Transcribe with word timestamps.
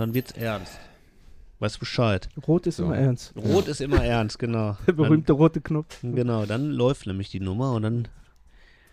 dann 0.00 0.14
wird's 0.14 0.32
ernst. 0.32 0.78
Weißt 1.60 1.76
du 1.76 1.80
Bescheid? 1.80 2.28
Rot 2.46 2.66
ist 2.68 2.78
immer 2.78 2.96
ernst. 2.96 3.32
Rot 3.36 3.66
ist 3.66 3.80
immer 3.80 4.04
ernst, 4.04 4.38
genau. 4.38 4.76
Der 4.86 4.92
berühmte 4.92 5.32
rote 5.32 5.60
Knopf. 5.60 5.98
Dann, 6.02 6.14
genau, 6.14 6.46
dann 6.46 6.70
läuft 6.70 7.06
nämlich 7.06 7.30
die 7.30 7.40
Nummer 7.40 7.72
und 7.72 7.82
dann, 7.82 8.08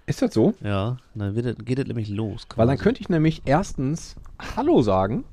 Ist 0.08 0.22
das 0.24 0.34
so? 0.34 0.56
ja, 0.62 0.98
dann 1.14 1.36
wird, 1.36 1.46
es- 1.46 1.64
geht 1.64 1.78
es 1.78 1.86
nämlich 1.86 2.10
los. 2.10 2.48
Weil 2.56 2.66
dann 2.66 2.76
quasi. 2.78 2.84
könnte 2.84 3.02
ich 3.02 3.10
nämlich 3.10 3.44
erstens 3.46 4.16
Hallo 4.56 4.82
sagen 4.82 5.26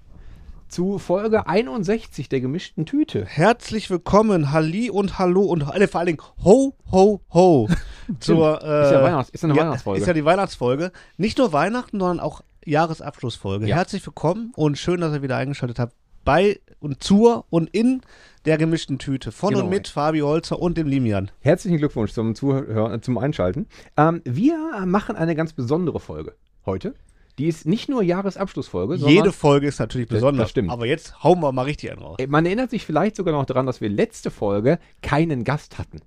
zu 0.68 0.98
Folge 0.98 1.46
61 1.46 2.28
der 2.28 2.40
gemischten 2.42 2.84
Tüte. 2.86 3.24
Herzlich 3.24 3.88
willkommen, 3.90 4.52
Halli 4.52 4.90
und 4.90 5.18
Hallo 5.18 5.42
und 5.42 5.62
äh, 5.62 5.86
vor 5.88 6.00
allen 6.00 6.06
Dingen 6.08 6.20
Ho, 6.44 6.74
Ho, 6.90 7.20
Ho. 7.32 7.68
zur, 8.20 8.62
äh, 8.62 8.84
Ist 8.86 8.92
ja 8.92 9.02
Weihnachts- 9.02 9.30
ist 9.30 9.42
ja 9.42 9.48
eine 9.48 9.56
ja, 9.58 9.64
Weihnachtsfolge. 9.64 10.00
Ist 10.02 10.06
ja 10.06 10.12
die 10.14 10.24
Weihnachtsfolge. 10.26 10.92
Nicht 11.16 11.38
nur 11.38 11.52
Weihnachten, 11.54 11.98
sondern 11.98 12.20
auch 12.20 12.42
Jahresabschlussfolge. 12.64 13.66
Ja. 13.66 13.76
Herzlich 13.76 14.04
willkommen 14.06 14.52
und 14.56 14.78
schön, 14.78 15.00
dass 15.00 15.12
ihr 15.14 15.22
wieder 15.22 15.36
eingeschaltet 15.36 15.78
habt 15.78 15.94
bei 16.24 16.60
und 16.78 17.02
zur 17.02 17.46
und 17.50 17.68
in 17.74 18.00
der 18.44 18.58
gemischten 18.58 18.98
Tüte. 18.98 19.32
Von 19.32 19.50
Genau. 19.54 19.64
und 19.64 19.70
mit 19.70 19.88
Fabi 19.88 20.20
Holzer 20.20 20.58
und 20.60 20.76
dem 20.78 20.86
Limian. 20.86 21.30
Herzlichen 21.40 21.78
Glückwunsch 21.78 22.12
zum 22.12 22.34
Zuhören, 22.34 22.94
äh, 22.94 23.00
zum 23.00 23.18
Einschalten. 23.18 23.66
Ähm, 23.96 24.20
wir 24.24 24.56
machen 24.86 25.16
eine 25.16 25.34
ganz 25.34 25.52
besondere 25.52 25.98
Folge 26.00 26.34
heute. 26.64 26.94
Die 27.38 27.46
ist 27.48 27.66
nicht 27.66 27.88
nur 27.88 28.02
Jahresabschlussfolge, 28.02 28.98
sondern 28.98 29.16
Jede 29.16 29.32
Folge 29.32 29.66
ist 29.66 29.78
natürlich 29.80 30.06
besonders. 30.08 30.44
das 30.44 30.50
stimmt. 30.50 30.70
Aber 30.70 30.86
jetzt 30.86 31.24
hauen 31.24 31.40
wir 31.40 31.50
mal 31.50 31.62
richtig 31.62 31.90
einen 31.90 32.02
raus. 32.02 32.16
Äh, 32.20 32.26
Man 32.26 32.44
erinnert 32.46 32.70
sich 32.70 32.84
vielleicht 32.84 33.16
sogar 33.16 33.32
noch 33.32 33.46
daran, 33.46 33.64
dass 33.66 33.80
wir 33.80 33.88
letzte 33.88 34.30
Folge 34.30 34.78
keinen 35.00 35.42
Gast 35.42 35.78
hatten. 35.78 36.00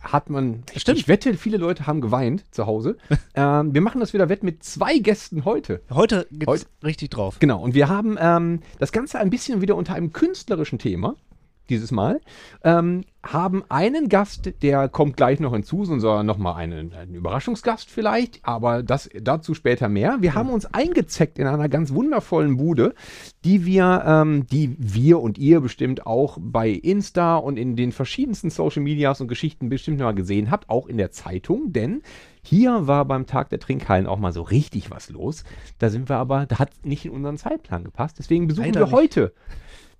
Hat 0.00 0.30
man. 0.30 0.62
Stimmt. 0.76 0.98
Ich 0.98 1.08
wette, 1.08 1.34
viele 1.34 1.58
Leute 1.58 1.86
haben 1.86 2.00
geweint 2.00 2.44
zu 2.52 2.66
Hause. 2.66 2.96
ähm, 3.34 3.74
wir 3.74 3.80
machen 3.82 4.00
das 4.00 4.12
wieder 4.12 4.28
wett 4.28 4.42
mit 4.42 4.64
zwei 4.64 4.98
Gästen 4.98 5.44
heute. 5.44 5.82
Heute 5.90 6.26
geht's 6.30 6.46
Heute- 6.46 6.66
richtig 6.82 7.10
drauf. 7.10 7.36
Genau. 7.38 7.60
Und 7.62 7.74
wir 7.74 7.88
haben 7.88 8.16
ähm, 8.18 8.60
das 8.78 8.92
Ganze 8.92 9.18
ein 9.18 9.30
bisschen 9.30 9.60
wieder 9.60 9.76
unter 9.76 9.94
einem 9.94 10.12
künstlerischen 10.12 10.78
Thema. 10.78 11.16
Dieses 11.70 11.92
Mal. 11.92 12.20
Ähm, 12.64 13.04
haben 13.22 13.64
einen 13.68 14.08
Gast, 14.08 14.50
der 14.62 14.88
kommt 14.88 15.16
gleich 15.16 15.40
noch 15.40 15.52
hinzu, 15.52 15.84
sondern 15.84 16.24
nochmal 16.24 16.54
einen, 16.54 16.92
einen 16.94 17.14
Überraschungsgast 17.14 17.90
vielleicht, 17.90 18.40
aber 18.42 18.82
das 18.82 19.10
dazu 19.20 19.54
später 19.54 19.88
mehr. 19.88 20.18
Wir 20.20 20.34
haben 20.34 20.48
uns 20.48 20.66
eingezeckt 20.66 21.38
in 21.38 21.46
einer 21.46 21.68
ganz 21.68 21.92
wundervollen 21.92 22.56
Bude, 22.56 22.94
die 23.44 23.66
wir, 23.66 24.02
ähm, 24.06 24.46
die 24.46 24.74
wir 24.78 25.20
und 25.20 25.38
ihr 25.38 25.60
bestimmt 25.60 26.06
auch 26.06 26.38
bei 26.40 26.70
Insta 26.70 27.36
und 27.36 27.58
in 27.58 27.76
den 27.76 27.92
verschiedensten 27.92 28.50
Social 28.50 28.82
Medias 28.82 29.20
und 29.20 29.28
Geschichten 29.28 29.68
bestimmt 29.68 30.00
mal 30.00 30.14
gesehen 30.14 30.50
habt, 30.50 30.70
auch 30.70 30.86
in 30.86 30.96
der 30.96 31.10
Zeitung, 31.10 31.72
denn 31.72 32.02
hier 32.42 32.86
war 32.86 33.04
beim 33.04 33.26
Tag 33.26 33.50
der 33.50 33.60
Trinkhallen 33.60 34.06
auch 34.06 34.18
mal 34.18 34.32
so 34.32 34.42
richtig 34.42 34.90
was 34.90 35.10
los. 35.10 35.44
Da 35.78 35.90
sind 35.90 36.08
wir 36.08 36.16
aber, 36.16 36.46
da 36.46 36.58
hat 36.58 36.70
nicht 36.84 37.04
in 37.04 37.12
unseren 37.12 37.36
Zeitplan 37.36 37.84
gepasst. 37.84 38.18
Deswegen 38.18 38.48
besuchen 38.48 38.66
Leider 38.66 38.80
wir 38.80 38.86
nicht. 38.86 38.94
heute 38.94 39.34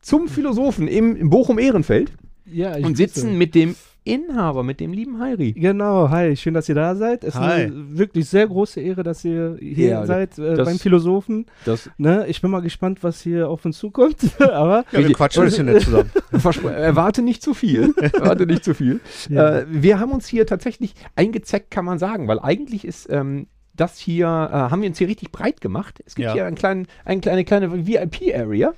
zum 0.00 0.28
Philosophen 0.28 0.88
im, 0.88 1.16
im 1.16 1.31
Bochum-Ehrenfeld 1.31 2.12
Ja, 2.47 2.77
ich 2.77 2.84
und 2.84 2.97
sitzen 2.97 3.37
mit 3.38 3.55
dem 3.55 3.75
Inhaber, 4.03 4.62
mit 4.62 4.81
dem 4.81 4.94
lieben 4.94 5.21
Heiri. 5.21 5.53
Genau, 5.53 6.09
hi, 6.09 6.34
schön, 6.34 6.55
dass 6.55 6.71
ihr 6.71 6.75
da 6.75 6.97
seid. 6.97 7.22
Es 7.22 7.34
ist 7.34 7.41
Hi. 7.41 7.65
eine 7.65 7.99
wirklich 7.99 8.27
sehr 8.31 8.47
große 8.47 8.81
Ehre, 8.81 9.03
dass 9.03 9.22
ihr 9.27 9.59
hier 9.61 9.88
Ja, 9.91 10.06
seid 10.06 10.38
äh, 10.38 10.55
das- 10.56 10.66
beim 10.66 10.78
Philosophen. 10.78 11.44
Das 11.66 11.91
Ne? 11.99 12.25
Ich 12.27 12.41
bin 12.41 12.50
mal 12.50 12.61
gespannt, 12.62 13.03
was 13.05 13.21
hier 13.21 13.50
auf 13.50 13.62
uns 13.66 13.77
zukommt. 13.78 14.16
Aber 14.41 14.84
Ja, 14.91 15.00
wir 15.00 15.12
quatschen 15.12 15.43
ein 15.43 15.47
bisschen 15.50 15.66
nett 15.66 15.83
zusammen. 15.83 16.11
Erwarte 16.75 17.21
nicht 17.21 17.43
zu 17.43 17.53
viel. 17.53 17.94
erwarte 18.15 18.47
nicht 18.47 18.65
zu 18.65 18.72
viel. 18.75 19.00
Ja. 19.28 19.59
Äh, 19.59 19.67
wir 19.69 20.00
haben 20.00 20.12
uns 20.12 20.27
hier 20.27 20.47
tatsächlich 20.47 20.94
eingezeckt, 21.15 21.71
kann 21.71 21.84
man 21.84 21.99
sagen, 21.99 22.27
weil 22.27 22.41
eigentlich 22.41 22.87
ist 22.87 23.06
ähm, 23.11 23.49
das 23.77 23.99
hier, 23.99 24.25
äh, 24.27 24.28
haben 24.31 24.81
wir 24.81 24.88
uns 24.88 24.97
hier 24.97 25.09
richtig 25.09 25.31
breit 25.31 25.61
gemacht. 25.61 26.00
Es 26.06 26.15
gibt 26.15 26.25
Ja. 26.25 26.32
hier 26.32 26.47
einen 26.47 26.56
kleinen, 26.56 26.87
ein, 27.05 27.22
eine 27.25 27.44
kleine 27.44 27.87
VIP-Area 27.87 28.72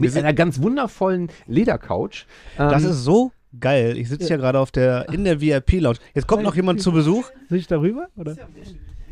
mit 0.00 0.16
einer 0.16 0.32
ganz 0.32 0.60
wundervollen 0.60 1.28
Ledercouch. 1.46 2.26
Das 2.56 2.82
Ähm, 2.84 2.90
ist 2.90 3.04
so 3.04 3.32
geil. 3.58 3.96
Ich 3.98 4.08
sitze 4.08 4.28
ja 4.30 4.36
gerade 4.36 4.58
auf 4.58 4.70
der, 4.70 5.08
in 5.10 5.24
der 5.24 5.40
VIP-Lounge. 5.40 5.98
Jetzt 6.14 6.26
kommt 6.26 6.42
noch 6.42 6.56
jemand 6.56 6.80
zu 6.80 6.92
Besuch. 6.92 7.30
soll 7.48 7.58
ich 7.58 7.66
darüber? 7.66 8.08
Oder? 8.16 8.36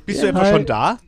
Bist 0.06 0.22
du 0.22 0.28
etwa 0.28 0.40
hi. 0.40 0.50
schon 0.52 0.66
da? 0.66 0.98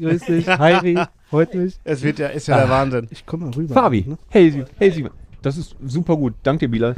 Grüß 0.00 0.22
dich, 0.24 0.48
Heiri, 0.48 0.98
freut 1.30 1.54
mich. 1.54 1.76
Es 1.84 2.02
wird 2.02 2.18
ja, 2.18 2.28
ist 2.28 2.48
ja 2.48 2.58
der 2.58 2.68
Wahnsinn. 2.68 3.06
Ich 3.10 3.24
komme 3.24 3.46
mal 3.46 3.54
rüber. 3.54 3.74
Fabi. 3.74 4.04
Ne? 4.06 4.18
Hey, 4.28 4.64
hey 4.78 4.90
Simon. 4.90 5.12
Das 5.42 5.56
ist 5.56 5.74
super 5.86 6.16
gut. 6.16 6.34
Danke 6.42 6.66
dir, 6.66 6.70
Bilal. 6.70 6.94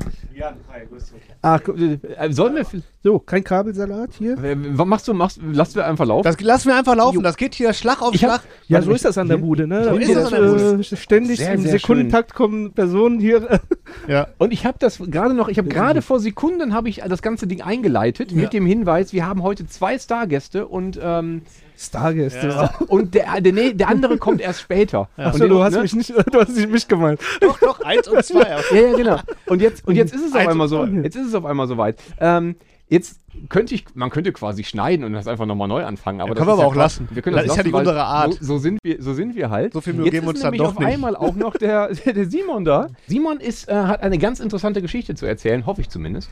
Ach, 1.43 1.63
gu- 1.63 1.73
äh, 1.75 2.33
sollen 2.33 2.57
wir. 2.57 2.67
So, 3.03 3.19
kein 3.19 3.43
Kabelsalat 3.45 4.11
hier. 4.19 4.33
äh, 4.43 4.57
Was 4.77 4.87
machst 4.87 5.09
du? 5.09 5.15
Machst, 5.15 5.41
lass 5.53 5.75
wir 5.75 5.87
einfach 5.87 6.07
laufen. 6.07 6.25
Das 6.25 6.41
lassen 6.41 6.69
wir 6.69 6.77
einfach 6.77 6.97
laufen. 6.97 7.23
Das 7.23 7.37
geht 7.37 7.55
hier 7.55 7.73
Schlag 7.73 8.01
auf 8.03 8.13
hab- 8.13 8.19
Schlag. 8.19 8.41
Ja, 8.69 8.77
Warte, 8.77 8.87
so 8.87 8.93
ist 8.93 9.05
das 9.05 9.19
an 9.19 9.29
der 9.29 9.37
Bude, 9.39 9.67
ne? 9.67 9.85
So 9.85 9.97
ist 9.97 10.15
das 10.15 10.33
an 10.33 10.43
der 10.43 10.81
äh, 10.81 10.97
Ständig 10.97 11.39
Sehr, 11.39 11.55
im 11.55 11.63
sehr 11.63 11.73
Sekundentakt 11.73 12.35
kommen 12.35 12.73
Personen 12.73 13.21
hier. 13.21 13.61
Ja. 14.09 14.29
Und 14.39 14.53
ich 14.55 14.65
habe 14.65 14.79
das 14.81 14.99
gerade 14.99 15.35
noch, 15.35 15.49
ich 15.49 15.59
habe 15.59 15.69
gerade 15.69 16.01
vor 16.01 16.19
Sekunden 16.19 16.73
habe 16.73 16.89
ich 16.89 17.03
das 17.07 17.21
ganze 17.21 17.47
Ding 17.47 17.61
eingeleitet 17.61 18.33
mit 18.33 18.53
dem 18.55 18.65
Hinweis, 18.65 19.13
wir 19.13 19.27
haben 19.27 19.43
heute 19.43 19.67
zwei 19.67 19.99
Stargäste 19.99 20.67
und 20.67 20.99
ähm, 21.03 21.43
Stargäste. 21.77 22.49
Ja. 22.49 22.75
und 22.89 23.15
der, 23.15 23.41
der, 23.41 23.53
nee, 23.53 23.73
der 23.73 23.89
andere 23.89 24.19
kommt 24.19 24.41
erst 24.41 24.61
später. 24.61 25.09
Achso, 25.17 25.45
und 25.45 25.51
du 25.51 25.63
hast 25.63 25.75
ne? 25.75 25.83
mich 25.83 25.95
nicht, 25.95 26.11
du 26.33 26.41
hast 26.41 26.57
nicht 26.57 26.71
mich 26.71 26.87
gemeint. 26.89 27.21
Doch, 27.41 27.59
doch, 27.59 27.81
eins 27.81 28.09
und 28.09 28.25
zwei. 28.25 28.49
Ja, 28.73 28.77
ja, 28.81 28.97
genau. 28.97 29.17
Und 29.47 29.61
jetzt 29.63 29.87
und 29.87 29.97
jetzt 29.97 30.15
ist 30.15 30.25
es 30.27 30.35
auf 30.35 30.47
einmal 30.47 30.69
so, 30.69 30.85
jetzt 30.85 31.17
ist 31.17 31.27
es 31.29 31.35
auf 31.35 31.45
einmal 31.45 31.67
soweit. 31.67 32.01
Ähm, 32.21 32.57
jetzt 32.89 33.21
könnte 33.49 33.75
ich, 33.75 33.87
man 33.95 34.11
könnte 34.11 34.33
quasi 34.33 34.63
schneiden 34.65 35.05
und 35.05 35.15
das 35.15 35.27
einfach 35.27 35.47
nochmal 35.47 35.67
neu 35.67 35.83
anfangen, 35.85 36.21
aber 36.21 36.29
Ja, 36.31 36.35
das 36.35 36.45
können 36.45 36.49
wir 36.59 36.61
aber 36.61 36.67
auch 36.67 36.73
Quatsch. 36.75 36.83
lassen. 36.99 37.09
Wir 37.11 37.23
können 37.23 37.37
Das 37.37 37.47
das, 37.47 37.53
ist 37.53 37.57
ja 37.57 37.63
lassen, 37.63 37.67
nicht 37.69 37.73
weil 37.75 37.81
unsere 37.81 38.05
Art. 38.05 38.35
So, 38.35 38.45
so 38.45 38.59
sind 38.59 38.79
wir, 38.83 39.03
so 39.03 39.15
sind 39.15 39.35
wir 39.35 39.49
halt. 39.51 39.73
So 39.73 39.81
viel 39.81 39.95
Mühe 39.95 40.05
Jetzt 40.05 40.13
geben 40.13 40.27
wir 40.27 40.31
uns 40.31 40.41
dann 40.41 40.51
nämlich 40.51 40.61
doch 40.69 40.75
auf 40.75 40.79
nicht. 40.79 40.89
einmal 40.89 41.17
auch 41.17 41.35
noch 41.35 41.57
der, 41.57 41.89
der 42.05 42.27
Simon 42.27 42.65
da. 42.67 42.89
Simon 43.07 43.41
ist, 43.41 43.69
äh, 43.69 43.73
hat 43.75 44.03
eine 44.03 44.19
ganz 44.19 44.41
interessante 44.41 44.83
Geschichte 44.83 45.15
zu 45.15 45.25
erzählen, 45.25 45.65
hoffe 45.65 45.81
ich 45.81 45.89
zumindest. 45.89 46.29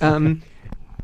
ähm, 0.00 0.42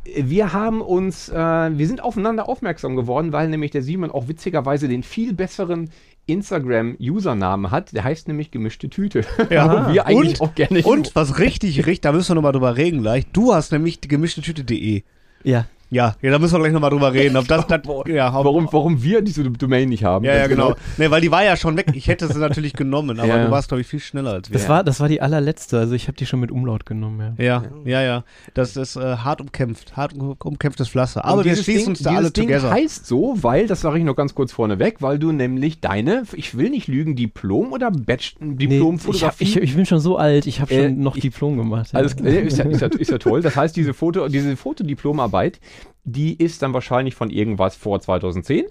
wir 0.05 0.53
haben 0.53 0.81
uns, 0.81 1.28
äh, 1.28 1.34
wir 1.34 1.87
sind 1.87 2.03
aufeinander 2.03 2.49
aufmerksam 2.49 2.97
geworden, 2.97 3.33
weil 3.33 3.49
nämlich 3.49 3.71
der 3.71 3.83
Simon 3.83 4.11
auch 4.11 4.28
witzigerweise 4.28 4.88
den 4.88 5.03
viel 5.03 5.34
besseren 5.34 5.91
Instagram-Usernamen 6.27 7.71
hat. 7.71 7.93
Der 7.93 8.05
heißt 8.05 8.28
nämlich 8.28 8.50
gemischte 8.50 8.89
Tüte. 8.89 9.25
Ja. 9.50 9.89
Wo 9.89 9.93
wir 9.93 10.06
eigentlich 10.06 10.41
Und- 10.41 10.49
auch 10.50 10.55
gerne 10.55 10.83
Und 10.83 11.15
was 11.15 11.39
richtig, 11.39 11.78
richtig, 11.87 12.00
da 12.03 12.12
müssen 12.12 12.31
wir 12.31 12.34
nochmal 12.37 12.53
drüber 12.53 12.77
reden 12.77 13.03
gleich. 13.03 13.27
Du 13.33 13.55
hast 13.55 13.72
nämlich 13.72 14.00
die 14.00 14.09
gemischte 14.09 14.41
Tüte.de. 14.43 15.03
Ja. 15.43 15.66
Ja, 15.91 16.15
ja, 16.23 16.31
da 16.31 16.39
müssen 16.39 16.55
wir 16.55 16.61
gleich 16.61 16.73
nochmal 16.73 16.91
drüber 16.91 17.12
reden. 17.12 17.37
Ob 17.37 17.49
das, 17.49 17.67
das, 17.69 17.81
ja, 18.06 18.28
ob, 18.33 18.45
warum, 18.45 18.69
warum 18.71 19.03
wir 19.03 19.23
diese 19.23 19.43
Domain 19.51 19.89
nicht 19.89 20.05
haben. 20.05 20.25
Ja, 20.25 20.33
ja, 20.34 20.39
Ganz 20.47 20.51
genau. 20.51 20.75
Nee, 20.99 21.11
weil 21.11 21.21
die 21.21 21.31
war 21.31 21.43
ja 21.45 21.56
schon 21.56 21.77
weg. 21.77 21.87
Ich 21.95 22.06
hätte 22.09 22.28
sie 22.33 22.39
natürlich 22.39 22.73
genommen, 22.75 23.19
aber 23.19 23.28
Ja. 23.41 23.45
du 23.45 23.51
warst, 23.51 23.69
glaube 23.69 23.81
ich, 23.81 23.87
viel 23.87 24.01
schneller 24.01 24.33
als 24.33 24.51
wir. 24.51 24.55
Das, 24.59 24.69
war, 24.69 24.84
das 24.84 25.01
war 25.01 25.09
die 25.09 25.21
allerletzte, 25.21 25.78
also 25.78 25.95
ich 25.95 26.06
habe 26.09 26.17
die 26.17 26.27
schon 26.27 26.41
mit 26.41 26.51
Umlaut 26.53 26.87
genommen, 26.87 27.34
ja. 27.39 27.45
ja, 27.45 27.62
ja, 27.84 28.03
ja. 28.03 28.25
Das 28.55 28.77
ist 28.77 28.97
äh, 28.97 29.01
hart 29.17 29.41
umkämpft, 29.41 29.97
hart 29.97 30.12
um, 30.15 30.37
umkämpftes 30.43 30.89
Pflaster. 30.89 31.25
Aber 31.25 31.45
wir 31.45 31.51
dieses 31.51 31.65
schließen 31.65 31.81
Ding, 31.84 31.89
uns 31.91 31.98
da 32.03 32.10
dieses 32.10 32.25
alle 32.25 32.31
Ding 32.33 32.48
together. 32.48 32.71
heißt 32.71 33.07
so, 33.07 33.34
weil, 33.41 33.66
das 33.66 33.81
sage 33.81 33.98
ich 33.98 34.04
noch 34.04 34.15
ganz 34.16 34.34
kurz 34.34 34.53
vorneweg, 34.53 34.97
weil 35.03 35.19
du 35.19 35.33
nämlich 35.33 35.81
deine, 35.81 36.22
ich 36.34 36.57
will 36.57 36.71
nicht 36.71 36.86
lügen, 36.89 37.16
Diplom 37.16 37.72
oder 37.72 37.91
Batch, 37.91 38.36
Nee, 38.41 38.81
ich, 39.10 39.25
ich, 39.41 39.57
ich 39.57 39.75
bin 39.77 39.86
schon 39.86 40.01
so 40.01 40.16
alt, 40.16 40.47
ich 40.47 40.60
habe 40.60 40.72
schon 40.72 40.83
Äh, 40.84 40.91
noch 40.91 41.16
ich- 41.16 41.22
Diplom 41.22 41.57
gemacht. 41.57 41.91
ja. 41.93 41.98
alles 41.98 42.15
klar, 42.16 42.28
ist 42.28 42.59
ja, 42.59 42.65
ist, 42.65 42.81
ja, 42.81 42.86
ist 42.89 43.10
ja 43.10 43.19
toll. 43.19 43.43
Das 43.43 43.57
heißt, 43.57 43.75
diese, 43.77 43.95
Foto, 43.95 44.28
diese 44.28 44.57
Fotodiplomarbeit, 44.57 45.60
die 46.04 46.36
ist 46.36 46.62
dann 46.62 46.72
wahrscheinlich 46.74 47.14
von 47.14 47.30
irgendwas 47.30 47.76
vor 47.76 48.00
2010 48.00 48.66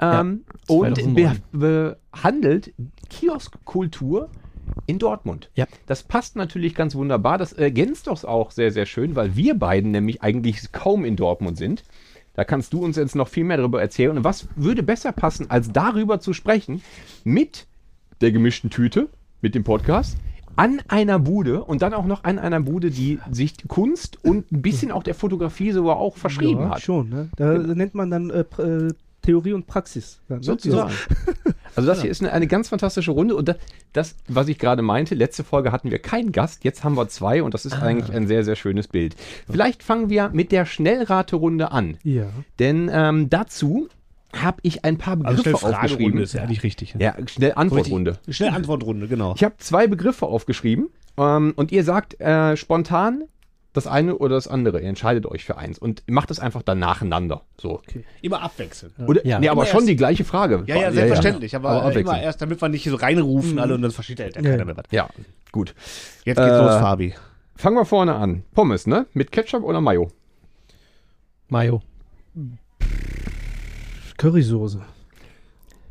ähm, 0.00 0.44
und 0.68 0.96
2009. 0.96 1.42
be 1.52 1.96
behandelt 2.12 2.74
Kioskkultur 3.08 4.30
in 4.86 4.98
Dortmund. 4.98 5.50
Ja. 5.54 5.66
Das 5.86 6.02
passt 6.02 6.36
natürlich 6.36 6.74
ganz 6.74 6.94
wunderbar. 6.94 7.38
Das 7.38 7.52
ergänzt 7.52 8.06
doch 8.06 8.22
auch 8.24 8.50
sehr, 8.50 8.72
sehr 8.72 8.86
schön, 8.86 9.16
weil 9.16 9.36
wir 9.36 9.58
beiden 9.58 9.90
nämlich 9.90 10.22
eigentlich 10.22 10.72
kaum 10.72 11.04
in 11.04 11.16
Dortmund 11.16 11.56
sind. 11.56 11.84
Da 12.34 12.44
kannst 12.44 12.72
du 12.72 12.84
uns 12.84 12.96
jetzt 12.96 13.16
noch 13.16 13.28
viel 13.28 13.44
mehr 13.44 13.56
darüber 13.56 13.80
erzählen. 13.80 14.16
Und 14.18 14.24
was 14.24 14.48
würde 14.56 14.82
besser 14.82 15.12
passen, 15.12 15.50
als 15.50 15.72
darüber 15.72 16.20
zu 16.20 16.32
sprechen 16.34 16.82
mit 17.24 17.66
der 18.20 18.32
gemischten 18.32 18.70
Tüte, 18.70 19.08
mit 19.40 19.54
dem 19.54 19.64
Podcast, 19.64 20.18
an 20.56 20.80
einer 20.88 21.18
Bude 21.18 21.62
und 21.64 21.82
dann 21.82 21.94
auch 21.94 22.06
noch 22.06 22.24
an 22.24 22.38
einer 22.38 22.60
Bude, 22.60 22.90
die 22.90 23.18
sich 23.30 23.54
Kunst 23.68 24.18
und 24.24 24.50
ein 24.50 24.62
bisschen 24.62 24.90
auch 24.90 25.02
der 25.02 25.14
Fotografie 25.14 25.72
sogar 25.72 25.96
auch 25.96 26.16
verschrieben 26.16 26.62
ja, 26.62 26.70
hat. 26.70 26.82
schon, 26.82 27.08
ne? 27.10 27.28
Da 27.36 27.56
nennt 27.58 27.94
man 27.94 28.10
dann 28.10 28.30
äh, 28.30 28.40
äh, 28.62 28.92
Theorie 29.22 29.52
und 29.52 29.66
Praxis. 29.66 30.20
dann, 30.28 30.38
ne? 30.38 30.44
Sozusagen. 30.44 30.92
Also 31.74 31.88
das 31.88 32.00
hier 32.00 32.10
ist 32.10 32.22
eine, 32.22 32.32
eine 32.32 32.46
ganz 32.46 32.70
fantastische 32.70 33.10
Runde 33.10 33.36
und 33.36 33.48
das, 33.48 33.56
das, 33.92 34.16
was 34.28 34.48
ich 34.48 34.58
gerade 34.58 34.80
meinte, 34.80 35.14
letzte 35.14 35.44
Folge 35.44 35.72
hatten 35.72 35.90
wir 35.90 35.98
keinen 35.98 36.32
Gast, 36.32 36.64
jetzt 36.64 36.84
haben 36.84 36.96
wir 36.96 37.06
zwei 37.08 37.42
und 37.42 37.52
das 37.52 37.66
ist 37.66 37.74
eigentlich 37.74 38.16
ein 38.16 38.26
sehr, 38.26 38.44
sehr 38.44 38.56
schönes 38.56 38.88
Bild. 38.88 39.14
Vielleicht 39.50 39.82
fangen 39.82 40.08
wir 40.08 40.30
mit 40.30 40.52
der 40.52 40.64
Schnellraterunde 40.64 41.72
an, 41.72 41.98
Ja. 42.02 42.22
ja. 42.22 42.28
denn 42.60 42.88
ähm, 42.90 43.28
dazu 43.28 43.88
habe 44.42 44.58
ich 44.62 44.84
ein 44.84 44.98
paar 44.98 45.18
Also 45.24 45.42
Begriffe 45.42 45.58
schnell 45.58 45.74
aufgeschrieben. 45.74 46.20
Ist 46.20 46.34
ja 46.34 46.42
eigentlich 46.42 46.62
richtig. 46.62 46.94
Ja, 46.98 47.14
schnell 47.26 47.52
Antwortrunde. 47.56 48.18
Schnell 48.28 48.50
Antwortrunde, 48.50 49.08
genau. 49.08 49.34
Ich 49.36 49.44
habe 49.44 49.54
zwei 49.58 49.86
Begriffe 49.86 50.26
aufgeschrieben 50.26 50.88
ähm, 51.18 51.52
und 51.56 51.72
ihr 51.72 51.84
sagt 51.84 52.20
äh, 52.20 52.56
spontan 52.56 53.24
das 53.72 53.86
eine 53.86 54.16
oder 54.16 54.36
das 54.36 54.48
andere. 54.48 54.80
Ihr 54.80 54.88
entscheidet 54.88 55.26
euch 55.26 55.44
für 55.44 55.58
eins 55.58 55.78
und 55.78 56.02
macht 56.08 56.30
es 56.30 56.40
einfach 56.40 56.62
dann 56.62 56.78
nacheinander. 56.78 57.42
So. 57.60 57.82
Immer 58.22 58.40
abwechseln. 58.42 58.90
Oder, 59.06 59.26
Ja. 59.26 59.38
Nee, 59.38 59.48
aber 59.50 59.62
Immer 59.62 59.66
schon 59.70 59.80
erst- 59.80 59.88
die 59.90 59.96
gleiche 59.96 60.24
Frage. 60.24 60.64
Ja, 60.66 60.76
ja, 60.76 60.92
selbstverständlich. 60.92 61.54
Aber, 61.54 61.70
Aber 61.82 61.94
äh, 61.94 62.00
immer 62.00 62.18
erst, 62.20 62.40
damit 62.40 62.62
wir 62.62 62.68
nicht 62.70 62.88
so 62.88 62.96
reinrufen 62.96 63.58
alle 63.58 63.74
und 63.74 63.82
dann 63.82 63.90
versteht 63.90 64.18
ja 64.18 64.26
Ja. 64.26 64.32
keiner 64.40 64.64
mehr 64.64 64.76
was. 64.78 64.84
Ja, 64.92 65.08
gut. 65.52 65.74
Jetzt 66.24 66.38
geht's 66.38 66.50
Äh, 66.50 66.58
los, 66.58 66.74
Fabi. 66.76 67.14
Fangen 67.54 67.76
wir 67.76 67.84
vorne 67.84 68.14
an. 68.14 68.44
Pommes, 68.54 68.86
ne? 68.86 69.06
Mit 69.12 69.30
Ketchup 69.30 69.62
oder 69.62 69.82
Mayo? 69.82 70.08
Mayo. 71.48 71.82
Currysoße. 74.18 74.80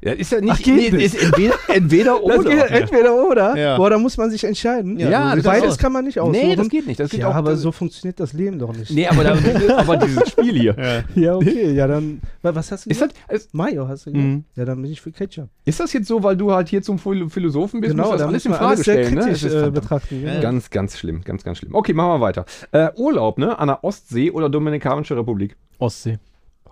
Ja, 0.01 0.11
ist 0.11 0.31
ja 0.31 0.39
nicht. 0.39 0.51
Ach, 0.53 0.57
geht 0.61 0.75
nee, 0.75 0.91
nicht. 0.91 1.15
ist 1.15 1.23
entweder, 1.23 1.55
entweder 1.67 2.23
oder. 2.23 2.35
Das 2.35 2.45
geht 2.45 2.69
entweder 2.81 3.15
oder. 3.27 3.57
Ja. 3.57 3.75
Boah, 3.77 3.89
da 3.89 3.97
muss 3.97 4.17
man 4.17 4.29
sich 4.29 4.43
entscheiden. 4.43 4.99
Ja, 4.99 5.35
Beides 5.43 5.79
kann 5.79 5.91
man 5.91 6.05
nicht 6.05 6.19
aussuchen. 6.19 6.47
Nee, 6.47 6.55
das 6.55 6.69
geht 6.69 6.85
nicht. 6.85 6.99
Das 6.99 7.09
geht 7.09 7.21
ja, 7.21 7.29
auch, 7.29 7.33
aber 7.33 7.51
das- 7.51 7.61
so 7.61 7.71
funktioniert 7.71 8.19
das 8.19 8.33
Leben 8.33 8.59
doch 8.59 8.71
nicht. 8.75 8.91
Nee, 8.91 9.07
aber, 9.07 9.23
da, 9.23 9.35
aber 9.77 9.97
dieses 9.97 10.29
Spiel 10.29 10.53
hier. 10.59 10.75
Ja. 11.15 11.19
Ja, 11.19 11.35
okay, 11.37 11.71
ja 11.71 11.87
dann. 11.87 12.21
wa- 12.43 12.53
Was 12.53 12.71
hast 12.71 12.85
du 12.85 12.91
Ist 12.91 13.01
das, 13.01 13.07
gesagt? 13.13 13.31
ist, 13.33 13.53
Mayo 13.55 13.87
hast 13.87 14.05
du 14.05 14.11
gesagt? 14.11 14.29
Mhm. 14.29 14.43
Ja, 14.55 14.65
dann 14.65 14.79
bin 14.79 14.91
ich 14.91 15.01
für 15.01 15.11
Ketchup. 15.11 15.49
ist 15.63 15.79
das 15.79 15.91
jetzt 15.93 16.07
so, 16.07 16.21
weil 16.21 16.37
du 16.37 16.51
halt 16.51 16.69
hier 16.69 16.83
zum 16.83 16.99
Phil- 16.99 17.27
Philosophen 17.29 17.81
bist? 17.81 17.97
das 17.97 18.07
da 18.07 18.13
alles 18.13 18.31
muss 18.31 18.45
in 18.45 18.51
man 18.51 18.59
Frage 18.59 18.71
alles 18.73 18.85
sehr 18.85 18.93
stellen, 19.05 19.15
ne? 19.15 19.21
kritisch 19.21 19.43
ist 19.43 19.53
äh, 19.55 19.71
betrachten. 19.71 20.21
Ja. 20.23 20.29
Genau. 20.33 20.41
Ganz, 20.43 20.69
ganz 20.69 20.97
schlimm, 20.99 21.21
ganz, 21.23 21.43
ganz 21.43 21.57
schlimm. 21.57 21.73
Okay, 21.73 21.93
machen 21.93 22.09
wir 22.09 22.21
weiter. 22.21 22.45
Äh, 22.71 22.89
Urlaub, 22.95 23.39
ne? 23.39 23.57
An 23.57 23.69
der 23.69 23.83
Ostsee 23.83 24.29
oder 24.29 24.49
Dominikanische 24.49 25.17
Republik? 25.17 25.55
Ostsee. 25.79 26.19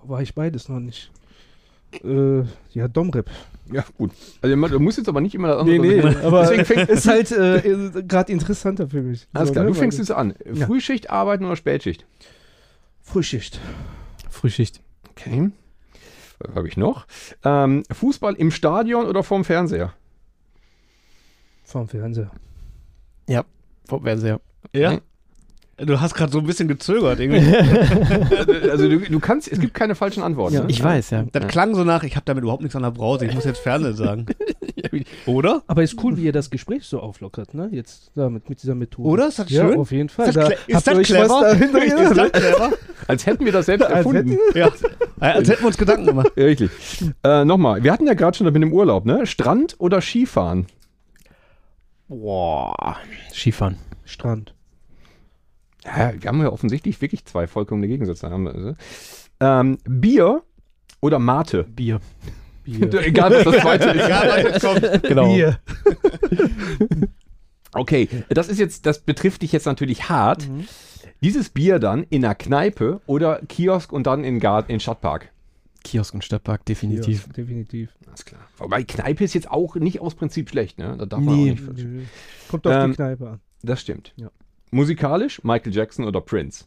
War 0.04 0.22
ich 0.22 0.36
beides 0.36 0.70
noch 0.70 0.80
nicht. 0.80 1.10
Äh, 2.04 2.44
ja, 2.72 2.88
Domrep. 2.88 3.30
Ja, 3.72 3.86
gut. 3.98 4.12
Also 4.42 4.56
du 4.56 4.80
musst 4.80 4.98
jetzt 4.98 5.08
aber 5.08 5.22
nicht 5.22 5.36
immer 5.36 5.48
das 5.56 5.66
Nee, 5.66 5.80
nee, 5.80 6.02
aber 6.02 6.42
Deswegen 6.42 6.66
fängt, 6.66 6.90
ist 6.90 7.08
halt 7.08 7.32
äh, 7.32 8.04
gerade 8.08 8.32
interessanter 8.32 8.90
für 8.90 9.02
mich. 9.02 9.28
alles 9.34 9.50
So, 9.50 9.54
klar, 9.54 9.66
ne, 9.66 9.72
du 9.72 9.76
fängst 9.78 9.98
jetzt 10.00 10.12
an. 10.12 10.34
Ja. 10.54 10.66
Frühschicht 10.66 11.10
arbeiten 11.10 11.46
oder 11.46 11.56
Spätschicht? 11.56 12.06
Frühschicht. 13.02 13.60
Frühschicht. 14.30 14.82
Okay. 15.12 15.52
Was 16.40 16.56
habe 16.56 16.68
ich 16.68 16.78
noch? 16.78 17.06
Ähm, 17.46 17.84
Fußball 17.92 18.34
im 18.36 18.52
Stadion 18.52 19.06
oder 19.06 19.24
vorm 19.24 19.46
Fernseher? 19.46 19.94
Vorm 21.64 21.88
Fernseher. 21.88 22.32
Ja. 23.30 23.46
Vom 23.88 24.04
Fernseher. 24.04 24.42
ja? 24.74 25.00
Du 25.86 26.02
hast 26.02 26.14
gerade 26.14 26.32
so 26.32 26.40
ein 26.40 26.46
bisschen 26.46 26.68
gezögert 26.68 27.20
irgendwie. 27.20 27.44
Also 28.70 28.90
du, 28.90 29.00
du 29.00 29.20
kannst, 29.20 29.52
es 29.52 29.60
gibt 29.60 29.74
keine 29.74 29.96
falschen 29.96 30.24
Antworten. 30.24 30.56
Ja. 30.56 30.62
ne? 30.62 30.68
Ich 30.70 30.84
weiß, 30.84 31.12
ja. 31.12 31.26
Das 31.32 31.48
klang 31.48 31.76
so 31.76 31.84
nach, 31.84 32.04
ich 32.04 32.16
habe 32.16 32.24
damit 32.26 32.44
überhaupt 32.44 32.64
nichts 32.64 32.76
an 32.76 32.82
der 32.84 32.92
Brause, 32.92 33.26
ich 33.26 33.34
muss 33.36 33.46
jetzt 33.46 33.60
Fernsehen 33.60 33.96
sagen. 33.96 34.26
Oder? 35.26 35.64
Aber 35.68 35.84
ist 35.84 36.02
cool, 36.04 36.18
wie 36.18 36.24
ihr 36.24 36.32
das 36.32 36.50
Gespräch 36.50 36.86
so 36.86 37.00
auflockert, 37.00 37.54
ne? 37.54 37.70
Jetzt 37.72 38.12
damit 38.16 38.50
mit 38.50 38.62
dieser 38.62 38.76
Methode. 38.76 39.08
Oder? 39.10 39.28
Ist 39.28 39.40
das 39.40 39.50
ja, 39.50 39.68
schön? 39.68 39.78
auf 39.80 39.92
jeden 39.92 40.10
Fall. 40.10 40.30
Ist 40.30 40.38
das, 40.38 40.50
Da 40.50 40.56
ist 40.68 40.88
das 40.88 41.00
clever? 41.02 41.52
ist 41.52 42.18
das 42.18 42.32
clever? 42.32 42.72
Als 43.08 43.26
hätten 43.26 43.46
wir 43.46 43.52
das 43.52 43.66
selbst 43.66 43.86
Als 43.88 43.94
erfunden. 43.98 44.38
Ja. 44.54 44.70
Als 45.20 45.50
hätten 45.50 45.62
wir 45.62 45.68
uns 45.68 45.78
Gedanken 45.78 46.06
gemacht. 46.06 46.32
Ja, 46.36 46.46
richtig. 46.46 46.72
Äh, 47.24 47.46
Nochmal, 47.46 47.84
wir 47.84 47.92
hatten 47.92 48.08
ja 48.08 48.14
gerade 48.14 48.38
schon 48.38 48.46
mit 48.46 48.56
dem 48.56 48.74
Urlaub, 48.74 49.06
ne? 49.06 49.26
Strand 49.26 49.76
oder 49.80 50.02
Skifahren? 50.02 50.68
Boah. 52.08 52.98
Skifahren. 53.34 53.78
Strand. 54.06 54.53
Ja, 55.86 56.14
wir 56.18 56.28
haben 56.28 56.42
ja 56.42 56.50
offensichtlich 56.52 57.02
wirklich 57.02 57.26
zwei 57.26 57.48
vollkommene 57.48 57.88
Gegensätze. 57.88 58.30
Haben 58.30 58.44
wir, 58.46 58.56
also. 58.56 58.76
ähm, 59.40 59.78
Bier 59.86 60.44
oder 61.02 61.20
Mate? 61.20 61.64
Bier. 61.66 62.00
Bier. 62.64 62.94
Egal, 63.06 63.32
was 63.32 63.44
das 63.44 63.62
zweite 63.62 63.90
ist. 63.90 64.06
Egal, 64.06 64.30
was 64.30 64.44
jetzt 64.44 64.62
kommt. 64.62 65.04
Genau. 65.04 65.34
Bier. 65.34 65.60
Okay, 67.76 68.08
das 68.30 68.50
ist 68.50 68.60
jetzt, 68.60 68.86
das 68.86 69.00
betrifft 69.02 69.42
dich 69.42 69.52
jetzt 69.52 69.66
natürlich 69.66 70.08
hart. 70.08 70.48
Mhm. 70.48 70.66
Dieses 71.22 71.50
Bier 71.50 71.80
dann 71.80 72.04
in 72.04 72.24
einer 72.24 72.36
Kneipe 72.36 73.02
oder 73.08 73.42
Kiosk 73.50 73.92
und 73.92 74.06
dann 74.06 74.24
in 74.24 74.40
Garten, 74.40 74.72
in 74.72 74.80
Stadtpark. 74.80 75.32
Kiosk 75.84 76.14
und 76.14 76.24
Stadtpark, 76.24 76.66
definitiv. 76.66 77.26
Ja, 77.28 77.34
definitiv. 77.34 77.90
Alles 78.08 78.26
klar. 78.26 78.42
Wobei 78.58 78.84
Kneipe 78.84 79.24
ist 79.24 79.34
jetzt 79.34 79.50
auch 79.50 79.76
nicht 79.76 80.02
aus 80.02 80.14
Prinzip 80.16 80.50
schlecht, 80.52 80.78
ne? 80.78 80.96
Da 81.00 81.06
darf 81.08 81.20
man 81.20 81.36
Nee. 81.36 81.52
auch 81.54 81.74
nicht. 81.74 82.08
Kommt 82.50 82.68
auf 82.68 82.74
Ähm, 82.74 82.92
die 82.92 82.96
Kneipe 82.96 83.28
an. 83.28 83.40
Das 83.64 83.82
stimmt. 83.82 84.14
Ja. 84.18 84.30
Musikalisch 84.74 85.44
Michael 85.44 85.74
Jackson 85.74 86.06
oder 86.06 86.20
Prince? 86.20 86.66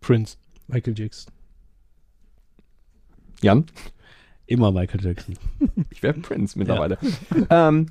Prince. 0.00 0.36
Michael 0.68 0.98
Jackson. 0.98 1.32
Jan? 3.42 3.66
Immer 4.46 4.72
Michael 4.72 5.04
Jackson. 5.04 5.36
Ich 5.90 6.02
wäre 6.02 6.14
Prince 6.14 6.58
mittlerweile. 6.58 6.98
ähm, 7.50 7.86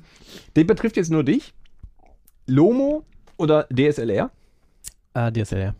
den 0.56 0.66
betrifft 0.66 0.96
jetzt 0.96 1.10
nur 1.10 1.24
dich. 1.24 1.54
Lomo 2.46 3.04
oder 3.36 3.66
DSLR? 3.72 4.30
Ah, 5.14 5.30
DSLR. 5.30 5.74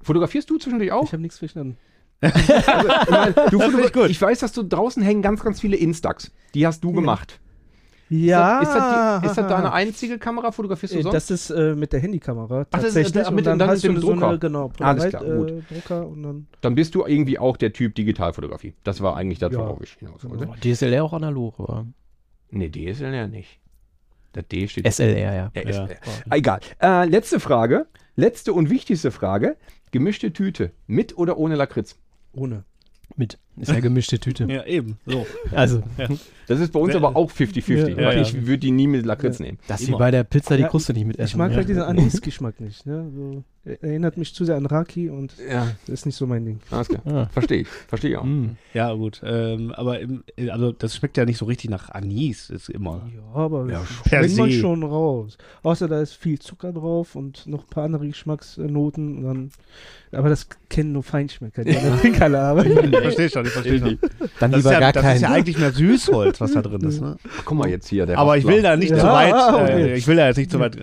Fotografierst 0.00 0.48
du 0.48 0.58
zwischendurch 0.58 0.92
auch? 0.92 1.04
Ich 1.04 1.12
habe 1.12 1.22
nichts 1.22 1.38
verstanden. 1.38 1.76
Finde 2.20 2.38
ich 2.38 2.44
fotogra- 2.54 4.08
ich 4.08 4.20
weiß, 4.20 4.38
dass 4.40 4.52
du 4.52 4.62
draußen 4.62 5.02
hängen 5.02 5.22
ganz, 5.22 5.42
ganz 5.42 5.60
viele 5.60 5.76
Instax. 5.76 6.30
Die 6.54 6.66
hast 6.66 6.82
du 6.84 6.92
gemacht. 6.92 7.40
Ja. 8.10 8.60
Ist 8.60 8.68
das, 8.68 8.74
ist 8.76 8.82
das, 8.84 9.20
die, 9.20 9.26
ist 9.26 9.38
das 9.38 9.46
deine 9.48 9.72
einzige 9.72 10.18
Kamera? 10.18 10.50
Fotografierst 10.52 10.94
du 10.94 10.98
Äh, 10.98 11.02
sonst? 11.02 11.14
Das 11.14 11.30
ist 11.30 11.50
äh, 11.50 11.74
mit 11.74 11.92
der 11.92 12.00
Handykamera 12.00 12.60
Ach, 12.62 12.66
das 12.70 12.84
ist- 12.84 12.94
tatsächlich. 12.94 13.26
ach, 13.26 13.30
mit- 13.30 13.46
und 13.46 13.52
und 13.54 13.58
dann 13.58 13.68
hast 13.70 13.82
mit 13.84 13.92
dem 13.96 14.00
so 14.00 14.12
Drucker. 14.12 14.28
Eine, 14.28 14.38
genau, 14.38 14.72
Alles 14.80 15.08
klar, 15.08 15.22
Polaroid, 15.22 15.50
Äh, 15.70 15.74
Drucker 15.74 16.06
und 16.06 16.22
dann. 16.22 16.46
Dann 16.62 16.74
bist 16.74 16.94
du 16.94 17.04
irgendwie 17.06 17.38
auch 17.38 17.56
der 17.56 17.72
Typ 17.72 17.94
Digitalfotografie. 17.94 18.74
Das 18.84 19.00
war 19.02 19.16
eigentlich 19.16 19.38
das, 19.38 19.52
Ja, 19.52 19.58
worauf 19.58 19.82
ich 19.82 19.92
hinaus 19.94 20.24
wollte. 20.24 20.46
genau. 20.46 20.56
DSLR 20.56 21.04
auch 21.04 21.12
analog, 21.12 21.54
aber. 21.58 21.86
Nee, 22.50 22.70
DSLR 22.70 23.28
nicht. 23.28 23.58
Der 24.34 24.42
D 24.42 24.68
steht 24.68 24.86
SLR, 24.86 25.16
ja. 25.34 25.50
Ja, 25.54 25.62
Ja. 25.62 25.70
SLR. 25.86 25.96
Egal. 26.30 26.60
Äh, 26.82 27.04
letzte 27.06 27.40
Frage. 27.40 27.86
Letzte 28.16 28.52
und 28.52 28.70
wichtigste 28.70 29.10
Frage. 29.10 29.56
Gemischte 29.90 30.32
Tüte. 30.32 30.72
Mit 30.86 31.16
oder 31.18 31.38
ohne 31.38 31.54
Lakritz? 31.56 31.96
Ohne. 32.32 32.64
Mit. 33.16 33.38
Ist 33.60 33.68
ja 33.72 33.80
gemischte 33.80 34.18
Tüte. 34.18 34.44
Ja, 34.50 34.64
eben. 34.64 34.98
So. 35.06 35.26
Also, 35.52 35.82
Das 36.46 36.60
ist 36.60 36.72
bei 36.72 36.80
uns 36.80 36.92
Ja. 36.94 37.00
aber 37.00 37.16
auch 37.16 37.30
50-50. 37.30 37.88
Ja, 37.90 37.96
weil 37.96 38.16
ja. 38.16 38.22
Ich 38.22 38.34
würde 38.46 38.58
die 38.58 38.70
nie 38.70 38.86
mit 38.86 39.04
Lakritz 39.04 39.38
nehmen. 39.38 39.58
das 39.68 39.86
wie 39.86 39.92
bei 39.92 40.10
der 40.10 40.24
Pizza 40.24 40.56
die 40.56 40.62
Ja, 40.62 40.68
Kruste 40.68 40.92
nicht 40.94 41.06
mit 41.06 41.18
essen. 41.18 41.28
Ich 41.32 41.36
mag 41.36 41.50
ja. 41.50 41.58
halt 41.58 41.68
diesen 41.68 41.82
Anis-Geschmack 41.82 42.60
nicht. 42.60 42.86
Ne? 42.86 43.10
So, 43.14 43.44
erinnert 43.82 44.16
mich 44.16 44.32
zu 44.34 44.46
sehr 44.46 44.56
an 44.56 44.64
Raki 44.64 45.10
und 45.10 45.34
Ja, 45.50 45.72
das 45.86 46.00
ist 46.00 46.06
nicht 46.06 46.16
so 46.16 46.26
mein 46.26 46.44
Ding. 46.46 46.60
alles 46.70 46.88
klar. 46.88 47.28
Verstehe 47.32 47.60
ich. 47.62 47.68
Verstehe 47.68 48.12
ich 48.12 48.16
auch. 48.16 48.24
Mm. 48.24 48.56
Ja, 48.72 48.94
gut. 48.94 49.20
Ähm, 49.22 49.72
aber 49.72 50.00
im, 50.00 50.24
also 50.50 50.72
das 50.72 50.96
schmeckt 50.96 51.18
ja 51.18 51.26
nicht 51.26 51.36
so 51.36 51.44
richtig 51.44 51.68
nach 51.68 51.90
Anis, 51.90 52.48
ist 52.48 52.70
immer. 52.70 53.06
Ja, 53.14 53.38
aber 53.40 53.70
Ja, 53.70 53.82
schmeckt 54.08 54.36
man 54.38 54.50
schon 54.52 54.82
raus. 54.84 55.36
Außer 55.62 55.86
da 55.86 56.00
ist 56.00 56.14
viel 56.14 56.38
Zucker 56.38 56.72
drauf 56.72 57.14
und 57.14 57.46
noch 57.46 57.64
ein 57.64 57.68
paar 57.70 57.84
andere 57.84 58.06
Geschmacksnoten. 58.06 59.18
Und 59.18 59.24
dann, 59.24 59.50
aber 60.12 60.30
das 60.30 60.48
kennen 60.70 60.92
nur 60.92 61.02
Feinschmecker, 61.02 61.62
die 61.64 61.76
an 61.76 61.82
der 61.84 61.96
Trinkhalle 62.00 62.40
arbeiten. 62.40 62.90
Ich 62.90 62.98
verstehe 63.00 63.28
schon, 63.28 63.44
ich 63.48 63.52
verstehe 63.52 63.78
schon. 63.78 63.98
Dann 64.40 64.50
Das, 64.52 64.60
ist 64.60 64.64
lieber 64.64 64.72
ja, 64.72 64.80
gar 64.80 64.92
das 64.92 65.02
keinen. 65.02 65.16
ist 65.16 65.22
ja 65.22 65.30
eigentlich 65.30 65.58
mehr 65.58 65.72
Süßholz, 65.72 66.40
was 66.40 66.52
da 66.52 66.62
drin 66.62 66.80
ist. 66.82 67.00
Ne? 67.00 67.16
Ach, 67.38 67.42
guck 67.44 67.58
mal 67.58 67.68
jetzt 67.68 67.88
hier. 67.88 68.06
Der 68.06 68.18
Aber 68.18 68.36
ich 68.38 68.46
will 68.46 68.62
da 68.62 68.76
nicht 68.76 68.90
Ja, 68.90 68.98
zu 68.98 69.06
weit. 69.06 69.34
okay. 69.34 69.82
Äh, 69.90 69.94
ich 69.96 70.06
will 70.06 70.16
da 70.16 70.26
jetzt 70.28 70.36
nicht 70.36 70.50
zu 70.50 70.60
weit. 70.60 70.76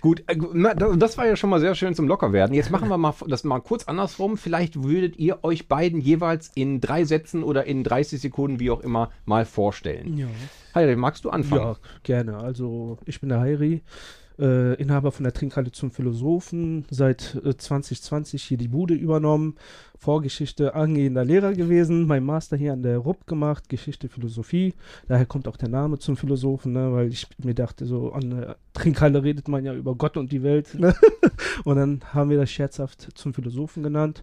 Gut, 0.00 0.22
äh, 0.28 0.36
das 0.76 0.98
das 0.98 1.18
war 1.18 1.26
ja 1.26 1.34
schon 1.36 1.50
mal 1.50 1.58
sehr 1.60 1.74
schön 1.74 1.94
zum 1.94 2.06
Lockerwerden. 2.06 2.54
Jetzt 2.54 2.70
machen 2.70 2.88
wir 2.88 2.98
mal 2.98 3.14
das 3.26 3.42
mal 3.44 3.60
kurz 3.60 3.84
andersrum. 3.84 4.36
Vielleicht 4.36 4.82
würdet 4.82 5.18
ihr 5.18 5.38
euch 5.42 5.66
beiden 5.68 6.00
jeweils 6.00 6.50
in 6.54 6.80
drei 6.80 7.04
Sätzen 7.04 7.42
oder 7.42 7.64
in 7.64 7.82
30 7.82 8.20
Sekunden, 8.20 8.60
wie 8.60 8.70
auch 8.70 8.80
immer, 8.80 9.10
mal 9.24 9.44
vorstellen. 9.44 10.16
Ja. 10.16 10.26
Heidi, 10.74 10.94
magst 10.96 11.24
du 11.24 11.30
anfangen? 11.30 11.62
Ja, 11.62 11.76
gerne. 12.04 12.36
Also 12.36 12.98
ich 13.06 13.20
bin 13.20 13.30
der 13.30 13.40
Heiri, 13.40 13.82
äh, 14.38 14.74
Inhaber 14.74 15.12
von 15.12 15.24
der 15.24 15.32
Trinkhalle 15.32 15.72
zum 15.72 15.90
Philosophen, 15.90 16.84
seit 16.90 17.34
äh, 17.44 17.56
2020 17.56 18.42
hier 18.42 18.58
die 18.58 18.68
Bude 18.68 18.94
übernommen, 18.94 19.56
Vorgeschichte 19.98 20.74
angehender 20.74 21.24
Lehrer 21.24 21.52
gewesen, 21.52 22.06
mein 22.06 22.24
Master 22.24 22.56
hier 22.56 22.72
an 22.72 22.82
der 22.82 22.98
RUB 22.98 23.26
gemacht, 23.26 23.68
Geschichte, 23.68 24.08
Philosophie. 24.08 24.74
Daher 25.08 25.26
kommt 25.26 25.48
auch 25.48 25.56
der 25.56 25.68
Name 25.68 25.98
zum 25.98 26.16
Philosophen, 26.16 26.72
ne, 26.72 26.92
weil 26.92 27.08
ich 27.08 27.26
mir 27.42 27.54
dachte, 27.54 27.84
so 27.84 28.12
an 28.12 28.30
der 28.30 28.56
Trinkhalle 28.72 29.22
redet 29.22 29.48
man 29.48 29.64
ja 29.64 29.74
über 29.74 29.94
Gott 29.94 30.16
und 30.16 30.30
die 30.30 30.42
Welt. 30.42 30.74
Ne? 30.74 30.94
Und 31.64 31.76
dann 31.76 32.00
haben 32.14 32.30
wir 32.30 32.36
das 32.38 32.50
scherzhaft 32.50 33.08
zum 33.14 33.34
Philosophen 33.34 33.82
genannt. 33.82 34.22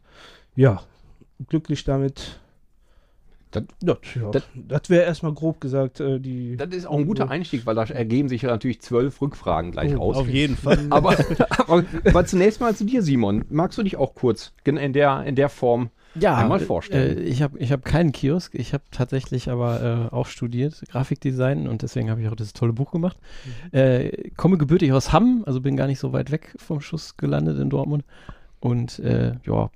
Ja, 0.56 0.82
glücklich 1.50 1.84
damit. 1.84 2.40
Das- 3.56 3.98
ja, 4.16 4.30
das- 4.32 4.44
das 4.54 4.90
wäre 4.90 5.04
erstmal 5.06 5.34
grob 5.34 5.62
gesagt 5.62 6.00
äh, 6.00 6.20
die. 6.20 6.58
Das 6.58 6.70
ist 6.70 6.86
auch 6.86 6.98
ein 6.98 7.06
guter 7.08 7.30
Einstieg, 7.30 7.66
weil 7.66 7.76
da 7.76 7.84
ergeben 7.84 8.30
sich 8.30 8.42
ja 8.44 8.50
natürlich 8.50 8.82
zwölf 8.82 9.22
Rückfragen 9.22 9.72
gleich 9.72 9.96
Oh, 9.98 10.02
aus. 10.02 10.18
Auf 10.18 10.28
jeden 10.30 10.56
Fall. 10.56 10.80
Aber, 10.90 11.16
aber, 11.68 11.84
aber 12.06 12.26
zunächst 12.26 12.60
mal 12.62 12.76
zu 12.76 12.86
dir, 12.86 13.02
Simon. 13.02 13.46
Magst 13.50 13.78
du 13.78 13.84
dich 13.84 13.98
auch 13.98 14.16
kurz 14.16 14.54
in 14.66 14.94
der, 14.94 15.24
in 15.26 15.36
der 15.36 15.50
Form 15.50 15.90
ja, 16.18 16.36
einmal 16.36 16.60
vorstellen? 16.60 17.18
Äh, 17.18 17.22
ich 17.22 17.42
habe 17.42 17.58
ich 17.60 17.72
hab 17.72 17.84
keinen 17.86 18.12
Kiosk. 18.12 18.56
Ich 18.56 18.74
habe 18.74 18.84
tatsächlich 18.92 19.50
aber 19.50 20.10
äh, 20.12 20.16
auch 20.16 20.28
studiert, 20.28 20.82
Grafikdesign 20.90 21.68
und 21.68 21.82
deswegen 21.82 22.10
habe 22.10 22.22
ich 22.22 22.28
auch 22.30 22.36
dieses 22.36 22.54
tolle 22.54 22.74
Buch 22.74 22.92
gemacht. 22.92 23.18
Äh, 23.72 24.30
komme 24.38 24.58
gebürtig 24.58 24.92
aus 24.94 25.12
Hamm, 25.12 25.44
also 25.46 25.62
bin 25.62 25.76
gar 25.76 25.88
nicht 25.88 26.00
so 26.00 26.14
weit 26.14 26.32
weg 26.32 26.56
vom 26.58 26.82
Schuss 26.82 27.18
gelandet 27.18 27.60
in 27.60 27.70
Dortmund. 27.70 28.04
Und 28.60 29.00
äh, 29.00 29.34
ja, 29.46 29.70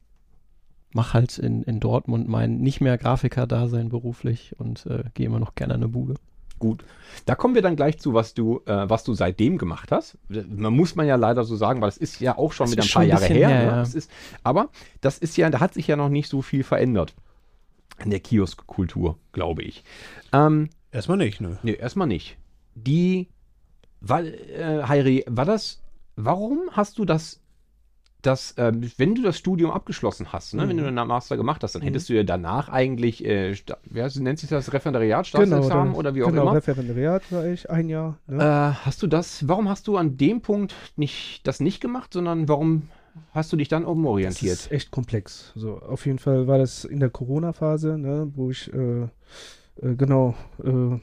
mach 0.94 1.14
halt 1.14 1.38
in, 1.38 1.64
in 1.64 1.80
Dortmund 1.80 2.28
mein 2.28 2.60
nicht 2.60 2.82
mehr 2.82 2.98
Grafiker-Dasein 2.98 3.90
beruflich 3.90 4.56
und 4.58 4.86
äh, 4.86 5.04
gehe 5.14 5.26
immer 5.28 5.40
noch 5.40 5.56
gerne 5.56 5.76
an 5.76 5.82
eine 5.82 5.90
Bude. 5.90 6.16
Gut. 6.58 6.84
Da 7.26 7.36
kommen 7.36 7.56
wir 7.56 7.62
dann 7.62 7.78
gleich 7.78 8.00
zu, 8.00 8.14
was 8.14 8.34
du, 8.34 8.62
äh, 8.66 8.90
was 8.90 9.06
du 9.06 9.14
seitdem 9.14 9.58
gemacht 9.58 9.92
hast. 9.94 10.18
Man 10.28 10.74
muss 10.74 10.96
man 10.96 11.08
ja 11.08 11.16
leider 11.16 11.46
so 11.46 11.56
sagen, 11.56 11.80
weil 11.80 11.88
es 11.90 11.98
ist 11.98 12.20
ja 12.20 12.38
auch 12.38 12.52
schon 12.52 12.66
Das 12.66 12.72
wieder 12.74 12.84
ein 12.84 12.90
paar 12.90 12.92
schon 12.92 13.02
ein 13.04 13.08
Jahre 13.10 13.26
her. 13.26 13.48
her, 13.48 13.60
ne? 13.60 13.66
ja. 13.66 13.76
Das 13.78 13.96
ist, 13.96 14.12
aber 14.44 14.70
das 15.00 15.18
ist 15.20 15.38
ja, 15.38 15.50
da 15.50 15.62
hat 15.62 15.74
sich 15.74 15.88
ja 15.88 15.96
noch 15.96 16.10
nicht 16.10 16.28
so 16.28 16.42
viel 16.42 16.64
verändert 16.64 17.16
in 18.04 18.12
der 18.12 18.20
Kioskkultur, 18.20 19.18
glaube 19.32 19.64
ich. 19.64 19.84
Ähm, 20.34 20.70
Erstmal 20.92 21.18
nicht, 21.18 21.40
ne? 21.40 21.60
Nee, 21.64 21.74
erstmal 21.74 22.08
nicht. 22.08 22.38
Die, 22.76 23.30
weil, 24.02 24.34
äh, 24.34 24.84
Heiri, 24.88 25.24
war 25.28 25.46
das, 25.46 25.82
warum 26.16 26.70
hast 26.72 26.98
du 26.98 27.06
das, 27.06 27.42
das, 28.22 28.54
ähm, 28.58 28.92
wenn 28.98 29.16
du 29.16 29.22
das 29.22 29.38
Studium 29.38 29.72
abgeschlossen 29.72 30.34
hast, 30.34 30.54
ne, 30.54 30.68
wenn 30.68 30.76
du 30.76 30.84
den 30.84 30.94
Master 30.94 31.38
gemacht 31.38 31.64
hast, 31.64 31.76
dann 31.76 31.82
hättest 31.82 32.10
du 32.10 32.14
ja 32.14 32.24
danach 32.24 32.68
eigentlich, 32.68 33.24
äh, 33.24 33.56
wie 33.86 34.02
heißt, 34.02 34.20
nennt 34.20 34.40
sich 34.40 34.50
das 34.50 34.74
Referendariat, 34.74 35.26
Staatsexamen 35.28 35.94
da- 35.94 35.98
oder 36.00 36.16
wie 36.16 36.24
auch 36.24 36.30
genau, 36.30 36.42
immer? 36.44 36.56
Referendariat 36.56 37.32
war 37.32 37.46
ich 37.46 37.70
ein 37.70 37.88
Jahr. 37.88 38.18
Ne? 38.28 38.44
Äh, 38.44 38.86
hast 38.86 39.02
du 39.02 39.08
das, 39.08 39.48
warum 39.48 39.70
hast 39.70 39.88
du 39.88 39.96
an 39.96 40.18
dem 40.18 40.42
Punkt 40.42 40.76
nicht, 40.98 41.48
das 41.48 41.62
nicht 41.62 41.80
gemacht, 41.80 42.14
sondern 42.14 42.50
warum 42.50 42.90
hast 43.32 43.54
du 43.54 43.58
dich 43.58 43.70
dann 43.70 43.84
Das 43.84 43.92
umorientiert? 43.92 44.54
ist 44.60 44.72
echt 44.72 44.92
komplex. 44.92 45.54
So, 45.56 45.80
auf 45.80 46.06
jeden 46.06 46.20
Fall 46.20 46.48
war 46.48 46.58
das 46.58 46.84
in 46.84 47.00
der 47.00 47.10
Corona-Phase, 47.10 47.98
ne, 47.98 48.30
wo 48.36 48.52
ich 48.52 48.72
äh, 48.74 49.04
äh, 49.04 49.08
genau 49.96 50.36
äh, 50.64 51.00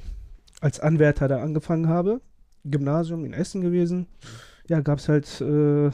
als 0.60 0.80
Anwärter 0.80 1.28
da 1.28 1.42
angefangen 1.42 1.88
habe. 1.88 2.20
Gymnasium 2.64 3.24
in 3.24 3.32
Essen 3.32 3.60
gewesen. 3.62 4.06
Ja, 4.68 4.80
gab 4.80 4.98
es 4.98 5.08
halt, 5.08 5.40
äh, 5.40 5.90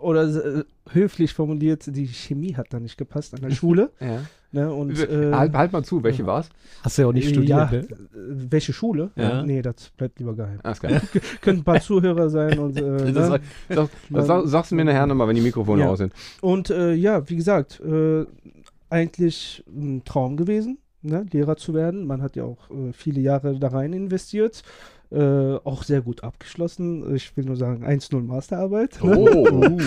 oder 0.00 0.58
äh, 0.58 0.64
höflich 0.90 1.34
formuliert, 1.34 1.84
die 1.86 2.06
Chemie 2.06 2.54
hat 2.54 2.68
da 2.72 2.78
nicht 2.78 2.96
gepasst 2.96 3.34
an 3.34 3.40
der 3.40 3.50
Schule. 3.54 3.90
Ja. 4.00 4.20
Ne, 4.52 4.72
und, 4.72 4.96
äh, 4.96 5.32
halt, 5.32 5.52
halt 5.52 5.72
mal 5.72 5.82
zu, 5.82 6.04
welche 6.04 6.22
ja. 6.22 6.28
war's? 6.28 6.48
Hast 6.84 6.96
du 6.96 7.02
ja 7.02 7.08
auch 7.08 7.12
nicht 7.12 7.24
ja, 7.24 7.66
studiert, 7.66 7.90
äh, 7.90 7.94
ne? 7.94 8.06
welche 8.52 8.72
Schule? 8.72 9.10
Ja. 9.16 9.42
Nee, 9.42 9.62
das 9.62 9.90
bleibt 9.96 10.20
lieber 10.20 10.32
geheim. 10.36 10.60
Alles 10.62 10.78
klar. 10.78 11.00
Können 11.40 11.58
ein 11.60 11.64
paar 11.64 11.80
Zuhörer 11.80 12.30
sein 12.30 12.56
und 12.60 12.76
äh, 12.76 13.12
Das, 13.12 13.30
ne? 13.30 13.40
das, 13.68 13.88
das, 14.10 14.26
sag- 14.28 14.46
sagst 14.46 14.70
du 14.70 14.76
mir 14.76 14.84
nachher 14.84 15.08
nochmal, 15.08 15.26
wenn 15.26 15.34
die 15.34 15.42
Mikrofone 15.42 15.82
Ja. 15.82 15.88
aus 15.88 15.98
sind. 15.98 16.12
Und 16.40 16.70
äh, 16.70 16.92
ja, 16.94 17.28
wie 17.28 17.34
gesagt, 17.34 17.80
äh, 17.80 18.26
eigentlich 18.90 19.64
ein 19.66 20.04
Traum 20.04 20.36
gewesen, 20.36 20.78
ne, 21.02 21.26
Lehrer 21.32 21.56
zu 21.56 21.74
werden. 21.74 22.06
Man 22.06 22.22
hat 22.22 22.36
ja 22.36 22.44
auch 22.44 22.70
äh, 22.70 22.92
viele 22.92 23.20
Jahre 23.20 23.58
da 23.58 23.68
rein 23.68 23.92
investiert. 23.92 24.62
Äh, 25.14 25.60
auch 25.62 25.84
sehr 25.84 26.02
gut 26.02 26.24
abgeschlossen. 26.24 27.14
Ich 27.14 27.36
will 27.36 27.44
nur 27.44 27.54
sagen, 27.54 27.84
1-0 27.84 28.20
Masterarbeit. 28.20 28.98
ne? 29.00 29.16
Oh. 29.16 29.78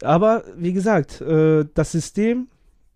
Aber 0.02 0.44
wie 0.56 0.72
gesagt, 0.72 1.20
äh, 1.20 1.64
das 1.74 1.90
System 1.90 2.46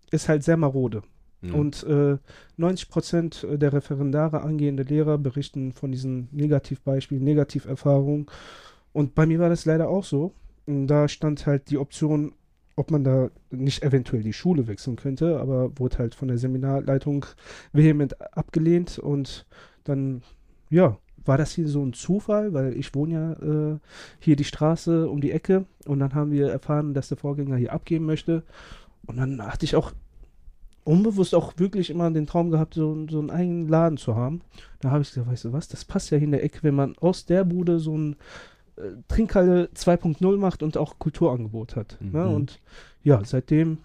ist 0.09 0.29
halt 0.29 0.45
sehr 0.45 0.55
marode. 0.55 1.01
Mhm. 1.41 1.53
Und 1.55 1.83
äh, 1.83 2.17
90 2.55 2.89
Prozent 2.89 3.45
der 3.49 3.73
Referendare, 3.73 4.41
angehende 4.41 4.83
Lehrer 4.83 5.17
berichten 5.17 5.73
von 5.73 5.91
diesen 5.91 6.29
Negativbeispielen, 6.31 7.25
Negativerfahrungen. 7.25 8.27
Und 8.93 9.13
bei 9.13 9.25
mir 9.25 9.39
war 9.39 9.49
das 9.49 9.65
leider 9.65 9.89
auch 9.89 10.05
so. 10.05 10.33
Und 10.65 10.87
da 10.87 11.09
stand 11.09 11.45
halt 11.45 11.69
die 11.71 11.77
Option, 11.77 12.33
ob 12.77 12.89
man 12.89 13.03
da 13.03 13.31
nicht 13.49 13.83
eventuell 13.83 14.23
die 14.23 14.31
Schule 14.31 14.67
wechseln 14.67 14.95
könnte, 14.95 15.39
aber 15.39 15.77
wurde 15.77 15.97
halt 15.97 16.15
von 16.15 16.29
der 16.29 16.37
Seminarleitung 16.37 17.25
vehement 17.73 18.21
abgelehnt. 18.37 18.97
Und 18.97 19.45
dann, 19.83 20.21
ja, 20.69 20.97
war 21.25 21.37
das 21.37 21.53
hier 21.53 21.67
so 21.67 21.83
ein 21.83 21.93
Zufall, 21.93 22.53
weil 22.53 22.75
ich 22.75 22.93
wohne 22.95 23.13
ja 23.13 23.31
äh, 23.73 23.77
hier 24.19 24.35
die 24.35 24.43
Straße 24.43 25.09
um 25.09 25.21
die 25.21 25.31
Ecke 25.31 25.65
und 25.85 25.99
dann 25.99 26.13
haben 26.13 26.31
wir 26.31 26.49
erfahren, 26.49 26.93
dass 26.93 27.09
der 27.09 27.17
Vorgänger 27.17 27.57
hier 27.57 27.73
abgeben 27.73 28.05
möchte. 28.05 28.43
Und 29.05 29.17
dann 29.17 29.41
hatte 29.41 29.65
ich 29.65 29.75
auch 29.75 29.91
unbewusst 30.83 31.35
auch 31.35 31.53
wirklich 31.57 31.89
immer 31.89 32.09
den 32.11 32.27
Traum 32.27 32.49
gehabt, 32.49 32.73
so, 32.73 33.07
so 33.09 33.19
einen 33.19 33.29
eigenen 33.29 33.67
Laden 33.67 33.97
zu 33.97 34.15
haben. 34.15 34.41
Da 34.79 34.91
habe 34.91 35.01
ich 35.01 35.09
gesagt, 35.09 35.29
weißt 35.29 35.45
du 35.45 35.53
was, 35.53 35.67
das 35.67 35.85
passt 35.85 36.09
ja 36.11 36.17
hier 36.17 36.25
in 36.25 36.31
der 36.31 36.43
Ecke, 36.43 36.59
wenn 36.63 36.75
man 36.75 36.97
aus 36.97 37.25
der 37.25 37.43
Bude 37.43 37.79
so 37.79 37.97
ein 37.97 38.15
äh, 38.77 38.81
Trinkhalle 39.07 39.69
2.0 39.75 40.37
macht 40.37 40.63
und 40.63 40.77
auch 40.77 40.97
Kulturangebot 40.97 41.75
hat. 41.75 41.97
Ne? 41.99 42.25
Mhm. 42.25 42.33
Und 42.33 42.59
ja, 43.03 43.21
seitdem 43.23 43.79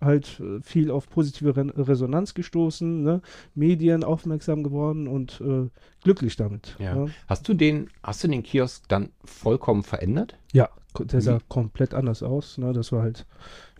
halt 0.00 0.40
äh, 0.40 0.60
viel 0.62 0.90
auf 0.90 1.08
positive 1.08 1.56
Re 1.56 1.72
Resonanz 1.76 2.34
gestoßen, 2.34 3.02
ne? 3.02 3.22
Medien 3.54 4.04
aufmerksam 4.04 4.62
geworden 4.62 5.08
und 5.08 5.40
äh, 5.40 5.68
glücklich 6.02 6.36
damit. 6.36 6.76
Ja. 6.78 6.94
ne? 6.94 7.10
Hast 7.26 7.48
du 7.48 7.54
den, 7.54 7.88
hast 8.02 8.22
du 8.24 8.28
den 8.28 8.42
Kiosk 8.42 8.84
dann 8.88 9.10
vollkommen 9.24 9.82
verändert? 9.82 10.36
Ja, 10.52 10.68
der 10.98 11.20
sah 11.20 11.38
Wie? 11.38 11.44
komplett 11.48 11.94
anders 11.94 12.22
aus. 12.22 12.58
Ne? 12.58 12.72
Das 12.72 12.92
war 12.92 13.02
halt 13.02 13.26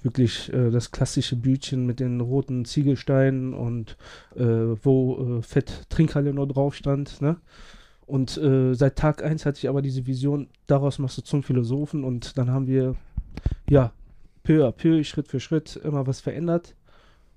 wirklich 0.03 0.53
äh, 0.53 0.71
das 0.71 0.91
klassische 0.91 1.37
Bütchen 1.37 1.87
mit 1.87 2.01
den 2.01 2.21
roten 2.21 2.65
Ziegelsteinen 2.65 3.55
und 3.55 3.97
äh, 4.37 4.45
wo 4.45 5.39
äh, 5.39 5.43
Fett 5.43 5.87
Trinkhalle 5.89 6.33
nur 6.33 6.47
drauf 6.47 6.75
stand. 6.75 7.21
Ne? 7.21 7.37
Und 8.07 8.37
äh, 8.39 8.75
seit 8.75 8.97
Tag 8.97 9.23
1 9.25 9.45
hatte 9.47 9.59
ich 9.59 9.69
aber 9.69 9.83
diese 9.83 10.07
Vision, 10.07 10.49
daraus 10.67 10.99
machst 10.99 11.19
du 11.19 11.23
zum 11.23 11.43
Philosophen 11.43 12.05
und 12.05 12.39
dann 12.39 12.51
haben 12.51 12.69
wir, 12.69 12.95
ja, 13.69 13.93
peu 14.47 14.65
à 14.67 14.73
peu, 14.73 15.03
Schritt 15.05 15.29
für 15.29 15.41
Schritt 15.41 15.77
immer 15.83 16.07
was 16.07 16.21
verändert. 16.21 16.75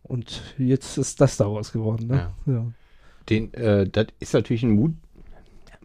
Und 0.04 0.42
jetzt 0.58 0.98
ist 0.98 1.20
das 1.22 1.38
daraus 1.38 1.72
geworden. 1.72 2.08
Ne? 2.08 2.32
Ja. 2.46 2.66
Den, 3.30 3.54
äh, 3.54 3.88
das 3.88 4.08
ist 4.20 4.34
natürlich 4.34 4.64
ein 4.64 4.72
Mut, 4.72 4.94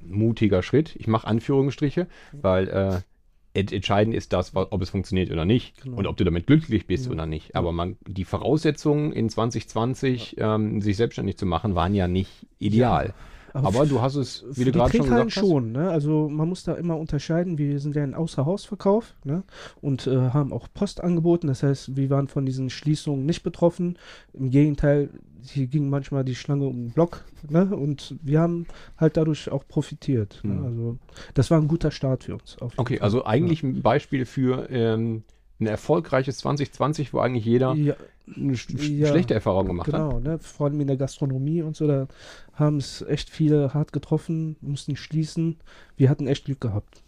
mutiger 0.06 0.62
Schritt. 0.62 0.94
Ich 0.96 1.06
mache 1.06 1.26
Anführungsstriche, 1.26 2.06
weil 2.32 2.68
äh, 2.68 3.58
ent- 3.58 3.72
entscheidend 3.72 4.14
ist 4.14 4.32
das, 4.32 4.52
ob 4.54 4.80
es 4.82 4.90
funktioniert 4.90 5.30
oder 5.30 5.44
nicht 5.44 5.82
Genau. 5.82 5.96
und 5.98 6.06
ob 6.06 6.16
du 6.16 6.24
damit 6.24 6.46
glücklich 6.46 6.86
bist 6.86 7.06
Ja. 7.06 7.12
oder 7.12 7.26
nicht. 7.26 7.54
Aber 7.56 7.72
man, 7.72 7.96
die 8.06 8.24
Voraussetzungen 8.24 9.12
in 9.12 9.28
2020, 9.28 10.36
ähm, 10.38 10.80
sich 10.80 10.96
selbstständig 10.96 11.36
zu 11.36 11.46
machen, 11.46 11.74
waren 11.74 11.94
ja 11.94 12.08
nicht 12.08 12.46
ideal. 12.58 13.14
Aber 13.54 13.86
du 13.86 14.00
hast 14.02 14.16
es, 14.16 14.44
wie 14.50 14.64
du 14.64 14.72
gerade 14.72 14.96
schon 14.96 15.06
gesagt 15.06 15.36
hast. 15.36 15.46
schon, 15.46 15.72
ne? 15.72 15.88
Also 15.88 16.28
man 16.28 16.48
muss 16.48 16.64
da 16.64 16.74
immer 16.74 16.98
unterscheiden. 16.98 17.56
Wir 17.56 17.78
sind 17.78 17.94
ja 17.94 18.02
ein 18.02 18.14
Außerhausverkauf, 18.14 19.14
ne? 19.22 19.44
Und 19.80 20.08
äh, 20.08 20.30
haben 20.30 20.52
auch 20.52 20.66
Post 20.74 21.00
angeboten. 21.00 21.46
Das 21.46 21.62
heißt, 21.62 21.96
wir 21.96 22.10
waren 22.10 22.26
von 22.26 22.44
diesen 22.44 22.68
Schließungen 22.68 23.24
nicht 23.24 23.44
betroffen. 23.44 23.96
Im 24.32 24.50
Gegenteil, 24.50 25.10
hier 25.42 25.68
ging 25.68 25.88
manchmal 25.88 26.24
die 26.24 26.34
Schlange 26.34 26.66
um 26.66 26.86
den 26.86 26.90
Block, 26.90 27.24
ne? 27.48 27.64
Und 27.76 28.16
wir 28.22 28.40
haben 28.40 28.66
halt 28.96 29.16
dadurch 29.16 29.48
auch 29.50 29.66
profitiert. 29.68 30.40
Mhm. 30.42 30.54
Ne? 30.54 30.66
Also 30.66 30.98
das 31.34 31.50
war 31.52 31.60
ein 31.60 31.68
guter 31.68 31.92
Start 31.92 32.24
für 32.24 32.34
uns. 32.34 32.56
Okay, 32.76 32.96
Fall. 32.96 33.04
also 33.04 33.24
eigentlich 33.24 33.62
ein 33.62 33.82
Beispiel 33.82 34.26
für 34.26 34.68
ähm, 34.68 35.22
ein 35.60 35.66
erfolgreiches 35.66 36.38
2020, 36.38 37.12
wo 37.14 37.18
eigentlich 37.20 37.44
jeder 37.44 37.74
ja, 37.74 37.94
eine 38.36 38.56
sch 38.56 38.68
Ja, 38.70 39.08
schlechte 39.08 39.34
Erfahrung 39.34 39.66
gemacht 39.66 39.92
hat. 39.92 39.94
genau, 39.94 40.18
ne? 40.20 40.38
Vor 40.40 40.66
allem 40.66 40.80
in 40.80 40.86
der 40.88 40.96
Gastronomie 40.96 41.62
und 41.62 41.76
so, 41.76 41.86
da 41.86 42.08
haben 42.54 42.78
es 42.78 43.02
echt 43.02 43.30
viele 43.30 43.72
hart 43.74 43.92
getroffen, 43.92 44.56
mussten 44.60 44.96
schließen. 44.96 45.56
Wir 45.96 46.10
hatten 46.10 46.26
echt 46.26 46.44
Glück 46.46 46.60
gehabt. 46.60 47.02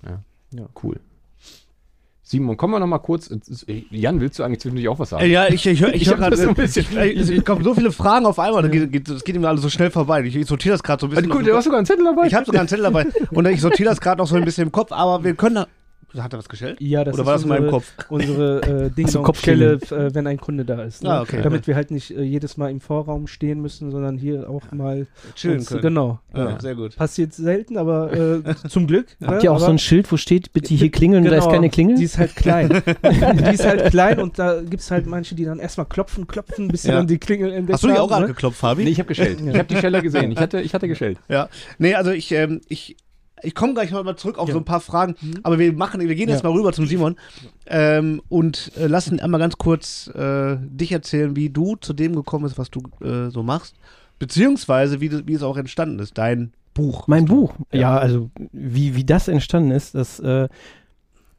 Cool. 0.83 1.00
Simon, 2.29 2.57
kommen 2.57 2.75
wir 2.75 2.81
noch 2.81 2.88
mal 2.88 2.99
kurz. 2.99 3.31
Jan, 3.91 4.21
willst 4.21 4.38
du 4.41 4.43
eigentlich 4.43 4.59
zwischendurch 4.59 4.88
auch 4.88 4.99
was 4.99 5.11
sagen? 5.11 5.23
Äh, 5.25 5.29
ja, 5.29 5.47
ich, 5.47 5.65
ich, 5.65 5.81
ich, 5.81 5.95
Ich 5.95 6.09
höre 6.09 6.17
gerade. 6.17 6.37
so 6.37 6.49
ein 6.49 6.55
bisschen- 6.57 6.85
Ich, 7.00 7.31
ich 7.31 7.45
kommen 7.45 7.62
so 7.62 7.73
viele 7.73 7.93
Fragen 7.93 8.26
auf 8.26 8.41
einmal, 8.41 8.62
das 8.62 8.73
geht, 8.73 8.91
geht, 8.91 9.09
das 9.09 9.23
geht 9.23 9.37
ihm 9.37 9.45
alles 9.45 9.62
so 9.62 9.69
schnell 9.69 9.93
vorbei. 9.93 10.23
Ich, 10.25 10.35
ich 10.35 10.47
sortiere 10.47 10.75
das 10.75 10.83
gerade 10.83 11.00
so 11.00 11.07
ein 11.07 11.11
bisschen. 11.11 11.26
Also, 11.26 11.38
gut, 11.38 11.47
du 11.49 11.55
hast 11.57 11.65
sogar 11.65 11.79
einen 11.79 11.87
Zettel 11.87 12.05
dabei. 12.05 12.26
ich 12.26 12.35
habe 12.35 12.45
sogar 12.45 12.61
einen 12.62 12.69
Zettel 12.69 12.83
dabei 12.83 13.07
und 13.31 13.47
ich 13.47 13.61
sortiere 13.61 13.91
das 13.91 14.00
gerade 14.00 14.19
noch 14.19 14.26
so 14.26 14.35
ein 14.35 14.45
bisschen 14.45 14.65
im 14.65 14.73
Kopf, 14.73 14.91
aber 14.91 15.23
wir 15.23 15.35
können. 15.35 15.67
Da- 16.17 16.25
Hat 16.25 16.33
er 16.35 16.39
was 16.39 16.49
gestellt? 16.49 16.79
Ja, 16.81 17.05
das 17.05 17.15
Oder 17.15 17.23
ist 17.23 17.27
war 17.27 17.33
das 17.35 17.43
in 17.43 17.49
meinem 17.49 17.65
unsere- 17.65 17.71
Kopf? 17.73 17.93
unsere 18.11 18.61
äh, 18.87 18.91
Ding 18.97 19.07
Hast 19.07 19.15
du 19.15 19.33
Stelle, 19.35 19.73
äh, 19.75 20.15
wenn 20.15 20.27
ein 20.27 20.39
Kunde 20.39 20.65
da 20.65 20.83
ist. 20.83 21.03
Ne? 21.03 21.11
Ah, 21.11 21.23
okay. 21.23 21.41
Damit 21.43 21.67
wir 21.67 21.75
halt 21.77 21.91
nicht 21.91 22.11
äh, 22.11 22.23
jedes 22.23 22.57
Mal 22.57 22.71
im 22.71 22.81
Vorraum 22.81 23.27
stehen 23.27 23.61
müssen, 23.61 23.91
sondern 23.91 24.19
hier 24.19 24.49
auch 24.51 24.63
mal 24.73 25.07
Chillen 25.35 25.59
uns- 25.59 25.69
können. 25.69 25.83
Genau. 25.83 26.19
Ja, 26.35 26.51
Ja. 26.51 26.61
sehr 26.61 26.75
gut. 26.75 26.97
Passiert 26.97 27.33
selten, 27.35 27.77
aber 27.79 28.13
äh, 28.13 28.43
zum 28.69 28.87
Glück. 28.87 29.07
Habt 29.23 29.39
ne? 29.39 29.45
ihr 29.45 29.51
auch 29.53 29.57
aber 29.57 29.65
so 29.67 29.71
ein 29.71 29.79
Schild, 29.79 30.11
wo 30.11 30.17
steht, 30.17 30.53
bitte 30.53 30.75
hier 30.75 30.91
klingeln 30.91 31.25
und 31.25 31.31
da 31.31 31.37
ist 31.37 31.45
Genau, 31.45 31.55
keine 31.55 31.71
Klingel? 31.71 31.97
Die 31.97 32.05
ist 32.05 32.19
halt 32.19 32.35
klein. 32.37 32.83
die 33.03 33.55
ist 33.55 33.65
halt 33.67 33.91
klein 33.91 34.19
und 34.21 34.39
da 34.39 34.61
gibt 34.63 34.81
es 34.83 34.91
halt 34.91 35.07
manche, 35.07 35.35
die 35.35 35.45
dann 35.45 35.59
erstmal 35.59 35.87
klopfen, 35.87 36.27
klopfen, 36.27 36.69
bis 36.69 36.83
sie 36.83 36.89
Ja. 36.89 36.97
dann 36.97 37.07
die 37.07 37.19
Klingel 37.19 37.53
entdeckt 37.53 37.75
Hast 37.75 37.85
du 37.85 37.89
die 37.89 37.95
auch 37.99 38.11
ne? 38.11 38.17
angeklopft, 38.17 38.59
Fabi? 38.59 38.85
Nee, 38.85 38.91
ich 38.91 38.99
habe 38.99 39.09
geschellt. 39.09 39.41
Ich 39.41 39.49
habe 39.59 39.65
die 39.65 39.77
Scheller 39.77 40.01
gesehen. 40.03 40.33
Ich 40.33 40.39
hatte, 40.39 40.61
ich 40.61 40.75
hatte 40.75 40.89
geschellt. 40.89 41.19
Ja. 41.29 41.49
Nee, 41.79 41.95
also 41.95 42.11
ich, 42.11 42.33
ähm, 42.33 42.61
ich, 42.69 42.97
ich 43.43 43.55
komme 43.55 43.75
gleich 43.75 43.90
noch 43.90 44.02
mal 44.02 44.16
zurück 44.16 44.38
auf 44.38 44.49
Ja. 44.49 44.55
so 44.55 44.61
ein 44.61 44.64
paar 44.64 44.81
Fragen, 44.81 45.14
Mhm. 45.21 45.35
aber 45.43 45.59
wir 45.59 45.73
machen, 45.73 46.00
wir 46.00 46.14
gehen 46.14 46.28
jetzt 46.28 46.43
Ja. 46.43 46.49
mal 46.50 46.57
rüber 46.57 46.73
zum 46.73 46.87
Simon 46.87 47.16
ähm, 47.66 48.23
und 48.28 48.73
äh, 48.76 48.87
lassen 48.87 49.21
einmal 49.21 49.40
ganz 49.40 49.57
kurz 49.59 50.09
äh, 50.14 50.57
dich 50.61 50.93
erzählen, 50.93 51.37
wie 51.37 51.50
du 51.50 51.76
zu 51.76 51.93
dem 51.93 52.14
gekommen 52.16 52.45
bist, 52.45 52.59
was 52.59 52.71
du 52.71 52.81
äh, 53.05 53.31
so 53.31 53.43
machst, 53.43 53.76
beziehungsweise 54.19 55.00
wie, 55.00 55.09
du- 55.11 55.26
wie 55.26 55.35
es 55.35 55.43
auch 55.43 55.57
entstanden 55.57 55.99
ist, 55.99 56.16
dein 56.19 56.52
Buch. 56.75 57.09
Mein 57.09 57.25
Buch. 57.26 57.55
Ja, 57.73 57.97
also 57.99 58.31
wie, 58.52 58.95
wie 58.97 59.05
das 59.05 59.28
entstanden 59.28 59.71
ist, 59.71 59.95
das 59.95 60.21
äh, 60.21 60.49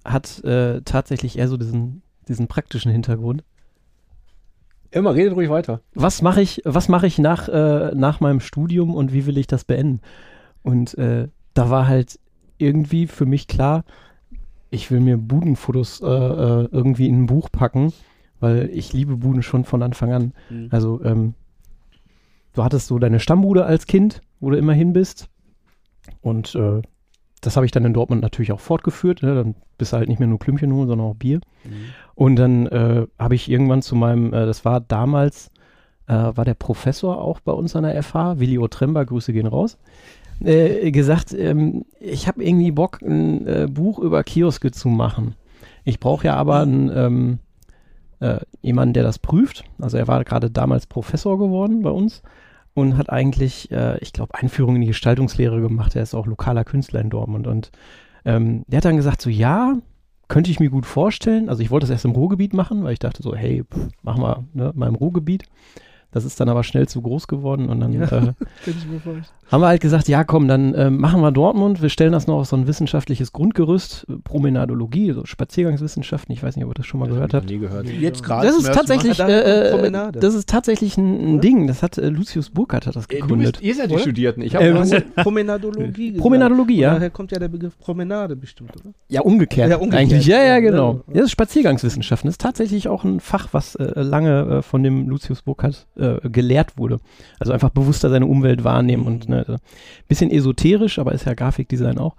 hat 0.05 0.43
äh, 0.43 0.81
tatsächlich 0.83 1.37
eher 1.37 1.47
so 1.47 1.57
diesen, 1.57 2.01
diesen 2.27 2.47
praktischen 2.47 2.91
Hintergrund. 2.91 3.43
Immer, 4.91 5.13
redet 5.15 5.33
ruhig 5.35 5.49
weiter. 5.49 5.81
Was 5.93 6.21
mache 6.21 6.41
ich, 6.41 6.61
was 6.63 6.87
mache 6.87 7.07
ich 7.07 7.19
nach, 7.19 7.49
äh, 7.49 7.93
nach 7.93 8.19
meinem 8.19 8.39
Studium 8.39 8.95
und 8.95 9.11
wie 9.13 9.25
will 9.25 9.37
ich 9.37 9.45
das 9.47 9.63
beenden? 9.65 9.99
Und 10.63 10.97
äh, 10.97 11.27
da 11.57 11.69
war 11.69 11.87
halt 11.87 12.19
irgendwie 12.57 13.07
für 13.07 13.25
mich 13.25 13.47
klar, 13.47 13.83
ich 14.69 14.91
will 14.91 14.99
mir 14.99 15.17
Budenfotos 15.17 16.01
äh, 16.01 16.05
äh, 16.05 16.67
irgendwie 16.71 17.07
in 17.07 17.23
ein 17.23 17.25
Buch 17.25 17.49
packen, 17.51 17.93
weil 18.39 18.69
ich 18.71 18.93
liebe 18.93 19.17
Buden 19.17 19.41
schon 19.41 19.63
von 19.63 19.81
Anfang 19.81 20.13
an. 20.13 20.33
Mhm. 20.49 20.67
Also, 20.71 21.03
ähm, 21.03 21.33
du 22.53 22.63
hattest 22.63 22.87
so 22.87 22.99
deine 22.99 23.19
Stammbude 23.19 23.65
als 23.65 23.87
Kind, 23.87 24.21
wo 24.39 24.49
du 24.49 24.57
immer 24.57 24.73
hin 24.73 24.93
bist. 24.93 25.29
Und 26.21 26.53
äh, 26.55 26.81
das 27.41 27.55
habe 27.55 27.65
ich 27.65 27.71
dann 27.71 27.85
in 27.85 27.93
Dortmund 27.93 28.21
natürlich 28.21 28.51
auch 28.51 28.59
fortgeführt. 28.59 29.21
Ne? 29.23 29.35
Dann 29.35 29.55
bist 29.77 29.93
du 29.93 29.97
halt 29.97 30.09
nicht 30.09 30.19
mehr 30.19 30.27
nur 30.27 30.39
Klümpchen 30.39 30.73
holen, 30.73 30.87
sondern 30.87 31.07
auch 31.07 31.15
Bier. 31.15 31.39
Und 32.15 32.35
dann 32.35 32.67
äh, 32.67 33.07
habe 33.17 33.35
ich 33.35 33.49
irgendwann 33.49 33.81
zu 33.81 33.95
meinem, 33.95 34.33
äh, 34.33 34.45
das 34.45 34.65
war 34.65 34.81
damals, 34.81 35.51
äh, 36.07 36.13
war 36.13 36.45
der 36.45 36.55
Professor 36.55 37.21
auch 37.21 37.39
bei 37.39 37.51
uns 37.51 37.75
an 37.75 37.83
der 37.83 38.01
FH, 38.01 38.39
Willi 38.39 38.57
Otremba, 38.57 39.03
Grüße 39.03 39.33
gehen 39.33 39.47
raus, 39.47 39.77
äh, 40.43 40.91
gesagt, 40.91 41.33
ähm, 41.33 41.85
ich 41.99 42.27
habe 42.27 42.43
irgendwie 42.43 42.71
Bock, 42.71 43.01
ein 43.01 43.47
äh, 43.47 43.67
Buch 43.69 43.99
über 43.99 44.23
Kioske 44.23 44.71
zu 44.71 44.89
machen. 44.89 45.35
Ich 45.83 45.99
brauche 45.99 46.27
ja 46.27 46.35
aber 46.35 46.61
einen, 46.61 46.91
ähm, 46.93 47.39
äh, 48.19 48.39
jemanden, 48.61 48.93
der 48.93 49.03
das 49.03 49.19
prüft. 49.19 49.63
Also 49.79 49.97
er 49.97 50.07
war 50.07 50.23
gerade 50.23 50.49
damals 50.49 50.87
Professor 50.87 51.37
geworden 51.37 51.81
bei 51.81 51.89
uns 51.89 52.21
und 52.73 52.97
hat 52.97 53.09
eigentlich, 53.09 53.71
äh, 53.71 53.97
ich 53.99 54.13
glaube, 54.13 54.35
Einführung 54.35 54.75
in 54.75 54.81
die 54.81 54.87
Gestaltungslehre 54.87 55.61
gemacht. 55.61 55.95
Er 55.95 56.03
ist 56.03 56.13
auch 56.13 56.27
lokaler 56.27 56.63
Künstler 56.63 57.01
in 57.01 57.09
Dortmund 57.09 57.47
und 57.47 57.71
ähm, 58.25 58.63
der 58.67 58.77
hat 58.77 58.85
dann 58.85 58.97
gesagt, 58.97 59.21
so 59.21 59.29
ja, 59.29 59.77
könnte 60.27 60.51
ich 60.51 60.59
mir 60.59 60.69
gut 60.69 60.85
vorstellen. 60.85 61.49
Also 61.49 61.63
ich 61.63 61.71
wollte 61.71 61.85
das 61.85 61.91
erst 61.91 62.05
im 62.05 62.11
Ruhrgebiet 62.11 62.53
machen, 62.53 62.83
weil 62.83 62.93
ich 62.93 62.99
dachte 62.99 63.23
so, 63.23 63.35
hey, 63.35 63.63
pff, 63.63 63.87
machen 64.03 64.21
wir 64.21 64.43
ne, 64.53 64.71
mal 64.75 64.89
im 64.89 64.95
Ruhrgebiet. 64.95 65.45
Das 66.17 66.25
ist 66.25 66.39
dann 66.39 66.49
aber 66.49 66.63
schnell 66.63 66.87
zu 66.87 67.01
groß 67.01 67.27
geworden 67.27 67.69
und 67.69 67.79
dann 67.79 67.93
Ja. 67.93 68.05
äh, 68.05 68.33
haben 69.51 69.61
wir 69.61 69.67
halt 69.67 69.81
gesagt, 69.81 70.07
ja 70.07 70.23
komm, 70.23 70.47
dann 70.47 70.73
äh, 70.73 70.89
machen 70.89 71.21
wir 71.21 71.31
Dortmund, 71.31 71.81
wir 71.81 71.89
stellen 71.89 72.11
das 72.11 72.25
noch 72.27 72.39
auf 72.39 72.47
so 72.47 72.55
ein 72.55 72.65
wissenschaftliches 72.67 73.31
Grundgerüst, 73.33 74.05
äh, 74.09 74.13
Promenadologie, 74.23 75.11
so 75.13 75.25
Spaziergangswissenschaften, 75.25 76.33
ich 76.33 76.41
weiß 76.43 76.55
nicht, 76.55 76.65
ob 76.65 76.71
ihr 76.71 76.75
das 76.75 76.85
schon 76.85 76.99
mal 76.99 77.07
gehört 77.09 77.33
habt. 77.33 77.49
Nie 77.49 77.59
gehört. 77.59 77.87
Jetzt 77.87 78.23
gerade. 78.23 78.47
Das 78.47 78.57
ist 78.57 78.65
tatsächlich, 78.73 79.19
äh, 79.19 79.91
das 80.13 80.33
ist 80.33 80.49
tatsächlich 80.49 80.97
ein, 80.97 81.35
ein? 81.35 81.41
Ding, 81.41 81.67
das 81.67 81.83
hat 81.83 81.97
äh, 81.97 82.09
Lucius 82.09 82.49
Burkhardt 82.49 82.87
hat 82.87 82.95
das 82.95 83.05
Äh, 83.05 83.15
Du 83.19 83.21
gegründet. 83.21 83.53
bist, 83.59 83.63
ihr 83.63 83.75
seid 83.75 83.89
die 83.89 83.93
Oder? 83.93 84.01
Studierten. 84.01 84.41
Ich 84.41 84.55
Ähm, 84.55 84.77
habe 84.79 85.01
Promenadologie. 85.23 86.07
gesagt. 86.07 86.21
Promenadologie, 86.21 86.77
ja. 86.79 86.93
Daher 86.95 87.09
kommt 87.09 87.31
ja 87.31 87.39
der 87.39 87.47
Begriff 87.47 87.77
Promenade 87.79 88.35
bestimmt, 88.35 88.71
oder? 88.75 88.93
Ja, 89.09 89.21
umgekehrt. 89.21 89.69
Ja, 89.69 89.77
umgekehrt. 89.77 90.01
Eigentlich. 90.01 90.25
Ja, 90.25 90.41
ja, 90.43 90.59
genau. 90.59 90.93
ja. 90.93 90.99
Ja, 91.07 91.13
das 91.21 91.23
ist 91.25 91.31
Spaziergangswissenschaften. 91.31 92.27
Das 92.27 92.33
ist 92.33 92.41
tatsächlich 92.41 92.87
auch 92.87 93.03
ein 93.03 93.19
Fach, 93.19 93.49
was 93.51 93.75
äh, 93.75 94.01
lange 94.01 94.57
äh, 94.57 94.61
von 94.61 94.83
dem 94.83 95.07
Lucius 95.09 95.41
Burkhardt 95.41 95.87
äh, 95.97 96.06
gelehrt 96.23 96.77
wurde. 96.77 96.99
Also 97.39 97.53
einfach 97.53 97.69
bewusster 97.69 98.09
seine 98.09 98.25
Umwelt 98.25 98.63
wahrnehmen 98.63 99.05
und 99.05 99.29
ne, 99.29 99.45
äh, 99.47 99.57
bisschen 100.07 100.31
esoterisch, 100.31 100.99
aber 100.99 101.11
ist 101.13 101.25
ja 101.25 101.33
Grafikdesign 101.33 101.97
auch. 101.97 102.15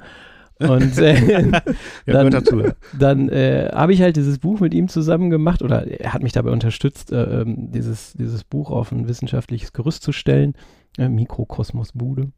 Und 0.61 0.99
äh, 0.99 1.15
Ja, 1.51 1.63
dann- 2.07 2.33
ja. 2.33 2.73
dann 2.99 3.29
äh, 3.29 3.71
habe 3.73 3.93
ich 3.93 4.03
halt 4.03 4.17
dieses 4.17 4.39
Buch 4.39 4.59
mit 4.61 4.75
ihm 4.75 4.89
zusammen 4.89 5.31
gemacht 5.31 5.63
oder 5.63 5.87
er 5.87 6.13
hat 6.13 6.23
mich 6.23 6.33
dabei 6.33 6.51
unterstützt, 6.51 7.13
äh, 7.13 7.43
ähm, 7.43 7.71
dieses, 7.73 8.13
dieses 8.15 8.43
Buch 8.45 8.71
auf 8.71 8.91
ein 8.91 9.07
wissenschaftliches 9.09 9.73
Gerüst 9.73 10.03
zu 10.03 10.13
stellen. 10.13 10.55
Äh, 10.97 11.09
Mikrokosmos 11.09 11.93
Bude. 11.93 12.31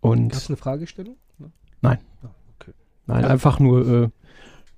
Und 0.00 0.34
Hast 0.34 0.48
du 0.48 0.52
eine 0.52 0.56
Fragestellung? 0.56 1.16
Nein. 1.82 1.98
Ah, 2.24 2.28
okay. 2.58 2.72
Nein, 3.06 3.24
einfach 3.24 3.60
nur, 3.60 3.86
äh, 3.86 4.08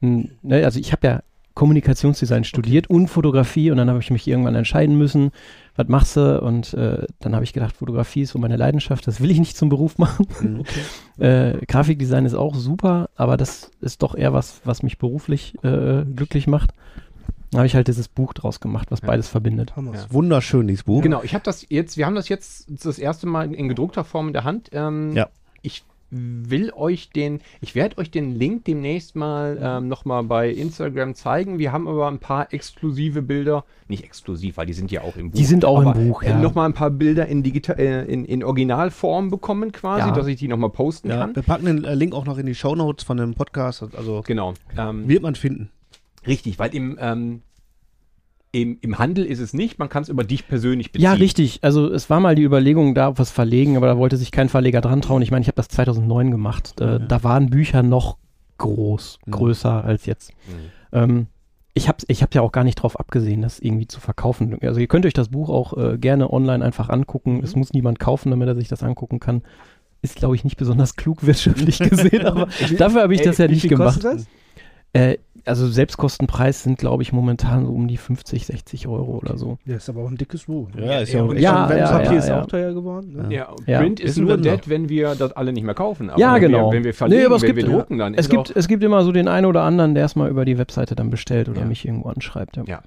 n- 0.07 0.33
ne, 0.43 0.65
also 0.65 0.79
ich 0.79 0.93
habe 0.93 1.07
ja 1.07 1.23
Kommunikationsdesign 1.55 2.45
studiert 2.45 2.89
und 2.91 3.09
Fotografie 3.09 3.71
und 3.71 3.79
dann 3.79 3.89
habe 3.89 3.99
ich 4.01 4.11
mich 4.11 4.29
irgendwann 4.29 4.55
entscheiden 4.55 4.97
müssen, 4.99 5.31
was 5.79 5.89
machst 5.89 6.17
du? 6.17 6.41
Und 6.43 6.75
äh, 6.75 7.07
dann 7.21 7.35
habe 7.35 7.45
ich 7.45 7.53
gedacht, 7.53 7.77
Fotografie 7.77 8.23
ist 8.23 8.33
so 8.33 8.39
meine 8.39 8.57
Leidenschaft, 8.57 9.07
das 9.07 9.21
will 9.21 9.31
ich 9.31 9.39
nicht 9.39 9.57
zum 9.57 9.69
Beruf 9.71 9.97
machen. 9.99 10.27
Mhm. 10.41 10.65
Äh, 11.19 11.67
Grafikdesign 11.67 12.27
ist 12.27 12.35
auch 12.35 12.55
super, 12.55 13.11
aber 13.17 13.37
das 13.37 13.73
ist 13.81 14.03
doch 14.05 14.15
eher 14.15 14.33
was, 14.33 14.61
was 14.65 14.85
mich 14.85 14.99
beruflich 14.99 15.57
äh, 15.65 16.05
glücklich 16.05 16.47
macht. 16.47 16.71
Da 17.51 17.59
habe 17.59 17.67
ich 17.67 17.75
halt 17.75 17.89
dieses 17.89 18.07
Buch 18.07 18.35
draus 18.35 18.61
gemacht, 18.61 18.93
was 18.93 19.01
Ja. 19.01 19.09
beides 19.09 19.27
verbindet. 19.27 19.73
Ja. 19.77 19.83
Wunderschön, 20.11 20.69
dieses 20.69 20.85
Buch. 20.85 21.03
Genau, 21.03 21.23
ich 21.25 21.35
habe 21.35 21.43
das 21.43 21.67
jetzt, 21.71 21.97
wir 21.97 22.07
haben 22.07 22.15
das 22.15 22.29
jetzt 22.29 22.69
das 22.85 23.01
erste 23.01 23.27
Mal 23.27 23.53
in 23.53 23.69
gedruckter 23.69 24.05
Form 24.05 24.29
in 24.29 24.33
der 24.33 24.45
Hand. 24.45 24.69
Ähm, 24.73 25.13
Ja. 25.17 25.29
Ich 25.63 25.83
will 26.11 26.73
euch 26.75 27.11
den, 27.11 27.41
ich 27.61 27.75
werde 27.75 27.99
euch 27.99 28.11
den 28.11 28.35
Link 28.35 28.65
demnächst 28.65 29.15
mal 29.17 29.59
ähm, 29.61 29.89
nochmal 29.89 30.23
bei 30.25 30.51
Instagram 30.51 31.15
zeigen. 31.15 31.59
Wir 31.59 31.73
haben 31.73 31.87
aber 31.87 32.09
ein 32.09 32.19
paar 32.19 32.53
exklusive 32.53 33.21
Bilder, 33.23 33.65
nicht 33.89 34.05
exklusiv, 34.05 34.57
weil 34.57 34.67
die 34.67 34.73
sind 34.73 34.91
ja 34.91 35.03
auch 35.03 35.17
im 35.17 35.31
Buch. 35.31 35.39
Die 35.39 35.45
sind 35.45 35.65
auch 35.65 35.83
im 35.83 35.93
Buch, 36.09 36.23
äh, 36.23 36.31
ja. 36.31 36.39
Nochmal 36.39 36.67
ein 36.67 36.73
paar 36.75 36.91
Bilder 36.91 37.27
in, 37.27 37.43
digital, 37.43 37.79
äh, 37.79 38.05
in, 38.05 38.25
in 38.25 38.43
Originalform 38.45 39.31
bekommen 39.31 39.73
quasi, 39.73 40.09
Ja. 40.09 40.15
dass 40.15 40.27
ich 40.27 40.37
die 40.37 40.49
nochmal 40.49 40.71
posten 40.71 41.09
Ja, 41.11 41.19
kann. 41.19 41.37
wir 41.37 41.43
packen 41.43 41.67
den 41.67 41.85
äh, 41.85 41.95
Link 41.95 42.15
auch 42.15 42.25
noch 42.25 42.39
in 42.39 42.47
die 42.47 42.55
Shownotes 42.55 43.05
von 43.05 43.17
dem 43.19 43.35
Podcast. 43.35 43.83
Also 43.95 44.23
Genau. 44.27 44.55
Ähm, 44.77 45.09
wird 45.09 45.23
man 45.23 45.35
finden. 45.35 45.71
richtig, 46.27 46.59
weil 46.59 46.75
im, 46.75 46.99
ähm, 47.01 47.43
im, 48.63 48.79
im 48.81 48.99
Handel 48.99 49.25
ist 49.25 49.41
es 49.41 49.53
nicht, 49.53 49.79
man 49.79 49.89
kann 49.89 50.03
es 50.03 50.09
über 50.09 50.25
dich 50.25 50.47
persönlich 50.49 50.93
beziehen. 50.93 51.05
Ja, 51.05 51.13
richtig. 51.15 51.61
Also 51.63 51.91
es 51.93 52.09
war 52.11 52.21
mal 52.21 52.35
die 52.35 52.43
Überlegung, 52.43 52.95
da 52.95 53.17
was 53.19 53.31
verlegen, 53.31 53.77
aber 53.77 53.87
da 53.87 53.97
wollte 53.99 54.17
sich 54.17 54.31
kein 54.33 54.49
Verleger 54.49 54.81
dran 54.81 55.01
trauen. 55.03 55.23
Ich 55.23 55.31
meine, 55.31 55.43
ich 55.43 55.49
habe 55.49 55.57
das 55.57 55.69
2009 55.69 56.31
gemacht. 56.31 56.81
Äh, 56.81 57.01
Da 57.07 57.23
waren 57.25 57.51
Bücher 57.51 57.83
noch 57.83 58.19
groß, 58.59 59.19
Mhm. 59.27 59.31
größer 59.31 59.85
als 59.85 60.07
jetzt. 60.07 60.33
Mhm. 60.47 60.53
Ähm, 60.93 61.27
ich 61.75 61.87
habe 61.89 61.99
ich 62.09 62.23
hab 62.23 62.35
ja 62.35 62.43
auch 62.43 62.51
gar 62.51 62.65
nicht 62.65 62.75
drauf 62.77 62.99
abgesehen, 62.99 63.41
das 63.43 63.61
irgendwie 63.61 63.87
zu 63.87 64.01
verkaufen. 64.01 64.59
Also 64.63 64.81
ihr 64.81 64.89
könnt 64.89 65.07
euch 65.07 65.15
das 65.15 65.29
Buch 65.29 65.49
auch 65.49 65.77
äh, 65.77 65.97
gerne 65.99 66.33
online 66.33 66.65
einfach 66.65 66.89
angucken. 66.89 67.41
Es 67.45 67.55
muss 67.55 67.73
niemand 67.73 68.01
kaufen, 68.01 68.31
damit 68.31 68.49
er 68.49 68.57
sich 68.57 68.67
das 68.69 68.83
angucken 68.83 69.21
kann. 69.21 69.43
Ist, 70.03 70.17
glaube 70.17 70.35
ich, 70.35 70.43
nicht 70.45 70.57
besonders 70.57 70.97
klug 70.97 71.25
wirtschaftlich 71.27 71.79
gesehen, 71.91 72.27
aber 72.27 72.49
dafür 72.79 73.03
habe 73.03 73.15
ich 73.15 73.21
Ey, 73.21 73.27
das 73.27 73.39
ja 73.39 73.47
Wie 73.49 73.53
nicht 73.53 73.61
viel 73.63 73.71
gemacht. 73.71 73.95
kostet 74.03 74.15
das? 74.21 74.27
Äh, 74.93 75.19
also 75.49 75.67
Selbstkostenpreis 75.67 76.63
sind, 76.63 76.79
glaube 76.79 77.03
ich, 77.03 77.13
momentan 77.13 77.65
so 77.67 77.73
um 77.73 77.89
die 77.89 77.97
50, 77.97 78.47
60 78.47 78.87
Euro 78.87 79.17
oder 79.17 79.37
so. 79.39 79.59
Ja, 79.65 79.77
ist 79.77 79.89
aber 79.89 80.03
auch 80.03 80.09
ein 80.11 80.17
dickes 80.17 80.45
Buch. 80.45 80.69
ne? 80.75 80.87
Ja, 80.87 80.99
ist 81.01 81.13
ja 81.13 81.19
ja, 81.21 81.25
auch- 81.25 81.33
ist 81.33 81.43
Ja, 81.43 81.75
ja, 81.77 81.87
Papier 81.91 82.13
ja, 82.13 82.19
ist 82.19 82.29
ja. 82.29 82.43
auch 82.43 82.47
teuer 82.47 82.73
geworden. 82.73 83.13
Ne? 83.29 83.35
Ja, 83.35 83.49
Ja. 83.67 83.81
Print 83.81 84.01
ist, 84.01 84.11
Ist 84.11 84.19
ein 84.19 84.25
nur 84.27 84.37
dead, 84.37 84.69
wenn 84.69 84.89
wir 84.89 85.15
das 85.15 85.33
alle 85.33 85.53
nicht 85.53 85.65
mehr 85.65 85.75
kaufen. 85.75 86.11
Aber 86.11 86.21
Ja, 86.21 86.35
wenn 86.35 86.43
genau. 86.43 86.71
Wir, 86.71 86.77
wenn 86.79 86.85
wir 86.85 86.95
verlegen, 86.95 87.21
Nee, 87.21 87.27
aber 87.27 87.37
es 87.37 87.43
wenn 87.43 87.55
gibt- 87.57 87.67
wir 87.69 87.75
drucken, 87.77 87.99
dann 87.99 88.15
Es 88.15 88.27
ist 88.27 88.31
gibt, 88.31 88.51
auch, 88.51 88.57
es 88.57 88.69
gibt 88.69 88.85
immer 88.85 89.03
so 89.03 89.13
den 89.13 89.29
einen 89.29 89.47
oder 89.47 89.63
anderen, 89.63 89.95
der 89.95 90.05
es 90.05 90.15
mal 90.17 90.29
über 90.31 90.45
die 90.45 90.59
Webseite 90.59 90.95
dann 90.95 91.11
bestellt 91.11 91.49
oder 91.49 91.61
Ja. 91.61 91.67
mich 91.67 91.85
irgendwo 91.87 92.09
anschreibt. 92.09 92.57
Ja. 92.67 92.81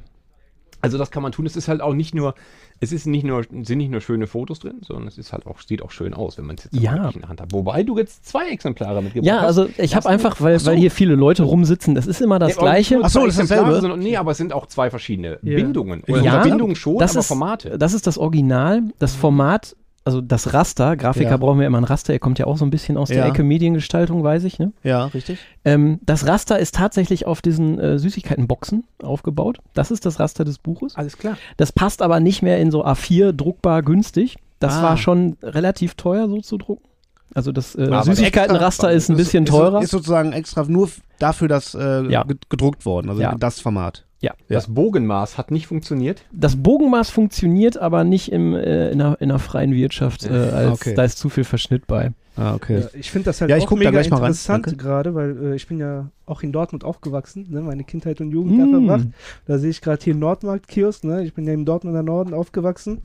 Ja. 0.81 0.83
Also 0.83 0.97
das 0.97 1.11
kann 1.11 1.23
man 1.23 1.31
tun. 1.31 1.45
Es 1.45 1.55
ist 1.55 1.67
halt 1.67 1.81
auch 1.81 1.93
nicht 1.93 2.15
nur, 2.15 2.33
es 2.79 2.91
ist 2.91 3.05
nicht 3.05 3.23
nur, 3.23 3.43
sind 3.43 3.77
nicht 3.77 3.91
nur 3.91 4.01
schöne 4.01 4.25
Fotos 4.27 4.59
drin, 4.59 4.81
sondern 4.81 5.07
es 5.07 5.17
ist 5.17 5.31
halt 5.31 5.45
auch, 5.45 5.59
sieht 5.61 5.81
auch 5.81 5.91
schön 5.91 6.13
aus, 6.13 6.37
wenn 6.37 6.45
man 6.45 6.55
es 6.57 6.63
jetzt 6.65 6.75
Ja. 6.75 6.93
wirklich 6.95 7.15
in 7.15 7.21
der 7.21 7.29
Hand 7.29 7.41
hat. 7.41 7.53
Wobei 7.53 7.83
du 7.83 7.97
jetzt 7.97 8.25
zwei 8.25 8.49
Exemplare 8.49 9.01
mitgebracht 9.01 9.27
Ja, 9.27 9.41
hast. 9.41 9.45
also 9.57 9.69
ich 9.77 9.95
habe 9.95 10.09
einfach, 10.09 10.41
weil, 10.41 10.57
so. 10.59 10.71
weil 10.71 10.77
hier 10.77 10.89
viele 10.91 11.15
Leute 11.15 11.43
rumsitzen, 11.43 11.93
das 11.95 12.07
ist 12.07 12.21
immer 12.21 12.39
das 12.39 12.55
Ja, 12.55 12.61
Gleiche. 12.61 12.95
nur 12.95 13.05
Ach 13.05 13.09
so, 13.09 13.19
zwei 13.19 13.25
das 13.27 13.35
ist 13.35 13.41
Exemplare, 13.41 13.65
dasselbe? 13.67 13.81
Sondern, 13.81 13.99
nee, 13.99 14.17
aber 14.17 14.31
es 14.31 14.37
sind 14.37 14.53
auch 14.53 14.65
zwei 14.65 14.89
verschiedene 14.89 15.39
Ja. 15.43 15.55
Bindungen. 15.55 16.03
Oder 16.07 16.21
Ja, 16.21 16.41
Bindungen 16.43 16.75
schon, 16.75 16.97
das 16.97 17.11
aber 17.11 17.19
ist, 17.21 17.27
Formate. 17.27 17.77
Das 17.77 17.93
ist 17.93 18.07
das 18.07 18.17
Original. 18.17 18.81
Das 18.99 19.13
Format, 19.15 19.75
also 20.03 20.19
das 20.21 20.53
Raster, 20.53 20.95
Grafiker 20.97 21.29
Ja. 21.31 21.37
brauchen 21.37 21.59
wir 21.59 21.67
immer 21.67 21.79
ein 21.79 21.83
Raster, 21.83 22.11
er 22.13 22.19
kommt 22.19 22.39
ja 22.39 22.45
auch 22.47 22.57
so 22.57 22.65
ein 22.65 22.71
bisschen 22.71 22.97
aus 22.97 23.09
der 23.09 23.17
Ja. 23.19 23.27
Ecke 23.27 23.43
Mediengestaltung, 23.43 24.23
weiß 24.23 24.43
ich. 24.45 24.57
Ne? 24.59 24.71
ja, 24.83 25.05
richtig. 25.05 25.39
Ähm, 25.63 25.99
das 26.05 26.25
Raster 26.25 26.57
ist 26.57 26.73
tatsächlich 26.75 27.27
auf 27.27 27.41
diesen 27.41 27.79
äh, 27.79 27.99
Süßigkeitenboxen 27.99 28.83
aufgebaut. 29.03 29.59
Das 29.73 29.91
ist 29.91 30.05
das 30.05 30.19
Raster 30.19 30.43
des 30.43 30.57
Buches. 30.57 30.95
Alles 30.95 31.17
klar. 31.17 31.37
Das 31.57 31.71
passt 31.71 32.01
aber 32.01 32.19
nicht 32.19 32.41
mehr 32.41 32.57
in 32.59 32.71
so 32.71 32.83
A4 32.85 33.31
druckbar 33.33 33.83
günstig. 33.83 34.37
Das 34.59 34.73
Ah. 34.77 34.83
war 34.83 34.97
schon 34.97 35.37
relativ 35.43 35.95
teuer 35.95 36.27
so 36.27 36.39
zu 36.41 36.57
drucken. 36.57 36.87
Also 37.33 37.51
das 37.51 37.75
äh, 37.75 37.83
Aber 37.87 38.03
Süßigkeitenraster 38.03 38.91
ist 38.91 39.09
ein 39.09 39.17
bisschen 39.17 39.45
teurer. 39.45 39.77
Ist, 39.79 39.85
ist 39.85 39.91
sozusagen 39.91 40.33
extra 40.33 40.63
nur 40.67 40.89
dafür 41.19 41.47
das 41.47 41.73
äh, 41.75 42.05
Ja. 42.11 42.23
ged- 42.23 42.49
gedruckt 42.49 42.85
worden, 42.85 43.09
also 43.09 43.21
Ja. 43.21 43.35
das 43.39 43.59
Format. 43.61 44.05
Ja. 44.21 44.33
Das 44.47 44.73
Bogenmaß 44.73 45.37
hat 45.37 45.51
nicht 45.51 45.67
funktioniert. 45.67 46.23
Das 46.31 46.55
Bogenmaß 46.55 47.09
funktioniert 47.09 47.77
aber 47.77 48.03
nicht 48.03 48.31
im, 48.31 48.53
äh, 48.55 48.91
in, 48.91 49.01
einer, 49.01 49.19
in 49.21 49.29
einer 49.31 49.39
freien 49.39 49.73
Wirtschaft, 49.73 50.25
äh, 50.25 50.29
als 50.29 50.81
Okay. 50.81 50.93
da 50.95 51.03
ist 51.03 51.17
zu 51.17 51.29
viel 51.29 51.43
Verschnitt 51.43 51.87
bei. 51.87 52.13
Ah, 52.37 52.53
okay. 52.55 52.79
Ja, 52.79 52.87
ich 52.93 53.11
finde 53.11 53.25
das 53.25 53.41
halt 53.41 53.49
Ja, 53.51 53.57
ich 53.57 53.63
auch 53.65 53.69
da 53.69 53.75
mega 53.75 53.99
interessant 53.99 54.77
gerade, 54.77 55.13
weil 55.15 55.51
äh, 55.51 55.55
ich 55.55 55.67
bin 55.67 55.79
ja 55.79 56.09
auch 56.25 56.43
in 56.43 56.51
Dortmund 56.53 56.83
aufgewachsen, 56.85 57.47
ne, 57.49 57.61
meine 57.61 57.83
Kindheit 57.83 58.21
und 58.21 58.31
Jugend 58.31 58.57
da 58.59 58.65
Mm. 58.65 58.71
verbracht. 58.87 59.07
Da 59.47 59.57
sehe 59.57 59.69
ich 59.69 59.81
gerade 59.81 60.01
hier 60.01 60.15
Nordmarkt-Kiosk, 60.15 61.03
ne? 61.03 61.23
ich 61.25 61.33
bin 61.33 61.45
ja 61.45 61.53
im 61.53 61.65
Dortmunder 61.65 62.03
Norden 62.03 62.33
aufgewachsen. 62.33 63.01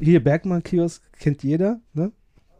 Hier 0.00 0.22
Bergmann-Kiosk 0.24 1.02
kennt 1.20 1.44
jeder. 1.44 1.78
Ne? 1.94 2.10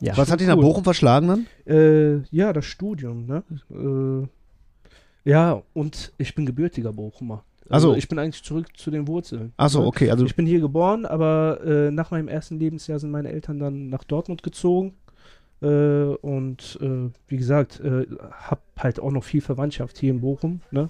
Ja. 0.00 0.16
Was 0.16 0.30
hat 0.30 0.38
dich 0.40 0.46
nach 0.46 0.56
cool. 0.56 0.62
Bochum 0.62 0.84
verschlagen 0.84 1.26
dann? 1.28 1.46
Äh, 1.66 2.22
ja, 2.30 2.52
das 2.52 2.64
Studium. 2.64 3.26
Ne? 3.26 3.42
Äh, 5.24 5.30
ja, 5.30 5.62
und 5.72 6.12
ich 6.18 6.34
bin 6.34 6.46
gebürtiger 6.46 6.92
Bochumer. 6.92 7.42
Also 7.68 7.88
Ach 7.90 7.92
so. 7.92 7.98
ich 7.98 8.08
bin 8.08 8.18
eigentlich 8.18 8.42
zurück 8.42 8.66
zu 8.76 8.90
den 8.90 9.06
Wurzeln. 9.08 9.52
Achso, 9.56 9.80
ne? 9.80 9.86
okay, 9.86 10.10
also 10.10 10.24
Ich 10.26 10.34
bin 10.36 10.46
hier 10.46 10.60
geboren, 10.60 11.06
aber 11.06 11.60
äh, 11.64 11.90
nach 11.90 12.10
meinem 12.10 12.28
ersten 12.28 12.58
Lebensjahr 12.58 12.98
sind 12.98 13.10
meine 13.10 13.30
Eltern 13.30 13.58
dann 13.58 13.88
nach 13.88 14.04
Dortmund 14.04 14.42
gezogen. 14.42 14.94
Äh, 15.62 15.66
und 15.66 16.78
äh, 16.82 17.10
wie 17.28 17.36
gesagt, 17.36 17.80
äh, 17.80 18.06
hab 18.32 18.60
halt 18.78 18.98
auch 19.00 19.12
noch 19.12 19.22
viel 19.24 19.40
Verwandtschaft 19.40 19.96
hier 19.98 20.10
in 20.10 20.20
Bochum. 20.20 20.60
Ne? 20.72 20.88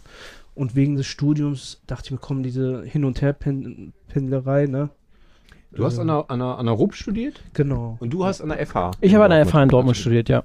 Und 0.54 0.74
wegen 0.74 0.96
des 0.96 1.06
Studiums 1.06 1.80
dachte 1.86 2.06
ich 2.06 2.10
mir, 2.12 2.18
komm, 2.18 2.42
diese 2.42 2.82
Hin- 2.84 3.04
und 3.04 3.20
Her-Pendlerei, 3.22 4.66
ne? 4.66 4.90
Du 5.72 5.84
hast 5.84 5.98
Äh, 5.98 6.02
an 6.02 6.06
der, 6.08 6.30
an, 6.30 6.38
der, 6.40 6.58
an 6.58 6.66
der 6.66 6.74
RUB 6.74 6.94
studiert 6.94 7.40
Genau. 7.54 7.96
und 8.00 8.10
du 8.12 8.24
hast 8.24 8.40
an 8.42 8.48
der 8.50 8.66
FH. 8.66 8.90
Ich 9.00 9.14
habe 9.14 9.24
an 9.24 9.30
der 9.30 9.46
FH 9.46 9.62
in 9.62 9.68
Dortmund 9.70 9.96
studiert, 9.96 10.28
ja. 10.28 10.42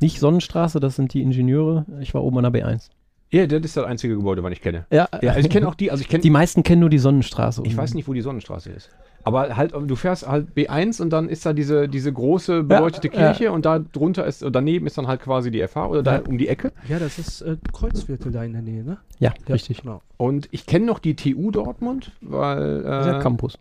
Nicht 0.00 0.18
Sonnenstraße, 0.18 0.80
das 0.80 0.96
sind 0.96 1.14
die 1.14 1.22
Ingenieure. 1.22 1.86
Ich 2.00 2.14
war 2.14 2.24
oben 2.24 2.38
an 2.44 2.52
der 2.52 2.64
B1. 2.64 2.90
Ja, 3.34 3.46
das 3.46 3.62
ist 3.62 3.76
das 3.76 3.84
einzige 3.84 4.16
Gebäude, 4.16 4.42
was 4.42 4.52
ich 4.52 4.60
kenne. 4.60 4.86
Ja, 4.90 5.08
Ja, 5.20 5.32
also 5.32 5.40
ich 5.40 5.50
kenne 5.50 5.66
auch 5.68 5.74
die, 5.74 5.90
also 5.90 6.00
ich 6.02 6.08
kenne, 6.08 6.22
die 6.22 6.30
meisten 6.30 6.62
kennen 6.62 6.80
nur 6.80 6.90
die 6.90 6.98
Sonnenstraße. 6.98 7.62
ich 7.64 7.76
weiß 7.76 7.94
nicht, 7.94 8.06
wo 8.06 8.12
die 8.12 8.20
Sonnenstraße 8.20 8.70
ist. 8.70 8.90
Aber 9.26 9.56
halt, 9.56 9.72
du 9.72 9.96
fährst 9.96 10.28
halt 10.28 10.48
B1 10.54 11.00
und 11.00 11.08
dann 11.10 11.30
ist 11.30 11.46
da 11.46 11.54
diese, 11.54 11.88
diese 11.88 12.12
große 12.12 12.62
beleuchtete 12.62 13.08
Ja, 13.08 13.32
Kirche 13.32 13.52
und 13.52 13.64
da 13.64 13.78
drunter 13.78 14.26
ist, 14.26 14.44
daneben 14.52 14.86
ist 14.86 14.98
dann 14.98 15.06
halt 15.06 15.22
quasi 15.22 15.50
die 15.50 15.66
FH 15.66 15.86
oder 15.88 16.02
da 16.02 16.16
Ja. 16.16 16.22
um 16.28 16.36
die 16.36 16.46
Ecke. 16.48 16.72
Ja, 16.88 16.98
das 16.98 17.18
ist 17.18 17.40
äh, 17.40 17.56
Kreuzviertel 17.72 18.30
da 18.32 18.44
in 18.44 18.52
der 18.52 18.60
Nähe, 18.62 18.84
ne? 18.84 18.98
Ja, 19.18 19.32
Ja, 19.48 19.54
richtig. 19.54 19.80
Genau. 19.80 20.02
Und 20.18 20.48
ich 20.52 20.66
kenne 20.66 20.84
noch 20.84 20.98
die 20.98 21.16
TU 21.16 21.50
Dortmund, 21.50 22.12
weil. 22.20 22.82
Das 22.82 23.06
ist 23.06 23.12
ja 23.12 23.18
Äh, 23.18 23.22
Campus. 23.22 23.58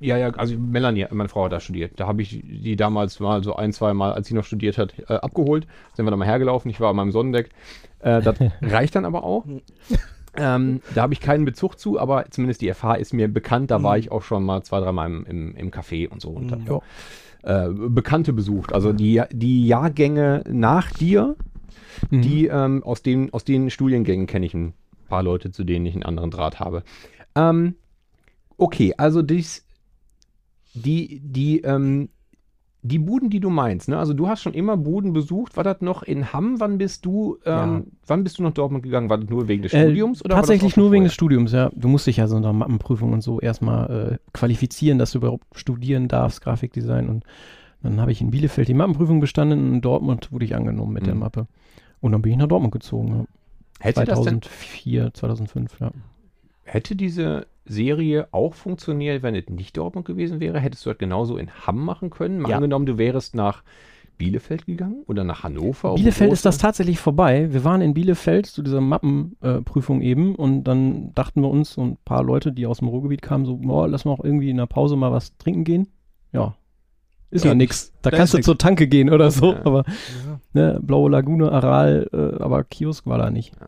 Ja, 0.00 0.16
ja, 0.18 0.30
also 0.30 0.56
Melanie, 0.58 1.06
meine 1.10 1.28
Frau 1.28 1.44
hat 1.46 1.52
da 1.52 1.60
studiert. 1.60 1.92
Da 1.96 2.06
habe 2.06 2.22
ich 2.22 2.40
die 2.42 2.76
damals 2.76 3.18
mal 3.20 3.42
so 3.42 3.56
ein, 3.56 3.72
zwei 3.72 3.94
Mal, 3.94 4.12
als 4.12 4.28
sie 4.28 4.34
noch 4.34 4.44
studiert 4.44 4.78
hat, 4.78 4.94
äh, 5.08 5.14
abgeholt. 5.14 5.66
Sind 5.94 6.04
wir 6.06 6.10
da 6.10 6.16
mal 6.16 6.26
hergelaufen. 6.26 6.70
Ich 6.70 6.80
war 6.80 6.90
an 6.90 6.96
meinem 6.96 7.12
Sonnendeck. 7.12 7.50
Äh, 8.00 8.20
das 8.22 8.36
reicht 8.62 8.94
dann 8.94 9.04
aber 9.04 9.24
auch. 9.24 9.44
Ähm, 10.38 10.80
da 10.94 11.02
habe 11.02 11.14
ich 11.14 11.20
keinen 11.20 11.44
Bezug 11.46 11.78
zu, 11.78 11.98
aber 11.98 12.26
zumindest 12.30 12.60
die 12.60 12.72
FH 12.72 12.94
ist 12.96 13.14
mir 13.14 13.26
bekannt. 13.28 13.70
Da 13.70 13.82
war 13.82 13.94
Mhm. 13.94 14.00
ich 14.00 14.12
auch 14.12 14.22
schon 14.22 14.44
mal 14.44 14.62
zwei, 14.62 14.80
dreimal 14.80 15.06
im, 15.08 15.24
im, 15.24 15.56
im 15.56 15.70
Café 15.70 16.08
und 16.08 16.20
so. 16.20 16.28
Und 16.30 16.50
Mhm. 16.50 16.68
hab, 16.68 16.82
äh, 17.42 17.68
Bekannte 17.88 18.32
besucht. 18.34 18.74
Also 18.74 18.92
die, 18.92 19.22
die 19.32 19.66
Jahrgänge 19.66 20.44
nach 20.48 20.90
dir, 20.92 21.36
Mhm. 22.10 22.20
die 22.20 22.46
ähm, 22.48 22.82
aus, 22.84 23.02
den, 23.02 23.32
aus 23.32 23.44
den 23.44 23.70
Studiengängen 23.70 24.26
kenne 24.26 24.44
ich 24.44 24.52
ein 24.52 24.74
paar 25.08 25.22
Leute, 25.22 25.50
zu 25.50 25.64
denen 25.64 25.86
ich 25.86 25.94
einen 25.94 26.02
anderen 26.02 26.30
Draht 26.30 26.60
habe. 26.60 26.82
Ähm, 27.34 27.76
okay, 28.58 28.92
also 28.98 29.22
dies, 29.22 29.65
die, 30.76 31.20
die, 31.24 31.60
ähm, 31.62 32.08
die 32.82 32.98
Buden, 33.00 33.30
die 33.30 33.40
du 33.40 33.50
meinst, 33.50 33.88
ne? 33.88 33.98
Also 33.98 34.14
du 34.14 34.28
hast 34.28 34.42
schon 34.42 34.54
immer 34.54 34.76
Buden 34.76 35.12
besucht. 35.12 35.56
War 35.56 35.64
das 35.64 35.80
noch 35.80 36.04
in 36.04 36.32
Hamm? 36.32 36.60
Wann 36.60 36.78
bist 36.78 37.04
du, 37.04 37.38
ähm, 37.44 37.86
wann 38.06 38.22
bist 38.22 38.38
du 38.38 38.44
nach 38.44 38.52
Dortmund 38.52 38.84
gegangen? 38.84 39.10
War 39.10 39.18
das 39.18 39.28
nur 39.28 39.48
wegen 39.48 39.62
des 39.64 39.72
Äh, 39.72 39.86
Studiums? 39.86 40.20
Das 40.20 40.36
tatsächlich 40.36 40.76
nur 40.76 40.86
wegen 40.92 41.00
vorher? 41.00 41.08
des 41.08 41.14
Studiums, 41.14 41.52
ja. 41.52 41.70
Du 41.74 41.88
musst 41.88 42.06
dich 42.06 42.18
ja 42.18 42.28
so 42.28 42.36
in 42.36 42.42
der 42.42 42.52
Mappenprüfung 42.52 43.12
und 43.12 43.22
so 43.22 43.40
erstmal 43.40 44.12
äh, 44.12 44.18
qualifizieren, 44.32 44.98
dass 44.98 45.10
du 45.12 45.18
überhaupt 45.18 45.46
studieren 45.58 46.06
darfst, 46.06 46.42
Grafikdesign. 46.42 47.08
Und 47.08 47.24
dann 47.82 48.00
habe 48.00 48.12
ich 48.12 48.20
in 48.20 48.30
Bielefeld 48.30 48.68
die 48.68 48.74
Mappenprüfung 48.74 49.18
bestanden 49.18 49.58
und 49.68 49.74
in 49.74 49.80
Dortmund 49.80 50.30
wurde 50.30 50.44
ich 50.44 50.54
angenommen 50.54 50.92
mit 50.92 51.06
der 51.06 51.14
Mhm. 51.14 51.20
Mappe. 51.20 51.46
Und 52.00 52.12
dann 52.12 52.22
bin 52.22 52.32
ich 52.32 52.38
nach 52.38 52.46
Dortmund 52.46 52.72
gezogen. 52.72 53.08
Ja. 53.08 53.24
Hätte, 53.80 54.04
das 54.04 54.20
denn, 54.22 54.42
2004, 54.42 55.12
2005, 55.12 55.80
ja. 55.80 55.90
hätte 56.64 56.94
diese 56.94 57.46
Serie 57.66 58.28
auch 58.32 58.54
funktioniert, 58.54 59.22
wenn 59.22 59.34
es 59.34 59.48
nicht 59.48 59.76
Dortmund 59.76 60.06
gewesen 60.06 60.40
wäre? 60.40 60.58
Hättest 60.60 60.84
du 60.86 60.90
das 60.90 60.98
genauso 60.98 61.36
in 61.36 61.50
Hamm 61.66 61.84
machen 61.84 62.10
können? 62.10 62.38
Mal 62.40 62.50
Ja. 62.50 62.56
angenommen, 62.56 62.86
du 62.86 62.98
wärst 62.98 63.34
nach 63.34 63.62
Bielefeld 64.18 64.64
gegangen 64.66 65.02
oder 65.06 65.24
nach 65.24 65.42
Hannover? 65.42 65.94
Bielefeld 65.94 66.32
ist 66.32 66.46
das 66.46 66.56
tatsächlich 66.58 66.98
vorbei. 66.98 67.52
Wir 67.52 67.64
waren 67.64 67.82
in 67.82 67.92
Bielefeld 67.92 68.46
zu 68.46 68.62
dieser 68.62 68.80
Mappenprüfung 68.80 70.00
eben 70.00 70.34
und 70.34 70.64
dann 70.64 71.12
dachten 71.14 71.42
wir 71.42 71.50
uns, 71.50 71.74
so 71.74 71.82
ein 71.82 71.98
paar 72.04 72.22
Leute, 72.22 72.52
die 72.52 72.66
aus 72.66 72.78
dem 72.78 72.88
Ruhrgebiet 72.88 73.20
kamen, 73.22 73.44
so, 73.44 73.56
boah, 73.56 73.86
lass 73.88 74.04
mal 74.04 74.12
auch 74.12 74.24
irgendwie 74.24 74.48
in 74.50 74.56
der 74.56 74.66
Pause 74.66 74.96
mal 74.96 75.12
was 75.12 75.36
trinken 75.36 75.64
gehen. 75.64 75.88
Ja. 76.32 76.54
Ist 77.30 77.44
Ja, 77.44 77.50
ja 77.50 77.54
nix. 77.56 77.92
Da 78.02 78.10
da 78.10 78.16
kannst 78.16 78.32
du 78.32 78.38
nix. 78.38 78.46
zur 78.46 78.56
Tanke 78.56 78.86
gehen 78.88 79.10
oder 79.10 79.30
so, 79.30 79.52
Ja. 79.52 79.66
aber 79.66 79.84
Ja. 79.86 80.40
ne, 80.54 80.80
Blaue 80.82 81.10
Lagune, 81.10 81.50
Aral, 81.52 82.08
äh, 82.12 82.42
aber 82.42 82.64
Kiosk 82.64 83.06
war 83.06 83.18
da 83.18 83.30
nicht. 83.30 83.52
Ja. 83.60 83.66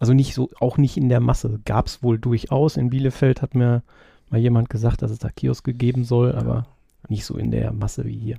Also 0.00 0.12
nicht 0.12 0.34
so, 0.34 0.50
auch 0.60 0.76
nicht 0.78 0.96
in 0.96 1.08
der 1.08 1.20
Masse. 1.20 1.60
Gab 1.64 1.86
es 1.86 2.02
wohl 2.02 2.18
durchaus. 2.18 2.76
In 2.76 2.90
Bielefeld 2.90 3.42
hat 3.42 3.54
mir 3.54 3.82
mal 4.30 4.38
jemand 4.40 4.68
gesagt, 4.70 5.02
dass 5.02 5.10
es 5.10 5.18
da 5.18 5.28
Kioske 5.30 5.72
geben 5.72 6.04
soll, 6.04 6.32
aber 6.32 6.66
nicht 7.08 7.24
so 7.24 7.36
in 7.36 7.50
der 7.50 7.72
Masse 7.72 8.04
wie 8.04 8.18
hier. 8.18 8.36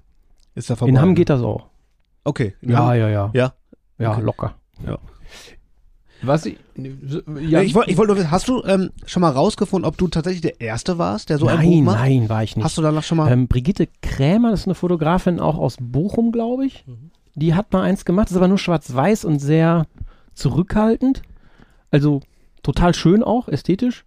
Ist 0.56 0.70
da 0.70 0.76
vorbei. 0.76 0.90
In 0.92 1.02
Hamm 1.02 1.16
geht 1.16 1.30
das 1.30 1.42
auch. 1.42 1.68
Okay. 2.24 2.54
Ja, 2.62 2.94
ja, 2.94 3.10
ja. 3.10 3.32
Ja. 3.34 3.54
Ja, 3.98 4.12
Okay. 4.12 4.22
locker. 4.22 4.56
Was 6.24 6.46
ich, 6.48 6.58
Ja, 7.48 7.62
ich 7.62 7.76
wollte 7.76 7.92
ich 7.92 7.98
wollt 7.98 8.08
nur 8.08 8.18
wissen, 8.18 8.32
hast 8.32 8.48
du 8.48 8.64
ähm, 8.64 8.90
schon 9.06 9.22
mal 9.22 9.30
rausgefunden, 9.32 9.88
ob 9.88 9.98
du 9.98 10.08
tatsächlich 10.08 10.42
der 10.42 10.60
Erste 10.60 10.98
warst, 10.98 11.30
der 11.30 11.38
so 11.38 11.48
ein 11.48 11.58
Buch 11.58 11.64
nein, 11.64 11.84
macht? 11.84 12.00
nein, 12.00 12.28
war 12.30 12.44
ich 12.44 12.56
nicht. 12.56 12.66
Hast 12.66 12.76
du 12.78 12.82
danach 12.82 13.04
schon 13.04 13.20
mal. 13.20 13.32
ähm, 13.32 13.48
Brigitte 13.48 13.88
Krämer, 14.02 14.50
das 14.50 14.62
ist 14.62 14.66
eine 14.68 14.74
Fotografin 14.76 15.40
auch 15.40 15.58
aus 15.60 15.78
Bochum, 15.80 16.32
glaube 16.32 16.66
ich. 16.66 16.86
Mhm. 16.88 17.12
Die 17.36 17.54
hat 17.54 17.72
mal 17.72 17.84
eins 17.84 18.04
gemacht, 18.04 18.32
ist 18.32 18.36
aber 18.38 18.48
nur 18.48 18.58
schwarz-weiß 18.58 19.26
und 19.26 19.38
sehr 19.40 19.86
zurückhaltend. 20.34 21.22
Also 21.92 22.22
total 22.64 22.94
schön 22.94 23.24
auch, 23.24 23.48
ästhetisch. 23.48 24.06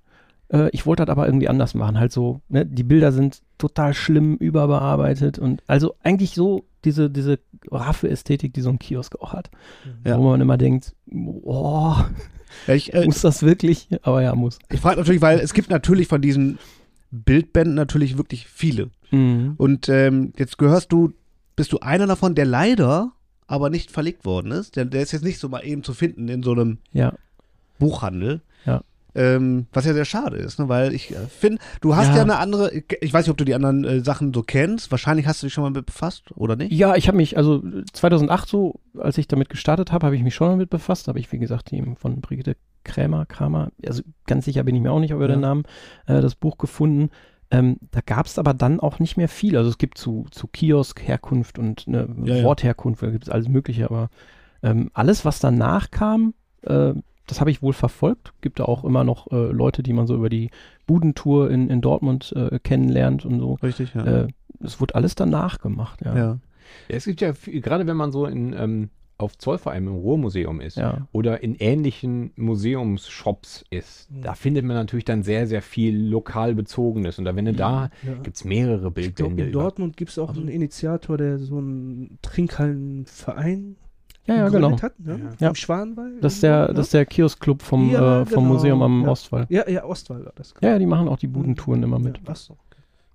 Äh, 0.49 0.71
ich 0.73 0.87
wollte 0.87 1.05
das 1.05 1.12
aber 1.12 1.27
irgendwie 1.27 1.49
anders 1.49 1.75
machen. 1.75 1.99
Halt 1.99 2.12
so, 2.12 2.40
ne, 2.49 2.66
die 2.66 2.83
Bilder 2.83 3.12
sind 3.12 3.43
total 3.59 3.95
schlimm 3.95 4.37
überbearbeitet 4.37 5.38
und 5.38 5.62
also 5.66 5.95
eigentlich 6.03 6.35
so 6.35 6.64
diese, 6.85 7.11
diese 7.11 7.38
raffe 7.71 8.09
Ästhetik, 8.09 8.55
die 8.55 8.62
so 8.62 8.71
ein 8.71 8.79
Kiosk 8.79 9.16
auch 9.21 9.33
hat. 9.33 9.51
Ja. 10.05 10.19
Wo 10.19 10.31
man 10.31 10.40
immer 10.40 10.57
denkt, 10.57 10.95
oh, 11.12 11.95
ja, 12.66 12.75
ich 12.75 12.95
äh, 12.95 13.05
muss 13.05 13.21
das 13.21 13.43
wirklich? 13.43 13.88
Aber 14.03 14.23
ja, 14.23 14.35
muss. 14.35 14.59
ich 14.71 14.81
frage 14.81 14.99
natürlich, 14.99 15.23
weil 15.23 15.38
es 15.40 15.55
gibt 15.55 15.71
natürlich 15.71 16.09
von 16.09 16.23
diesen 16.23 16.59
Bildbänden 17.11 17.75
natürlich 17.75 18.16
wirklich 18.16 18.47
viele. 18.47 18.90
Mhm. 19.11 19.55
Und 19.57 19.88
ähm, 19.88 20.33
jetzt 20.37 20.59
gehörst 20.59 20.93
du, 20.93 21.12
bist 21.57 21.73
du 21.73 21.81
einer 21.81 22.07
davon, 22.07 22.35
der 22.35 22.47
leider 22.47 23.12
aber 23.47 23.69
nicht 23.69 23.90
verlegt 23.90 24.25
worden 24.25 24.53
ist. 24.53 24.77
Der, 24.77 24.85
der 24.85 25.03
ist 25.03 25.12
jetzt 25.12 25.25
nicht 25.25 25.40
so 25.40 25.49
mal 25.49 25.64
eben 25.64 25.83
zu 25.83 25.93
finden 25.93 26.29
in 26.29 26.43
so 26.43 26.53
einem 26.53 26.79
Ja. 26.93 27.14
Buchhandel. 27.81 28.43
Ja. 28.64 28.83
Ähm, 29.12 29.66
was 29.73 29.87
ja 29.87 29.93
sehr 29.93 30.05
schade 30.05 30.37
ist, 30.37 30.61
ne? 30.61 30.69
weil 30.69 30.95
ich 30.95 31.11
äh, 31.11 31.16
finde, 31.29 31.61
du 31.81 31.97
hast 31.97 32.11
ja. 32.11 32.16
Ja. 32.19 32.23
eine 32.23 32.38
andere, 32.38 32.71
ich 33.01 33.12
weiß 33.12 33.25
nicht, 33.27 33.31
ob 33.33 33.37
du 33.38 33.45
die 33.45 33.57
anderen 33.57 33.83
äh, 33.83 34.05
Sachen 34.05 34.33
so 34.33 34.45
kennst, 34.45 34.93
wahrscheinlich 34.93 35.27
hast 35.27 35.43
du 35.43 35.47
dich 35.49 35.53
schon 35.55 35.64
mal 35.64 35.71
mit 35.71 35.87
befasst, 35.87 36.31
oder 36.37 36.55
nicht? 36.55 36.71
Ja, 36.71 36.95
ich 36.95 37.09
habe 37.09 37.16
mich, 37.16 37.37
also 37.37 37.61
2008 37.93 38.49
so, 38.49 38.79
als 38.97 39.19
ich 39.19 39.27
damit 39.27 39.49
gestartet 39.49 39.90
habe, 39.90 40.07
habe 40.07 40.14
ich 40.14 40.23
mich 40.23 40.37
schon 40.37 40.51
damit 40.51 40.71
befasst. 40.71 41.09
Habe 41.09 41.19
ich, 41.19 41.33
wie 41.33 41.38
gesagt, 41.40 41.73
die 41.73 41.83
von 41.97 42.21
Brigitte 42.21 42.57
Krämer, 42.85 43.27
Kramer, 43.27 43.73
also 43.85 44.03
ganz 44.29 44.45
sicher 44.45 44.62
bin 44.62 44.77
ich 44.77 44.81
mir 44.81 44.93
auch 44.93 45.01
nicht 45.01 45.11
über 45.11 45.23
Ja. 45.23 45.29
den 45.35 45.40
Namen, 45.40 45.64
äh, 46.07 46.21
das 46.21 46.37
Buch 46.37 46.57
gefunden. 46.57 47.11
Ähm, 47.51 47.79
da 47.90 48.01
gab 48.07 48.27
es 48.27 48.38
aber 48.38 48.55
dann 48.55 48.79
auch 48.79 49.01
nicht 49.01 49.16
mehr 49.16 49.29
viel. 49.29 49.57
Also 49.57 49.71
es 49.71 49.79
gibt 49.79 49.99
zu, 49.99 50.27
zu 50.31 50.47
Kiosk 50.47 51.03
Herkunft 51.03 51.59
und 51.59 51.85
eine 51.88 52.09
Ja, 52.27 52.37
ja. 52.37 52.45
Wortherkunft, 52.45 53.03
da 53.03 53.11
gibt 53.11 53.25
es 53.25 53.29
alles 53.31 53.49
Mögliche, 53.49 53.87
aber 53.87 54.09
ähm, 54.62 54.88
alles, 54.95 55.25
was 55.25 55.40
danach 55.40 55.90
kam, 55.90 56.33
äh, 56.62 56.93
das 57.31 57.40
habe 57.40 57.51
ich 57.51 57.62
wohl 57.62 57.73
verfolgt. 57.73 58.33
Gibt 58.43 58.61
da 58.61 58.64
auch 58.64 58.85
immer 58.85 59.05
noch 59.05 59.31
äh, 59.33 59.51
Leute, 59.51 59.83
die 59.83 59.93
man 59.95 60.07
so 60.07 60.14
über 60.14 60.29
die 60.29 60.51
Budentour 60.87 61.51
in, 61.51 61.71
in 61.71 61.81
Dortmund 61.81 62.33
äh, 62.37 62.59
kennenlernt 62.59 63.25
und 63.25 63.40
so. 63.40 63.55
Richtig, 63.62 63.95
ja. 63.95 64.05
Äh, 64.25 64.29
es 64.62 64.81
wurde 64.81 64.95
alles 64.95 65.14
danach 65.14 65.59
gemacht, 65.61 66.01
ja. 66.05 66.14
ja. 66.16 66.38
Ja, 66.88 66.97
es 66.97 67.07
gibt 67.07 67.21
ja, 67.23 67.33
viel, 67.33 67.61
gerade 67.62 67.87
wenn 67.87 67.97
man 67.97 68.12
so 68.12 68.27
in, 68.27 68.53
ähm, 68.53 68.90
auf 69.19 69.37
Zollverein 69.37 69.87
im 69.87 69.95
Ruhrmuseum 69.95 70.61
ist 70.62 70.77
ja. 70.79 71.07
oder 71.12 71.43
in 71.43 71.55
ähnlichen 71.55 72.33
Museumsshops 72.37 73.64
ist, 73.71 74.11
Mhm. 74.11 74.23
da 74.23 74.35
findet 74.35 74.64
man 74.64 74.77
natürlich 74.77 75.05
dann 75.05 75.23
sehr, 75.23 75.47
sehr 75.47 75.61
viel 75.62 75.97
lokal 76.09 76.55
bezogenes. 76.55 77.19
Und 77.19 77.25
da, 77.27 77.37
wenn 77.37 77.45
du 77.45 77.53
da, 77.53 77.90
Ja. 78.07 78.14
gibt 78.23 78.37
es 78.37 78.45
mehrere 78.45 78.75
Ich 78.77 78.81
glaube, 78.81 78.90
Bildbände. 78.93 79.43
in 79.45 79.49
über- 79.51 79.61
Dortmund 79.62 79.97
gibt 79.97 80.11
es 80.11 80.19
auch 80.19 80.29
Also- 80.31 80.40
einen 80.40 80.49
Initiator, 80.49 81.16
der 81.19 81.38
so 81.38 81.59
einen 81.59 82.19
Trinkhallenverein 82.23 83.77
Ja, 84.31 84.37
ja, 84.37 84.49
genau. 84.49 84.81
hat, 84.81 84.99
ne? 85.01 85.35
Ja. 85.38 85.49
Im 85.49 85.55
Schwanwald. 85.55 86.23
Das 86.23 86.35
ist 86.35 86.43
der, 86.43 86.61
irgendwo, 86.61 86.75
das 86.75 86.87
ist 86.87 86.95
der 86.95 87.07
Kiosk-Club 87.07 87.62
vom, 87.62 87.90
Ja, 87.90 88.23
äh, 88.23 88.27
vom 88.27 88.45
genau. 88.45 88.55
Museum 88.55 88.83
am 88.83 89.03
Ja. 89.05 89.09
Ostwall. 89.09 89.40
ne? 89.43 89.47
Ja, 89.51 89.69
ja, 89.69 89.85
Ostwald 89.85 90.25
war 90.25 90.33
das. 90.37 90.55
Ja, 90.61 90.71
ja, 90.71 90.79
die 90.79 90.87
machen 90.87 91.09
auch 91.09 91.19
die 91.19 91.27
Budentouren 91.27 91.83
immer 91.83 91.99
mit. 91.99 92.21
Ja, 92.27 92.35
so. 92.35 92.57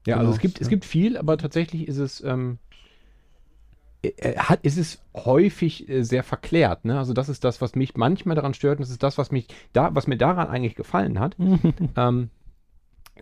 Ja, 0.06 0.16
also 0.18 0.26
Genau, 0.28 0.36
es 0.36 0.42
gibt, 0.42 0.62
es 0.62 0.68
gibt 0.70 0.86
viel, 0.86 1.18
aber 1.18 1.38
tatsächlich 1.38 1.88
ist 1.88 1.98
es, 1.98 2.24
ähm, 2.24 2.60
äh, 4.04 4.38
hat, 4.38 4.60
ist 4.64 4.78
es 4.78 5.02
häufig 5.16 5.90
äh, 5.90 6.04
sehr 6.04 6.24
verklärt. 6.24 6.86
Ne? 6.86 6.98
Also 6.98 7.14
das 7.14 7.30
ist 7.30 7.44
das, 7.44 7.62
was 7.62 7.76
mich 7.76 7.96
manchmal 7.96 8.36
daran 8.36 8.54
stört. 8.54 8.78
Und 8.78 8.82
das 8.84 8.92
ist 8.92 9.02
das, 9.04 9.18
was 9.18 9.32
mich 9.32 9.48
da, 9.74 9.96
was 9.96 10.08
mir 10.08 10.18
daran 10.18 10.48
eigentlich 10.48 10.76
gefallen 10.76 11.20
hat. 11.20 11.36
ähm, 11.96 12.30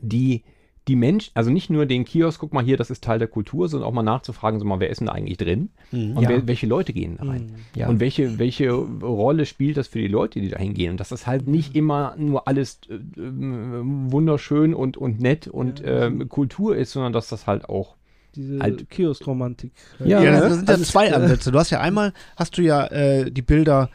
die, 0.01 0.43
die 0.87 0.95
Menschen, 0.97 1.31
also 1.33 1.49
nicht 1.49 1.69
nur 1.69 1.85
den 1.85 2.03
Kiosk, 2.03 2.39
guck 2.41 2.51
mal 2.53 2.63
hier, 2.63 2.75
das 2.75 2.89
ist 2.89 3.03
Teil 3.03 3.17
der 3.19 3.27
Kultur, 3.29 3.69
sondern 3.69 3.87
auch 3.87 3.93
mal 3.93 4.03
nachzufragen, 4.03 4.59
so 4.59 4.65
mal, 4.65 4.79
wer 4.81 4.89
ist 4.89 4.99
denn 4.99 5.07
da 5.07 5.13
eigentlich 5.13 5.37
drin? 5.37 5.69
Mhm. 5.91 6.17
Und 6.17 6.23
Ja. 6.23 6.29
wer, 6.29 6.47
welche 6.47 6.67
Leute 6.67 6.91
gehen 6.91 7.15
da 7.17 7.25
rein? 7.25 7.45
Mhm. 7.45 7.79
Ja. 7.79 7.87
Und 7.87 7.99
welche, 8.01 8.37
welche 8.37 8.71
Rolle 8.71 9.45
spielt 9.45 9.77
das 9.77 9.87
für 9.87 9.99
die 9.99 10.07
Leute, 10.09 10.41
die 10.41 10.49
da 10.49 10.59
hingehen? 10.59 10.91
Und 10.91 10.99
dass 10.99 11.09
das 11.09 11.25
halt 11.25 11.47
nicht 11.47 11.75
immer 11.75 12.15
nur 12.17 12.47
alles 12.47 12.79
äh, 12.89 12.95
ähm, 13.17 14.11
wunderschön 14.11 14.73
und, 14.73 14.97
und 14.97 15.21
nett 15.21 15.47
und 15.47 15.79
Ja. 15.79 16.05
ähm, 16.07 16.27
Kultur 16.27 16.75
ist, 16.75 16.91
sondern 16.91 17.13
dass 17.13 17.29
das 17.29 17.47
halt 17.47 17.69
auch. 17.69 17.95
Diese 18.35 18.59
Halt- 18.59 18.89
Kioskromantik. 18.89 19.71
Ja, 20.03 20.21
Ja, 20.21 20.31
das 20.39 20.53
sind 20.55 20.67
ja 20.67 20.73
Also, 20.73 20.85
zwei 20.85 21.07
äh, 21.07 21.11
Ansätze. 21.11 21.51
Du 21.51 21.59
hast 21.59 21.69
ja 21.69 21.79
einmal, 21.81 22.13
hast 22.35 22.57
du 22.57 22.61
ja 22.63 22.87
äh, 22.87 23.29
die 23.31 23.43
Bilder 23.43 23.89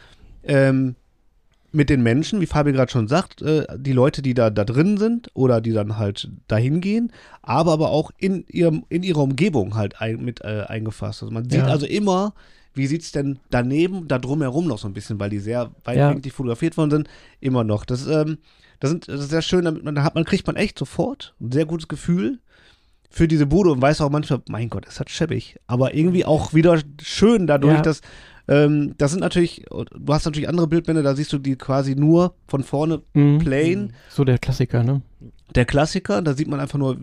ähm, 0.45 0.95
mit 1.71 1.91
den 1.91 2.03
Menschen, 2.03 2.41
wie 2.41 2.47
Fabi 2.47 2.73
gerade 2.73 2.91
schon 2.91 3.09
sagt, 3.09 3.43
äh, 3.43 3.67
die 3.77 3.93
Leute, 3.93 4.23
die 4.23 4.33
da, 4.35 4.49
da 4.51 4.65
drin 4.65 4.97
sind 4.97 5.31
oder 5.35 5.61
die 5.61 5.73
dann 5.73 5.99
halt 5.99 6.31
dahin 6.49 6.81
gehen, 6.81 7.13
aber 7.43 7.73
aber 7.73 7.91
auch 7.91 8.11
in, 8.19 8.45
ihrem, 8.49 8.85
in 8.89 9.03
ihrer 9.03 9.23
Umgebung 9.23 9.75
halt 9.75 10.01
ein, 10.01 10.25
mit 10.25 10.41
äh, 10.43 10.65
eingefasst. 10.67 11.23
Also 11.23 11.33
man 11.33 11.45
sieht 11.45 11.61
Ja. 11.61 11.67
also 11.67 11.85
immer, 11.87 12.33
wie 12.75 12.87
sieht 12.87 13.03
es 13.03 13.13
denn 13.13 13.39
daneben, 13.51 14.09
da 14.09 14.19
drumherum 14.19 14.67
noch 14.67 14.79
so 14.79 14.89
ein 14.89 14.95
bisschen, 14.95 15.21
weil 15.21 15.31
die 15.31 15.41
sehr 15.41 15.71
weitwinklig 15.85 16.33
fotografiert 16.33 16.77
worden 16.79 16.91
sind, 16.91 17.09
immer 17.41 17.65
noch. 17.65 17.85
Das, 17.85 18.07
ähm, 18.07 18.39
das, 18.81 18.91
sind, 18.91 19.09
das 19.09 19.21
ist 19.21 19.31
sehr 19.31 19.43
schön, 19.43 19.65
damit 19.67 19.85
man, 19.85 19.95
da 19.95 20.05
hat 20.05 20.15
man, 20.15 20.25
kriegt 20.25 20.47
man 20.47 20.57
echt 20.57 20.79
sofort 20.79 21.35
ein 21.41 21.53
sehr 21.53 21.67
gutes 21.67 21.89
Gefühl 21.89 22.39
für 23.11 23.27
diese 23.29 23.47
Bude 23.47 23.73
und 23.73 23.83
weiß 23.83 24.01
auch 24.01 24.11
manchmal, 24.11 24.41
mein 24.49 24.69
Gott, 24.71 24.87
ist 24.87 25.01
das 25.01 25.11
schäbig. 25.11 25.59
Aber 25.67 25.95
irgendwie 25.95 26.25
auch 26.25 26.55
wieder 26.55 26.81
schön 27.03 27.47
dadurch, 27.47 27.77
Ja. 27.77 27.83
dass 27.83 28.01
Ähm, 28.49 28.95
das 28.99 29.11
sind 29.11 29.21
natürlich, 29.21 29.65
du 29.71 30.13
hast 30.15 30.25
natürlich 30.25 30.49
andere 30.49 30.67
Bildbände, 30.67 31.03
da 31.03 31.15
siehst 31.15 31.33
du 31.33 31.39
die 31.39 31.57
quasi 31.57 31.95
nur 31.95 32.35
von 32.47 32.63
vorne 32.65 33.03
Mhm. 33.15 33.39
plain. 33.39 33.93
So 34.09 34.25
der 34.25 34.39
Klassiker, 34.39 34.83
ne? 34.83 35.03
Der 35.55 35.65
Klassiker, 35.67 36.23
da 36.23 36.35
sieht 36.35 36.49
man 36.49 36.59
einfach 36.61 36.79
nur, 36.79 36.97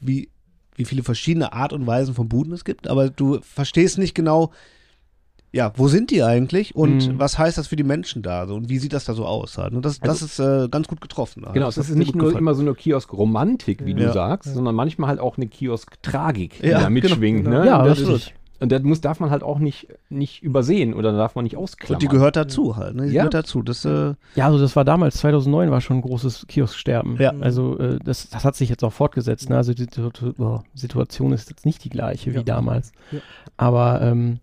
wie, 0.00 0.28
wie 0.76 0.84
viele 0.84 1.02
verschiedene 1.02 1.52
Art 1.52 1.72
und 1.72 1.86
Weisen 1.86 2.14
von 2.14 2.28
Buden 2.28 2.52
es 2.52 2.64
gibt, 2.64 2.88
aber 2.88 3.10
du 3.10 3.40
verstehst 3.42 3.98
nicht 3.98 4.14
genau, 4.14 4.52
ja, 5.54 5.70
wo 5.76 5.86
sind 5.88 6.10
die 6.10 6.22
eigentlich 6.22 6.74
und 6.74 7.08
Mhm. 7.08 7.18
was 7.18 7.36
heißt 7.38 7.58
das 7.58 7.66
für 7.66 7.76
die 7.76 7.82
Menschen 7.84 8.22
da 8.22 8.46
so 8.46 8.54
und 8.54 8.70
wie 8.70 8.78
sieht 8.78 8.94
das 8.94 9.04
da 9.04 9.12
so 9.12 9.26
aus 9.26 9.58
halt. 9.58 9.74
Und 9.74 9.84
das, 9.84 10.00
das 10.00 10.22
ist 10.22 10.38
äh, 10.38 10.68
ganz 10.70 10.88
gut 10.88 11.00
getroffen. 11.02 11.44
halt. 11.44 11.52
Genau, 11.54 11.66
das 11.66 11.76
es 11.76 11.90
ist 11.90 11.96
nicht 11.96 12.14
nur 12.14 12.24
gefallen. 12.28 12.38
immer 12.42 12.54
so 12.54 12.62
eine 12.62 12.74
Kiosk-Romantik, 12.74 13.84
wie 13.84 13.92
du 13.94 14.02
Ja. 14.04 14.12
sagst, 14.12 14.54
sondern 14.54 14.74
manchmal 14.74 15.10
halt 15.10 15.20
auch 15.20 15.36
eine 15.36 15.48
Kiosk-Tragik, 15.48 16.60
die 16.62 16.68
Ja, 16.68 16.78
da 16.78 16.78
genau, 16.88 16.90
mitschwingt. 16.90 17.44
genau. 17.44 17.58
Ne? 17.60 17.66
Ja, 17.66 17.78
und 17.80 17.84
das, 17.86 17.98
absolut. 17.98 18.32
Und 18.62 18.72
das 18.72 18.82
muss, 18.82 19.00
darf 19.00 19.20
man 19.20 19.30
halt 19.30 19.42
auch 19.42 19.58
nicht, 19.58 19.88
nicht 20.08 20.42
übersehen 20.42 20.94
oder 20.94 21.12
darf 21.12 21.34
man 21.34 21.42
nicht 21.44 21.56
ausklammern. 21.56 21.96
Und 21.96 22.02
die 22.02 22.08
gehört 22.08 22.36
dazu 22.36 22.76
halt, 22.76 22.94
ne? 22.94 23.06
Die 23.08 23.12
Ja. 23.12 23.22
gehört 23.22 23.34
dazu. 23.34 23.62
Das, 23.62 23.84
äh, 23.84 24.14
Ja, 24.36 24.46
also 24.46 24.58
das 24.58 24.74
war 24.76 24.84
damals, 24.84 25.16
2009 25.16 25.70
war 25.70 25.80
schon 25.80 25.98
ein 25.98 26.02
großes 26.02 26.46
Kiosksterben. 26.46 27.16
Ja. 27.18 27.32
Also 27.40 27.78
äh, 27.78 27.98
das, 28.04 28.30
das 28.30 28.44
hat 28.44 28.54
sich 28.56 28.68
jetzt 28.70 28.84
auch 28.84 28.92
fortgesetzt. 28.92 29.50
Ne? 29.50 29.56
Also 29.56 29.74
die 29.74 29.82
Situ- 29.84 30.32
oh, 30.38 30.60
Situation 30.74 31.32
ist 31.32 31.50
jetzt 31.50 31.66
nicht 31.66 31.84
die 31.84 31.90
gleiche 31.90 32.30
wie 32.32 32.36
Ja. 32.38 32.42
damals. 32.42 32.92
Ja. 33.10 33.18
Aber 33.56 34.00
ähm, 34.00 34.38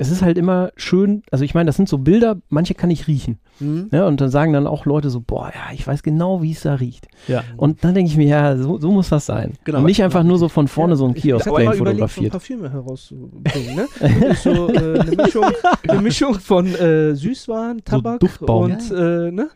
es 0.00 0.10
ist 0.10 0.22
halt 0.22 0.38
immer 0.38 0.72
schön, 0.76 1.22
also 1.30 1.44
ich 1.44 1.52
meine, 1.52 1.66
das 1.66 1.76
sind 1.76 1.86
so 1.86 1.98
Bilder, 1.98 2.38
manche 2.48 2.74
kann 2.74 2.90
ich 2.90 3.06
riechen. 3.06 3.38
hm? 3.58 3.88
Ne? 3.90 4.06
Und 4.06 4.22
dann 4.22 4.30
sagen 4.30 4.54
dann 4.54 4.66
auch 4.66 4.86
Leute 4.86 5.10
so, 5.10 5.20
boah, 5.20 5.52
ja, 5.54 5.74
ich 5.74 5.86
weiß 5.86 6.02
genau, 6.02 6.40
wie 6.40 6.52
es 6.52 6.62
da 6.62 6.76
riecht. 6.76 7.06
Ja. 7.28 7.44
Und 7.58 7.84
dann 7.84 7.92
denke 7.92 8.10
ich 8.10 8.16
mir, 8.16 8.26
ja, 8.26 8.56
so, 8.56 8.78
so 8.78 8.90
muss 8.90 9.10
das 9.10 9.26
sein. 9.26 9.58
Genau. 9.64 9.80
Und 9.80 9.84
nicht 9.84 10.02
einfach 10.02 10.22
nur 10.22 10.38
so 10.38 10.48
von 10.48 10.68
vorne 10.68 10.96
so 10.96 11.06
ein 11.06 11.14
Ich 11.16 11.22
Kiosk 11.22 11.44
hab 11.44 11.52
mal 11.52 11.64
plain 11.64 11.78
überlegt, 11.78 11.98
so 11.98 12.06
fotografiert. 12.06 12.32
Parfüme 12.32 12.72
herauszubringen, 12.72 13.76
ne? 13.76 13.86
Das 14.00 14.32
ist 14.38 14.42
so 14.44 14.72
äh, 14.72 15.00
eine, 15.00 15.16
Mischung, 15.16 15.44
eine 15.86 16.00
Mischung 16.00 16.34
von 16.40 16.66
äh, 16.74 17.14
Süßwaren, 17.14 17.84
Tabak 17.84 18.20
Duftbaum. 18.20 18.70
und, 18.70 18.90
äh, 18.90 19.30
ne? 19.30 19.50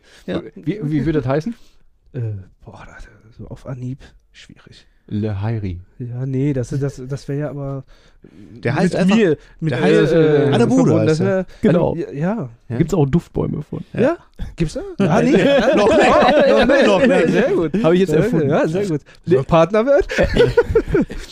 Wie, 0.53 0.79
wie 0.83 1.05
würde 1.07 1.21
das 1.21 1.27
heißen? 1.27 1.55
Äh, 2.13 2.19
boah, 2.63 2.85
das, 2.85 3.07
so 3.35 3.47
auf 3.47 3.65
Anhieb 3.65 4.03
schwierig. 4.31 4.85
Le 5.07 5.41
Hairi. 5.41 5.81
Ja, 5.99 6.25
nee, 6.25 6.53
das, 6.53 6.69
das, 6.69 7.01
das 7.07 7.27
wäre 7.27 7.39
ja 7.39 7.49
aber 7.49 7.83
Der 8.63 8.75
heißt 8.75 8.93
mit 8.93 9.01
einfach- 9.01 9.15
mir, 9.15 9.37
mit 9.59 9.71
der 9.73 9.81
heißt, 9.81 10.13
äh, 10.13 10.45
Bude 10.45 10.57
verbunden. 10.57 10.99
heißt 10.99 11.09
Das 11.09 11.19
wär, 11.19 11.45
Genau. 11.61 11.95
Ja, 11.95 12.11
ja. 12.11 12.49
Ja. 12.67 12.77
Gibt 12.77 12.89
es 12.91 12.97
auch 12.97 13.05
Duftbäume 13.05 13.61
von. 13.61 13.81
ja. 13.93 14.17
Gibt's 14.55 14.73
da? 14.73 14.81
Ah, 15.07 15.21
nee. 15.21 15.31
noch 15.31 15.87
nicht. 16.67 16.87
Noch 16.87 17.05
nicht. 17.05 17.27
Sehr 17.29 17.51
gut. 17.53 17.83
Habe 17.83 17.93
ich 17.93 18.01
jetzt 18.01 18.13
erfunden. 18.13 18.49
Ja, 18.49 18.67
sehr 18.67 18.85
gut. 18.87 19.01
So 19.25 19.43
Partner 19.43 19.85
wird? 19.85 20.07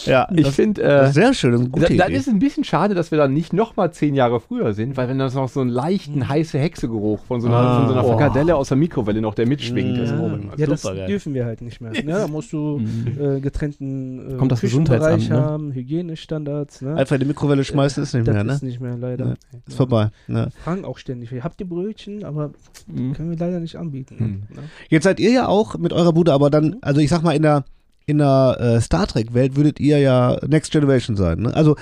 Ja, 0.05 0.27
Ich 0.35 0.45
das, 0.45 0.55
finde, 0.55 0.81
das 0.83 1.05
äh, 1.05 1.07
ist 1.09 1.13
sehr 1.15 1.33
schön. 1.33 1.51
Das 1.53 1.61
ist 1.61 1.67
da, 1.67 1.71
gute 1.79 1.97
das 1.97 2.07
Idee. 2.07 2.17
ist 2.17 2.27
ein 2.29 2.39
bisschen 2.39 2.63
schade, 2.63 2.93
dass 2.95 3.11
wir 3.11 3.17
dann 3.17 3.33
nicht 3.33 3.51
noch 3.51 3.75
mal 3.75 3.91
zehn 3.91 4.13
Jahre 4.15 4.39
früher 4.39 4.73
sind, 4.73 4.95
weil 4.95 5.09
wenn 5.09 5.17
das 5.19 5.33
noch 5.33 5.49
so 5.49 5.59
einen 5.61 5.69
leichten, 5.71 6.29
heiße 6.29 6.57
Hexegeruch 6.59 7.25
von 7.25 7.41
so 7.41 7.47
einer, 7.47 7.57
Ah. 7.57 7.79
von 7.79 7.87
so 7.87 7.93
einer 7.93 8.05
Oh. 8.05 8.11
Frikadelle 8.11 8.55
aus 8.55 8.67
der 8.69 8.77
Mikrowelle 8.77 9.21
noch, 9.21 9.33
der 9.35 9.47
mitschwingt. 9.47 9.97
Das 9.97 10.11
Ja, 10.11 10.15
immer 10.17 10.39
ja 10.57 10.65
das 10.67 10.81
dürfen 10.83 11.33
wir 11.33 11.45
halt 11.45 11.61
nicht 11.61 11.81
mehr. 11.81 11.91
Ne? 11.91 12.03
Da 12.05 12.27
musst 12.27 12.53
du 12.53 12.77
Mhm. 12.79 13.37
äh, 13.37 13.39
getrennten 13.39 14.33
äh, 14.35 14.37
Kommt 14.37 14.51
das 14.51 14.61
Küchenbereich 14.61 14.99
Gesundheitsamt, 15.15 15.29
ne? 15.29 15.45
haben, 15.51 15.71
Hygienestandards. 15.73 16.81
Ne? 16.83 16.95
Einfach 16.95 17.15
in 17.15 17.21
die 17.21 17.25
Mikrowelle 17.27 17.63
schmeißen 17.63 18.03
ist 18.03 18.13
nicht 18.13 18.27
das 18.27 18.33
mehr, 18.33 18.43
ne? 18.43 18.53
ist 18.53 18.63
nicht 18.63 18.79
mehr, 18.79 18.97
leider. 18.97 19.25
Ja, 19.29 19.33
Ist 19.67 19.77
vorbei. 19.77 20.09
Ne? 20.27 20.49
Fragen 20.63 20.85
auch 20.85 20.97
ständig. 20.97 21.31
Habt 21.43 21.59
ihr 21.61 21.67
Brötchen? 21.67 22.23
Aber 22.23 22.51
Mhm. 22.87 23.13
können 23.13 23.29
wir 23.29 23.37
leider 23.37 23.59
nicht 23.59 23.75
anbieten. 23.77 24.17
Hm. 24.19 24.43
Ne? 24.55 24.63
Jetzt 24.89 25.03
seid 25.05 25.19
ihr 25.19 25.31
ja 25.31 25.47
auch 25.47 25.77
mit 25.77 25.93
eurer 25.93 26.11
Bude, 26.13 26.33
aber 26.33 26.49
dann, 26.49 26.77
also 26.81 26.99
ich 26.99 27.09
sag 27.09 27.23
mal, 27.23 27.31
in 27.35 27.41
der, 27.43 27.63
in 28.05 28.17
der 28.17 28.57
äh, 28.59 28.81
Star 28.81 29.07
Trek-Welt 29.07 29.55
würdet 29.55 29.79
ihr 29.79 29.99
ja 29.99 30.37
Next 30.45 30.71
Generation 30.71 31.15
sein. 31.15 31.39
Ne? 31.39 31.53
Also, 31.55 31.75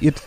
jetzt. 0.00 0.22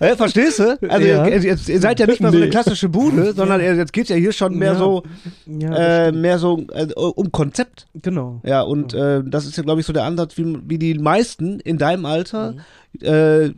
ja, 0.00 0.16
verstehst 0.16 0.58
du? 0.58 0.78
Also, 0.88 1.06
Ja. 1.06 1.26
ihr, 1.26 1.42
ihr 1.42 1.80
seid 1.80 2.00
ja 2.00 2.06
nicht 2.06 2.20
mehr 2.20 2.30
so 2.30 2.36
eine 2.36 2.48
klassische 2.50 2.88
Bude, 2.88 3.32
sondern 3.32 3.60
ihr- 3.60 3.74
jetzt 3.74 3.92
geht's 3.92 4.10
ja 4.10 4.16
hier 4.16 4.32
schon 4.32 4.56
mehr 4.56 4.72
Ja. 4.72 4.78
so, 4.78 5.02
Ja, 5.46 5.74
äh, 6.06 6.12
mehr 6.12 6.38
so 6.38 6.64
äh, 6.72 6.92
um 6.94 7.32
Konzept. 7.32 7.86
genau. 7.94 8.40
Ja, 8.44 8.62
und 8.62 8.94
äh, 8.94 9.22
das 9.24 9.46
ist 9.46 9.56
ja, 9.56 9.62
glaube 9.62 9.80
ich, 9.80 9.86
so 9.86 9.92
der 9.92 10.04
Ansatz, 10.04 10.36
wie, 10.36 10.58
wie 10.66 10.78
die 10.78 10.94
meisten 10.98 11.60
in 11.60 11.78
deinem 11.78 12.06
Alter, 12.06 12.52
Mhm. 12.52 13.04
äh, 13.06 13.50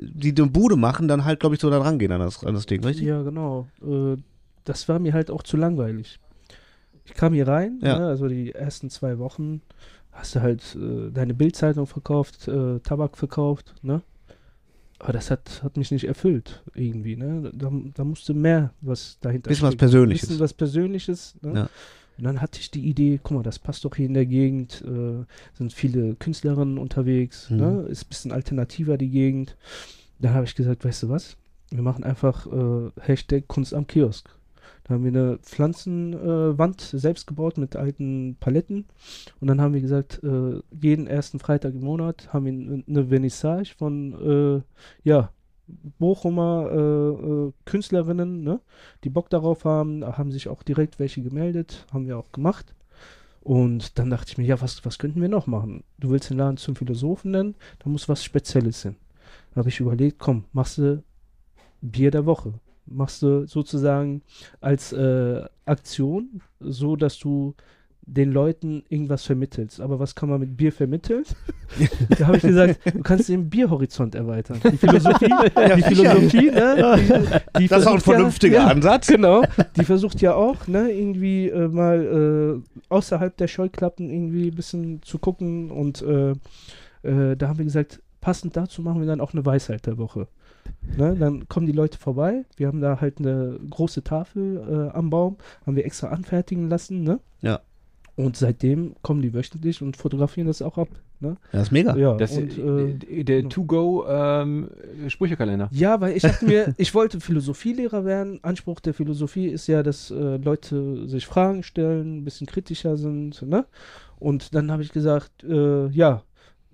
die 0.00 0.34
eine 0.36 0.46
Bude 0.50 0.76
machen, 0.76 1.08
dann 1.08 1.24
halt, 1.24 1.40
glaube 1.40 1.54
ich, 1.56 1.60
so 1.60 1.68
da 1.68 1.78
rangehen 1.80 2.12
an 2.12 2.20
das, 2.20 2.44
an 2.44 2.54
das 2.54 2.66
Ding, 2.66 2.84
richtig? 2.84 3.06
Ja, 3.06 3.22
genau. 3.22 3.66
Äh, 3.82 4.16
das 4.64 4.88
war 4.88 4.98
mir 4.98 5.12
halt 5.12 5.30
auch 5.30 5.42
zu 5.42 5.56
langweilig. 5.56 6.18
Ich 7.04 7.14
kam 7.14 7.34
hier 7.34 7.48
rein, 7.48 7.80
Ja. 7.82 7.98
ne, 7.98 8.06
also 8.06 8.28
die 8.28 8.52
ersten 8.54 8.88
zwei 8.88 9.18
Wochen 9.18 9.60
hast 10.12 10.34
du 10.36 10.40
halt 10.42 10.76
äh, 10.80 11.10
deine 11.10 11.34
Bildzeitung 11.34 11.86
verkauft, 11.86 12.46
äh, 12.48 12.78
Tabak 12.80 13.16
verkauft, 13.18 13.74
ne? 13.82 14.02
Aber 14.98 15.12
das 15.12 15.32
hat, 15.32 15.62
hat 15.64 15.76
mich 15.76 15.90
nicht 15.90 16.04
erfüllt, 16.04 16.62
irgendwie, 16.74 17.16
ne? 17.16 17.50
Da, 17.54 17.72
da 17.94 18.04
musste 18.04 18.34
mehr 18.34 18.72
was 18.80 19.18
dahinter 19.20 19.48
Bisschen 19.48 19.66
was. 19.68 19.76
Persönliches. 19.76 20.28
Bisschen 20.28 20.40
was 20.40 20.52
Persönliches, 20.54 21.34
ne? 21.42 21.54
Ja. 21.54 21.68
Und 22.18 22.24
dann 22.24 22.40
hatte 22.40 22.60
ich 22.60 22.70
die 22.70 22.86
Idee, 22.86 23.18
guck 23.22 23.38
mal, 23.38 23.42
das 23.42 23.58
passt 23.58 23.84
doch 23.84 23.96
hier 23.96 24.06
in 24.06 24.14
der 24.14 24.26
Gegend, 24.26 24.84
äh, 24.86 25.24
sind 25.56 25.72
viele 25.72 26.14
Künstlerinnen 26.14 26.78
unterwegs, 26.78 27.50
Mhm. 27.50 27.56
ne? 27.56 27.82
ist 27.88 28.04
ein 28.04 28.08
bisschen 28.10 28.32
alternativer 28.32 28.96
die 28.98 29.08
Gegend. 29.10 29.56
Dann 30.20 30.34
habe 30.34 30.44
ich 30.44 30.54
gesagt, 30.54 30.84
weißt 30.84 31.04
du 31.04 31.08
was, 31.08 31.36
wir 31.70 31.82
machen 31.82 32.04
einfach 32.04 32.46
äh, 32.46 32.90
Hashtag 33.00 33.48
Kunst 33.48 33.72
am 33.74 33.86
Kiosk. 33.86 34.28
Da 34.84 34.94
haben 34.94 35.04
wir 35.04 35.08
eine 35.08 35.38
Pflanzenwand 35.38 36.94
äh, 36.94 36.98
selbst 36.98 37.26
gebaut 37.26 37.58
mit 37.58 37.76
alten 37.76 38.36
Paletten. 38.40 38.86
Und 39.40 39.48
dann 39.48 39.60
haben 39.60 39.74
wir 39.74 39.80
gesagt, 39.80 40.22
äh, 40.24 40.60
jeden 40.70 41.06
ersten 41.06 41.38
Freitag 41.38 41.74
im 41.74 41.82
Monat 41.82 42.32
haben 42.32 42.46
wir 42.46 42.84
eine 42.86 43.06
Vernissage 43.06 43.74
von, 43.76 44.62
äh, 44.64 45.08
ja, 45.08 45.30
Bochumer 45.98 46.68
äh, 46.70 47.48
äh, 47.48 47.52
Künstlerinnen, 47.64 48.42
ne, 48.42 48.60
die 49.04 49.10
Bock 49.10 49.30
darauf 49.30 49.64
haben, 49.64 50.04
haben 50.04 50.32
sich 50.32 50.48
auch 50.48 50.62
direkt 50.62 50.98
welche 50.98 51.22
gemeldet, 51.22 51.86
haben 51.92 52.06
wir 52.06 52.18
auch 52.18 52.32
gemacht. 52.32 52.74
Und 53.40 53.98
dann 53.98 54.10
dachte 54.10 54.30
ich 54.30 54.38
mir, 54.38 54.44
ja, 54.44 54.60
was, 54.60 54.84
was 54.84 54.98
könnten 54.98 55.20
wir 55.20 55.28
noch 55.28 55.46
machen? 55.46 55.82
Du 55.98 56.10
willst 56.10 56.30
den 56.30 56.38
Laden 56.38 56.58
zum 56.58 56.76
Philosophen 56.76 57.32
nennen, 57.32 57.54
da 57.80 57.90
muss 57.90 58.08
was 58.08 58.22
Spezielles 58.22 58.82
sein. 58.82 58.96
Da 59.52 59.58
habe 59.58 59.68
ich 59.68 59.80
überlegt, 59.80 60.18
komm, 60.18 60.44
machst 60.52 60.78
du 60.78 61.02
Bier 61.80 62.10
der 62.10 62.26
Woche. 62.26 62.54
Machst 62.86 63.22
du 63.22 63.46
sozusagen 63.46 64.22
als 64.60 64.92
äh, 64.92 65.42
Aktion, 65.64 66.40
so 66.60 66.96
dass 66.96 67.18
du 67.18 67.54
den 68.04 68.32
Leuten 68.32 68.82
irgendwas 68.88 69.24
vermittelst. 69.24 69.80
Aber 69.80 69.98
was 70.00 70.14
kann 70.14 70.28
man 70.28 70.40
mit 70.40 70.56
Bier 70.56 70.72
vermitteln? 70.72 71.24
da 72.18 72.26
habe 72.26 72.36
ich 72.36 72.42
gesagt, 72.42 72.80
du 72.92 73.00
kannst 73.02 73.28
den 73.28 73.48
Bierhorizont 73.48 74.14
erweitern. 74.14 74.60
Die 74.70 74.76
Philosophie, 74.76 75.26
die 75.76 75.82
Philosophie, 75.82 76.50
ne? 76.50 76.98
Die, 77.56 77.60
die 77.62 77.68
Das 77.68 77.82
ist 77.82 77.86
auch 77.86 77.94
ein 77.94 78.00
versucht 78.00 78.06
ja- 78.06 78.12
vernünftiger 78.12 78.56
ja, 78.56 78.66
Ansatz. 78.66 79.06
Genau, 79.06 79.44
die 79.76 79.84
versucht 79.84 80.20
ja 80.20 80.34
auch, 80.34 80.66
ne, 80.66 80.90
irgendwie 80.90 81.48
äh, 81.48 81.68
mal 81.68 82.60
äh, 82.60 82.82
außerhalb 82.88 83.36
der 83.36 83.46
Scheuklappen 83.46 84.10
irgendwie 84.10 84.48
ein 84.48 84.54
bisschen 84.54 85.00
zu 85.02 85.18
gucken 85.18 85.70
und 85.70 86.02
äh, 86.02 86.32
äh, 87.02 87.36
da 87.36 87.48
haben 87.48 87.58
wir 87.58 87.64
gesagt, 87.64 88.00
passend 88.20 88.56
dazu 88.56 88.82
machen 88.82 89.00
wir 89.00 89.06
dann 89.06 89.20
auch 89.20 89.32
eine 89.32 89.46
Weisheit 89.46 89.86
der 89.86 89.96
Woche. 89.98 90.26
Ne, 90.96 91.16
dann 91.18 91.48
kommen 91.48 91.66
die 91.66 91.72
Leute 91.72 91.98
vorbei, 91.98 92.44
wir 92.56 92.66
haben 92.66 92.80
da 92.80 93.00
halt 93.00 93.18
eine 93.18 93.58
große 93.70 94.04
Tafel 94.04 94.90
äh, 94.92 94.96
am 94.96 95.10
Baum, 95.10 95.36
haben 95.64 95.76
wir 95.76 95.86
extra 95.86 96.08
anfertigen 96.08 96.68
lassen, 96.68 97.02
ne? 97.02 97.20
Ja. 97.40 97.60
Und 98.14 98.36
seitdem 98.36 98.94
kommen 99.00 99.22
die 99.22 99.32
wöchentlich 99.32 99.80
und 99.80 99.96
fotografieren 99.96 100.46
das 100.46 100.60
auch 100.60 100.76
ab. 100.76 100.88
Ne? 101.20 101.38
Das 101.50 101.62
ist 101.62 101.70
mega. 101.70 101.96
Ja, 101.96 102.14
Das 102.16 102.36
und, 102.36 102.58
äh, 102.58 102.90
äh, 103.20 103.24
der 103.24 103.38
genau. 103.38 103.48
To-Go-Sprüchekalender. 103.48 105.70
Ja, 105.72 105.98
weil 106.00 106.14
ich 106.16 106.22
dachte 106.22 106.44
mir, 106.44 106.74
ich 106.76 106.94
wollte 106.94 107.20
Philosophielehrer 107.20 108.04
werden. 108.04 108.40
Anspruch 108.42 108.80
der 108.80 108.92
Philosophie 108.92 109.46
ist 109.46 109.66
ja, 109.66 109.82
dass 109.82 110.10
äh, 110.10 110.36
Leute 110.36 111.08
sich 111.08 111.26
Fragen 111.26 111.62
stellen, 111.62 112.18
ein 112.18 112.24
bisschen 112.24 112.46
kritischer 112.46 112.98
sind. 112.98 113.40
Ne? 113.42 113.64
Und 114.18 114.54
dann 114.54 114.70
habe 114.70 114.82
ich 114.82 114.92
gesagt, 114.92 115.42
äh, 115.44 115.86
ja, 115.88 116.22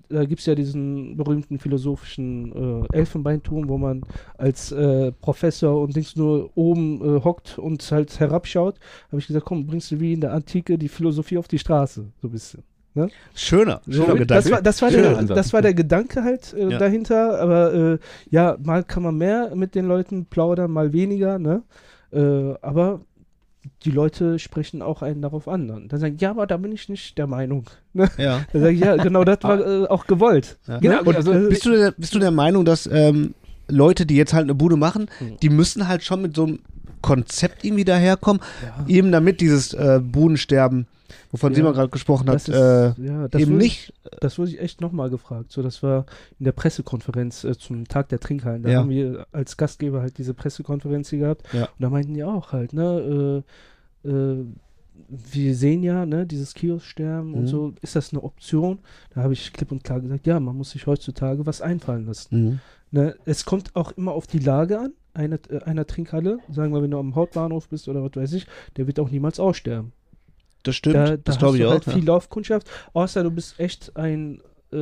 da 0.09 0.25
gibt 0.25 0.41
es 0.41 0.47
ja 0.47 0.55
diesen 0.55 1.17
berühmten 1.17 1.59
philosophischen 1.59 2.85
äh, 2.93 2.97
Elfenbeinturm, 2.97 3.69
wo 3.69 3.79
man 3.79 4.03
als 4.37 4.73
äh, 4.73 5.13
Professor 5.13 5.81
und 5.83 5.95
Dings 5.97 6.17
nur 6.17 6.51
oben 6.57 7.01
äh, 7.19 7.23
hockt 7.25 7.59
und 7.59 7.83
halt 7.91 8.19
herabschaut. 8.21 8.77
Habe 9.09 9.21
ich 9.21 9.27
gesagt, 9.27 9.45
komm, 9.47 9.67
bringst 9.67 9.91
du 9.91 10.01
wie 10.01 10.13
in 10.15 10.21
der 10.21 10.33
Antike 10.33 10.79
die 10.79 10.89
Philosophie 10.89 11.39
auf 11.39 11.49
die 11.49 11.59
Straße, 11.59 12.07
so 12.23 12.29
ein 12.29 12.31
bisschen. 12.31 12.63
Schöner, 13.35 13.81
So, 13.87 14.05
schöner 14.07 14.25
das, 14.27 14.45
Gedanke. 14.47 14.51
war, 14.51 14.63
das, 14.63 14.83
war 14.83 14.91
Schöner 14.91 15.23
der, 15.23 15.37
das 15.37 15.53
war 15.53 15.63
der 15.63 15.75
Gedanke 15.75 16.25
halt 16.25 16.53
äh, 16.55 16.69
Ja. 16.71 16.79
dahinter, 16.79 17.39
aber 17.41 17.75
äh, 17.75 17.99
ja, 18.31 18.57
mal 18.61 18.83
kann 18.83 19.05
man 19.05 19.17
mehr 19.17 19.55
mit 19.55 19.77
den 19.77 19.87
Leuten 19.87 20.25
plaudern, 20.25 20.73
mal 20.73 20.93
weniger, 20.93 21.39
ne? 21.39 21.63
Äh, 22.11 22.55
aber 22.63 23.03
die 23.85 23.91
Leute 23.91 24.39
sprechen 24.39 24.83
auch 24.83 25.03
einen 25.03 25.23
darauf 25.23 25.49
an. 25.49 25.69
Dann 25.69 25.89
Dann 25.89 26.01
sagen, 26.01 26.17
ja, 26.19 26.31
aber 26.31 26.47
da 26.47 26.57
bin 26.57 26.73
ich 26.73 26.89
nicht 26.89 27.17
der 27.19 27.27
Meinung. 27.27 27.65
Ne? 27.95 28.09
ja. 28.19 28.41
Dann 28.53 28.63
sage 28.63 28.75
ich, 28.75 28.81
ja, 28.81 28.97
genau, 28.97 29.25
das 29.25 29.39
war 29.43 29.59
äh, 29.61 29.87
auch 29.87 30.07
gewollt. 30.07 30.59
Ja. 30.69 30.79
Genau, 30.79 31.01
Und 31.03 31.17
also- 31.17 31.33
bist, 31.49 31.65
du 31.67 31.71
der, 31.71 31.93
bist 31.93 32.15
du 32.15 32.19
der 32.19 32.31
Meinung, 32.31 32.65
dass 32.65 32.87
ähm, 32.87 33.35
Leute, 33.69 34.07
die 34.07 34.15
jetzt 34.17 34.33
halt 34.35 34.45
eine 34.45 34.55
Bude 34.55 34.77
machen, 34.77 35.07
Mhm. 35.21 35.37
die 35.43 35.49
müssen 35.49 35.89
halt 35.89 36.03
schon 36.05 36.23
mit 36.23 36.37
so 36.37 36.45
einem 36.45 36.59
Konzept 37.03 37.65
irgendwie 37.65 37.85
daherkommen, 37.85 38.43
Ja. 38.65 38.85
eben 38.89 39.13
damit 39.13 39.41
dieses 39.41 39.73
äh, 39.75 40.01
Buhnensterben, 40.03 40.87
wovon 41.31 41.53
Ja. 41.53 41.57
Simon 41.57 41.73
gerade 41.75 41.89
gesprochen 41.91 42.29
hat, 42.29 42.37
ist, 42.37 42.49
äh, 42.49 42.87
ja, 42.89 42.95
eben 42.95 43.33
wurde 43.33 43.47
nicht. 43.53 43.91
Ich, 43.91 44.19
das 44.21 44.39
wurde 44.39 44.51
ich 44.51 44.61
echt 44.61 44.81
nochmal 44.81 45.11
gefragt. 45.11 45.53
So, 45.53 45.63
das 45.63 45.83
war 45.83 46.07
in 46.39 46.45
der 46.45 46.53
Pressekonferenz 46.53 47.45
äh, 47.45 47.57
zum 47.57 47.87
Tag 47.89 48.09
der 48.09 48.21
Trinkhallen. 48.21 48.63
Da 48.63 48.73
haben 48.75 48.91
wir 48.91 49.27
als 49.33 49.57
Gastgeber 49.57 50.01
halt 50.01 50.19
diese 50.19 50.35
Pressekonferenz 50.35 51.11
hier 51.11 51.21
gehabt. 51.21 51.43
Und 51.53 51.69
da 51.79 51.91
meinten 51.91 52.15
die 52.15 52.25
auch 52.25 52.53
halt, 52.53 52.73
ne, 52.73 53.43
äh, 54.05 54.09
äh, 54.09 54.45
wir 55.09 55.55
sehen 55.55 55.83
ja, 55.85 56.05
ne, 56.05 56.27
dieses 56.27 56.55
Kiosksterben 56.55 57.33
und 57.35 57.43
Mhm. 57.43 57.47
so, 57.47 57.75
ist 57.83 57.95
das 57.97 58.13
eine 58.13 58.23
Option? 58.23 58.81
Da 59.15 59.23
habe 59.23 59.33
ich 59.33 59.53
klipp 59.53 59.71
und 59.71 59.85
klar 59.85 60.01
gesagt, 60.01 60.27
ja, 60.27 60.41
man 60.41 60.57
muss 60.57 60.71
sich 60.71 60.87
heutzutage 60.87 61.47
was 61.47 61.63
einfallen 61.63 62.07
lassen. 62.07 62.45
Mhm. 62.45 62.61
Ne, 62.91 63.15
es 63.25 63.45
kommt 63.45 63.77
auch 63.77 63.93
immer 63.93 64.13
auf 64.13 64.27
die 64.27 64.39
Lage 64.41 64.79
an, 64.81 64.93
einer, 65.19 65.39
äh, 65.51 65.63
einer 65.65 65.87
Trinkhalle. 65.87 66.39
Sagen 66.51 66.73
wir, 66.73 66.83
wenn 66.83 66.91
du 66.91 66.99
am 66.99 67.15
Hauptbahnhof 67.15 67.69
bist 67.69 67.89
oder 67.89 68.03
was 68.03 68.13
weiß 68.15 68.33
ich, 68.33 68.47
der 68.77 68.87
wird 68.87 68.99
auch 69.01 69.11
niemals 69.11 69.39
aussterben. 69.41 69.93
Das 70.63 70.77
stimmt, 70.77 70.97
Da, 70.97 71.05
da 71.11 71.17
das 71.17 71.39
glaube 71.39 71.57
ich 71.57 71.63
du 71.63 71.69
auch. 71.69 71.73
halt 71.73 71.87
ja. 71.87 71.93
viel 71.93 72.05
Laufkundschaft, 72.05 72.69
außer 72.93 73.23
du 73.23 73.31
bist 73.31 73.59
echt 73.61 73.97
ein, 73.97 74.41
äh, 74.73 74.77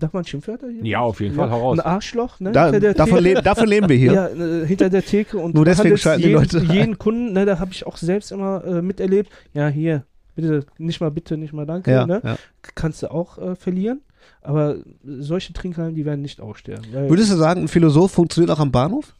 darf 0.00 0.12
man 0.12 0.24
Schimpfwörter 0.24 0.68
hier? 0.68 0.84
Ja, 0.84 1.00
auf 1.00 1.20
jeden 1.20 1.34
Fall, 1.34 1.50
hau 1.50 1.60
raus. 1.60 1.78
Ein 1.78 1.86
Arschloch, 1.86 2.40
ne? 2.40 2.52
Da, 2.52 2.70
davon, 2.72 3.22
le 3.22 3.34
davon 3.42 3.68
leben 3.68 3.88
wir 3.88 3.96
hier. 3.96 4.12
Ja, 4.12 4.28
äh, 4.28 4.66
hinter 4.66 4.90
der 4.90 5.04
Theke 5.04 5.38
und 5.38 5.54
Nur 5.54 5.64
deswegen 5.64 5.96
schalten 5.98 6.22
die 6.22 6.28
jeden, 6.28 6.40
Leute 6.40 6.58
jeden 6.72 6.98
Kunden, 6.98 7.32
ne, 7.32 7.44
da 7.44 7.58
habe 7.58 7.70
ich 7.72 7.86
auch 7.86 7.96
selbst 7.96 8.32
immer 8.32 8.64
äh, 8.64 8.82
miterlebt, 8.82 9.30
ja, 9.52 9.68
hier, 9.68 10.04
bitte, 10.34 10.64
nicht 10.78 11.00
mal 11.00 11.10
bitte, 11.10 11.36
nicht 11.36 11.52
mal 11.52 11.66
danke, 11.66 11.90
Ja, 11.90 12.06
ne? 12.06 12.20
ja. 12.24 12.36
Kannst 12.74 13.02
du 13.02 13.10
auch 13.10 13.38
äh, 13.38 13.54
verlieren, 13.54 14.00
aber 14.42 14.76
solche 15.04 15.52
Trinkhallen, 15.52 15.94
die 15.94 16.04
werden 16.04 16.22
nicht 16.22 16.40
aussterben. 16.40 16.84
Würdest 16.92 17.30
du 17.32 17.36
sagen, 17.36 17.62
ein 17.62 17.68
Philosoph 17.68 18.12
funktioniert 18.12 18.50
auch 18.50 18.60
am 18.60 18.70
Bahnhof? 18.72 19.14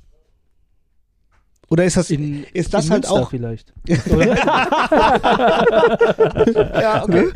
Oder 1.70 1.84
ist 1.86 1.96
das. 1.96 2.10
in, 2.10 2.44
ist 2.52 2.74
das 2.74 2.90
halt 2.90 3.04
Münster 3.04 3.22
auch- 3.22 3.30
vielleicht. 3.30 3.72
ja, 5.74 7.04
okay. 7.04 7.28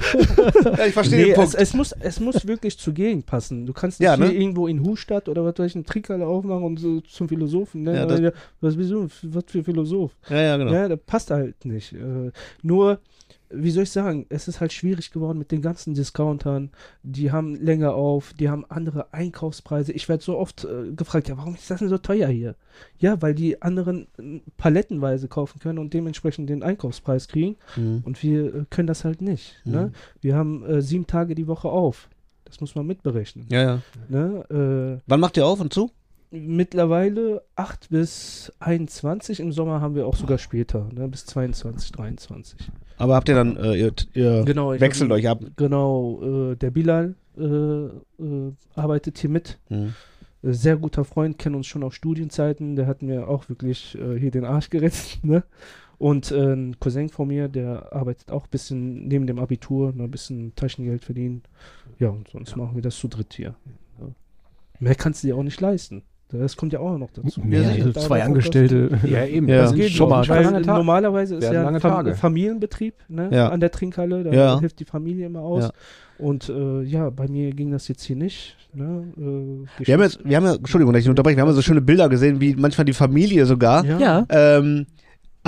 ja, 0.77 0.87
ich 0.87 0.93
verstehe 0.93 1.19
Nee, 1.19 1.25
den 1.25 1.31
es, 1.33 1.37
Punkt. 1.37 1.55
es, 1.57 1.75
muss, 1.75 1.93
es 1.93 2.21
muss 2.21 2.47
wirklich 2.47 2.79
zur 2.79 2.93
Gegend 2.95 3.27
passen. 3.27 3.67
Du 3.67 3.73
kannst 3.73 4.01
nicht 4.01 4.07
Ja, 4.07 4.17
ne? 4.17 4.29
hier 4.29 4.39
irgendwo 4.41 4.67
in 4.67 4.85
Hustadt 4.85 5.29
oder 5.29 5.45
was 5.45 5.59
weiß 5.59 5.67
ich, 5.71 5.75
eine 5.77 5.85
Trinkhalle 5.85 6.27
aufmachen 6.27 6.63
und 6.65 6.79
so 6.79 7.01
zum 7.01 7.29
Philosophen. 7.29 7.83
Ne? 7.85 7.95
Ja, 8.23 8.31
was 8.61 8.77
bist 8.77 8.91
du? 8.91 9.09
Was 9.23 9.45
für 9.47 9.65
Philosoph? 9.65 10.13
ja, 10.29 10.41
ja, 10.43 10.57
genau. 10.57 10.73
Ja, 10.73 10.89
das 10.89 11.01
passt 11.07 11.31
halt 11.31 11.65
nicht. 11.65 11.93
Äh, 11.95 12.31
nur, 12.63 13.01
wie 13.51 13.71
soll 13.71 13.85
ich 13.85 13.91
sagen, 13.91 14.27
es 14.29 14.49
ist 14.49 14.61
halt 14.61 14.73
schwierig 14.73 15.11
geworden 15.11 15.39
mit 15.39 15.51
den 15.53 15.63
ganzen 15.63 15.95
Discountern. 15.95 16.71
Die 17.03 17.33
haben 17.33 17.55
länger 17.55 17.95
auf, 17.95 18.33
die 18.33 18.49
haben 18.49 18.65
andere 18.69 19.13
Einkaufspreise. 19.13 19.93
Ich 19.93 20.09
werde 20.09 20.23
so 20.23 20.39
oft 20.39 20.65
äh, 20.65 20.93
gefragt, 20.93 21.29
ja, 21.29 21.37
warum 21.37 21.55
ist 21.55 21.71
das 21.71 21.81
denn 21.81 21.89
so 21.89 21.99
teuer 21.99 22.29
hier? 22.29 22.57
Ja, 22.99 23.21
weil 23.23 23.35
die 23.35 23.63
anderen 23.63 24.07
äh, 24.19 24.41
palettenweise 24.57 25.29
kaufen 25.29 25.61
können 25.61 25.79
und 25.79 25.95
dementsprechend 25.95 26.51
den 26.51 26.63
Einkaufspreis 26.63 27.29
kriegen. 27.29 27.57
Mhm. 27.77 28.03
Und 28.05 28.23
wir 28.23 28.55
äh, 28.55 28.65
können 28.71 28.89
das 28.89 29.05
halt 29.05 29.23
nicht. 29.23 29.57
Ne? 29.65 29.87
Mhm. 29.87 29.93
Wir 30.21 30.37
haben 30.37 30.65
äh, 30.65 30.83
sieben 30.83 31.07
Tage 31.07 31.35
die 31.35 31.47
Woche 31.47 31.69
auf. 31.69 32.09
Das 32.45 32.61
muss 32.61 32.75
man 32.75 32.87
mitberechnen. 32.87 33.47
Ja, 33.51 33.63
ja. 33.63 33.83
Ne? 34.09 35.03
Wann 35.07 35.21
macht 35.21 35.37
ihr 35.37 35.47
auf 35.47 35.61
und 35.61 35.73
zu? 35.73 35.91
Äh, 36.31 36.41
mittlerweile 36.41 37.43
8 37.57 37.91
bis 37.91 38.53
21. 38.61 39.41
Im 39.41 39.53
Sommer 39.53 39.81
haben 39.81 39.95
wir 39.95 40.07
auch 40.07 40.17
sogar 40.17 40.39
später, 40.39 40.89
ne? 40.93 41.09
bis 41.09 41.27
22, 41.27 41.93
23. 41.93 42.71
Aber 42.99 43.15
habt 43.15 43.29
ihr 43.29 43.35
dann, 43.35 43.57
äh, 43.57 43.75
ihr, 43.77 43.93
ihr 44.15 44.43
Genau. 44.45 44.73
wechselt 44.79 45.11
hab- 45.11 45.17
euch 45.17 45.29
ab? 45.29 45.43
Genau. 45.57 46.51
Äh, 46.53 46.57
der 46.57 46.71
Bilal 46.71 47.15
äh, 47.39 47.43
äh, 47.45 48.53
arbeitet 48.75 49.19
hier 49.19 49.31
mit. 49.31 49.59
Mhm. 49.69 49.95
Äh, 50.43 50.53
Sehr 50.53 50.77
guter 50.77 51.05
Freund, 51.05 51.39
kennen 51.39 51.55
uns 51.55 51.67
schon 51.67 51.83
aus 51.85 51.95
Studienzeiten. 51.95 52.77
Der 52.77 52.87
hat 52.87 53.03
mir 53.03 53.29
auch 53.29 53.49
wirklich 53.49 53.97
hier 54.19 54.31
den 54.31 54.45
Arsch 54.45 54.71
gerettet. 54.71 55.19
Ne? 55.23 55.43
Und 55.99 56.31
ein 56.31 56.77
Cousin 56.79 57.09
von 57.09 57.27
mir, 57.27 57.49
der 57.49 57.93
arbeitet 57.93 58.31
auch 58.31 58.45
ein 58.45 58.51
bisschen 58.53 59.09
neben 59.09 59.27
dem 59.27 59.41
Abitur, 59.41 59.93
ne, 59.93 60.05
ein 60.05 60.11
bisschen 60.13 60.55
Taschengeld 60.55 61.05
verdienen. 61.05 61.43
Ja, 61.99 62.11
und 62.11 62.29
sonst 62.29 62.55
machen 62.57 62.77
wir 62.77 62.83
das 62.83 62.97
zu 62.97 63.09
dritt 63.09 63.35
hier. 63.35 63.57
Ja. 64.01 64.07
Mehr 64.79 64.95
kannst 64.95 65.25
du 65.25 65.27
dir 65.27 65.37
auch 65.37 65.43
nicht 65.43 65.61
leisten. 65.61 66.03
Das 66.31 66.57
kommt 66.57 66.73
ja 66.75 66.81
auch 66.81 66.99
noch 66.99 67.11
dazu. 67.11 67.41
Mehr, 67.41 67.63
Ja, 67.63 67.85
also 67.85 67.93
zwei 67.93 68.23
Angestellte. 68.23 68.91
Ja, 69.07 69.25
eben. 69.25 69.49
Ja. 69.49 69.63
Das 69.63 69.75
geht 69.75 69.93
schon 69.93 70.11
mal 70.11 70.29
weil 70.29 70.61
normalerweise 70.61 71.37
ist 71.37 71.51
ja 71.51 71.67
ein 71.67 71.81
Fam 71.81 71.93
Tage. 71.93 72.15
Familienbetrieb 72.15 72.95
ne, 73.09 73.31
Ja. 73.33 73.49
an 73.49 73.61
der 73.61 73.71
Trinkhalle, 73.71 74.25
da 74.25 74.33
Ja. 74.33 74.61
hilft 74.61 74.79
die 74.81 74.85
Familie 74.85 75.27
immer 75.27 75.41
aus. 75.41 75.65
Ja. 75.65 75.71
Und 76.19 76.49
äh, 76.49 76.83
ja, 76.83 77.09
bei 77.11 77.29
mir 77.29 77.53
ging 77.53 77.71
das 77.71 77.89
jetzt 77.89 78.03
hier 78.03 78.17
nicht. 78.17 78.57
Ne, 78.75 79.05
äh, 79.17 79.87
Wir 79.87 79.95
haben 79.95 80.03
jetzt, 80.03 80.19
wir 80.25 80.37
haben 80.37 80.45
ja, 80.45 80.55
Entschuldigung, 80.57 80.93
dass 80.93 81.03
ich 81.03 81.09
unterbreche, 81.09 81.37
wir 81.37 81.43
haben 81.43 81.49
ja 81.49 81.55
so 81.55 81.63
schöne 81.63 81.81
Bilder 81.81 82.09
gesehen, 82.09 82.41
wie 82.41 82.55
manchmal 82.57 82.85
die 82.85 82.93
Familie 82.93 83.47
sogar, 83.47 83.85
ja. 83.85 83.99
Ja. 83.99 84.27
ähm, 84.29 84.87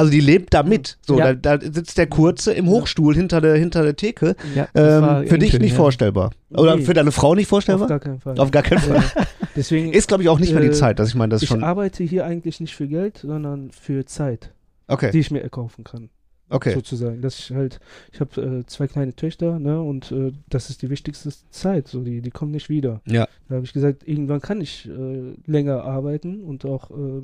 also 0.00 0.10
die 0.10 0.20
lebt 0.20 0.52
da 0.54 0.62
mit. 0.62 0.98
So, 1.06 1.18
Ja. 1.18 1.34
da, 1.34 1.56
da 1.56 1.72
sitzt 1.72 1.96
der 1.98 2.06
Kurze 2.08 2.52
im 2.52 2.66
Hochstuhl 2.68 3.14
hinter 3.14 3.40
der, 3.40 3.54
hinter 3.56 3.82
der 3.82 3.94
Theke. 3.96 4.34
ja 4.54 4.66
Ähm, 4.74 5.26
für 5.28 5.38
dich 5.38 5.50
Enkel, 5.54 5.60
nicht 5.60 5.74
vorstellbar. 5.76 6.30
Oder 6.50 6.76
Nee. 6.76 6.82
für 6.82 6.94
deine 6.94 7.12
Frau 7.12 7.34
nicht 7.34 7.44
auf 7.46 7.50
vorstellbar? 7.50 7.88
gar 7.88 8.00
keinen 8.00 8.18
Fall. 8.20 8.38
Auf 8.38 8.50
gar 8.50 8.62
keinen 8.62 8.80
Fall. 8.80 9.02
Deswegen, 9.56 9.92
Ist, 9.92 10.08
glaube 10.08 10.22
ich, 10.22 10.28
auch 10.28 10.38
nicht 10.38 10.52
mehr 10.52 10.62
die 10.62 10.68
Äh, 10.68 10.72
Zeit, 10.72 10.98
dass 10.98 11.08
ich 11.08 11.14
meine, 11.14 11.30
das 11.30 11.42
ich 11.42 11.48
schon. 11.48 11.62
arbeite 11.64 12.02
hier 12.04 12.24
eigentlich 12.24 12.60
nicht 12.60 12.74
für 12.74 12.88
Geld, 12.88 13.18
sondern 13.18 13.70
für 13.72 14.04
Zeit, 14.06 14.52
Okay, 14.88 15.10
die 15.12 15.18
ich 15.20 15.30
mir 15.30 15.42
erkaufen 15.42 15.84
kann. 15.84 16.08
Okay. 16.50 16.74
Sozusagen. 16.74 17.20
Dass 17.22 17.38
ich 17.38 17.50
halt, 17.52 17.80
ich 18.12 18.20
habe 18.20 18.40
äh, 18.60 18.66
zwei 18.66 18.86
kleine 18.86 19.14
Töchter, 19.14 19.58
ne, 19.58 19.80
und 19.80 20.12
äh, 20.12 20.32
das 20.48 20.70
ist 20.70 20.82
die 20.82 20.90
wichtigste 20.90 21.30
Zeit. 21.50 21.88
So, 21.88 22.02
die, 22.02 22.20
die 22.20 22.30
kommen 22.30 22.50
nicht 22.52 22.68
wieder. 22.68 23.00
Ja. 23.06 23.26
Da 23.48 23.54
habe 23.56 23.64
ich 23.64 23.72
gesagt, 23.72 24.06
irgendwann 24.06 24.40
kann 24.40 24.60
ich 24.60 24.88
äh, 24.88 25.34
länger 25.46 25.82
arbeiten 25.84 26.42
und 26.42 26.64
auch 26.64 26.90
äh, 26.90 27.22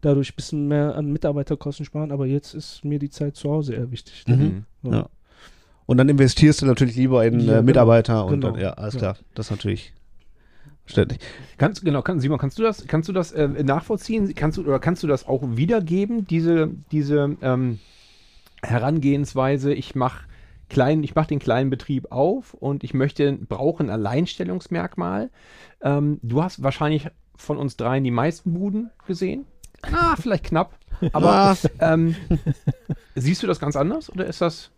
dadurch 0.00 0.32
ein 0.32 0.36
bisschen 0.36 0.68
mehr 0.68 0.96
an 0.96 1.12
Mitarbeiterkosten 1.12 1.84
sparen, 1.86 2.12
aber 2.12 2.26
jetzt 2.26 2.54
ist 2.54 2.84
mir 2.84 2.98
die 2.98 3.10
Zeit 3.10 3.36
zu 3.36 3.50
Hause 3.50 3.74
eher 3.74 3.90
wichtig. 3.90 4.24
ne? 4.26 4.36
Mhm. 4.36 4.64
Mhm. 4.82 4.92
Ja. 4.92 5.08
Und 5.86 5.96
dann 5.98 6.08
investierst 6.08 6.62
du 6.62 6.66
natürlich 6.66 6.96
lieber 6.96 7.24
in 7.26 7.40
Ja, 7.40 7.40
äh, 7.40 7.46
genau. 7.46 7.62
Mitarbeiter 7.62 8.24
und 8.24 8.40
Genau. 8.40 8.52
dann, 8.52 8.60
ja, 8.60 8.70
alles 8.74 8.94
Ja. 8.94 8.98
klar. 9.00 9.16
Das 9.34 9.46
ist 9.46 9.50
natürlich 9.50 9.92
verständlich. 10.84 11.20
Kannst, 11.58 11.84
genau, 11.84 12.02
kann, 12.02 12.20
Simon, 12.20 12.38
kannst 12.38 12.58
du 12.58 12.62
das, 12.62 12.86
kannst 12.86 13.08
du 13.08 13.12
das 13.12 13.32
äh, 13.32 13.48
nachvollziehen? 13.48 14.32
Kannst 14.34 14.58
du, 14.58 14.62
oder 14.62 14.78
kannst 14.78 15.02
du 15.02 15.06
das 15.06 15.26
auch 15.26 15.42
wiedergeben, 15.44 16.26
diese, 16.26 16.70
diese 16.90 17.36
ähm, 17.42 17.78
Herangehensweise, 18.62 19.74
ich 19.74 19.94
mache 19.94 20.26
klein, 20.68 21.02
ich 21.02 21.14
mache 21.14 21.28
den 21.28 21.38
kleinen 21.38 21.70
Betrieb 21.70 22.10
auf 22.10 22.54
und 22.54 22.84
ich 22.84 22.94
möchte, 22.94 23.32
brauche 23.32 23.82
ein 23.82 23.90
Alleinstellungsmerkmal. 23.90 25.30
Ähm, 25.82 26.18
du 26.22 26.42
hast 26.42 26.62
wahrscheinlich 26.62 27.08
von 27.36 27.58
uns 27.58 27.76
dreien 27.76 28.04
die 28.04 28.10
meisten 28.10 28.54
Buden 28.54 28.90
gesehen. 29.06 29.46
Ah, 29.82 30.14
vielleicht 30.16 30.44
knapp. 30.44 30.78
Aber 31.12 31.56
ähm, 31.80 32.14
siehst 33.14 33.42
du 33.42 33.46
das 33.46 33.58
ganz 33.58 33.76
anders 33.76 34.10
oder 34.10 34.26
ist 34.26 34.40
das 34.40 34.70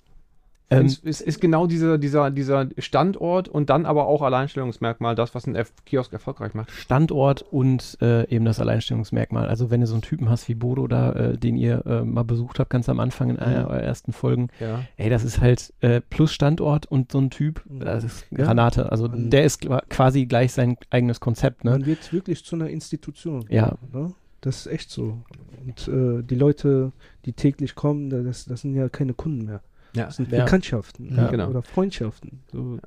Ähm, 0.80 0.86
ist, 0.86 1.04
ist, 1.04 1.20
ist 1.20 1.40
genau 1.40 1.66
dieser, 1.66 1.98
dieser, 1.98 2.30
dieser 2.30 2.68
Standort 2.78 3.48
und 3.48 3.70
dann 3.70 3.86
aber 3.86 4.06
auch 4.06 4.22
Alleinstellungsmerkmal 4.22 5.14
das, 5.14 5.34
was 5.34 5.46
ein 5.46 5.54
F 5.54 5.72
Kiosk 5.84 6.12
erfolgreich 6.12 6.54
macht? 6.54 6.70
Standort 6.70 7.42
und 7.42 7.98
äh, 8.00 8.28
eben 8.28 8.44
das 8.44 8.60
Alleinstellungsmerkmal. 8.60 9.48
Also 9.48 9.70
wenn 9.70 9.80
du 9.80 9.86
so 9.86 9.94
einen 9.94 10.02
Typen 10.02 10.28
hast 10.30 10.48
wie 10.48 10.54
Bodo 10.54 10.86
da, 10.86 11.12
äh, 11.12 11.38
den 11.38 11.56
ihr 11.56 11.84
äh, 11.86 12.02
mal 12.04 12.22
besucht 12.24 12.58
habt, 12.58 12.70
ganz 12.70 12.88
am 12.88 13.00
Anfang 13.00 13.30
in 13.30 13.38
einer 13.38 13.60
Mhm. 13.64 13.66
eurer 13.70 13.80
ersten 13.82 14.12
Folgen, 14.12 14.48
Ja. 14.60 14.80
ey, 14.96 15.10
das 15.10 15.24
ist 15.24 15.40
halt 15.40 15.72
äh, 15.80 16.00
plus 16.00 16.32
Standort 16.32 16.86
und 16.86 17.12
so 17.12 17.18
ein 17.18 17.30
Typ, 17.30 17.62
das 17.66 18.04
ist. 18.04 18.26
Granate. 18.30 18.90
Also 18.92 19.08
Mhm. 19.08 19.30
der 19.30 19.44
ist 19.44 19.62
qua- 19.62 19.82
quasi 19.88 20.26
gleich 20.26 20.52
sein 20.52 20.76
eigenes 20.90 21.20
Konzept, 21.20 21.64
ne? 21.64 21.72
Man 21.72 21.86
wird 21.86 22.12
wirklich 22.12 22.44
zu 22.44 22.56
einer 22.56 22.68
Institution. 22.68 23.44
Ja. 23.48 23.74
Ne? 23.92 24.12
Das 24.40 24.58
ist 24.58 24.66
echt 24.66 24.90
so. 24.90 25.18
Und 25.64 25.88
äh, 25.88 26.22
die 26.22 26.34
Leute, 26.34 26.92
die 27.24 27.32
täglich 27.32 27.74
kommen, 27.74 28.10
da- 28.10 28.22
das, 28.22 28.44
das 28.44 28.60
sind 28.60 28.74
ja 28.74 28.88
keine 28.88 29.14
Kunden 29.14 29.44
mehr. 29.46 29.60
Ja. 29.94 30.06
Das 30.06 30.16
sind 30.16 30.30
Ja. 30.32 30.44
Bekanntschaften 30.44 31.14
Ja, 31.16 31.30
genau. 31.30 31.48
oder 31.48 31.62
Freundschaften. 31.62 32.40
So, 32.50 32.78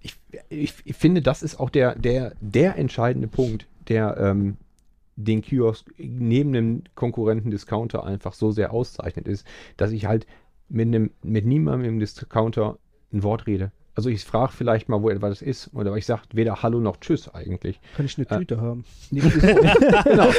Ich, 0.00 0.16
ich, 0.48 0.74
ich 0.84 0.96
finde, 0.96 1.22
das 1.22 1.42
ist 1.42 1.58
auch 1.60 1.70
der, 1.70 1.94
der, 1.94 2.34
der 2.40 2.76
entscheidende 2.76 3.28
Punkt, 3.28 3.66
der 3.88 4.16
ähm, 4.18 4.56
den 5.16 5.42
Kiosk 5.42 5.86
neben 5.96 6.52
dem 6.52 6.82
Konkurrenten 6.96 7.50
Discounter 7.50 8.04
einfach 8.04 8.34
so 8.34 8.50
sehr 8.50 8.72
auszeichnet, 8.72 9.28
ist, 9.28 9.46
dass 9.76 9.92
ich 9.92 10.06
halt 10.06 10.26
mit, 10.68 10.88
einem, 10.88 11.10
mit 11.22 11.46
niemandem 11.46 11.88
im 11.88 11.98
Discounter 12.00 12.78
ein 13.12 13.22
Wort 13.22 13.46
rede. 13.46 13.70
Also 13.96 14.08
ich 14.10 14.24
frage 14.24 14.52
vielleicht 14.52 14.88
mal, 14.88 15.00
wo 15.02 15.08
etwas 15.10 15.40
ist, 15.40 15.70
oder 15.74 15.94
ich 15.96 16.04
sage 16.04 16.22
weder 16.32 16.62
Hallo 16.62 16.80
noch 16.80 16.96
Tschüss 16.98 17.32
eigentlich. 17.32 17.80
kann 17.96 18.06
ich 18.06 18.18
eine 18.18 18.28
Äh, 18.28 18.38
Tüte 18.38 18.60
haben? 18.60 18.84
genau. 19.10 20.30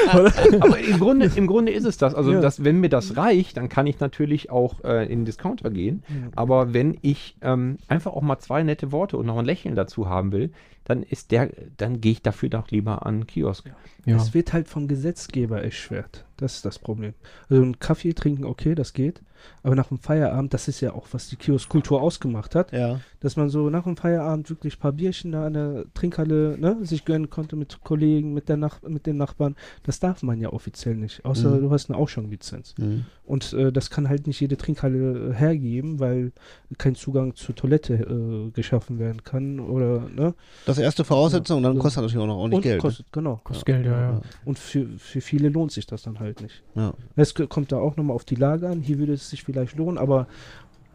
Aber 0.60 0.80
im 0.80 1.00
Grunde, 1.00 1.32
im 1.36 1.48
Grunde 1.48 1.72
ist 1.72 1.86
es 1.86 1.98
das. 1.98 2.14
Also, 2.16 2.34
Ja. 2.34 2.42
das, 2.42 2.64
wenn 2.64 2.80
mir 2.80 2.90
das 2.90 3.16
reicht, 3.18 3.58
dann 3.58 3.70
kann 3.70 3.88
ich 3.88 4.00
natürlich 4.00 4.50
auch 4.52 4.84
äh, 4.84 5.04
in 5.06 5.20
den 5.20 5.26
Discounter 5.26 5.70
gehen. 5.70 6.04
Ja. 6.10 6.16
Aber 6.36 6.74
wenn 6.74 6.98
ich 7.02 7.38
ähm, 7.42 7.78
einfach 7.88 8.14
auch 8.14 8.22
mal 8.22 8.40
zwei 8.40 8.64
nette 8.64 8.92
Worte 8.92 9.18
und 9.18 9.26
noch 9.26 9.38
ein 9.38 9.46
Lächeln 9.46 9.76
dazu 9.76 10.10
haben 10.10 10.32
will, 10.32 10.52
dann 10.84 11.02
ist 11.02 11.32
der, 11.32 11.50
dann 11.78 12.00
gehe 12.02 12.12
ich 12.12 12.22
dafür 12.22 12.50
doch 12.50 12.70
lieber 12.70 13.06
an 13.06 13.22
den 13.22 13.28
Kiosk. 13.28 13.72
Ja. 14.06 14.18
Es 14.18 14.34
wird 14.36 14.54
halt 14.54 14.68
vom 14.68 14.88
Gesetzgeber 14.88 15.62
erschwert. 15.64 16.26
Das 16.38 16.58
ist 16.58 16.66
das 16.66 16.78
Problem. 16.78 17.14
Also 17.50 17.64
einen 17.64 17.80
Kaffee 17.80 18.14
trinken, 18.14 18.46
okay, 18.46 18.76
das 18.76 18.94
geht. 18.94 19.22
Aber 19.64 19.76
nach 19.76 19.88
dem 19.88 19.98
Feierabend, 19.98 20.54
das 20.54 20.68
ist 20.68 20.82
ja 20.82 20.94
auch, 20.94 21.08
was 21.12 21.28
die 21.30 21.36
Kioskkultur 21.38 22.02
ausgemacht 22.02 22.54
hat, 22.56 22.72
Ja. 22.72 23.00
dass 23.20 23.36
man 23.36 23.50
so 23.50 23.70
nach 23.70 23.84
dem 23.84 23.98
Feierabend 23.98 24.50
wirklich 24.50 24.78
ein 24.78 24.80
paar 24.80 24.92
Bierchen 24.92 25.32
da 25.32 25.46
an 25.48 25.54
der 25.54 25.86
Trinkhalle 25.94 26.58
ne, 26.60 26.78
sich 26.84 27.04
gönnen 27.06 27.30
konnte 27.30 27.56
mit 27.56 27.80
Kollegen, 27.84 28.34
mit, 28.34 28.48
der 28.50 28.58
Nach 28.58 28.82
mit 28.84 29.06
den 29.08 29.18
Nachbarn. 29.18 29.56
Das 29.84 30.00
darf 30.00 30.22
man 30.24 30.40
ja 30.40 30.54
offiziell 30.54 30.96
nicht, 30.96 31.26
außer 31.26 31.50
Mhm. 31.50 31.62
du 31.62 31.72
hast 31.72 31.90
eine 31.90 31.98
Ausschank-Lizenz. 31.98 32.76
Mhm. 32.78 33.06
Und 33.26 33.54
äh, 33.54 33.72
das 33.72 33.90
kann 33.90 34.08
halt 34.08 34.28
nicht 34.28 34.40
jede 34.40 34.56
Trinkhalle 34.58 35.30
äh, 35.30 35.34
hergeben, 35.34 36.00
weil 36.00 36.32
kein 36.78 36.94
Zugang 36.94 37.36
zur 37.36 37.56
Toilette 37.56 37.94
äh, 37.96 38.52
geschaffen 38.52 39.00
werden 39.00 39.24
kann 39.24 39.60
oder 39.60 40.02
ne? 40.10 40.36
Das 40.68 40.78
ist 40.78 40.84
erste 40.84 41.04
Voraussetzung 41.04 41.58
und 41.58 41.64
dann 41.64 41.76
Ja. 41.78 41.82
kostet 41.82 42.04
natürlich 42.04 42.22
auch 42.24 42.28
noch 42.28 42.38
ordentlich 42.38 42.58
Und 42.58 42.62
Geld. 42.64 42.76
ne? 42.76 42.82
kostet, 42.82 43.12
genau. 43.12 43.42
Kostet 43.44 43.66
Geld, 43.66 43.86
ja, 43.88 44.00
ja. 44.12 44.22
Und 44.46 44.60
für, 44.60 44.86
für 45.00 45.22
viele 45.22 45.50
lohnt 45.50 45.72
sich 45.72 45.88
das 45.88 46.04
dann 46.04 46.20
halt 46.20 46.42
nicht. 46.42 46.62
Ja. 46.76 46.94
Es 47.16 47.34
kommt 47.34 47.72
da 47.72 47.78
auch 47.78 47.96
nochmal 47.98 48.16
auf 48.16 48.26
die 48.26 48.36
Lage 48.36 48.70
an. 48.70 48.82
Hier 48.82 49.00
würde 49.00 49.14
es 49.14 49.30
sich 49.30 49.35
vielleicht 49.44 49.76
lohnen, 49.76 49.98
aber 49.98 50.28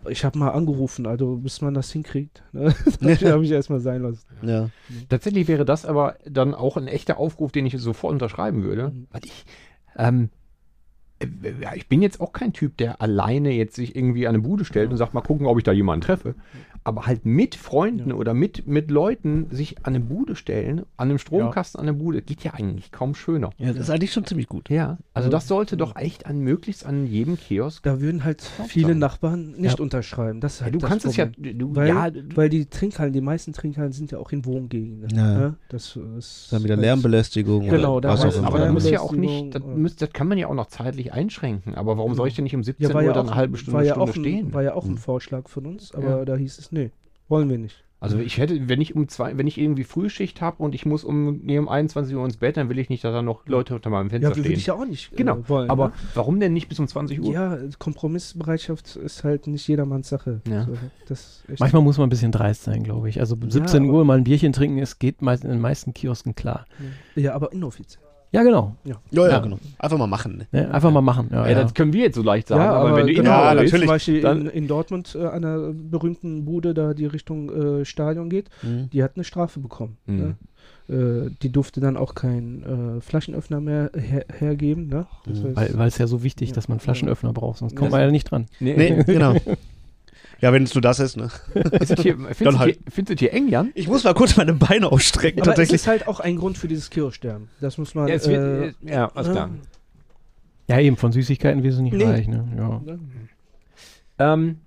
ich 0.09 0.24
habe 0.24 0.38
mal 0.38 0.51
angerufen, 0.51 1.07
also 1.07 1.36
bis 1.36 1.61
man 1.61 1.74
das 1.74 1.91
hinkriegt. 1.93 2.43
Ne? 2.53 2.74
das 3.01 3.22
habe 3.24 3.45
ich 3.45 3.51
erstmal 3.51 3.80
sein 3.80 4.03
lassen. 4.03 4.26
Ja. 4.43 4.70
Tatsächlich 5.09 5.49
wäre 5.49 5.64
das 5.64 5.84
aber 5.84 6.16
dann 6.24 6.55
auch 6.55 6.76
ein 6.76 6.88
echter 6.88 7.18
Aufruf, 7.18 7.53
den 7.53 7.66
ich 7.66 7.76
sofort 7.78 8.12
unterschreiben 8.12 8.62
würde. 8.62 8.91
Mhm. 8.91 9.07
Weil 9.11 9.24
ich, 9.24 9.45
ähm, 9.97 10.30
äh, 11.18 11.26
ja, 11.61 11.74
ich 11.74 11.88
bin 11.88 12.03
jetzt 12.03 12.20
auch 12.20 12.32
kein 12.32 12.53
Typ, 12.53 12.76
der 12.78 13.03
alleine 13.03 13.51
jetzt 13.51 13.76
sich 13.76 13.95
irgendwie 13.95 14.26
an 14.26 14.34
eine 14.34 14.43
Bude 14.43 14.64
stellt 14.64 14.91
und 14.91 14.97
sagt, 14.97 15.14
mal 15.14 15.20
gucken, 15.20 15.47
ob 15.47 15.59
ich 15.59 15.64
da 15.64 15.72
jemanden 15.72 16.03
treffe. 16.03 16.34
Aber 16.83 17.07
halt 17.07 17.26
mit 17.26 17.57
Freunden 17.57 18.09
Ja. 18.11 18.14
oder 18.16 18.33
mit, 18.33 18.66
mit 18.66 18.91
Leuten 18.91 19.47
sich 19.51 19.78
an 19.85 19.95
eine 19.95 20.01
Bude 20.01 20.35
stellen, 20.35 20.81
an 20.97 21.11
einem 21.11 21.18
Stromkasten 21.18 21.78
an 21.78 21.87
eine 21.89 21.97
Bude, 21.97 22.22
geht 22.22 22.43
ja 22.43 22.55
eigentlich 22.55 22.91
kaum 22.91 23.14
schöner. 23.14 23.51
ja, 23.59 23.68
das 23.72 23.83
ist 23.83 23.91
eigentlich 23.91 24.12
schon 24.12 24.24
ziemlich 24.24 24.49
gut. 24.49 24.70
Ja, 24.70 24.97
also 25.12 25.28
das 25.28 25.47
sollte 25.47 25.76
doch 25.76 25.95
echt 25.97 26.24
an 26.26 26.39
möglichst 26.41 26.87
an 26.87 27.07
jedem 27.07 27.37
Kiosk. 27.37 27.83
Da 27.83 28.01
würden 28.01 28.24
halt 28.24 28.41
viele 28.66 28.95
Nachbarn 28.95 29.53
nicht 29.53 29.78
Ja. 29.78 29.83
unterschreiben. 29.83 30.41
Das 30.41 30.55
ist 30.55 30.61
Ja, 30.61 30.64
halt 30.64 30.74
du 30.74 30.78
das 30.78 30.89
kannst 30.91 31.05
es 31.07 31.16
ja, 31.16 31.26
Problem. 31.26 31.59
du, 31.59 31.76
Weil, 31.76 31.89
ja, 31.89 32.11
weil 32.35 32.49
die 32.49 32.64
Trinkhallen, 32.66 33.12
die 33.12 33.20
meisten 33.20 33.53
Trinkhallen 33.53 33.93
sind 33.93 34.11
ja 34.11 34.18
auch 34.18 34.33
in 34.33 34.45
Wohngegenden. 34.47 35.11
Ja. 35.16 35.39
Ne? 35.39 35.55
Das 35.68 35.97
ist 36.16 36.49
Dann 36.51 36.64
wieder 36.64 36.76
Lärmbelästigung. 36.76 37.68
Genau, 37.68 37.97
oder 37.97 38.09
da 38.09 38.14
was 38.14 38.24
auch 38.24 38.28
es 38.28 38.39
aber 38.39 38.57
immer. 38.57 38.66
da 38.66 38.72
muss 38.72 38.89
ja 38.91 39.01
auch 39.01 39.12
nicht, 39.12 39.55
das, 39.55 39.62
muss, 39.62 39.97
das 39.97 40.12
kann 40.12 40.28
man 40.28 40.39
ja 40.39 40.47
auch 40.49 40.55
noch 40.55 40.66
zeitlich 40.66 41.12
einschränken. 41.12 41.74
Aber 41.74 41.99
warum 41.99 42.14
soll 42.14 42.28
ich 42.28 42.35
denn 42.35 42.45
nicht 42.45 42.55
um 42.57 42.62
17 42.64 42.89
Ja, 42.89 42.95
war 42.95 43.03
Uhr 43.03 43.09
ja 43.09 43.12
dann 43.12 43.26
eine 43.28 43.37
halbe 43.37 43.59
Stunde, 43.59 43.76
war 43.78 43.85
ja 43.85 43.93
Stunde 43.95 44.11
auch 44.11 44.16
ein, 44.16 44.20
stehen? 44.20 44.55
War 44.55 44.62
ja 44.62 44.74
auch 44.74 44.85
ein 44.85 44.93
Mhm. 44.93 44.97
Vorschlag 44.99 45.49
von 45.49 45.66
uns, 45.66 45.95
aber 45.95 46.11
Ja. 46.20 46.24
da 46.24 46.37
hieß 46.37 46.59
es, 46.59 46.70
nee, 46.71 46.91
wollen 47.29 47.49
wir 47.51 47.59
nicht. 47.59 47.85
Also 48.03 48.18
ich 48.18 48.39
hätte, 48.39 48.66
wenn 48.71 48.81
ich 48.81 48.95
um 48.97 49.09
zwei, 49.09 49.37
wenn 49.37 49.47
ich 49.47 49.59
irgendwie 49.59 49.85
Frühschicht 49.85 50.41
habe 50.41 50.62
und 50.62 50.75
ich 50.75 50.87
muss 50.87 51.05
um, 51.05 51.41
nee, 51.43 51.59
um 51.59 51.68
21 51.68 52.16
Uhr 52.16 52.25
ins 52.25 52.39
Bett, 52.39 52.57
dann 52.57 52.71
will 52.71 52.79
ich 52.79 52.89
nicht, 52.89 53.05
dass 53.05 53.12
da 53.12 53.21
noch 53.21 53.47
Leute 53.47 53.75
unter 53.75 53.91
meinem 53.91 54.09
Fenster 54.09 54.31
Ja, 54.31 54.37
würde 54.37 54.49
stehen. 54.49 54.59
ich 54.59 54.64
ja 54.66 54.73
auch 54.75 54.87
nicht 54.87 55.14
genau. 55.14 55.37
äh, 55.37 55.49
wollen. 55.51 55.68
aber 55.68 55.89
ne? 55.89 55.93
warum 56.14 56.41
denn 56.41 56.55
nicht 56.55 56.71
bis 56.71 56.79
um 56.79 56.89
20 56.89 57.21
Uhr? 57.21 57.31
Ja, 57.35 57.59
Kompromissbereitschaft 57.79 58.97
ist 58.97 59.23
halt 59.23 59.47
nicht 59.47 59.68
jedermanns 59.68 60.09
Sache. 60.09 60.41
Ja. 60.49 60.64
So, 60.64 60.73
das 61.09 61.21
ist 61.21 61.51
echt- 61.51 61.61
Manchmal 61.61 61.83
muss 61.83 61.99
man 61.99 62.07
ein 62.07 62.11
bisschen 62.11 62.33
dreist 62.33 62.62
sein, 62.64 62.83
glaube 62.83 63.11
ich. 63.11 63.21
Also 63.21 63.37
17 63.39 63.85
aber- 63.85 63.93
Uhr 63.99 64.05
mal 64.07 64.16
ein 64.16 64.25
Bierchen 64.25 64.55
trinken, 64.55 64.79
es 64.79 64.99
geht 64.99 65.21
meist 65.21 65.45
in 65.45 65.51
den 65.51 65.61
meisten 65.61 65.93
Kiosken 65.93 66.35
klar. 66.35 66.66
Ja, 67.16 67.35
aber 67.35 67.53
inoffiziell. 67.53 68.03
Ja, 68.33 68.43
genau. 68.45 68.76
Ja, 68.85 68.95
ja, 69.11 69.28
Ja. 69.28 69.39
genau. 69.41 69.59
Einfach 69.78 69.99
mal 69.99 70.07
machen. 70.07 70.39
Ne? 70.39 70.47
Ne? 70.61 70.70
Einfach 70.72 70.91
mal 70.93 71.01
machen. 71.01 71.28
Ja, 71.33 71.45
Ja, 71.47 71.51
ja. 71.53 71.62
das 71.62 71.74
können 71.74 71.93
wir 71.93 72.03
jetzt 72.03 72.14
so 72.14 72.22
leicht 72.22 72.47
sagen, 72.49 72.62
ja, 72.62 72.72
aber, 72.72 72.97
wenn 72.97 73.07
du 73.09 73.14
genau, 73.14 73.31
Ja, 73.31 73.55
natürlich. 73.55 73.81
Zum 73.81 73.87
Beispiel 73.89 74.20
dann- 74.20 74.43
in, 74.43 74.47
in 74.51 74.68
Dortmund 74.68 75.16
äh, 75.20 75.24
an 75.26 75.45
einer 75.45 75.72
berühmten 75.72 76.45
Bude, 76.45 76.72
da 76.74 76.95
die 76.95 77.07
Richtung 77.07 77.81
äh, 77.81 77.85
Stadion 77.85 78.31
geht, 78.31 78.49
Mhm. 78.62 78.89
die 78.93 79.03
hat 79.03 79.12
eine 79.16 79.24
Strafe 79.24 79.59
bekommen. 79.59 79.97
Mhm. 80.07 80.16
Ne? 80.16 80.37
Äh, 80.89 81.31
die 81.43 81.51
durfte 81.51 81.81
dann 81.81 81.97
auch 81.97 82.14
keinen 82.14 82.99
äh, 82.99 83.01
Flaschenöffner 83.01 83.61
mehr 83.61 83.91
her 83.97 84.24
hergeben. 84.39 84.87
Ne? 84.89 85.07
Das 85.26 85.39
Mhm. 85.43 85.47
heißt- 85.57 85.76
Weil, 85.78 85.89
es 85.89 85.99
ja 85.99 86.07
so 86.07 86.22
wichtig, 86.22 86.51
Ja. 86.51 86.55
dass 86.55 86.68
man 86.68 86.78
Flaschenöffner 86.81 87.33
braucht, 87.33 87.59
sonst 87.59 87.72
Ja. 87.72 87.78
kommt 87.78 87.91
man 87.93 88.01
ja 88.01 88.11
nicht 88.11 88.31
dran. 88.31 88.47
Nee, 88.61 88.74
Nee, 88.76 89.03
genau. 89.05 89.35
Ja, 90.41 90.53
wenn 90.53 90.62
es 90.62 90.74
nur 90.74 90.80
das 90.82 91.01
ist, 91.01 91.16
ne? 91.16 91.30
Ist 91.80 91.99
hier, 92.01 92.14
findest, 92.16 92.41
Dann 92.41 92.55
du 92.55 92.59
halt. 92.59 92.74
hier, 92.76 92.82
findest 92.93 93.20
du 93.20 93.24
hier 93.24 93.32
eng, 93.34 93.49
Jan? 93.49 93.70
Ich 93.74 93.88
muss 93.88 94.05
mal 94.05 94.14
kurz 94.14 94.36
meine 94.36 94.55
Beine 94.55 94.91
ausstrecken, 94.91 95.41
aber 95.41 95.51
es 95.51 95.57
tatsächlich. 95.57 95.80
ist 95.82 95.86
halt 95.86 96.09
auch 96.09 96.20
ein 96.20 96.36
Grund 96.36 96.57
für 96.57 96.68
dieses 96.68 96.88
Kirchsterben. 96.91 97.49
Das 97.61 97.76
muss 97.78 97.95
man. 97.95 98.09
Ja, 98.09 98.14
es 98.14 98.26
äh, 98.26 98.30
wird, 98.30 98.74
äh, 98.84 98.91
ja 98.93 99.11
alles 99.14 99.30
klar. 99.32 99.51
Ja, 100.68 100.78
eben, 100.78 100.97
von 100.97 101.12
Süßigkeiten 101.12 101.62
wir 101.62 101.72
sind 101.72 101.84
nicht 101.84 101.95
Nee. 101.97 102.05
reich. 102.05 102.28
Ne? 102.28 102.47
Ja. 102.57 102.80
ne? 102.84 102.99
Ähm, 104.18 104.59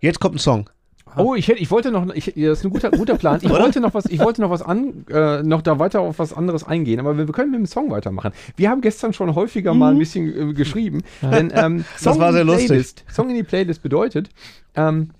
Jetzt 0.00 0.20
kommt 0.20 0.34
ein 0.34 0.38
Song. 0.38 0.68
Oh, 1.16 1.34
ich, 1.34 1.48
hätte, 1.48 1.60
ich 1.60 1.70
wollte 1.70 1.90
noch, 1.90 2.12
ich, 2.14 2.26
das 2.26 2.58
ist 2.58 2.64
ein 2.64 2.70
guter, 2.70 2.90
guter 2.90 3.16
Plan. 3.16 3.38
Ich 3.42 3.50
wollte 3.50 3.80
noch 3.80 3.94
was, 3.94 4.06
ich 4.06 4.20
wollte 4.20 4.40
noch 4.40 4.50
was 4.50 4.62
an, 4.62 5.06
äh, 5.10 5.42
noch 5.42 5.62
da 5.62 5.78
weiter 5.78 6.00
auf 6.00 6.18
was 6.18 6.32
anderes 6.32 6.64
eingehen, 6.64 7.00
aber 7.00 7.16
wir, 7.16 7.26
wir 7.26 7.34
können 7.34 7.50
mit 7.50 7.60
dem 7.60 7.66
Song 7.66 7.90
weitermachen. 7.90 8.32
Wir 8.56 8.70
haben 8.70 8.80
gestern 8.80 9.12
schon 9.12 9.34
häufiger 9.34 9.74
mal 9.74 9.92
ein 9.92 9.98
bisschen 9.98 10.50
äh, 10.50 10.52
geschrieben, 10.54 11.02
denn 11.22 11.52
ähm, 11.54 11.84
Das 12.02 12.18
war 12.18 12.28
in 12.28 12.34
sehr 12.34 12.44
lustig. 12.44 12.66
Playlist, 12.68 13.04
Song 13.08 13.30
in 13.30 13.36
die 13.36 13.42
Playlist 13.42 13.82
bedeutet, 13.82 14.30
ähm, 14.74 15.10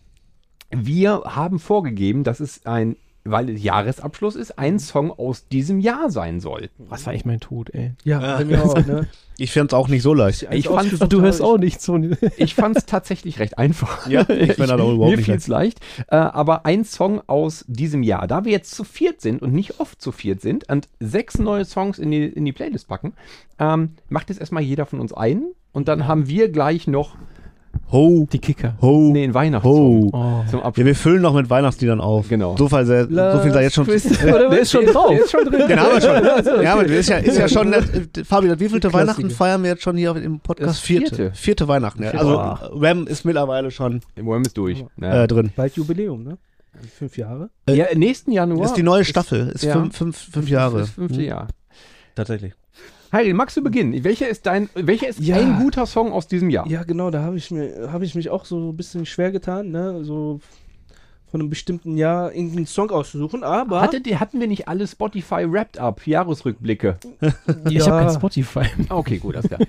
wir 0.71 1.23
haben 1.25 1.59
vorgegeben, 1.59 2.25
dass 2.25 2.41
es 2.41 2.67
ein, 2.67 2.97
weil 3.25 3.49
es 3.51 3.63
Jahresabschluss 3.63 4.37
ist, 4.37 4.59
ein 4.59 4.79
Song 4.79 5.11
aus 5.11 5.49
diesem 5.49 5.81
Jahr 5.81 6.11
sein 6.11 6.41
soll. 6.41 6.69
Was 6.79 7.07
war 7.07 7.15
echt 7.15 7.25
mein 7.27 7.41
Tod, 7.41 7.71
ey. 7.71 7.93
Ja, 8.05 8.41
Ja. 8.43 8.63
auch. 8.63 8.75
Ne? 8.87 9.07
Ich 9.37 9.51
fände 9.51 9.67
es 9.67 9.75
auch 9.75 9.89
nicht 9.89 10.03
so 10.03 10.15
leicht. 10.15 10.47
Ich 10.53 10.69
fand's- 10.69 11.01
Ach, 11.01 11.09
du 11.09 11.21
hörst 11.21 11.43
auch 11.43 11.59
nicht 11.59 11.81
so. 11.83 11.99
Ich 12.37 12.55
fand 12.55 12.77
es 12.77 12.87
tatsächlich 12.87 13.41
recht 13.41 13.59
einfach. 13.59 14.07
Ja, 14.07 14.21
ich 14.31 14.53
find 14.55 14.59
das 14.71 14.71
auch 14.81 14.93
überhaupt 14.95 15.11
Mir 15.11 15.17
nicht 15.17 15.25
fiel 15.25 15.35
es 15.35 15.49
leicht. 15.49 15.81
Äh, 16.07 16.15
aber 16.15 16.67
ein 16.67 16.85
Song 16.85 17.21
aus 17.27 17.65
diesem 17.67 18.05
Jahr. 18.05 18.29
Da 18.29 18.45
wir 18.45 18.53
jetzt 18.53 18.73
zu 18.77 18.85
viert 18.85 19.21
sind 19.21 19.43
und 19.43 19.53
nicht 19.53 19.81
oft 19.81 20.01
zu 20.01 20.13
viert 20.13 20.41
sind 20.41 20.69
und 20.71 20.89
sechs 21.01 21.37
neue 21.39 21.65
Songs 21.65 21.99
in 21.99 22.13
die, 22.13 22.27
in 22.27 22.45
die 22.45 22.53
Playlist 22.53 22.87
packen, 22.87 23.15
ähm, 23.59 23.95
macht 24.09 24.29
jetzt 24.29 24.39
erstmal 24.39 24.63
jeder 24.63 24.87
von 24.87 25.01
uns 25.01 25.13
einen 25.13 25.47
und 25.73 25.89
dann 25.89 26.07
haben 26.07 26.29
wir 26.29 26.49
gleich 26.51 26.87
noch 26.87 27.17
Ho, 27.93 28.27
Die 28.33 28.39
Kicker. 28.39 28.75
ho, 28.83 29.11
nee, 29.13 29.25
einen 29.25 29.35
Weihnachtssong 29.35 30.05
ho. 30.05 30.11
Oh. 30.13 30.51
zum 30.51 30.61
Abschluss. 30.63 30.79
Ja, 30.83 30.87
wir 30.87 30.95
füllen 30.95 31.23
noch 31.23 31.35
mit 31.35 31.49
Weihnachtsliedern 31.51 32.01
auf. 32.01 32.29
Genau. 32.29 32.57
So 32.57 32.69
viel, 32.69 32.85
sei, 32.85 33.03
so 33.05 33.39
viel 33.41 33.53
sei 33.53 33.63
jetzt 33.63 33.75
schon. 33.75 33.87
Der 33.87 34.59
ist 34.59 34.71
schon 34.73 34.87
drauf. 34.87 35.11
Der 35.11 35.21
ist 35.21 35.31
schon 35.31 35.45
drin. 35.45 35.69
Den 35.69 35.81
haben 35.81 35.93
wir 35.95 36.01
schon. 36.01 36.63
Ja, 36.65 36.73
aber 36.75 36.85
ist 36.87 37.09
ja, 37.09 37.19
ist 37.19 37.39
ja 37.39 37.49
schon, 37.49 37.73
äh, 37.73 37.83
Fabi, 38.25 38.59
wie 38.59 38.69
vielte. 38.69 38.93
Weihnachten 38.93 39.31
feiern 39.31 39.63
wir 39.63 39.71
jetzt 39.71 39.83
schon 39.83 39.97
hier 39.97 40.15
im 40.17 40.41
Podcast? 40.41 40.71
Das 40.71 40.81
vierte. 40.81 41.15
Vierte. 41.17 41.33
Vierte 41.35 41.69
Weihnachten, 41.69 42.03
ja. 42.03 42.11
Also, 42.13 42.37
Ram 42.81 43.07
ist 43.07 43.25
mittlerweile 43.25 43.71
schon 43.71 44.01
Worm 44.21 44.43
ist 44.43 44.57
durch. 44.57 44.85
Ja. 45.01 45.25
äh, 45.25 45.27
drin. 45.27 45.51
Bald 45.55 45.77
Jubiläum, 45.77 46.23
ne? 46.25 46.39
Fünf 46.99 47.17
Jahre. 47.17 47.51
ja, 47.69 47.87
nächsten 47.95 48.33
Januar. 48.33 48.65
Ist 48.67 48.75
die 48.75 48.83
neue 48.83 49.05
Staffel. 49.05 49.49
Ist 49.51 49.65
ja. 49.65 49.73
fünf, 49.75 49.97
fünf, 49.97 50.17
fünf 50.33 50.49
Jahre. 50.49 50.81
Das 50.81 50.91
fünfte 50.91 51.19
Hm, 51.19 51.25
Jahr. 51.25 51.49
Tatsächlich. 52.17 52.53
Heidi, 53.15 53.33
magst 53.33 53.57
du 53.57 53.63
beginnen? 53.63 54.03
Welcher 54.03 54.29
ist 54.29 54.45
dein, 54.45 54.69
welcher 54.75 55.07
ist 55.07 55.21
Ja. 55.21 55.37
ein 55.37 55.61
guter 55.63 55.87
Song 55.87 56.11
aus 56.11 56.27
diesem 56.27 56.51
Jahr? 56.51 56.67
Ja, 56.67 56.83
genau, 56.83 57.13
da 57.13 57.23
habe 57.23 57.37
ich, 57.37 57.49
mir- 57.53 57.93
hab 57.93 58.03
ich 58.03 58.17
mich 58.17 58.29
auch 58.29 58.45
so 58.45 58.73
ein 58.73 58.77
bisschen 58.77 59.07
schwer 59.07 59.31
getan, 59.31 59.71
ne? 59.71 60.03
So 60.05 60.41
von 61.31 61.41
einem 61.41 61.49
bestimmten 61.49 61.97
Jahr 61.97 62.33
irgendeinen 62.35 62.67
Song 62.67 62.91
auszusuchen, 62.91 63.45
aber. 63.45 63.81
Hatte, 63.83 64.01
die- 64.01 64.17
hatten 64.19 64.41
wir 64.41 64.49
nicht 64.49 64.67
alle 64.67 64.85
Spotify 64.89 65.47
Wrapped 65.49 65.79
Up, 65.79 66.05
Jahresrückblicke? 66.05 66.99
Ich 67.71 67.87
habe 67.89 68.05
kein 68.07 68.15
Spotify. 68.17 68.67
Okay, 68.89 69.19
gut, 69.19 69.37
alles 69.37 69.47
klar. 69.49 69.61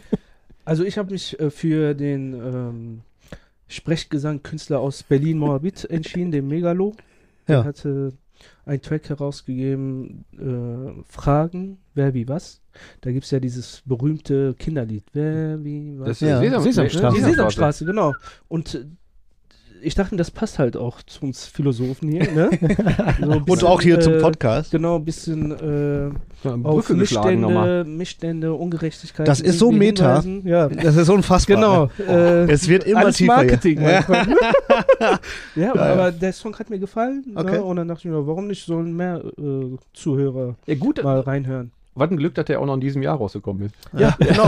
Also 0.68 0.84
ich 0.84 0.98
habe 0.98 1.12
mich 1.12 1.39
äh, 1.39 1.52
für 1.52 1.93
den 1.93 2.34
ähm, 2.34 3.02
Sprechgesang-Künstler 3.68 4.80
aus 4.80 5.04
Berlin-Moabit 5.04 5.86
entschieden, 5.91 6.32
den 6.32 6.48
Megalo. 6.48 6.96
Der 7.48 7.58
Ja. 7.60 7.64
hatte 7.66 8.14
einen 8.66 8.82
Track 8.82 9.08
herausgegeben, 9.10 10.26
äh, 10.34 11.04
Fragen, 11.08 11.78
wer 11.93 12.16
wie 12.16 12.28
was. 12.28 12.62
Da 13.01 13.11
gibt 13.11 13.26
es 13.26 13.32
ja 13.32 13.39
dieses 13.39 13.82
berühmte 13.86 14.53
Kinderlied, 14.57 15.03
wer 15.13 15.63
wie 15.63 15.99
was. 15.99 16.07
Das 16.07 16.19
Ja. 16.21 16.39
Sesam- 16.39 16.61
Sesamstraße. 16.61 17.15
Die 17.17 17.23
Sesamstraße. 17.23 17.86
Genau. 17.86 18.13
Und 18.47 18.76
äh, 18.76 18.86
ich 19.82 19.93
dachte, 19.93 20.15
das 20.15 20.32
passt 20.32 20.57
halt 20.57 20.76
auch 20.78 21.03
zu 21.03 21.26
uns 21.26 21.45
Philosophen 21.45 22.09
hier, 22.09 22.32
ne? 22.32 22.49
So 23.19 23.30
ein 23.30 23.38
Und 23.41 23.45
bisschen, 23.45 23.67
auch 23.67 23.82
hier 23.82 23.99
zum 23.99 24.13
äh, 24.13 24.19
Podcast. 24.19 24.71
Genau, 24.71 24.95
ein 24.95 25.05
bisschen 25.05 25.51
äh, 25.51 26.47
eine 26.47 26.65
auf. 26.65 26.89
Missstände, 26.89 27.84
Missstände, 27.86 28.53
Ungerechtigkeit. 28.53 29.28
Das 29.28 29.41
ist 29.41 29.59
so 29.59 29.71
meta. 29.71 30.23
Ja, 30.43 30.69
Das 30.69 30.95
ist 30.95 31.09
unfassbar. 31.09 31.55
genau. 31.55 32.11
Äh, 32.11 32.49
Es 32.51 32.67
wird 32.67 32.86
immer 32.86 33.01
alles 33.01 33.17
tiefer. 33.17 33.36
Marketing. 33.36 33.80
Ja, 33.82 35.19
Ja, 35.55 35.76
ja. 35.76 35.76
aber 35.76 36.11
der 36.11 36.34
Song 36.34 36.57
hat 36.57 36.69
mir 36.69 36.80
gefallen. 36.80 37.23
Okay. 37.36 37.51
Ne? 37.51 37.63
Und 37.63 37.76
dann 37.76 37.88
dachte 37.88 38.07
ich 38.07 38.11
mir, 38.13 38.26
warum 38.26 38.47
nicht 38.47 38.65
sollen 38.65 38.95
mehr 38.95 39.21
äh, 39.38 39.76
Zuhörer 39.93 40.55
Ja, 40.65 40.76
gut, 40.76 41.03
mal 41.03 41.19
reinhören? 41.19 41.71
Was 41.96 42.12
ein 42.12 42.18
Glück, 42.18 42.36
dass 42.36 42.46
der 42.46 42.60
auch 42.60 42.66
noch 42.66 42.74
in 42.76 42.82
diesem 42.82 43.02
Jahr 43.02 43.16
rausgekommen 43.18 43.68
ist. 43.68 43.76
Ja, 43.98 44.16
genau. 44.20 44.46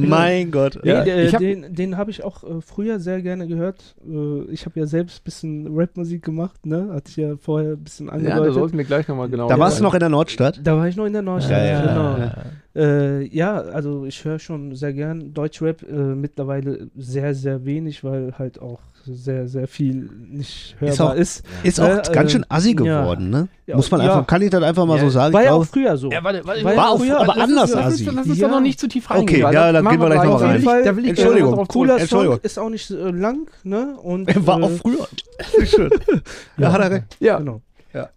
Mein 0.00 0.50
Gott. 0.50 0.78
Nee, 0.82 0.90
Ja, 0.90 1.02
der, 1.04 1.24
ich 1.24 1.32
hab- 1.32 1.40
den 1.40 1.74
den 1.74 1.96
habe 1.96 2.10
ich 2.10 2.22
auch 2.22 2.44
äh, 2.44 2.60
früher 2.60 3.00
sehr 3.00 3.22
gerne 3.22 3.46
gehört. 3.46 3.94
Äh, 4.06 4.42
ich 4.52 4.66
habe 4.66 4.78
ja 4.78 4.86
selbst 4.86 5.20
ein 5.20 5.24
bisschen 5.24 5.66
Rapmusik 5.74 6.22
gemacht, 6.22 6.64
ne? 6.66 6.90
Hatte 6.92 7.10
ich 7.10 7.16
ja 7.16 7.36
vorher 7.36 7.72
ein 7.72 7.82
bisschen 7.82 8.06
Ja, 8.22 8.38
da 8.40 8.52
sollten 8.52 8.76
wir 8.76 8.84
gleich 8.84 9.08
nochmal 9.08 9.28
genau. 9.28 9.48
Da 9.48 9.58
warst 9.58 9.78
du 9.80 9.82
noch 9.82 9.94
in 9.94 10.00
der 10.00 10.08
Nordstadt. 10.08 10.60
da 10.62 10.76
war 10.76 10.86
ich 10.88 10.96
noch 10.96 11.06
in 11.06 11.12
der 11.14 11.22
Neustadt, 11.22 11.52
Ja, 11.52 11.64
ja, 11.64 11.80
genau. 11.80 12.32
Ja. 12.74 12.80
Äh, 12.82 13.22
ja, 13.28 13.54
also 13.60 14.04
ich 14.06 14.24
höre 14.24 14.38
schon 14.38 14.74
sehr 14.74 14.92
gern 14.92 15.34
Deutschrap, 15.34 15.82
äh, 15.82 15.92
mittlerweile 15.92 16.88
sehr, 16.96 17.34
sehr 17.34 17.64
wenig, 17.64 18.02
weil 18.04 18.32
halt 18.38 18.60
auch 18.62 18.80
sehr, 19.04 19.48
sehr 19.48 19.66
viel 19.66 20.08
nicht 20.30 20.76
hörbar 20.78 20.92
Ist 20.94 21.00
auch- 21.00 21.14
ist. 21.14 21.44
Ist 21.64 21.80
auch 21.80 21.88
Äh, 21.88 22.12
ganz 22.12 22.30
schön 22.32 22.46
assi 22.48 22.70
ja. 22.70 23.02
geworden, 23.02 23.30
ne? 23.30 23.48
Ja, 23.66 23.74
Muss 23.74 23.90
man 23.90 24.00
ja. 24.00 24.12
einfach, 24.12 24.26
kann 24.28 24.42
ich 24.42 24.50
das 24.50 24.62
einfach 24.62 24.86
mal 24.86 24.96
Ja, 24.96 25.02
so 25.02 25.10
sagen? 25.10 25.34
War 25.34 25.42
ja 25.42 25.52
auch 25.54 25.64
früher 25.66 25.96
so. 25.96 26.08
Ja, 26.10 26.22
warte, 26.22 26.40
warte, 26.46 26.62
War 26.64 26.76
War 26.76 26.90
auch 26.90 26.98
früher, 27.00 27.16
aber 27.18 27.26
das 27.26 27.36
ist- 27.36 27.42
anders 27.42 27.70
das 27.72 27.80
assi. 27.86 28.04
ist, 28.06 28.16
das 28.16 28.26
ist 28.28 28.38
Ja. 28.38 28.46
doch 28.48 28.54
noch 28.54 28.60
nicht 28.62 28.78
zu 28.78 28.86
tief 28.86 29.06
Okay, 29.10 29.18
reingehen. 29.18 29.42
weil 29.42 29.54
ja, 29.54 29.72
dann 29.72 29.88
gehen 29.88 30.00
wir 30.00 30.06
gleich 30.06 30.24
noch 30.24 30.38
da 30.40 30.46
rein. 30.46 30.58
ich- 30.60 30.64
Da 30.64 30.96
will 30.96 31.02
ich 31.04 31.10
Entschuldigung. 31.10 31.54
drauf 31.56 31.68
Cooler 31.68 31.96
zurück. 31.96 32.08
Song 32.08 32.18
Entschuldigung. 32.20 32.38
ist 32.44 32.58
auch 32.60 32.68
nicht 32.70 32.90
äh, 32.92 33.10
lang, 33.10 33.50
ne? 33.64 33.96
Und, 34.00 34.26
War 34.46 34.60
äh, 34.60 34.62
auch 34.64 34.70
früher. 34.70 35.08
Schön. 35.66 35.90
Ja, 36.58 36.72
hat 36.72 36.80
er 36.80 36.90
recht. 36.92 37.16
Ja, 37.18 37.38
Genau. 37.38 37.60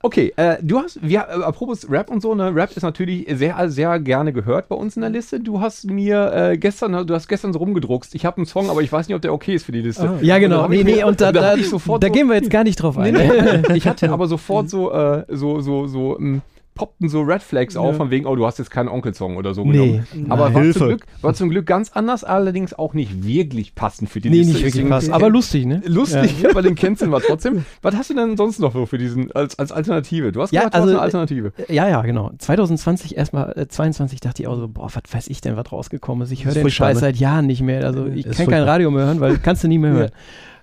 Okay, 0.01 0.33
äh, 0.37 0.57
du 0.61 0.79
hast, 0.79 0.99
wir, 1.01 1.19
äh, 1.19 1.43
apropos 1.43 1.89
Rap 1.89 2.09
und 2.09 2.21
so, 2.21 2.33
ne, 2.35 2.53
Rap 2.55 2.71
ist 2.75 2.83
natürlich 2.83 3.25
sehr, 3.37 3.69
sehr 3.69 3.99
gerne 3.99 4.31
gehört 4.33 4.69
bei 4.69 4.75
uns 4.75 4.95
in 4.95 5.01
der 5.01 5.09
Liste. 5.09 5.39
Du 5.39 5.59
hast 5.61 5.85
mir 5.89 6.31
äh, 6.33 6.57
gestern, 6.57 7.05
du 7.05 7.13
hast 7.13 7.27
gestern 7.27 7.51
so 7.53 7.59
rumgedruckst. 7.59 8.15
Ich 8.15 8.25
habe 8.25 8.37
einen 8.37 8.45
Song, 8.45 8.69
aber 8.69 8.81
ich 8.81 8.91
weiß 8.91 9.07
nicht, 9.07 9.15
ob 9.15 9.21
der 9.21 9.33
okay 9.33 9.55
ist 9.55 9.65
für 9.65 9.71
die 9.71 9.81
Liste. 9.81 10.09
Ah. 10.09 10.17
Ja, 10.21 10.37
genau. 10.39 10.67
Nee, 10.67 10.83
nee, 10.83 11.03
und 11.03 11.19
da, 11.21 11.31
da 11.31 11.41
da, 11.41 11.55
da 11.57 11.63
so- 11.63 11.79
gehen 12.11 12.27
wir 12.27 12.35
jetzt 12.35 12.49
gar 12.49 12.63
nicht 12.63 12.75
drauf 12.77 12.97
Nee, 12.97 13.09
ein. 13.15 13.63
nee. 13.67 13.75
Ich 13.77 13.87
hatte 13.87 14.09
aber 14.11 14.27
sofort 14.27 14.69
so, 14.69 14.91
äh, 14.91 15.23
so, 15.29 15.59
so, 15.61 15.87
so, 15.87 16.17
ähm, 16.19 16.41
poppten 16.75 17.09
so 17.09 17.21
Red 17.21 17.41
Flags 17.41 17.75
auf, 17.77 17.91
Ja. 17.91 17.93
von 17.93 18.11
wegen, 18.11 18.25
oh, 18.27 18.35
du 18.35 18.45
hast 18.45 18.59
jetzt 18.59 18.69
keinen 18.69 18.89
Onkelsong 18.89 19.37
oder 19.37 19.53
so 19.53 19.63
Nee. 19.65 19.71
genommen. 20.11 20.31
Aber 20.31 20.53
war 20.53 20.61
Hilfe. 20.61 20.77
zum, 20.79 20.87
Glück, 20.89 21.05
war 21.21 21.33
zum 21.33 21.49
Glück 21.49 21.65
ganz 21.65 21.91
anders, 21.93 22.23
allerdings 22.23 22.73
auch 22.73 22.93
nicht 22.93 23.23
wirklich 23.25 23.73
passend 23.75 24.09
für 24.09 24.19
die 24.21 24.29
Nee, 24.29 24.39
Liste. 24.39 24.53
nicht 24.53 24.65
wirklich 24.65 24.89
was. 24.89 25.09
Aber 25.09 25.29
lustig, 25.29 25.65
ne? 25.65 25.81
Lustig, 25.87 26.45
aber 26.49 26.61
den 26.61 26.75
kennst 26.75 27.01
du 27.01 27.07
mal 27.07 27.21
trotzdem. 27.25 27.65
Was 27.81 27.95
hast 27.95 28.09
du 28.09 28.13
denn 28.13 28.35
sonst 28.37 28.59
noch 28.59 28.73
so 28.73 28.85
für 28.85 28.97
diesen, 28.97 29.31
als, 29.31 29.57
als 29.57 29.71
Alternative? 29.71 30.31
Du 30.31 30.41
hast 30.41 30.51
Ja, 30.51 30.61
gesagt, 30.61 30.75
also, 30.75 30.89
eine 30.89 30.99
Alternative. 31.01 31.53
Ja, 31.69 31.87
ja, 31.87 32.01
genau. 32.01 32.31
2020 32.37 33.17
erstmal, 33.17 33.53
äh, 33.57 33.67
22 33.67 34.19
dachte 34.19 34.43
ich 34.43 34.47
auch 34.47 34.57
so, 34.57 34.67
boah, 34.67 34.89
was 34.93 35.03
weiß 35.11 35.27
ich 35.29 35.39
denn, 35.41 35.55
was 35.55 35.71
rausgekommen 35.71 36.23
ist. 36.25 36.31
Ich 36.31 36.43
höre 36.45 36.53
den 36.53 36.69
Scheiß 36.69 36.95
ne? 36.95 36.99
seit 37.01 37.15
Jahren 37.15 37.45
nicht 37.47 37.61
mehr. 37.61 37.85
Also 37.85 38.07
ich 38.07 38.25
Ist 38.25 38.35
kann 38.37 38.47
kein. 38.47 38.63
Radio 38.63 38.91
mehr 38.91 39.05
hören, 39.05 39.19
weil 39.21 39.37
kannst 39.37 39.63
du 39.63 39.67
nie 39.69 39.77
mehr 39.77 39.91
hören. 39.93 40.11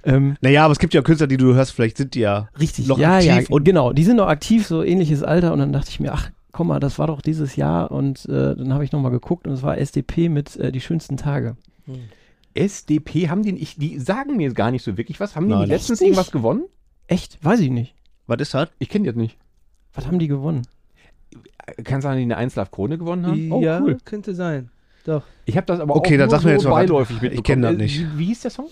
Ähm, 0.05 0.37
Naja, 0.41 0.65
aber 0.65 0.73
es 0.73 0.79
gibt 0.79 0.95
ja 0.95 1.03
Künstler, 1.03 1.27
die 1.27 1.37
du 1.37 1.55
hörst, 1.55 1.73
vielleicht 1.73 1.97
sind 1.97 2.15
die 2.15 2.21
ja 2.21 2.49
richtig, 2.59 2.87
noch 2.89 2.99
ja, 2.99 3.19
ja. 3.21 3.35
aktiv. 3.35 3.51
Und 3.51 3.65
genau, 3.65 3.93
die 3.93 4.05
sind 4.05 4.17
noch 4.17 4.29
aktiv, 4.29 4.67
so 4.67 4.83
ähnliches 4.83 5.23
Alter. 5.23 5.53
Und 5.53 5.59
dann 5.61 5.73
dachte 5.73 5.91
ich 5.91 6.01
mir, 6.01 6.13
ach, 6.13 6.31
komm 6.53 6.69
mal, 6.69 6.81
das 6.81 6.99
war 6.99 7.07
doch 7.07 7.21
dieses 7.23 7.57
Jahr. 7.57 7.91
Und 7.91 8.25
äh, 8.27 8.55
dann 8.57 8.73
habe 8.75 8.85
ich 8.85 8.93
nochmal 8.93 9.13
geguckt 9.13 9.47
und 9.47 9.53
es 9.53 9.63
war 9.63 9.79
SDP 9.79 10.29
mit 10.29 10.57
äh, 10.57 10.73
Die 10.73 10.81
schönsten 10.81 11.17
Tage. 11.17 11.57
SDP 12.55 13.29
haben 13.29 13.43
die, 13.43 13.57
ich, 13.57 13.77
die 13.77 13.99
sagen 13.99 14.37
mir 14.37 14.53
gar 14.53 14.71
nicht 14.71 14.83
so 14.85 14.97
wirklich 14.99 15.21
was. 15.21 15.37
Haben 15.37 15.47
die 15.47 15.51
Nein, 15.53 15.61
nicht 15.63 15.69
letztens 15.71 16.01
nicht. 16.01 16.09
irgendwas 16.09 16.31
gewonnen? 16.31 16.65
Echt? 17.07 17.43
Weiß 17.45 17.61
ich 17.61 17.71
nicht. 17.71 17.95
Was 18.27 18.41
ist 18.41 18.55
das? 18.55 18.69
Ich 18.79 18.89
kenne 18.89 19.05
die 19.05 19.09
jetzt 19.09 19.17
nicht. 19.17 19.37
Was 19.95 20.07
haben 20.07 20.19
die 20.19 20.29
gewonnen? 20.29 20.63
Kann 21.85 22.01
sein, 22.03 22.13
dass 22.13 22.19
die 22.19 22.23
eine 22.25 22.37
1 22.37 22.57
Live 22.57 22.71
Krone 22.71 22.99
gewonnen 22.99 23.27
haben? 23.27 23.63
ja, 23.63 23.81
cool. 23.81 23.99
könnte 24.05 24.35
sein. 24.35 24.71
Doch. 25.05 25.23
Ich 25.47 25.57
habe 25.57 25.67
das 25.67 25.81
aber 25.81 25.97
Okay, 25.97 26.15
auch 26.15 26.19
dann 26.19 26.29
nur 26.29 26.39
sag 26.39 26.45
mir 26.45 26.53
jetzt 26.53 26.63
so 26.63 26.71
beiläufig 26.71 27.17
Ich 27.17 27.23
mitbekommen. 27.23 27.45
kenn 27.45 27.63
das 27.63 27.73
Äh, 27.73 27.77
nicht. 27.77 28.01
Wie, 28.01 28.19
wie 28.19 28.25
hieß 28.27 28.41
der 28.43 28.51
Song? 28.51 28.67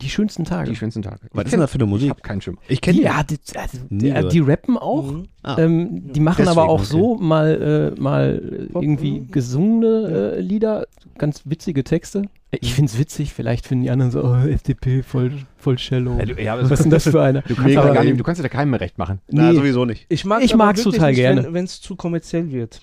Die 0.00 0.08
schönsten 0.08 0.44
Tage. 0.44 0.70
Die 0.70 0.76
schönsten 0.76 1.02
Tage. 1.02 1.20
Was 1.32 1.42
Ich 1.42 1.46
ist 1.46 1.52
denn 1.52 1.60
das 1.60 1.70
für 1.70 1.76
eine 1.76 1.84
Ich 1.84 1.90
Musik? 1.90 2.10
habe 2.10 2.20
keinen 2.22 2.40
Schimmer. 2.40 2.58
Ich 2.68 2.80
kenne 2.80 2.98
die. 2.98 3.04
ja, 3.04 3.22
die, 3.22 3.38
also, 3.56 3.78
die, 3.90 4.28
die 4.28 4.40
rappen 4.40 4.78
auch. 4.78 5.12
Mhm. 5.12 5.24
Ah. 5.42 5.56
Ähm, 5.58 6.12
die 6.12 6.20
machen 6.20 6.44
Deswegen, 6.44 6.58
aber 6.58 6.68
auch 6.68 6.80
okay. 6.80 6.88
so 6.90 7.16
mal, 7.16 7.92
äh, 7.96 8.00
mal 8.00 8.66
äh, 8.68 8.72
Pop, 8.72 8.82
irgendwie 8.82 9.20
mhm. 9.20 9.30
gesungene 9.30 10.32
äh, 10.36 10.40
Lieder, 10.40 10.86
ganz 11.18 11.42
witzige 11.44 11.84
Texte. 11.84 12.22
Ich 12.52 12.74
finde 12.74 12.90
es 12.90 12.98
witzig, 12.98 13.32
vielleicht 13.32 13.66
finden 13.66 13.84
die 13.84 13.90
anderen 13.90 14.10
so, 14.10 14.24
oh, 14.24 14.34
FDP, 14.34 15.02
voll, 15.02 15.32
voll 15.56 15.78
shallow. 15.78 16.18
Ja, 16.18 16.24
du, 16.24 16.42
ja, 16.42 16.62
Was 16.62 16.70
ist 16.72 16.82
denn 16.84 16.90
das 16.90 17.04
für 17.04 17.22
einer? 17.22 17.42
Du 17.42 17.54
kannst, 17.54 17.76
aber 17.76 18.02
nicht, 18.02 18.18
du 18.18 18.24
kannst 18.24 18.42
ja 18.42 18.48
keinem 18.48 18.70
mehr 18.70 18.80
recht 18.80 18.98
machen. 18.98 19.20
Na, 19.30 19.50
Nee. 19.50 19.56
sowieso 19.56 19.84
nicht. 19.84 20.06
Ich 20.08 20.24
mag 20.24 20.42
Ich 20.42 20.54
mag's 20.56 20.82
total 20.82 21.14
gerne. 21.14 21.52
wenn 21.52 21.64
es 21.64 21.80
zu 21.80 21.94
kommerziell 21.94 22.50
wird. 22.50 22.82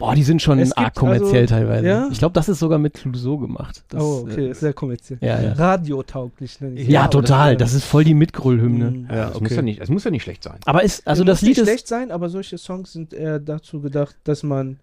Boah, 0.00 0.14
die 0.14 0.22
sind 0.24 0.42
schon 0.42 0.58
Es 0.58 0.72
arg 0.72 0.94
kommerziell 0.94 1.42
also- 1.42 1.54
teilweise. 1.54 1.86
ja? 1.86 2.08
Ich 2.10 2.18
glaube, 2.18 2.32
das 2.32 2.48
ist 2.48 2.58
sogar 2.58 2.78
mit 2.78 2.94
Clouseau 2.94 3.38
gemacht. 3.38 3.84
Das, 3.90 4.02
oh, 4.02 4.26
okay, 4.28 4.48
äh, 4.48 4.54
sehr 4.54 4.72
kommerziell. 4.72 5.18
ja, 5.22 5.40
ja. 5.40 5.52
Radiotauglich 5.52 6.58
ich 6.74 6.88
ja, 6.88 7.06
total. 7.06 7.56
das- 7.56 7.70
Das 7.72 7.76
ist 7.76 7.84
voll 7.84 8.02
die 8.04 8.14
Mitgröllhymne. 8.14 8.90
Mhm. 8.90 9.06
Ja, 9.10 9.30
das, 9.30 9.40
muss 9.40 9.50
ja 9.54 9.62
nicht, 9.62 9.80
das 9.80 9.88
muss 9.90 10.02
ja 10.04 10.10
nicht 10.10 10.22
schlecht 10.22 10.42
sein. 10.42 10.58
Aber 10.66 10.82
ist, 10.82 11.06
also 11.06 11.22
Muss 11.22 11.26
das 11.32 11.42
Lied 11.42 11.50
nicht 11.50 11.58
ist, 11.58 11.68
schlecht 11.68 11.86
sein, 11.86 12.10
aber 12.10 12.28
solche 12.30 12.58
Songs 12.58 12.92
sind 12.92 13.12
eher 13.12 13.38
dazu 13.38 13.80
gedacht, 13.80 14.16
dass 14.24 14.42
man 14.42 14.78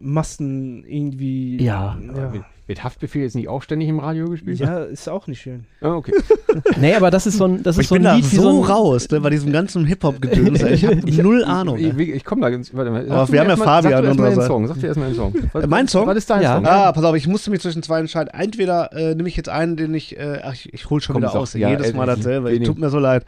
Massen 0.00 0.84
irgendwie. 0.86 1.62
Ja. 1.62 1.96
Ja, 2.16 2.32
Wird, 2.66 2.84
Haftbefehl 2.84 3.22
jetzt 3.22 3.34
nicht 3.34 3.48
auch 3.48 3.62
ständig 3.62 3.88
im 3.88 3.98
Radio 3.98 4.28
gespielt? 4.30 4.58
ja 4.60 4.84
ist 4.84 5.08
auch 5.08 5.26
nicht 5.26 5.40
schön. 5.40 5.64
Ah, 5.80 5.94
okay. 5.94 6.12
nee, 6.80 6.94
aber 6.94 7.10
das 7.10 7.26
ist 7.26 7.36
so 7.38 7.44
ein, 7.44 7.62
das 7.62 7.76
ist 7.76 7.82
ich 7.82 7.88
so 7.88 7.96
bin 7.96 8.06
ein 8.06 8.16
Lied 8.16 8.24
so 8.24 8.42
so 8.42 8.62
ein, 8.62 8.70
raus, 8.70 9.10
ne, 9.10 9.20
bei 9.20 9.28
diesem 9.30 9.52
ganzen 9.52 9.84
Hip-Hop-Gedöns. 9.86 10.62
Ich 10.62 10.84
habe 10.86 10.96
null 11.22 11.40
ich- 11.40 11.46
Ahnung. 11.46 11.78
Ich, 11.78 11.96
ich, 11.98 12.08
ich 12.10 12.24
komme 12.24 12.42
da 12.42 12.50
ganz. 12.50 12.72
Warte 12.72 12.90
mal. 12.92 13.10
Aber 13.10 13.30
wir 13.30 13.40
haben 13.40 13.48
ja 13.48 13.56
Fabian 13.56 13.92
an 13.94 14.04
erst 14.04 14.18
mal 14.18 14.26
unserer 14.28 14.42
den 14.44 14.46
Song. 14.48 14.66
Sag 14.68 14.80
dir 14.80 14.86
erstmal 14.86 15.08
den 15.08 15.16
Song. 15.16 15.34
Was, 15.52 15.64
Äh, 15.64 15.66
mein 15.66 15.88
Song? 15.88 16.06
Was 16.06 16.16
ist 16.16 16.30
dein 16.30 16.42
Ja. 16.42 16.54
Song? 16.56 16.66
Ah, 16.66 16.92
pass 16.92 17.04
auf, 17.04 17.16
ich 17.16 17.26
musste 17.26 17.50
mich 17.50 17.60
zwischen 17.60 17.82
zwei 17.82 17.98
entscheiden. 18.00 18.30
Entweder 18.32 18.92
äh, 18.92 19.14
nehme 19.16 19.28
ich 19.28 19.36
jetzt 19.36 19.48
einen, 19.48 19.76
den 19.76 19.92
ich, 19.92 20.16
äh, 20.18 20.40
ach, 20.44 20.54
ich, 20.54 20.72
ich 20.72 20.88
hole 20.88 21.00
schon 21.02 21.14
Komm, 21.14 21.22
wieder 21.24 21.34
aus. 21.34 21.52
ja, 21.54 21.68
Jedes 21.70 21.88
ey, 21.88 21.94
Mal 21.94 22.06
dasselbe. 22.06 22.58
Tut 22.62 22.78
mir 22.78 22.88
so 22.90 22.98
leid. 23.00 23.24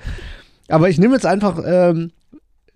Aber 0.69 0.89
ich 0.89 0.99
nehme 0.99 1.15
jetzt 1.15 1.27
einfach, 1.27 1.61
ähm, 1.67 2.13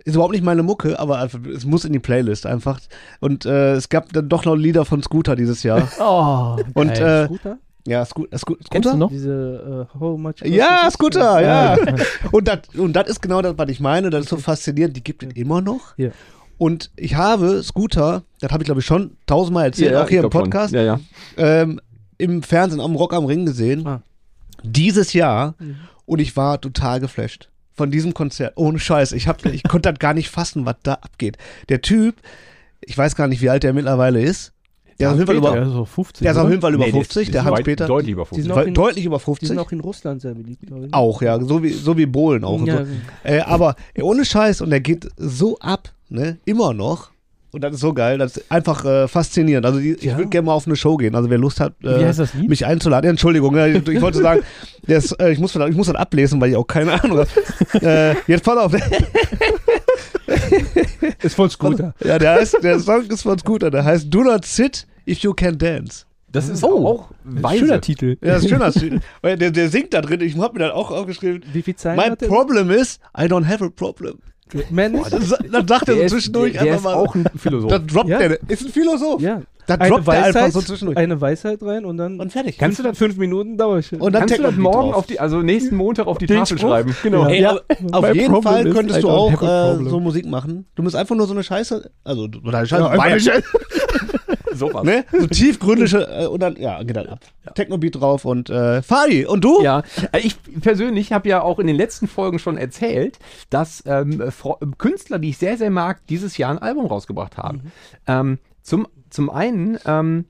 ist 0.06 0.14
überhaupt 0.14 0.32
nicht 0.32 0.44
meine 0.44 0.62
Mucke, 0.62 0.98
aber 0.98 1.18
einfach, 1.18 1.40
es 1.44 1.64
muss 1.66 1.84
in 1.84 1.92
die 1.92 1.98
Playlist 1.98 2.46
einfach. 2.46 2.80
Und 3.20 3.44
äh, 3.44 3.72
es 3.74 3.88
gab 3.88 4.12
dann 4.12 4.28
doch 4.28 4.44
noch 4.44 4.54
Lieder 4.54 4.84
von 4.84 5.02
Scooter 5.02 5.34
dieses 5.36 5.62
Jahr. 5.62 5.88
oh, 6.00 6.56
Und 6.74 6.94
geil. 6.94 7.02
äh, 7.02 7.26
Scooter? 7.26 7.58
ja, 7.86 8.04
Sco 8.04 8.26
Sco 8.36 8.54
Kennst 8.70 8.72
du 8.72 8.80
Scooter? 8.90 8.96
noch? 8.96 9.08
Diese 9.10 9.88
äh, 9.94 9.98
How 10.00 10.18
much 10.18 10.36
Ja? 10.44 10.88
Scooter, 10.90 11.40
ja. 11.42 11.76
Und 12.32 12.46
das 12.48 12.60
und 12.76 12.92
das 12.94 13.08
ist 13.08 13.20
genau 13.20 13.42
das, 13.42 13.54
was 13.58 13.68
ich 13.68 13.80
meine. 13.80 14.10
Das 14.10 14.22
ist 14.22 14.30
so 14.30 14.36
faszinierend. 14.36 14.96
Die 14.96 15.02
gibt 15.04 15.22
es 15.24 15.32
immer 15.34 15.60
noch. 15.60 15.96
Ja. 15.98 16.10
Und 16.58 16.90
ich 16.96 17.16
habe 17.16 17.62
Scooter, 17.62 18.22
das 18.40 18.50
habe 18.52 18.62
ich 18.62 18.66
glaube 18.66 18.80
ich 18.80 18.86
schon 18.86 19.16
tausendmal 19.26 19.66
erzählt, 19.66 19.94
auch 19.94 20.08
hier 20.08 20.22
im. 20.24 20.30
Podcast, 20.30 20.72
Ja, 20.72 20.82
ja. 20.82 21.00
ähm, 21.36 21.80
im 22.18 22.42
Fernsehen 22.42 22.80
am 22.80 22.94
Rock 22.94 23.12
am 23.12 23.24
Ring 23.26 23.44
gesehen. 23.44 23.86
Ah. 23.86 24.00
Dieses 24.62 25.12
Jahr. 25.12 25.54
Mhm. 25.58 25.76
Und 26.06 26.20
ich 26.20 26.36
war 26.36 26.60
total 26.60 27.00
geflasht 27.00 27.50
von 27.76 27.90
diesem 27.90 28.14
Konzert. 28.14 28.54
Ohne 28.56 28.78
Scheiß. 28.78 29.12
Ich, 29.12 29.28
hab, 29.28 29.44
ich 29.46 29.62
konnte 29.64 29.90
das 29.92 29.98
gar 29.98 30.14
nicht 30.14 30.30
fassen, 30.30 30.64
was 30.66 30.76
da 30.82 30.94
abgeht. 30.94 31.36
Der 31.68 31.82
Typ, 31.82 32.16
ich 32.80 32.96
weiß 32.96 33.14
gar 33.16 33.28
nicht, 33.28 33.42
wie 33.42 33.50
alt 33.50 33.62
der 33.62 33.72
mittlerweile 33.72 34.20
ist. 34.22 34.52
Der 34.98 35.08
ist 35.08 35.12
auf 35.12 35.18
jeden 35.18 35.26
Fall 35.26 35.36
Hans-Peter. 35.36 35.56
über, 35.58 35.66
ja, 35.68 35.76
so 35.76 35.84
50. 35.84 36.22
der 36.24 36.32
ist 36.32 36.38
auf 36.38 36.48
jeden 36.48 36.62
Fall 36.62 36.72
über 36.74 36.84
Nee, 36.86 36.92
der 36.92 37.00
50, 37.02 37.22
ist- 37.28 37.34
der 37.34 37.40
ist 37.42 37.46
weit- 37.46 37.54
Hans-Peter. 37.56 37.86
Deutlich 37.86 38.12
über 38.12 38.22
Die 38.22 38.28
50. 38.28 38.42
sind 38.44 38.52
auch 38.52 38.56
Weit- 38.56 38.66
in- 38.68 38.74
Deutlich 38.74 39.04
über 39.04 39.18
Die 39.18 39.24
50. 39.24 39.48
sind 39.48 39.58
auch 39.58 39.72
in 39.72 39.80
Russland 39.80 40.22
sehr 40.22 40.34
beliebt, 40.34 40.66
glaube 40.66 40.86
ich. 40.86 40.94
Auch, 40.94 41.20
ja, 41.20 41.38
so 41.38 41.62
wie, 41.62 41.68
so 41.70 41.98
wie 41.98 42.06
Bohlen 42.06 42.44
auch. 42.44 42.60
Und 42.60 42.66
ja, 42.66 42.84
so. 42.84 42.90
Äh, 43.24 43.40
aber 43.40 43.76
ohne 44.00 44.24
Scheiß 44.24 44.62
und 44.62 44.70
der 44.70 44.80
geht 44.80 45.06
so 45.18 45.58
ab, 45.58 45.92
ne? 46.08 46.38
Immer 46.46 46.72
noch. 46.72 47.10
Und 47.56 47.62
das 47.62 47.72
ist 47.76 47.80
so 47.80 47.94
geil, 47.94 48.18
das 48.18 48.36
ist 48.36 48.52
einfach 48.52 48.84
äh, 48.84 49.08
faszinierend. 49.08 49.64
Also 49.64 49.80
die, 49.80 49.92
ich 49.94 50.02
Ja. 50.04 50.18
würde 50.18 50.28
gerne 50.28 50.44
mal 50.44 50.52
auf 50.52 50.66
eine 50.66 50.76
Show 50.76 50.98
gehen. 50.98 51.14
Also 51.14 51.30
wer 51.30 51.38
Lust 51.38 51.58
hat, 51.58 51.72
äh, 51.82 52.04
das 52.04 52.34
mich 52.34 52.66
einzuladen. 52.66 53.06
Ja, 53.06 53.10
Entschuldigung, 53.12 53.56
ja, 53.56 53.66
ich, 53.66 53.88
ich 53.88 54.00
wollte 54.02 54.18
sagen, 54.18 54.42
ist, 54.86 55.12
äh, 55.18 55.32
ich, 55.32 55.38
muss, 55.38 55.56
ich 55.56 55.74
muss 55.74 55.86
das 55.86 55.96
ablesen, 55.96 56.38
weil 56.38 56.50
ich 56.50 56.56
auch 56.56 56.66
keine 56.66 57.02
Ahnung 57.02 57.20
habe. 57.20 57.28
äh, 57.86 58.14
jetzt 58.30 58.44
pass 58.44 58.58
auf. 58.58 58.74
ist 61.22 61.34
voll 61.34 61.48
Scooter. 61.50 61.94
ja, 62.04 62.18
der, 62.18 62.32
heißt, 62.34 62.58
der 62.62 62.78
Song 62.78 63.06
ist 63.06 63.22
von 63.22 63.38
Scooter. 63.38 63.70
Der 63.70 63.84
heißt 63.86 64.12
Do 64.12 64.22
Not 64.22 64.44
Sit 64.44 64.86
If 65.08 65.20
You 65.20 65.32
Can 65.32 65.56
Dance. 65.56 66.04
Das 66.30 66.50
ist 66.50 66.62
Oh. 66.62 66.86
auch 66.86 67.10
weise. 67.24 67.60
Schöner 67.60 67.80
Titel. 67.80 68.18
Ja, 68.22 68.34
das 68.34 68.42
ist 68.44 68.50
schön. 68.50 68.58
das- 68.60 68.78
weil 69.22 69.38
der, 69.38 69.50
der 69.50 69.70
singt 69.70 69.94
da 69.94 70.02
drin. 70.02 70.20
Ich 70.20 70.36
habe 70.36 70.52
mir 70.58 70.66
das 70.66 70.72
auch 70.74 70.90
aufgeschrieben. 70.90 71.42
Wie 71.54 71.62
viel 71.62 71.76
Zeit 71.76 71.98
er? 71.98 72.28
problem 72.28 72.70
is, 72.70 72.98
I 73.18 73.22
don't 73.22 73.46
have 73.46 73.64
a 73.64 73.70
problem. 73.74 74.18
Dann, 74.70 75.02
sa- 75.22 75.38
dann 75.50 75.66
sagt 75.66 75.88
er 75.88 75.94
Der 75.96 75.96
so 75.96 76.02
ist, 76.02 76.12
zwischendurch 76.12 76.52
der, 76.52 76.62
der 76.64 76.72
einfach 76.74 76.90
ist 76.90 76.94
mal. 76.96 77.02
auch 77.02 77.14
ein 77.14 77.24
Philosoph. 77.36 77.70
Da 77.70 77.78
droppt 77.80 78.08
Ja. 78.08 78.18
der. 78.18 78.38
Ist 78.48 78.64
ein 78.66 78.68
Philosoph. 78.72 79.20
Ja. 79.20 79.42
Da 79.66 79.74
Eine 79.74 79.88
droppt 79.90 80.06
er 80.06 80.12
einfach 80.12 80.34
Weisheit, 80.42 80.52
so 80.52 80.60
zwischendurch. 80.62 80.96
eine 80.96 81.20
Weisheit 81.20 81.60
rein 81.60 81.84
und 81.84 81.96
dann 81.96 82.20
Und 82.20 82.30
fertig. 82.32 82.56
Kannst 82.56 82.78
du 82.78 82.84
das, 82.84 82.96
fünf 82.96 83.16
Minuten 83.16 83.58
dauert. 83.58 83.92
und 83.92 84.12
dann 84.12 84.20
kannst 84.20 84.38
du 84.38 84.42
das 84.44 84.54
morgen 84.54 84.90
drauf. 84.90 84.94
auf 84.98 85.06
die, 85.06 85.18
also 85.18 85.42
nächsten 85.42 85.74
Montag 85.74 86.06
auf 86.06 86.18
die 86.18 86.26
Den 86.26 86.38
Tafel 86.38 86.56
Spruch? 86.58 86.68
schreiben? 86.70 86.96
Genau. 87.02 87.26
Ey, 87.26 87.40
Ja. 87.42 87.58
auf 87.90 88.02
My 88.02 88.12
jeden 88.12 88.32
problem 88.32 88.42
Fall 88.42 88.70
könntest 88.70 89.02
du 89.02 89.08
auch 89.10 89.42
äh, 89.42 89.84
so 89.88 89.98
Musik 89.98 90.26
machen. 90.26 90.66
Du 90.76 90.84
musst 90.84 90.94
einfach 90.94 91.16
nur 91.16 91.26
so 91.26 91.32
eine 91.32 91.42
Scheiße, 91.42 91.90
also 92.04 92.22
oder 92.44 92.58
eine 92.58 92.66
Scheiße, 92.68 92.80
Ja, 92.82 92.88
einfach 92.90 92.98
war 92.98 93.06
ja 93.08 93.12
eine 93.14 93.20
Scheiße, 93.20 93.42
Sowas. 94.56 94.84
ne? 94.84 95.04
So 95.12 95.26
tiefgründige 95.26 95.98
äh, 96.10 96.26
und 96.26 96.40
dann 96.40 96.56
ja, 96.56 96.82
geht 96.82 96.96
dann 96.96 97.06
ab. 97.06 97.20
Techno-Beat 97.54 98.00
drauf 98.00 98.24
und 98.24 98.50
äh, 98.50 98.82
Fadi 98.82 99.24
und 99.26 99.44
du? 99.44 99.62
Ja, 99.62 99.82
äh, 100.12 100.18
ich 100.20 100.36
persönlich 100.60 101.12
habe 101.12 101.28
ja 101.28 101.42
auch 101.42 101.58
in 101.58 101.66
den 101.66 101.76
letzten 101.76 102.08
Folgen 102.08 102.38
schon 102.38 102.56
erzählt, 102.58 103.18
dass 103.50 103.82
ähm, 103.86 104.20
Fro- 104.30 104.58
Künstler, 104.78 105.18
die 105.18 105.30
ich 105.30 105.38
sehr, 105.38 105.56
sehr 105.56 105.70
mag, 105.70 106.06
dieses 106.08 106.36
Jahr 106.38 106.50
ein 106.50 106.58
Album 106.58 106.86
rausgebracht 106.86 107.36
haben. 107.36 107.72
Ähm, 108.06 108.38
zum, 108.62 108.88
zum 109.10 109.30
einen 109.30 109.78
ähm, 109.86 110.24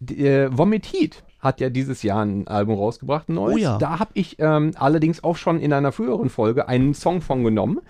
die, 0.00 0.26
äh, 0.26 0.48
Vomit 0.56 0.86
Heat 0.92 1.22
hat 1.40 1.60
ja 1.60 1.70
dieses 1.70 2.02
Jahr 2.04 2.24
ein 2.24 2.46
Album 2.46 2.76
rausgebracht, 2.76 3.28
ein 3.28 3.34
neues. 3.34 3.56
Oh 3.56 3.58
ja. 3.58 3.78
Da 3.78 3.98
habe 3.98 4.12
ich 4.14 4.36
ähm, 4.38 4.72
allerdings 4.76 5.24
auch 5.24 5.36
schon 5.36 5.60
in 5.60 5.72
einer 5.72 5.90
früheren 5.92 6.28
Folge 6.30 6.68
einen 6.68 6.94
Song 6.94 7.20
von 7.20 7.42
genommen. 7.44 7.80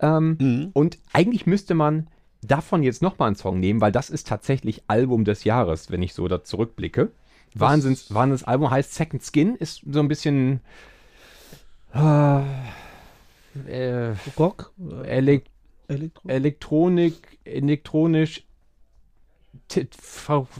Ähm, 0.00 0.36
Mhm. 0.38 0.70
Und 0.74 0.98
eigentlich 1.12 1.46
müsste 1.46 1.74
man 1.74 2.06
davon 2.42 2.82
jetzt 2.82 3.02
nochmal 3.02 3.28
einen 3.28 3.36
Song 3.36 3.60
nehmen, 3.60 3.80
weil 3.80 3.92
das 3.92 4.10
ist 4.10 4.28
tatsächlich 4.28 4.82
Album 4.86 5.24
des 5.24 5.44
Jahres, 5.44 5.90
wenn 5.90 6.02
ich 6.02 6.14
so 6.14 6.28
da 6.28 6.44
zurückblicke. 6.44 7.10
Wahnsinns, 7.54 8.12
Wahnsinns 8.12 8.44
Album 8.44 8.70
heißt 8.70 8.94
Second 8.94 9.22
Skin, 9.22 9.56
ist 9.56 9.82
so 9.90 10.00
ein 10.00 10.08
bisschen 10.08 10.60
äh, 11.94 12.42
äh, 13.66 14.14
Rock, 14.38 14.72
Elek 15.04 15.44
Elektro. 15.88 16.28
Elektronik, 16.28 17.38
elektronisch, 17.44 18.44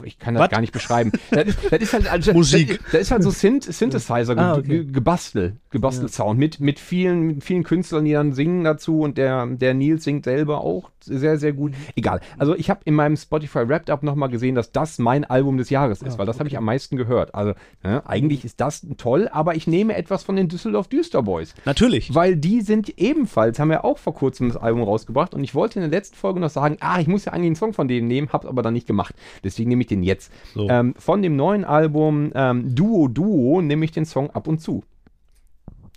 ich 0.03 0.19
kann 0.19 0.33
das 0.35 0.43
Was? 0.43 0.49
gar 0.49 0.61
nicht 0.61 0.73
beschreiben. 0.73 1.11
Das 1.31 1.47
ist, 1.47 1.59
das 1.71 1.79
ist 1.81 1.93
halt 1.93 2.07
also, 2.11 2.33
Musik. 2.33 2.79
Das, 2.83 2.91
das 2.91 3.01
ist 3.01 3.11
halt 3.11 3.23
so 3.23 3.31
Synth 3.31 3.63
Synthesizer 3.63 4.37
Ah, 4.37 4.53
okay. 4.55 4.83
ge 4.83 4.85
gebastelt, 4.85 5.55
gebastelt 5.71 6.13
Sound 6.13 6.39
mit 6.39 6.59
mit 6.59 6.79
vielen 6.79 7.21
mit 7.27 7.43
vielen 7.43 7.63
Künstlern, 7.63 8.05
die 8.05 8.13
dann 8.13 8.33
singen 8.33 8.63
dazu 8.63 9.01
und 9.01 9.17
der 9.17 9.45
der 9.47 9.73
Nils 9.73 10.03
singt 10.03 10.25
selber 10.25 10.61
auch 10.61 10.91
sehr 11.01 11.37
sehr 11.37 11.53
gut. 11.53 11.73
Egal. 11.95 12.19
Also 12.37 12.55
ich 12.55 12.69
habe 12.69 12.81
in 12.85 12.93
meinem 12.93 13.17
Spotify 13.17 13.67
Wrapped 13.67 13.89
Up 13.89 14.03
noch 14.03 14.15
mal 14.15 14.27
gesehen, 14.27 14.55
dass 14.55 14.71
das 14.71 14.99
mein 14.99 15.25
Album 15.25 15.57
des 15.57 15.69
Jahres 15.69 16.01
ist, 16.01 16.15
Ah, 16.15 16.19
weil 16.19 16.25
das 16.25 16.35
habe 16.35 16.47
okay. 16.47 16.53
ich 16.53 16.57
am 16.57 16.65
meisten 16.65 16.97
gehört. 16.97 17.33
Also 17.33 17.53
ne, 17.83 18.05
eigentlich 18.07 18.45
ist 18.45 18.59
das 18.61 18.85
toll, 18.97 19.27
aber 19.31 19.55
ich 19.55 19.65
nehme 19.67 19.95
etwas 19.95 20.23
von 20.23 20.35
den 20.35 20.47
Düsseldorf 20.49 20.87
Düster 20.87 21.23
Boys. 21.23 21.53
Natürlich. 21.65 22.13
Weil 22.13 22.35
die 22.35 22.61
sind 22.61 22.97
ebenfalls, 22.99 23.59
haben 23.59 23.71
ja 23.71 23.83
auch 23.83 23.97
vor 23.97 24.13
kurzem 24.13 24.49
das 24.49 24.57
Album 24.57 24.83
rausgebracht 24.83 25.33
und 25.33 25.43
ich 25.43 25.55
wollte 25.55 25.79
in 25.79 25.89
der 25.89 25.97
letzten 25.97 26.15
Folge 26.15 26.39
noch 26.39 26.49
sagen, 26.49 26.77
ah, 26.81 26.99
ich 26.99 27.07
muss 27.07 27.25
ja 27.25 27.31
eigentlich 27.33 27.47
einen 27.47 27.55
Song 27.55 27.73
von 27.73 27.87
denen 27.87 28.07
nehmen, 28.07 28.29
hab's 28.31 28.45
aber 28.45 28.61
dann 28.61 28.73
nicht 28.73 28.85
gemacht. 28.87 28.98
Deswegen 29.43 29.69
nehme 29.69 29.81
ich 29.81 29.87
den 29.87 30.03
jetzt. 30.03 30.31
So. 30.53 30.69
Ähm, 30.69 30.93
von 30.97 31.21
dem 31.21 31.35
neuen 31.35 31.63
Album 31.65 32.31
ähm, 32.35 32.75
Duo 32.75 33.07
Duo 33.07 33.61
nehme 33.61 33.85
ich 33.85 33.91
den 33.91 34.05
Song 34.05 34.29
ab 34.31 34.47
und 34.47 34.59
zu. 34.61 34.83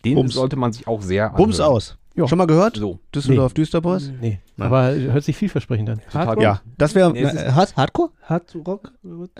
Den 0.05 0.16
Bums. 0.16 0.34
sollte 0.34 0.57
man 0.57 0.72
sich 0.72 0.86
auch 0.88 1.00
sehr 1.03 1.30
Bums 1.30 1.61
anhören. 1.61 1.76
aus. 1.76 1.98
Ja. 2.14 2.28
Schon 2.28 2.36
mal 2.36 2.46
gehört? 2.46 2.76
So. 2.76 2.98
Düsseldorf 3.14 3.55
Düsterboys? 3.55 4.12
Nee, 4.20 4.38
Nein. 4.59 4.66
aber 4.66 4.94
hört 4.94 5.24
sich 5.24 5.34
vielversprechend 5.34 5.88
an. 5.88 6.00
Hardrock? 6.12 6.42
Ja, 6.42 6.61
das 6.76 6.94
wäre 6.94 7.11
Nee, 7.11 7.22
äh, 7.22 7.53
Hard 7.53 7.74
Hardcore? 7.74 8.11
Hardrock? 8.24 8.92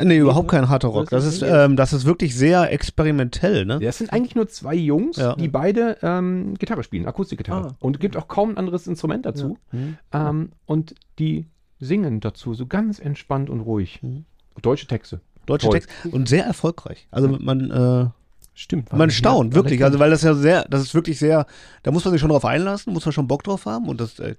Nee, 0.03 0.17
überhaupt 0.17 0.49
kein 0.49 0.67
harter 0.71 0.89
Rock. 0.89 1.11
Das 1.11 1.27
ist, 1.27 1.43
ähm, 1.43 1.77
das 1.77 1.93
ist 1.93 2.07
wirklich 2.07 2.35
sehr 2.35 2.73
experimentell, 2.73 3.67
ne? 3.67 3.79
Das 3.79 3.99
sind 3.99 4.11
eigentlich 4.11 4.35
nur 4.37 4.49
zwei 4.49 4.75
Jungs, 4.75 5.19
Ja. 5.19 5.35
die 5.35 5.49
beide 5.49 5.99
ähm, 6.01 6.55
Gitarre 6.55 6.83
spielen, 6.83 7.05
Akustikgitarre. 7.07 7.69
Ah. 7.73 7.77
Und 7.81 8.01
gibt 8.01 8.17
auch 8.17 8.27
kaum 8.27 8.51
ein 8.53 8.57
anderes 8.57 8.87
Instrument 8.87 9.27
dazu. 9.27 9.59
Mhm. 9.73 9.99
Ähm, 10.13 10.53
und 10.65 10.95
die 11.19 11.45
singen 11.83 12.21
dazu 12.21 12.55
so 12.55 12.67
ganz 12.67 12.99
entspannt 12.99 13.51
und 13.51 13.61
ruhig. 13.61 14.03
Mhm. 14.03 14.25
Deutsche 14.61 14.87
Texte. 14.87 15.21
Deutsche 15.47 15.67
Toll. 15.67 15.81
Text 15.81 15.91
und 16.13 16.29
sehr 16.29 16.45
erfolgreich. 16.45 17.09
Also 17.11 17.29
man, 17.29 17.71
äh, 17.71 18.09
Stimmt. 18.55 18.93
man 18.93 19.11
staunt, 19.11 19.55
wirklich. 19.55 19.83
Also 19.83 19.99
weil 19.99 20.11
das 20.11 20.23
ja 20.23 20.35
sehr, 20.35 20.65
das 20.69 20.83
ist 20.83 20.95
wirklich 20.95 21.19
sehr, 21.19 21.47
da 21.83 21.91
muss 21.91 22.05
man 22.05 22.13
sich 22.13 22.21
schon 22.21 22.31
drauf 22.31 22.45
einlassen, 22.45 22.93
muss 22.93 23.05
man 23.05 23.13
schon 23.13 23.27
Bock 23.27 23.43
drauf 23.43 23.67
haben 23.67 23.89
und 23.89 24.01
das, 24.01 24.19
äh, 24.21 24.37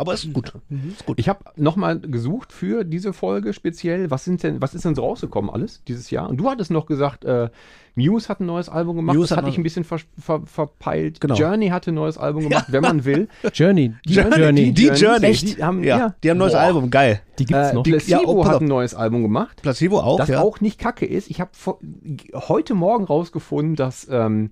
aber 0.00 0.14
ist 0.14 0.32
gut. 0.32 0.54
Ist 0.88 1.04
gut. 1.04 1.18
Ich 1.18 1.28
habe 1.28 1.40
nochmal 1.56 2.00
gesucht 2.00 2.52
für 2.52 2.84
diese 2.84 3.12
Folge 3.12 3.52
speziell, 3.52 4.10
was 4.10 4.24
sind 4.24 4.42
denn, 4.42 4.62
was 4.62 4.74
ist 4.74 4.86
denn 4.86 4.94
so 4.94 5.02
rausgekommen 5.02 5.50
alles 5.50 5.84
dieses 5.84 6.10
Jahr? 6.10 6.30
Und 6.30 6.38
du 6.38 6.48
hattest 6.48 6.70
noch 6.70 6.86
gesagt, 6.86 7.26
äh, 7.26 7.50
Muse 7.96 8.28
hat 8.30 8.40
ein 8.40 8.46
neues 8.46 8.70
Album 8.70 8.96
gemacht, 8.96 9.14
Muse 9.14 9.28
das 9.28 9.36
hat 9.36 9.44
hatte 9.44 9.50
ich 9.50 9.58
ein 9.58 9.62
bisschen 9.62 9.84
ver 9.84 9.98
ver 10.18 10.40
verpeilt. 10.46 11.20
Genau. 11.20 11.34
Journey 11.34 11.68
hatte 11.68 11.92
ein 11.92 11.96
neues 11.96 12.16
Album 12.16 12.44
gemacht, 12.48 12.66
wenn 12.68 12.80
man 12.82 13.04
will. 13.04 13.28
Journey. 13.52 13.94
Die 14.06 14.14
Journey, 14.14 14.38
Journey. 14.38 14.72
Die 14.72 14.86
Journey. 14.86 15.26
Echt? 15.26 15.58
Die 15.58 15.62
haben, 15.62 15.84
ja, 15.84 15.98
ja, 15.98 16.14
die 16.22 16.30
haben 16.30 16.36
ein 16.36 16.38
neues 16.38 16.52
Boah. 16.54 16.60
Album, 16.60 16.90
geil. 16.90 17.20
Die 17.38 17.44
gibt's 17.44 17.70
Äh, 17.70 17.74
noch. 17.74 17.82
Placebo 17.82 18.22
Ja, 18.22 18.26
oh, 18.26 18.46
hat 18.46 18.62
ein 18.62 18.68
neues 18.68 18.94
Album 18.94 19.22
gemacht. 19.22 19.60
Placebo 19.60 20.00
auch, 20.00 20.16
das 20.18 20.30
ja. 20.30 20.40
auch 20.40 20.60
nicht 20.60 20.78
kacke 20.78 21.04
ist. 21.04 21.28
Ich 21.28 21.40
habe 21.40 21.50
heute 22.34 22.74
Morgen 22.74 23.04
rausgefunden, 23.04 23.76
dass 23.76 24.08
ähm, 24.10 24.50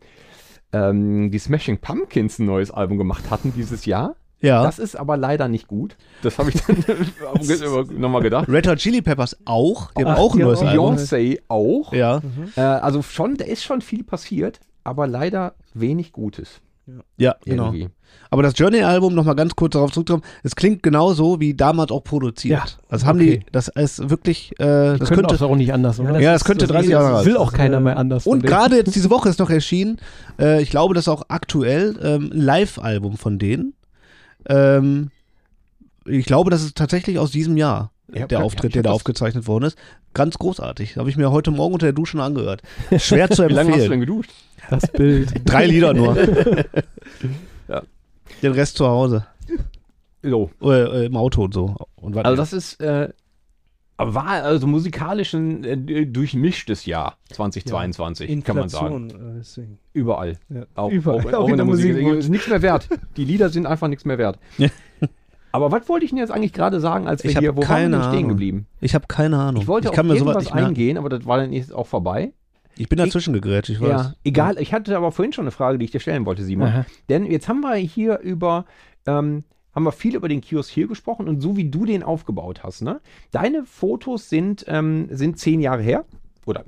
ähm, 0.72 1.30
die 1.30 1.38
Smashing 1.38 1.78
Pumpkins 1.78 2.38
ein 2.38 2.44
neues 2.44 2.70
Album 2.70 2.98
gemacht 2.98 3.30
hatten 3.30 3.54
dieses 3.56 3.86
Jahr. 3.86 4.16
Ja. 4.40 4.62
Das 4.62 4.78
ist 4.78 4.96
aber 4.96 5.16
leider 5.16 5.48
nicht 5.48 5.66
gut. 5.68 5.96
Das 6.22 6.38
habe 6.38 6.50
ich 6.50 6.62
dann 6.64 6.76
nochmal 8.00 8.22
gedacht. 8.22 8.48
Red 8.48 8.66
Hot 8.68 8.78
Chili 8.78 9.02
Peppers 9.02 9.36
auch, 9.44 9.90
die 9.92 10.04
haben 10.04 10.12
Ach, 10.12 10.18
auch 10.18 10.34
ein 10.34 10.40
neues 10.40 10.60
auch- 10.60 10.66
Album. 10.66 10.96
Beyoncé 10.96 11.38
auch. 11.48 11.92
Ja, 11.92 12.20
Äh, 12.56 12.60
also 12.60 13.02
schon, 13.02 13.36
da 13.36 13.44
ist 13.44 13.64
schon 13.64 13.80
viel 13.80 14.04
passiert, 14.04 14.60
aber 14.84 15.06
leider 15.06 15.54
wenig 15.74 16.12
Gutes. 16.12 16.60
ja, 17.16 17.36
genau. 17.44 17.66
Irgendwie. 17.66 17.88
Aber 18.30 18.42
das 18.42 18.54
Journey-Album, 18.56 19.14
nochmal 19.14 19.34
ganz 19.36 19.54
kurz 19.54 19.72
darauf 19.74 19.90
zurückzukommen, 19.92 20.24
es 20.42 20.56
klingt 20.56 20.82
genauso 20.82 21.40
wie 21.40 21.52
damals 21.54 21.90
auch 21.90 22.02
produziert. 22.04 22.58
Ja, 22.78 22.84
Also 22.88 23.06
haben 23.06 23.18
okay. 23.20 23.38
die, 23.44 23.52
das 23.52 23.68
ist 23.68 24.08
wirklich, 24.08 24.52
äh, 24.58 24.94
Die 24.94 24.98
das 25.00 25.08
könnte, 25.10 25.44
auch 25.44 25.56
nicht 25.56 25.72
anders, 25.74 26.00
oder? 26.00 26.14
das 26.14 26.22
ja, 26.22 26.32
das 26.32 26.42
ist 26.42 26.46
könnte 26.46 26.66
so 26.66 26.72
30 26.72 26.88
wie- 26.88 26.92
Jahre 26.92 27.16
alt 27.16 27.26
will 27.26 27.36
auch 27.36 27.52
keiner 27.52 27.80
mehr 27.80 27.96
anders. 27.98 28.26
Und 28.26 28.42
gerade 28.44 28.76
jetzt 28.76 28.94
diese 28.94 29.10
Woche 29.10 29.28
ist 29.28 29.38
noch 29.38 29.50
erschienen, 29.50 29.98
äh, 30.38 30.62
ich 30.62 30.70
glaube, 30.70 30.94
das 30.94 31.04
ist 31.04 31.08
auch 31.08 31.24
aktuell, 31.28 31.98
ähm, 32.02 32.30
ein 32.32 32.40
Live-Album 32.40 33.16
von 33.18 33.38
denen. 33.38 33.74
Ähm, 34.46 35.10
ich 36.06 36.26
glaube, 36.26 36.50
das 36.50 36.62
ist 36.62 36.76
tatsächlich 36.76 37.18
aus 37.18 37.30
diesem 37.30 37.56
Jahr, 37.56 37.90
Ja, 38.12 38.26
der 38.26 38.38
ja, 38.38 38.44
Auftritt, 38.44 38.74
der 38.74 38.82
da 38.82 38.90
aufgezeichnet 38.92 39.46
worden 39.46 39.64
ist. 39.64 39.78
Ganz 40.14 40.38
großartig. 40.38 40.96
Habe 40.96 41.10
ich 41.10 41.16
mir 41.16 41.30
heute 41.30 41.50
Morgen 41.50 41.74
unter 41.74 41.86
der 41.86 41.92
Dusche 41.92 42.12
schon 42.12 42.20
angehört. 42.20 42.62
Schwer 42.96 43.28
zu 43.30 43.42
Wie 43.48 43.52
lange 43.52 43.70
hast 43.72 43.78
du 43.78 43.82
empfehlen. 43.84 43.90
denn 43.90 44.00
geduscht? 44.00 44.30
das 44.70 44.86
Bild. 44.92 45.32
Drei 45.44 45.66
Lieder 45.66 45.92
nur. 45.94 46.16
Ja. 47.68 47.82
Den 48.42 48.52
Rest 48.52 48.76
zu 48.78 48.86
Hause. 48.86 49.26
So. 50.22 50.50
Oder, 50.60 50.92
äh, 50.94 51.06
Im 51.06 51.16
Auto 51.16 51.44
und 51.44 51.52
so. 51.52 51.76
Und 51.96 52.16
Also 52.16 52.34
das 52.36 52.52
ist, 52.54 52.80
äh, 52.80 53.10
war 53.98 54.28
also 54.28 54.66
musikalisch 54.66 55.34
ein 55.34 55.64
äh, 55.64 56.06
durchmischtes 56.06 56.86
Jahr 56.86 57.18
2022, 57.30 58.44
kann 58.44 58.56
man 58.56 58.68
sagen. 58.68 59.10
Äh. 59.10 59.62
Überall. 59.92 60.38
Ja. 60.48 60.66
Auch, 60.76 60.90
Überall. 60.90 61.34
auch, 61.34 61.44
auch 61.44 61.48
in 61.48 61.56
der 61.56 61.66
Musik. 61.66 61.92
Musikbranche. 61.92 62.18
Ist 62.18 62.28
nichts 62.28 62.48
mehr 62.48 62.62
wert. 62.62 62.88
Die 63.16 63.24
Lieder 63.24 63.48
sind 63.48 63.66
einfach 63.66 63.88
nichts 63.88 64.04
mehr 64.04 64.18
wert. 64.18 64.38
Ja. 64.56 64.68
Aber 65.50 65.72
was 65.72 65.88
wollte 65.88 66.04
ich 66.04 66.10
denn 66.10 66.18
jetzt 66.18 66.30
eigentlich 66.30 66.52
gerade 66.52 66.78
sagen, 66.78 67.08
als 67.08 67.24
wir 67.24 67.30
Ich 67.30 67.38
hier, 67.38 67.56
wo 67.56 67.66
waren 67.68 67.90
wir 67.90 68.02
stehen 68.04 68.28
geblieben? 68.28 68.66
Ich 68.80 68.94
habe 68.94 69.06
keine 69.08 69.38
Ahnung. 69.38 69.62
Ich 69.62 69.68
wollte 69.68 69.90
kann 69.90 70.06
auf 70.06 70.12
mir 70.12 70.18
sowas 70.18 70.34
irgendwas 70.34 70.44
nicht 70.44 70.54
merken. 70.54 70.68
eingehen, 70.68 70.98
aber 70.98 71.08
das 71.08 71.24
war 71.26 71.38
dann 71.38 71.52
jetzt 71.52 71.74
auch 71.74 71.86
vorbei. 71.86 72.32
Ich 72.76 72.88
bin 72.88 72.98
dazwischen 72.98 73.32
gegrätscht, 73.32 73.70
ich 73.70 73.80
weiß. 73.80 73.88
Ja, 73.88 74.14
egal. 74.24 74.58
Ich 74.58 74.72
hatte 74.72 74.96
aber 74.96 75.10
vorhin 75.10 75.32
schon 75.32 75.44
eine 75.44 75.50
Frage, 75.50 75.78
die 75.78 75.86
ich 75.86 75.90
dir 75.90 76.00
stellen 76.00 76.26
wollte, 76.26 76.44
Simon. 76.44 76.68
Aha. 76.68 76.86
Denn 77.08 77.24
jetzt 77.24 77.48
haben 77.48 77.60
wir 77.60 77.74
hier 77.74 78.18
über, 78.20 78.66
ähm, 79.06 79.42
haben 79.78 79.84
wir 79.84 79.92
viel 79.92 80.16
über 80.16 80.28
den 80.28 80.40
Kiosk 80.40 80.72
hier 80.72 80.88
gesprochen 80.88 81.28
und 81.28 81.40
so 81.40 81.56
wie 81.56 81.70
du 81.70 81.84
den 81.84 82.02
aufgebaut 82.02 82.64
hast, 82.64 82.82
ne? 82.82 83.00
Deine 83.30 83.64
Fotos 83.64 84.28
sind, 84.28 84.64
ähm, 84.66 85.06
sind 85.08 85.38
zehn 85.38 85.60
Jahre 85.60 85.82
her. 85.82 86.04
Oder 86.46 86.64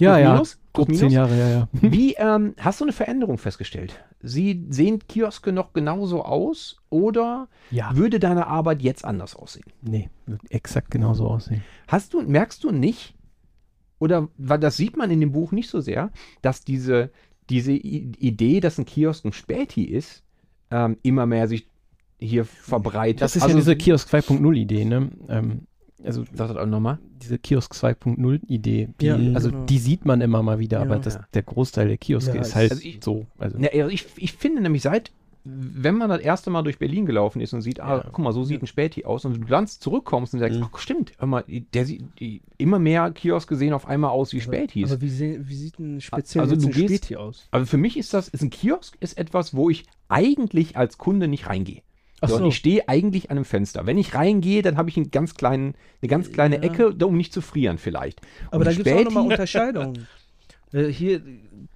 Ja, 0.00 0.16
ja. 0.16 0.32
minus? 0.34 0.60
Grob 0.72 0.94
zehn? 0.94 1.10
Jahre, 1.10 1.36
ja, 1.36 1.48
ja. 1.50 1.68
Wie 1.72 2.14
ähm, 2.14 2.54
hast 2.60 2.78
du 2.80 2.84
eine 2.84 2.92
Veränderung 2.92 3.36
festgestellt? 3.38 4.00
Sie 4.20 4.64
sehen 4.70 5.00
Kioske 5.08 5.50
noch 5.52 5.72
genauso 5.72 6.24
aus 6.24 6.76
oder 6.88 7.48
Ja. 7.72 7.90
würde 7.96 8.20
deine 8.20 8.46
Arbeit 8.46 8.80
jetzt 8.80 9.04
anders 9.04 9.34
aussehen? 9.34 9.66
Nee, 9.80 10.08
wird 10.26 10.40
exakt 10.48 10.92
genauso 10.92 11.26
aussehen. 11.26 11.64
Hast 11.88 12.14
du, 12.14 12.22
merkst 12.22 12.62
du 12.62 12.70
nicht, 12.70 13.16
oder 13.98 14.28
weil 14.38 14.60
das 14.60 14.76
sieht 14.76 14.96
man 14.96 15.10
in 15.10 15.18
dem 15.18 15.32
Buch 15.32 15.50
nicht 15.50 15.68
so 15.68 15.80
sehr, 15.80 16.12
dass 16.42 16.62
diese, 16.62 17.10
diese 17.50 17.72
I 17.72 18.12
Idee, 18.20 18.60
dass 18.60 18.78
ein 18.78 18.84
Kiosk 18.86 19.24
ein 19.24 19.32
Späti 19.32 19.82
ist, 19.82 20.22
ähm, 20.70 20.96
immer 21.02 21.26
mehr 21.26 21.48
sich 21.48 21.66
hier 22.22 22.44
verbreitet. 22.44 23.22
Das 23.22 23.36
ist 23.36 23.42
also, 23.42 23.54
ja 23.56 23.60
diese 23.60 23.76
Kiosk 23.76 24.08
2.0 24.12 24.54
Idee, 24.56 24.84
ne? 24.84 25.10
Ähm, 25.28 25.66
also 26.04 26.24
Sag 26.34 26.48
das 26.48 26.56
auch 26.56 26.66
nochmal. 26.66 26.98
diese 27.22 27.38
Kiosk 27.38 27.72
2.0 27.74 28.40
Idee, 28.48 28.88
die, 29.00 29.06
Ja, 29.06 29.16
also 29.34 29.50
genau. 29.50 29.64
die 29.66 29.78
sieht 29.78 30.04
man 30.04 30.20
immer 30.20 30.42
mal 30.42 30.58
wieder, 30.58 30.78
Ja. 30.78 30.84
aber 30.84 30.98
das, 30.98 31.14
Ja. 31.14 31.24
der 31.34 31.42
Großteil 31.42 31.88
der 31.88 31.98
Kioske 31.98 32.34
Ja, 32.36 32.40
ist 32.42 32.54
halt 32.54 32.72
also 32.72 32.82
ich- 32.84 32.98
so. 33.02 33.26
Also, 33.38 33.58
Ja, 33.58 33.68
also 33.72 33.88
ich, 33.90 34.06
ich 34.16 34.32
finde 34.32 34.62
nämlich 34.62 34.82
seit, 34.82 35.12
wenn 35.44 35.96
man 35.96 36.08
das 36.08 36.20
erste 36.20 36.50
Mal 36.50 36.62
durch 36.62 36.78
Berlin 36.78 37.04
gelaufen 37.06 37.40
ist 37.40 37.52
und 37.52 37.62
sieht, 37.62 37.80
ah, 37.80 37.96
Ja. 37.98 38.04
guck 38.12 38.18
mal, 38.20 38.32
so 38.32 38.42
sieht 38.44 38.62
ein 38.62 38.66
Späti 38.68 39.04
aus 39.04 39.24
und 39.24 39.34
du 39.40 39.44
dann 39.46 39.66
zurückkommst 39.66 40.34
und 40.34 40.40
sagst, 40.40 40.58
Mhm. 40.58 40.66
ach 40.72 40.78
stimmt, 40.78 41.12
hör 41.18 41.26
mal, 41.26 41.44
der 41.48 41.84
sieht, 41.86 42.02
die, 42.20 42.42
immer 42.58 42.78
mehr 42.80 43.10
Kioske 43.12 43.54
sehen 43.56 43.72
auf 43.72 43.86
einmal 43.86 44.10
aus 44.10 44.32
wie 44.32 44.40
Spätis. 44.40 44.90
Aber 44.92 45.00
wie, 45.02 45.48
wie 45.48 45.54
sieht 45.54 45.78
ein 45.80 46.00
speziell 46.00 46.42
Also 46.42 46.54
jetzt 46.54 46.64
du 46.64 46.68
ein 46.68 46.72
gehst- 46.74 47.04
Späti 47.04 47.16
aus? 47.16 47.46
Also 47.52 47.66
für 47.66 47.76
mich 47.78 47.96
ist 47.96 48.12
das, 48.14 48.28
ist 48.28 48.42
ein 48.42 48.50
Kiosk 48.50 48.96
ist 49.00 49.18
etwas, 49.18 49.54
wo 49.54 49.68
ich 49.70 49.84
eigentlich 50.08 50.76
als 50.76 50.98
Kunde 50.98 51.26
nicht 51.28 51.48
reingehe. 51.48 51.82
So, 52.22 52.36
so. 52.36 52.42
und 52.42 52.48
ich 52.50 52.56
stehe 52.56 52.88
eigentlich 52.88 53.30
an 53.30 53.36
einem 53.38 53.44
Fenster. 53.44 53.84
Wenn 53.86 53.98
ich 53.98 54.14
reingehe, 54.14 54.62
dann 54.62 54.76
habe 54.76 54.88
ich 54.90 54.96
einen 54.96 55.10
ganz 55.10 55.34
kleinen, 55.34 55.74
eine 56.00 56.08
ganz 56.08 56.30
kleine 56.32 56.56
Ja. 56.56 56.62
Ecke, 56.62 56.94
um 57.04 57.16
nicht 57.16 57.32
zu 57.32 57.40
frieren 57.40 57.78
vielleicht. 57.78 58.20
Aber 58.48 58.58
Und 58.58 58.66
da 58.66 58.72
gibt 58.72 58.86
es 58.86 58.92
auch 58.92 59.04
nochmal 59.04 59.24
Unterscheidungen. 59.24 60.06
äh, 60.72 60.84
hier 60.86 61.20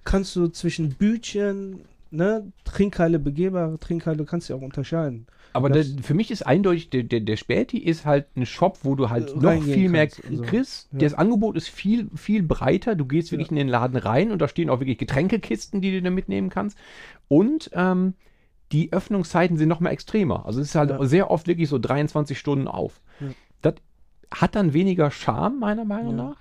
kannst 0.03 0.35
du 0.35 0.47
zwischen 0.47 0.89
Bütchen, 0.93 1.81
ne, 2.11 2.51
Trinkhalle, 2.63 3.19
begehbare 3.19 3.77
Trinkhalle, 3.79 4.23
kannst 4.25 4.47
du 4.49 4.53
ja 4.53 4.59
auch 4.59 4.63
unterscheiden. 4.63 5.27
Aber 5.53 5.69
Das- 5.69 5.95
für 6.01 6.13
mich 6.13 6.29
ist 6.29 6.45
eindeutig, 6.45 6.89
der, 6.91 7.03
der, 7.03 7.19
der 7.21 7.35
Späti 7.35 7.79
ist 7.79 8.05
halt 8.05 8.27
ein 8.35 8.45
Shop, 8.45 8.79
wo 8.83 8.95
du 8.95 9.09
halt 9.09 9.31
Äh, 9.33 9.37
noch 9.39 9.61
viel 9.63 9.89
mehr 9.89 10.07
so. 10.09 10.41
kriegst. 10.43 10.87
Ja. 10.93 10.99
Das 10.99 11.13
Angebot 11.15 11.57
ist 11.57 11.67
viel, 11.67 12.09
viel 12.15 12.43
breiter. 12.43 12.95
Du 12.95 13.05
gehst 13.05 13.31
wirklich 13.31 13.47
Ja. 13.47 13.51
in 13.51 13.57
den 13.57 13.67
Laden 13.67 13.97
rein 13.97 14.31
und 14.31 14.39
da 14.41 14.47
stehen 14.47 14.69
auch 14.69 14.79
wirklich 14.79 14.97
Getränkekisten, 14.99 15.81
die 15.81 15.91
du 15.91 16.01
da 16.01 16.09
mitnehmen 16.11 16.49
kannst. 16.49 16.77
Und 17.27 17.69
ähm, 17.73 18.13
die 18.71 18.91
Öffnungszeiten 18.93 19.57
sind 19.57 19.69
noch 19.69 19.79
mal 19.79 19.89
extremer. 19.91 20.45
Also 20.45 20.59
es 20.61 20.67
ist 20.69 20.75
halt 20.75 20.89
Ja. 20.89 21.03
sehr 21.05 21.31
oft 21.31 21.47
wirklich 21.47 21.69
so 21.69 21.77
23 21.79 22.37
Stunden 22.37 22.67
auf. 22.67 23.01
Ja. 23.19 23.27
Das 23.61 23.75
hat 24.31 24.55
dann 24.55 24.73
weniger 24.73 25.09
Charme, 25.11 25.59
meiner 25.59 25.85
Meinung 25.85 26.17
Ja. 26.17 26.23
nach. 26.25 26.37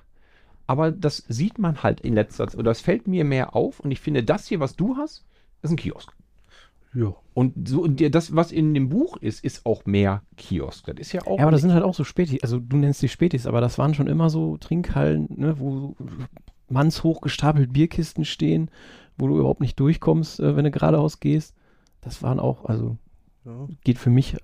Aber 0.67 0.91
das 0.91 1.19
sieht 1.29 1.59
man 1.59 1.83
halt 1.85 2.01
in 2.01 2.15
letzter 2.15 2.49
Zeit, 2.49 2.59
oder 2.59 2.73
es 2.73 2.81
fällt 2.81 3.07
mir 3.07 3.25
mehr 3.25 3.55
auf. 3.55 3.79
Und 3.79 3.93
ich 3.93 4.01
finde, 4.01 4.25
das 4.25 4.47
hier, 4.49 4.59
was 4.59 4.75
du 4.75 4.97
hast, 4.97 5.25
ist 5.63 5.71
ein 5.71 5.77
Kiosk. 5.77 6.13
Ja. 6.95 7.15
Und 7.35 7.69
so, 7.69 7.83
und 7.83 8.01
das, 8.15 8.35
was 8.35 8.51
in 8.51 8.73
dem 8.75 8.89
Buch 8.89 9.17
ist, 9.19 9.45
ist 9.45 9.65
auch 9.67 9.85
mehr 9.85 10.23
Kiosk. 10.37 10.87
Das 10.87 10.97
ist 10.99 11.13
ja 11.13 11.21
auch. 11.27 11.37
ja, 11.39 11.43
aber 11.45 11.53
das 11.53 11.61
sind 11.61 11.73
halt 11.73 11.85
auch 11.85 11.95
so 11.95 12.03
Spätis, 12.05 12.43
also 12.43 12.59
du 12.59 12.77
nennst 12.79 13.03
die 13.03 13.09
Spätis, 13.09 13.47
aber 13.47 13.61
das 13.61 13.79
waren 13.79 13.95
schon 13.95 14.07
immer 14.09 14.31
so 14.31 14.57
Trinkhallen, 14.57 15.29
ne, 15.37 15.61
wo 15.61 15.95
mannshoch 16.69 17.21
gestapelt 17.21 17.73
Bierkisten 17.73 18.25
stehen, 18.25 18.71
wo 19.19 19.29
du 19.29 19.39
überhaupt 19.39 19.61
nicht 19.61 19.79
durchkommst, 19.79 20.41
äh, 20.41 20.57
wenn 20.57 20.65
du 20.65 20.71
geradeaus 20.71 21.21
gehst. 21.21 21.55
Das 22.07 22.23
waren 22.23 22.41
auch, 22.41 22.65
also 22.65 22.97
ja. 23.45 23.69
geht 23.85 23.99
für 23.99 24.11
mich, 24.11 24.37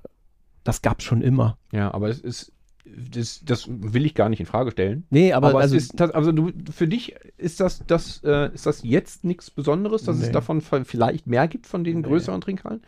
das 0.65 0.83
gab's 0.83 1.05
schon 1.05 1.23
immer. 1.23 1.57
ja, 1.73 1.93
aber 1.95 2.09
es 2.09 2.19
ist. 2.21 2.53
das, 2.85 3.41
das 3.45 3.67
will 3.71 4.05
ich 4.05 4.15
gar 4.15 4.29
nicht 4.29 4.41
in 4.41 4.47
Frage 4.47 4.73
stellen. 4.73 5.07
Nee, 5.11 5.33
aber, 5.33 5.51
Aber, 5.51 5.61
also, 5.61 5.77
es 5.77 5.85
ist, 5.85 6.01
das- 6.01 6.11
also 6.11 6.33
du, 6.33 6.51
für 6.73 6.89
dich 6.89 7.15
ist 7.39 7.61
das, 7.61 7.85
das, 7.87 8.21
äh, 8.25 8.53
ist 8.53 8.67
das 8.67 8.83
jetzt 8.83 9.23
nichts 9.25 9.51
Besonderes, 9.51 10.03
dass 10.05 10.17
es 10.19 10.27
Nee. 10.27 10.33
davon 10.33 10.61
v- 10.61 10.85
vielleicht 10.85 11.27
mehr 11.29 11.47
gibt 11.49 11.67
von 11.67 11.85
den 11.85 11.99
Nee. 11.99 12.03
größeren 12.03 12.41
Trinkhallen? 12.41 12.83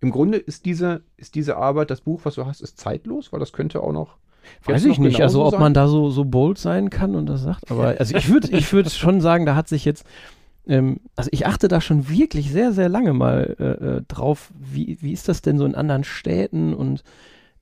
Im 0.00 0.10
Grunde 0.12 0.38
ist 0.38 0.64
diese, 0.64 1.02
ist 1.16 1.34
diese 1.34 1.56
Arbeit, 1.56 1.90
das 1.90 2.00
Buch, 2.00 2.20
was 2.24 2.36
du 2.36 2.46
hast, 2.46 2.60
ist 2.60 2.78
zeitlos, 2.78 3.32
weil 3.32 3.40
das 3.40 3.52
könnte 3.52 3.82
auch 3.82 3.92
noch. 3.92 4.16
weiß 4.64 4.84
ich 4.86 4.98
nicht, 4.98 5.20
also 5.20 5.44
ob 5.44 5.52
sein. 5.52 5.60
man 5.60 5.74
da 5.74 5.86
so, 5.86 6.10
so 6.10 6.24
bold 6.24 6.58
sein 6.58 6.90
kann 6.90 7.14
und 7.14 7.26
das 7.26 7.42
sagt. 7.42 7.70
Aber 7.70 7.94
also 7.98 8.16
ich 8.16 8.28
würde 8.28 8.56
ich 8.56 8.72
würd 8.72 8.90
schon 8.90 9.20
sagen, 9.20 9.46
da 9.46 9.54
hat 9.56 9.68
sich 9.68 9.84
jetzt, 9.84 10.04
ähm, 10.66 11.00
also 11.16 11.28
ich 11.32 11.46
achte 11.46 11.68
da 11.68 11.80
schon 11.80 12.08
wirklich 12.08 12.50
sehr, 12.52 12.72
sehr 12.72 12.88
lange 12.88 13.12
mal 13.12 13.56
äh, 13.58 13.64
äh, 13.98 14.02
drauf, 14.08 14.50
wie, 14.58 14.98
wie 15.00 15.12
ist 15.12 15.28
das 15.28 15.42
denn 15.42 15.58
so 15.58 15.64
in 15.64 15.74
anderen 15.74 16.04
Städten 16.04 16.74
und 16.74 17.02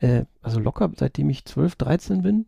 äh, 0.00 0.24
also 0.42 0.60
locker, 0.60 0.90
seitdem 0.96 1.30
ich 1.30 1.44
12, 1.44 1.76
13 1.76 2.22
bin. 2.22 2.46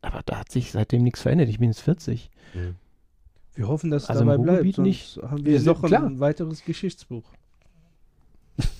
Aber 0.00 0.20
da 0.26 0.40
hat 0.40 0.50
sich 0.50 0.72
seitdem 0.72 1.02
nichts 1.02 1.20
verändert. 1.22 1.48
Ich 1.48 1.58
bin 1.58 1.68
jetzt 1.70 1.80
40. 1.80 2.30
Wir 3.54 3.68
hoffen, 3.68 3.90
dass 3.90 4.04
es 4.04 4.08
Also 4.10 4.24
dabei 4.24 4.38
bleibt. 4.38 4.78
Nicht. 4.78 5.18
haben 5.22 5.44
Wir 5.44 5.58
sind- 5.60 5.66
noch 5.66 5.82
ein 5.82 5.88
klar. 5.88 6.10
weiteres 6.20 6.64
Geschichtsbuch. 6.64 7.24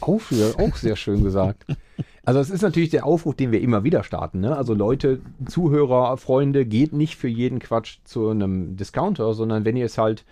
Auch, 0.01 0.21
sehr- 0.31 0.59
auch 0.59 0.77
sehr 0.77 0.97
schön 0.97 1.25
gesagt. 1.25 1.65
Also 2.25 2.41
es 2.41 2.51
ist 2.51 2.63
natürlich 2.63 2.91
der 2.91 3.07
Aufruf, 3.07 3.35
den 3.35 3.51
wir 3.53 3.61
immer 3.61 3.85
wieder 3.85 4.05
starten. 4.05 4.41
Ne? 4.41 4.57
Also 4.57 4.75
Leute, 4.75 5.21
Zuhörer, 5.47 6.17
Freunde, 6.19 6.67
geht 6.67 6.93
nicht 6.93 7.17
für 7.17 7.29
jeden 7.29 7.59
Quatsch 7.59 7.99
zu 8.05 8.29
einem 8.29 8.77
Discounter, 8.77 9.33
sondern 9.35 9.65
wenn 9.65 9.77
ihr 9.77 9.87
es 9.87 9.99
halt, 9.99 10.25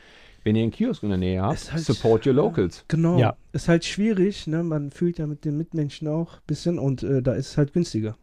wenn 0.45 0.57
ihr 0.57 0.63
einen 0.63 0.73
Kiosk 0.73 1.03
in 1.03 1.11
der 1.11 1.19
Nähe 1.19 1.43
habt, 1.43 1.73
halt- 1.73 1.83
support 1.85 2.27
your 2.27 2.35
locals. 2.35 2.85
Genau. 2.89 3.19
Ja. 3.19 3.37
Ist 3.53 3.69
halt 3.69 3.85
schwierig, 3.85 4.47
ne? 4.47 4.63
Man 4.63 4.91
fühlt 4.91 5.19
ja 5.19 5.27
mit 5.27 5.45
den 5.45 5.57
Mitmenschen 5.57 6.09
auch 6.09 6.35
ein 6.35 6.43
bisschen 6.47 6.79
und 6.79 7.03
äh, 7.03 7.23
da 7.23 7.35
ist 7.35 7.49
es 7.51 7.57
halt 7.57 7.73
günstiger. 7.73 8.17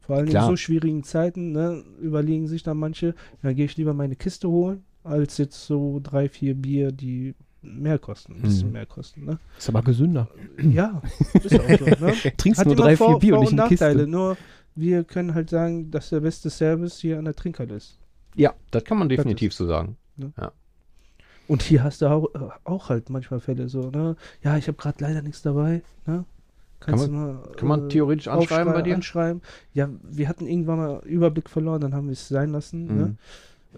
Vor 0.00 0.16
allem 0.16 0.28
Klar. 0.28 0.44
in 0.46 0.50
so 0.50 0.56
schwierigen 0.56 1.04
Zeiten, 1.04 1.52
ne, 1.52 1.84
überlegen 2.00 2.48
sich 2.48 2.62
dann 2.64 2.78
manche, 2.78 3.14
dann 3.42 3.54
gehe 3.54 3.66
ich 3.66 3.76
lieber 3.76 3.94
meine 3.94 4.16
Kiste 4.16 4.48
holen, 4.48 4.82
als 5.04 5.38
jetzt 5.38 5.66
so 5.66 6.00
drei, 6.02 6.28
vier 6.28 6.54
Bier, 6.54 6.90
die 6.90 7.34
mehr 7.62 7.98
kosten, 7.98 8.34
ein 8.36 8.42
bisschen 8.42 8.68
Mhm. 8.68 8.72
mehr 8.72 8.86
kosten, 8.86 9.24
ne? 9.26 9.38
Ist 9.58 9.68
aber 9.68 9.82
gesünder. 9.82 10.28
Ja, 10.62 11.00
ist 11.34 11.54
auch 11.54 11.68
so, 11.78 11.84
ne? 12.06 12.14
Trinkst 12.38 12.58
Hat 12.60 12.66
nur 12.66 12.74
drei, 12.74 12.96
Vor- 12.96 13.10
vier 13.10 13.18
Bier 13.18 13.38
und 13.38 13.44
Vor- 13.44 13.52
nicht 13.52 13.60
eine 13.60 13.70
Nachteile. 13.70 13.94
Kiste. 13.98 14.10
Nur 14.10 14.36
wir 14.74 15.04
können 15.04 15.34
halt 15.34 15.50
sagen, 15.50 15.90
dass 15.90 16.08
der 16.08 16.20
beste 16.20 16.50
Service 16.50 16.98
hier 16.98 17.18
an 17.18 17.26
der 17.26 17.34
Trinkhalle 17.34 17.74
ist. 17.74 17.98
Ja, 18.34 18.54
das 18.72 18.82
kann 18.84 18.98
man 18.98 19.08
Das 19.08 19.16
definitiv 19.16 19.52
so 19.52 19.66
sagen. 19.66 19.96
Und 21.50 21.62
hier 21.62 21.82
hast 21.82 22.00
du 22.00 22.06
auch, 22.06 22.32
äh, 22.34 22.38
auch 22.62 22.88
halt 22.90 23.10
manchmal 23.10 23.40
Fälle 23.40 23.68
so, 23.68 23.90
ne? 23.90 24.14
Ja, 24.44 24.56
ich 24.56 24.68
habe 24.68 24.78
gerade 24.78 24.98
leider 25.00 25.20
nichts 25.20 25.42
dabei, 25.42 25.82
ne? 26.06 26.24
Kannst 26.78 27.04
Kann 27.06 27.12
du 27.12 27.18
mal, 27.18 27.38
Kann 27.56 27.68
man 27.68 27.84
äh, 27.86 27.88
theoretisch 27.88 28.28
anschreiben 28.28 28.72
bei 28.72 28.82
dir? 28.82 28.94
Anschreiben. 28.94 29.42
Ja, 29.74 29.88
wir 30.02 30.28
hatten 30.28 30.46
irgendwann 30.46 30.78
mal 30.78 31.02
Überblick 31.04 31.50
verloren, 31.50 31.80
dann 31.80 31.92
haben 31.92 32.06
wir 32.06 32.12
es 32.12 32.28
sein 32.28 32.50
lassen. 32.50 32.86
Mhm. 32.86 33.16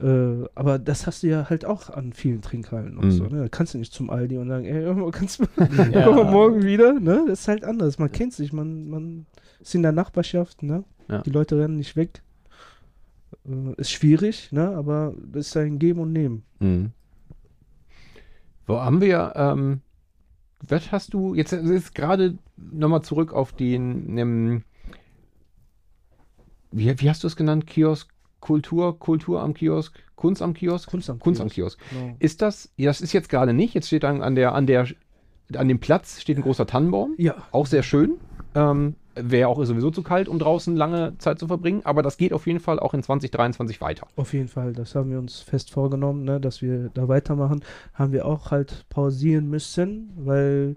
Ne? 0.01 0.45
Äh, 0.45 0.49
aber 0.55 0.79
das 0.79 1.07
hast 1.07 1.23
du 1.23 1.29
ja 1.29 1.49
halt 1.51 1.65
auch 1.65 1.89
an 1.91 2.13
vielen 2.13 2.43
Trinkhallen 2.43 2.95
noch 2.95 3.03
Mhm. 3.05 3.11
so. 3.11 3.25
Ne? 3.25 3.41
Da 3.43 3.49
kannst 3.49 3.73
du 3.75 3.79
nicht 3.79 3.93
zum 3.93 4.11
Aldi 4.11 4.37
und 4.37 4.49
sagen, 4.49 4.65
ey, 4.67 5.11
kannst 5.11 5.41
du 5.41 5.45
Ja. 5.93 6.05
komm 6.05 6.17
mal 6.17 6.31
morgen 6.31 6.63
wieder. 6.63 6.93
Ne? 7.01 7.25
Das 7.27 7.41
ist 7.41 7.49
halt 7.49 7.65
anders. 7.65 7.99
Man 7.99 8.13
kennt 8.13 8.35
sich, 8.35 8.53
man, 8.53 8.89
man 8.89 9.27
ist 9.61 9.75
in 9.75 9.83
der 9.83 9.93
Nachbarschaft. 9.93 10.63
Ne? 10.63 10.85
Ja. 11.09 11.23
Die 11.23 11.31
Leute 11.31 11.59
rennen 11.59 11.77
nicht 11.79 11.97
weg. 11.97 12.23
Äh, 13.49 13.81
ist 13.81 13.91
schwierig, 13.91 14.53
ne? 14.53 14.69
aber 14.77 15.15
das 15.33 15.49
ist 15.49 15.57
ein 15.57 15.79
Geben 15.79 16.01
und 16.01 16.13
Nehmen. 16.13 16.43
Mhm. 16.61 16.91
Wo 18.73 18.81
haben 18.81 19.03
wir, 19.03 19.35
ähm, 19.37 19.83
was 20.67 20.93
hast 20.93 21.13
du, 21.13 21.35
jetzt 21.35 21.53
ist 21.53 21.95
gerade 21.95 22.39
nochmal 22.57 23.03
zurück 23.03 23.35
auf 23.35 23.53
den, 23.53 24.17
ähm, 24.17 24.65
wie, 26.71 26.99
wie 26.99 27.11
hast 27.11 27.23
du 27.23 27.27
es 27.27 27.37
genannt? 27.37 27.67
Kiosk, 27.67 28.09
Kultur, 28.41 28.99
Kultur 28.99 29.43
am 29.43 29.53
Kiosk, 29.53 30.03
Kunst 30.17 30.41
am 30.41 30.55
Kiosk? 30.55 30.89
Kunst 30.89 31.11
am 31.11 31.19
Kunst 31.19 31.43
am 31.43 31.51
Kiosk. 31.51 31.79
Genau. 31.91 32.17
Ist 32.19 32.41
das, 32.41 32.73
ja, 32.77 32.89
das 32.89 33.03
ist 33.03 33.13
jetzt 33.13 33.29
gerade 33.29 33.53
nicht, 33.53 33.75
jetzt 33.75 33.89
steht 33.89 34.05
dann 34.05 34.23
an 34.23 34.37
der, 34.37 34.55
an 34.55 34.67
der, 34.67 34.89
an 35.55 35.69
dem 35.69 35.79
Platz 35.79 36.23
steht 36.23 36.39
ein 36.39 36.43
großer 36.43 36.67
Tannenbaum, 36.67 37.15
Ja, 37.19 37.35
auch 37.51 37.67
sehr 37.67 37.83
schön. 37.83 38.15
Ähm, 38.55 38.95
Wäre 39.15 39.49
auch 39.49 39.63
sowieso 39.65 39.91
zu 39.91 40.03
kalt, 40.03 40.29
um 40.29 40.39
draußen 40.39 40.75
lange 40.75 41.19
Zeit 41.19 41.39
zu 41.39 41.47
verbringen, 41.47 41.83
aber 41.85 42.03
das 42.03 42.17
geht 42.17 42.33
auf 42.33 42.47
jeden 42.47 42.61
Fall 42.61 42.79
auch 42.79 42.95
in 42.95 43.03
2023 43.03 43.81
weiter. 43.81 44.07
Auf 44.17 44.33
jeden 44.33 44.49
Fall, 44.49 44.73
das 44.73 44.95
haben 44.95 45.11
wir 45.11 45.19
uns 45.19 45.41
fest 45.41 45.71
vorgenommen, 45.71 46.25
ne, 46.25 46.41
dass 46.41 46.63
wir 46.63 46.91
da 46.95 47.09
weitermachen. 47.09 47.63
Haben 47.93 48.13
wir 48.13 48.25
auch 48.25 48.51
halt 48.51 48.87
pausieren 48.89 49.51
müssen, 49.51 50.13
weil 50.17 50.77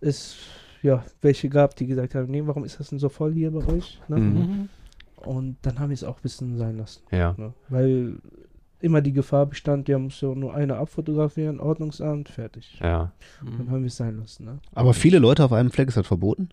es 0.00 0.36
ja 0.82 1.02
welche 1.22 1.48
gab, 1.48 1.76
die 1.76 1.86
gesagt 1.86 2.14
haben, 2.14 2.30
nee, 2.30 2.42
warum 2.44 2.64
ist 2.64 2.78
das 2.78 2.90
denn 2.90 2.98
so 2.98 3.08
voll 3.08 3.32
hier 3.32 3.50
bei 3.50 3.66
euch? 3.66 4.00
Ne? 4.08 4.16
Mhm. 4.16 4.68
Und 5.16 5.56
dann 5.62 5.78
haben 5.78 5.88
wir 5.90 5.94
es 5.94 6.04
auch 6.04 6.16
ein 6.16 6.22
bisschen 6.22 6.56
sein 6.56 6.76
lassen. 6.76 7.02
Ja. 7.10 7.34
Ne? 7.36 7.52
Weil 7.68 8.18
immer 8.80 9.00
die 9.00 9.12
Gefahr 9.12 9.46
bestand, 9.46 9.88
der 9.88 9.98
muss 9.98 10.20
ja 10.20 10.34
nur 10.34 10.54
eine 10.54 10.76
abfotografieren, 10.76 11.60
Ordnungsamt, 11.60 12.28
fertig. 12.28 12.78
Ja. 12.80 13.12
Dann 13.42 13.70
haben 13.70 13.80
wir 13.80 13.86
es 13.86 13.96
sein 13.96 14.18
lassen. 14.18 14.44
Ne? 14.44 14.58
Aber 14.74 14.94
viele 14.94 15.18
Leute 15.18 15.44
auf 15.44 15.52
einem 15.52 15.70
Fleck 15.70 15.88
ist 15.88 15.96
halt 15.96 16.06
verboten. 16.06 16.50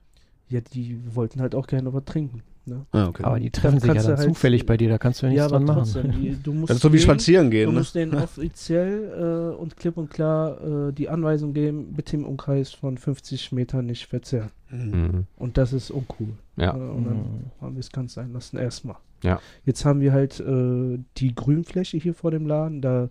Ja, 0.49 0.59
die 0.61 0.99
wollten 1.15 1.41
halt 1.41 1.55
auch 1.55 1.67
gerne 1.67 1.93
was 1.93 2.03
trinken. 2.05 2.43
Ne? 2.65 2.85
Ah, 2.93 3.07
okay. 3.07 3.23
Aber 3.23 3.39
die 3.41 3.49
treffen 3.49 3.79
sich 3.79 3.87
ja 3.89 3.93
du 4.01 4.07
dann 4.07 4.17
halt- 4.17 4.27
zufällig 4.29 4.65
bei 4.65 4.77
dir, 4.77 4.87
da 4.87 4.97
kannst 4.97 5.21
du 5.21 5.25
ja 5.25 5.33
Ja, 5.33 5.41
nichts 5.43 5.53
aber 5.53 5.65
dran 5.65 5.75
trotzdem, 5.79 6.07
machen. 6.07 6.21
die, 6.21 6.37
du 6.41 6.53
musst 6.53 6.69
das 6.69 6.77
ist 6.77 6.81
so 6.83 6.93
wie 6.93 6.97
denen- 6.97 7.03
spazieren 7.03 7.45
Du 7.47 7.49
gehen. 7.51 7.69
Ne? 7.73 7.77
musst 7.79 7.95
denen 7.95 8.13
offiziell 8.15 9.51
äh, 9.53 9.61
und 9.61 9.75
klipp 9.75 9.97
und 9.97 10.09
klar 10.09 10.87
äh, 10.89 10.93
die 10.93 11.09
Anweisung 11.09 11.53
geben, 11.53 11.93
bitte 11.93 12.15
im 12.15 12.23
Umkreis 12.25 12.71
von 12.71 12.97
50 12.97 13.51
Metern 13.51 13.85
nicht 13.87 14.05
verzehren. 14.07 14.49
Mhm. 14.69 14.79
Mhm. 14.91 15.23
Und 15.37 15.57
das 15.57 15.73
ist 15.73 15.91
uncool. 15.91 16.29
Ja. 16.55 16.73
Äh, 16.75 16.79
und 16.79 17.03
dann 17.05 17.17
Mhm. 17.17 17.51
haben 17.61 17.75
wir 17.75 17.79
es 17.81 17.91
ganz 17.91 18.13
sein 18.13 18.31
lassen, 18.31 18.57
erstmal. 18.57 18.95
Ja. 19.23 19.39
Jetzt 19.65 19.83
haben 19.83 19.99
wir 19.99 20.13
halt 20.13 20.39
äh, 20.39 20.99
die 21.17 21.35
Grünfläche 21.35 21.97
hier 21.97 22.13
vor 22.13 22.31
dem 22.31 22.45
Laden. 22.47 22.81
Da 22.81 23.09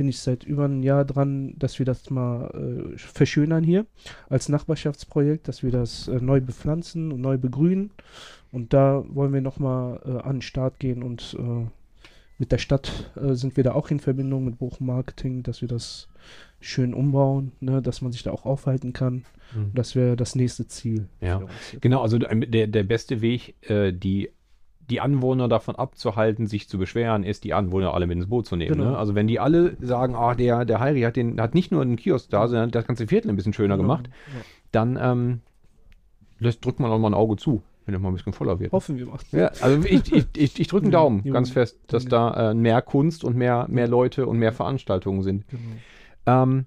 bin 0.00 0.08
ich 0.08 0.20
seit 0.20 0.44
über 0.44 0.64
einem 0.64 0.82
Jahr 0.82 1.04
dran, 1.04 1.52
dass 1.58 1.78
wir 1.78 1.84
das 1.84 2.08
mal 2.08 2.48
äh, 2.94 2.96
verschönern 2.96 3.62
hier 3.62 3.84
als 4.30 4.48
Nachbarschaftsprojekt, 4.48 5.46
dass 5.46 5.62
wir 5.62 5.70
das 5.70 6.08
äh, 6.08 6.22
neu 6.22 6.40
bepflanzen 6.40 7.12
und 7.12 7.20
neu 7.20 7.36
begrünen. 7.36 7.90
Und 8.50 8.72
da 8.72 9.04
wollen 9.10 9.34
wir 9.34 9.42
nochmal 9.42 10.00
äh, 10.06 10.26
an 10.26 10.36
den 10.36 10.40
Start 10.42 10.78
gehen 10.78 11.02
und 11.02 11.36
äh, 11.38 11.66
mit 12.38 12.50
der 12.50 12.56
Stadt 12.56 13.10
äh, 13.14 13.34
sind 13.34 13.58
wir 13.58 13.64
da 13.64 13.72
auch 13.72 13.90
in 13.90 14.00
Verbindung 14.00 14.46
mit 14.46 14.56
Bochum 14.56 14.86
Marketing, 14.86 15.42
dass 15.42 15.60
wir 15.60 15.68
das 15.68 16.08
schön 16.62 16.94
umbauen, 16.94 17.52
ne, 17.60 17.82
dass 17.82 18.00
man 18.00 18.10
sich 18.10 18.22
da 18.22 18.30
auch 18.30 18.46
aufhalten 18.46 18.94
kann. 18.94 19.26
Mhm. 19.54 19.72
Das 19.74 19.94
wäre 19.94 20.16
das 20.16 20.34
nächste 20.34 20.66
Ziel. 20.66 21.08
Ja. 21.20 21.42
Genau, 21.82 22.00
also 22.00 22.16
der, 22.16 22.68
der 22.68 22.84
beste 22.84 23.20
Weg, 23.20 23.54
äh, 23.68 23.92
die, 23.92 24.30
die 24.90 25.00
Anwohner 25.00 25.48
davon 25.48 25.76
abzuhalten, 25.76 26.46
sich 26.46 26.68
zu 26.68 26.78
beschweren, 26.78 27.22
ist, 27.24 27.44
die 27.44 27.54
Anwohner 27.54 27.94
alle 27.94 28.06
mit 28.06 28.16
ins 28.16 28.28
Boot 28.28 28.46
zu 28.46 28.56
nehmen. 28.56 28.76
Genau. 28.78 28.90
Ne? 28.90 28.98
Also 28.98 29.14
wenn 29.14 29.26
die 29.26 29.40
alle 29.40 29.76
sagen, 29.80 30.14
ah, 30.14 30.34
der, 30.34 30.64
der 30.64 30.80
Heiri 30.80 31.02
hat, 31.02 31.16
den, 31.16 31.40
hat 31.40 31.54
nicht 31.54 31.70
nur 31.72 31.82
einen 31.82 31.96
Kiosk 31.96 32.30
da, 32.30 32.46
sondern 32.48 32.70
das 32.70 32.86
ganze 32.86 33.06
Viertel 33.06 33.30
ein 33.30 33.36
bisschen 33.36 33.52
schöner 33.52 33.76
Genau. 33.76 33.88
gemacht, 33.88 34.10
dann 34.72 34.98
ähm, 35.00 35.40
lässt, 36.38 36.64
drückt 36.64 36.80
man 36.80 36.90
auch 36.90 36.98
mal 36.98 37.08
ein 37.10 37.14
Auge 37.14 37.36
zu, 37.36 37.62
wenn 37.86 37.94
er 37.94 38.00
mal 38.00 38.08
ein 38.08 38.14
bisschen 38.14 38.32
voller 38.32 38.58
wird. 38.60 38.72
Hoffen 38.72 38.98
wir 38.98 39.06
mal. 39.06 39.18
Ja, 39.32 39.50
also 39.60 39.86
ich, 39.86 40.12
ich, 40.12 40.26
ich, 40.36 40.60
ich 40.60 40.66
drücke 40.68 40.84
einen 40.84 40.92
Daumen 41.00 41.22
Jo. 41.24 41.32
ganz 41.32 41.50
fest, 41.50 41.78
dass 41.86 42.04
da 42.04 42.50
äh, 42.50 42.54
mehr 42.54 42.82
Kunst 42.82 43.24
und 43.24 43.36
mehr, 43.36 43.66
mehr 43.68 43.88
Leute 43.88 44.26
und 44.26 44.38
mehr 44.38 44.52
Veranstaltungen 44.52 45.22
sind. 45.22 45.44
Genau. 45.48 45.62
Ähm, 46.42 46.66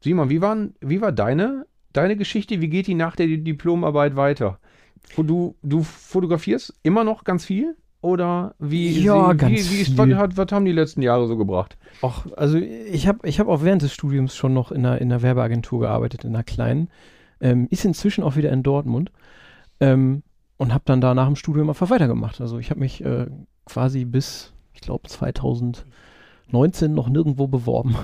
Simon, 0.00 0.28
wie, 0.28 0.40
waren, 0.42 0.74
wie 0.80 1.00
war 1.00 1.12
deine, 1.12 1.66
deine 1.92 2.16
Geschichte? 2.16 2.60
Wie 2.60 2.68
geht 2.68 2.86
die 2.86 2.94
nach 2.94 3.16
der 3.16 3.26
Diplomarbeit 3.26 4.16
weiter? 4.16 4.58
Wo 5.16 5.22
Du, 5.22 5.54
du 5.62 5.82
fotografierst 5.82 6.74
immer 6.82 7.04
noch 7.04 7.24
ganz 7.24 7.44
viel? 7.44 7.76
Oder 8.00 8.54
wie, 8.58 9.00
Ja, 9.00 9.32
wie, 9.32 9.36
ganz 9.38 9.50
wie, 9.52 9.56
wie 9.76 9.80
ist, 9.80 9.88
viel. 9.94 9.98
was, 9.98 10.08
hat- 10.18 10.36
was 10.36 10.52
haben 10.52 10.64
die 10.66 10.72
letzten 10.72 11.00
Jahre 11.00 11.26
so 11.26 11.36
gebracht? 11.38 11.78
Och, 12.02 12.26
also 12.36 12.58
ich 12.58 13.06
habe 13.08 13.26
ich 13.26 13.40
hab 13.40 13.48
auch 13.48 13.62
während 13.62 13.80
des 13.82 13.94
Studiums 13.94 14.34
schon 14.36 14.52
noch 14.52 14.70
in 14.72 14.84
einer, 14.84 15.00
in 15.00 15.10
einer 15.10 15.22
Werbeagentur 15.22 15.80
gearbeitet, 15.80 16.24
in 16.24 16.34
einer 16.34 16.44
kleinen. 16.44 16.88
Ähm, 17.40 17.66
ist 17.70 17.84
inzwischen 17.84 18.22
auch 18.22 18.36
wieder 18.36 18.52
in 18.52 18.62
Dortmund. 18.62 19.10
Ähm, 19.80 20.22
und 20.58 20.72
habe 20.74 20.84
dann 20.86 21.00
da 21.00 21.14
nach 21.14 21.26
dem 21.26 21.36
Studium 21.36 21.68
einfach 21.70 21.88
weitergemacht. 21.90 22.40
Also 22.40 22.58
ich 22.58 22.70
habe 22.70 22.80
mich 22.80 23.02
äh, 23.04 23.26
quasi 23.64 24.04
bis, 24.04 24.52
ich 24.74 24.80
glaube, 24.82 25.08
2019 25.08 26.94
noch 26.94 27.08
nirgendwo 27.08 27.46
beworben. 27.48 27.96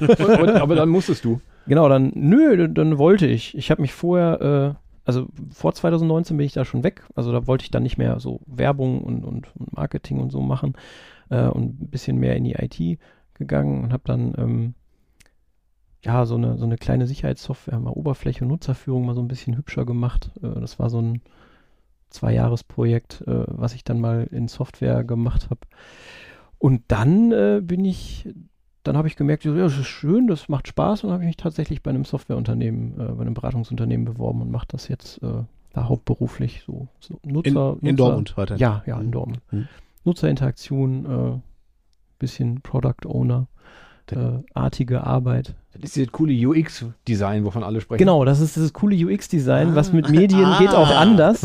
Und, 0.00 0.20
und, 0.20 0.50
aber 0.50 0.74
dann 0.74 0.88
musstest 0.88 1.24
du. 1.24 1.40
Genau, 1.66 1.88
dann, 1.88 2.12
nö, 2.14 2.56
dann, 2.56 2.74
dann 2.74 2.98
wollte 2.98 3.26
ich. 3.26 3.56
Ich 3.56 3.70
habe 3.70 3.80
mich 3.82 3.92
vorher, 3.92 4.76
äh, 4.76 4.81
also 5.04 5.28
vor 5.50 5.74
2019 5.74 6.36
bin 6.36 6.46
ich 6.46 6.52
da 6.52 6.64
schon 6.64 6.84
weg. 6.84 7.02
Also 7.14 7.32
da 7.32 7.46
wollte 7.46 7.64
ich 7.64 7.70
dann 7.70 7.82
nicht 7.82 7.98
mehr 7.98 8.20
so 8.20 8.40
Werbung 8.46 9.02
und, 9.02 9.24
und, 9.24 9.54
und 9.56 9.72
Marketing 9.72 10.18
und 10.18 10.30
so 10.30 10.40
machen 10.40 10.74
äh, 11.30 11.46
und 11.46 11.82
ein 11.82 11.88
bisschen 11.88 12.18
mehr 12.18 12.36
in 12.36 12.44
die 12.44 12.54
IT 12.54 12.98
gegangen 13.34 13.82
und 13.82 13.92
habe 13.92 14.02
dann 14.06 14.34
ähm, 14.38 14.74
ja 16.04 16.26
so 16.26 16.36
eine, 16.36 16.58
so 16.58 16.64
eine 16.64 16.76
kleine 16.76 17.06
Sicherheitssoftware, 17.06 17.78
mal 17.78 17.90
Oberfläche 17.90 18.44
und 18.44 18.50
Nutzerführung 18.50 19.06
mal 19.06 19.14
so 19.14 19.22
ein 19.22 19.28
bisschen 19.28 19.56
hübscher 19.56 19.84
gemacht. 19.84 20.30
Äh, 20.42 20.60
das 20.60 20.78
war 20.78 20.90
so 20.90 21.00
ein 21.00 21.22
Zwei-Jahres-Projekt, 22.10 23.22
äh, 23.26 23.44
was 23.46 23.74
ich 23.74 23.84
dann 23.84 23.98
mal 23.98 24.28
in 24.30 24.46
Software 24.46 25.02
gemacht 25.02 25.48
habe. 25.50 25.60
Und 26.58 26.82
dann 26.88 27.32
äh, 27.32 27.60
bin 27.62 27.84
ich 27.84 28.28
dann 28.82 28.96
habe 28.96 29.08
ich 29.08 29.16
gemerkt, 29.16 29.44
ja, 29.44 29.54
das 29.54 29.78
ist 29.78 29.86
schön, 29.86 30.26
das 30.26 30.48
macht 30.48 30.68
Spaß 30.68 31.04
und 31.04 31.12
habe 31.12 31.22
ich 31.22 31.28
mich 31.28 31.36
tatsächlich 31.36 31.82
bei 31.82 31.90
einem 31.90 32.04
Softwareunternehmen, 32.04 33.00
äh, 33.00 33.12
bei 33.12 33.22
einem 33.22 33.34
Beratungsunternehmen 33.34 34.04
beworben 34.04 34.42
und 34.42 34.50
mache 34.50 34.66
das 34.68 34.88
jetzt 34.88 35.22
äh, 35.22 35.44
da 35.72 35.88
hauptberuflich 35.88 36.62
so, 36.66 36.88
so 37.00 37.18
Nutzer. 37.22 37.48
In, 37.48 37.54
Nutzer, 37.54 37.86
in 37.88 37.96
Dortmund 37.96 38.36
weiter. 38.36 38.56
Ja, 38.56 38.82
ja, 38.86 39.00
in 39.00 39.10
Dortmund. 39.10 39.40
Mhm. 39.50 39.68
Nutzerinteraktion, 40.04 41.06
äh, 41.06 41.40
bisschen 42.18 42.60
Product 42.60 43.06
Owner, 43.06 43.46
äh, 44.10 44.42
artige 44.54 45.04
Arbeit. 45.04 45.54
Das 45.74 45.84
ist 45.84 45.96
dieses 45.96 46.12
coole 46.12 46.34
UX-Design, 46.34 47.44
wovon 47.44 47.62
alle 47.62 47.80
sprechen. 47.80 47.98
Genau, 48.00 48.24
das 48.24 48.40
ist 48.40 48.56
dieses 48.56 48.72
coole 48.72 48.94
UX-Design, 48.94 49.70
Ah. 49.70 49.74
was 49.74 49.92
mit 49.92 50.10
Medien 50.10 50.44
Ah. 50.44 50.58
geht 50.60 50.70
auch 50.74 50.90
anders. 50.94 51.44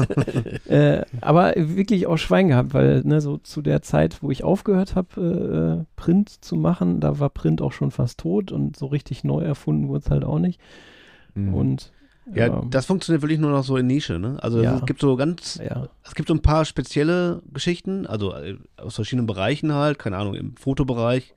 äh, 0.68 1.04
aber 1.22 1.54
wirklich 1.56 2.08
auch 2.08 2.18
Schwein 2.18 2.50
gehabt, 2.50 2.74
weil 2.74 3.02
ne, 3.06 3.22
so 3.22 3.38
zu 3.38 3.62
der 3.62 3.82
Zeit, 3.82 4.22
wo 4.22 4.32
ich 4.32 4.44
aufgehört 4.44 4.96
habe, 4.96 5.86
äh, 5.86 5.86
Print 5.96 6.30
zu 6.44 6.56
machen, 6.56 7.00
da 7.00 7.20
war 7.20 7.30
Print 7.30 7.62
auch 7.62 7.72
schon 7.72 7.92
fast 7.92 8.20
tot 8.20 8.52
und 8.52 8.76
so 8.76 8.88
richtig 8.88 9.24
neu 9.24 9.42
erfunden 9.44 9.88
wurde 9.88 10.04
es 10.06 10.12
halt 10.12 10.24
auch 10.26 10.40
nicht. 10.40 10.60
Mhm. 11.36 11.54
Und 11.54 11.92
Ja, 12.34 12.48
ähm, 12.48 12.70
das 12.70 12.86
funktioniert 12.86 13.22
wirklich 13.22 13.40
nur 13.40 13.52
noch 13.52 13.64
so 13.64 13.78
in 13.78 13.88
Nische, 13.88 14.20
ne? 14.20 14.38
Also 14.42 14.62
Ja. 14.62 14.76
es 14.76 14.86
gibt 14.86 15.00
so 15.00 15.16
ganz, 15.16 15.62
ja. 15.64 15.88
es 16.04 16.14
gibt 16.16 16.28
so 16.28 16.34
ein 16.34 16.42
paar 16.42 16.66
spezielle 16.66 17.42
Geschichten, 17.54 18.06
also 18.06 18.34
äh, 18.34 18.58
aus 18.76 18.96
verschiedenen 18.96 19.28
Bereichen 19.28 19.74
halt, 19.74 19.98
keine 20.00 20.18
Ahnung, 20.18 20.34
im 20.34 20.58
Fotobereich 20.58 21.34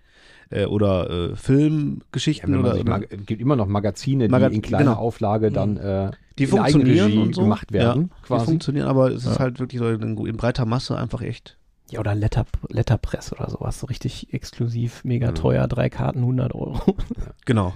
äh, 0.51 0.65
oder 0.67 1.09
äh, 1.11 1.29
Ja, 1.31 1.37
Filmgeschichten 1.37 2.51
man 2.53 2.61
oder, 2.61 2.99
gibt 3.01 3.41
immer 3.41 3.57
noch 3.57 3.67
Magazine, 3.67 4.27
die 4.27 4.31
Maga- 4.33 4.49
in 4.49 4.63
kleiner 4.63 4.85
genau. 4.93 4.97
Auflage 4.99 5.51
dann 5.51 5.77
äh, 5.77 6.11
die 6.39 6.45
in 6.45 6.49
funktionieren 6.51 6.99
Eigenregie 7.07 7.19
und 7.19 7.35
so. 7.35 7.43
gemacht 7.43 7.73
werden, 7.73 8.11
ja, 8.13 8.17
quasi. 8.27 8.45
Die 8.45 8.51
funktionieren, 8.51 8.89
aber 8.89 9.11
es 9.11 9.25
ist 9.27 9.35
Ja. 9.35 9.39
halt 9.41 9.61
wirklich 9.61 9.79
so 9.81 9.89
in, 9.89 10.17
in 10.27 10.37
breiter 10.37 10.65
Masse 10.67 10.97
einfach 10.97 11.23
echt. 11.23 11.57
ja, 11.91 12.01
oder 12.01 12.15
Letter, 12.15 12.47
Letterpress 12.69 13.33
oder 13.33 13.51
sowas, 13.51 13.81
so 13.81 13.87
richtig 13.87 14.33
exklusiv, 14.33 15.05
mega 15.05 15.31
Mhm. 15.31 15.35
teuer, 15.35 15.67
drei 15.69 15.89
Karten 15.91 16.21
100 16.21 16.55
Euro. 16.55 16.97
Genau. 17.45 17.75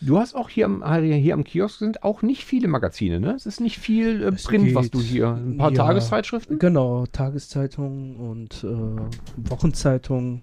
Du 0.00 0.18
hast 0.18 0.34
auch 0.34 0.48
hier 0.50 0.66
am, 0.66 0.84
Harry, 0.84 1.18
hier 1.20 1.34
am 1.34 1.44
Kiosk 1.44 1.78
sind 1.78 2.02
auch 2.02 2.20
nicht 2.22 2.44
viele 2.44 2.68
Magazine, 2.68 3.20
ne? 3.20 3.32
Es 3.34 3.46
ist 3.46 3.60
nicht 3.60 3.78
viel 3.78 4.22
äh, 4.22 4.32
Print, 4.32 4.74
was 4.74 4.84
geht. 4.86 4.94
du 4.94 5.00
hier. 5.00 5.28
Ein 5.28 5.56
paar 5.56 5.70
Ja. 5.72 5.84
Tageszeitschriften? 5.84 6.58
Genau, 6.58 7.06
Tageszeitungen 7.06 8.16
und 8.16 8.64
äh, 8.64 9.50
Wochenzeitungen 9.50 10.42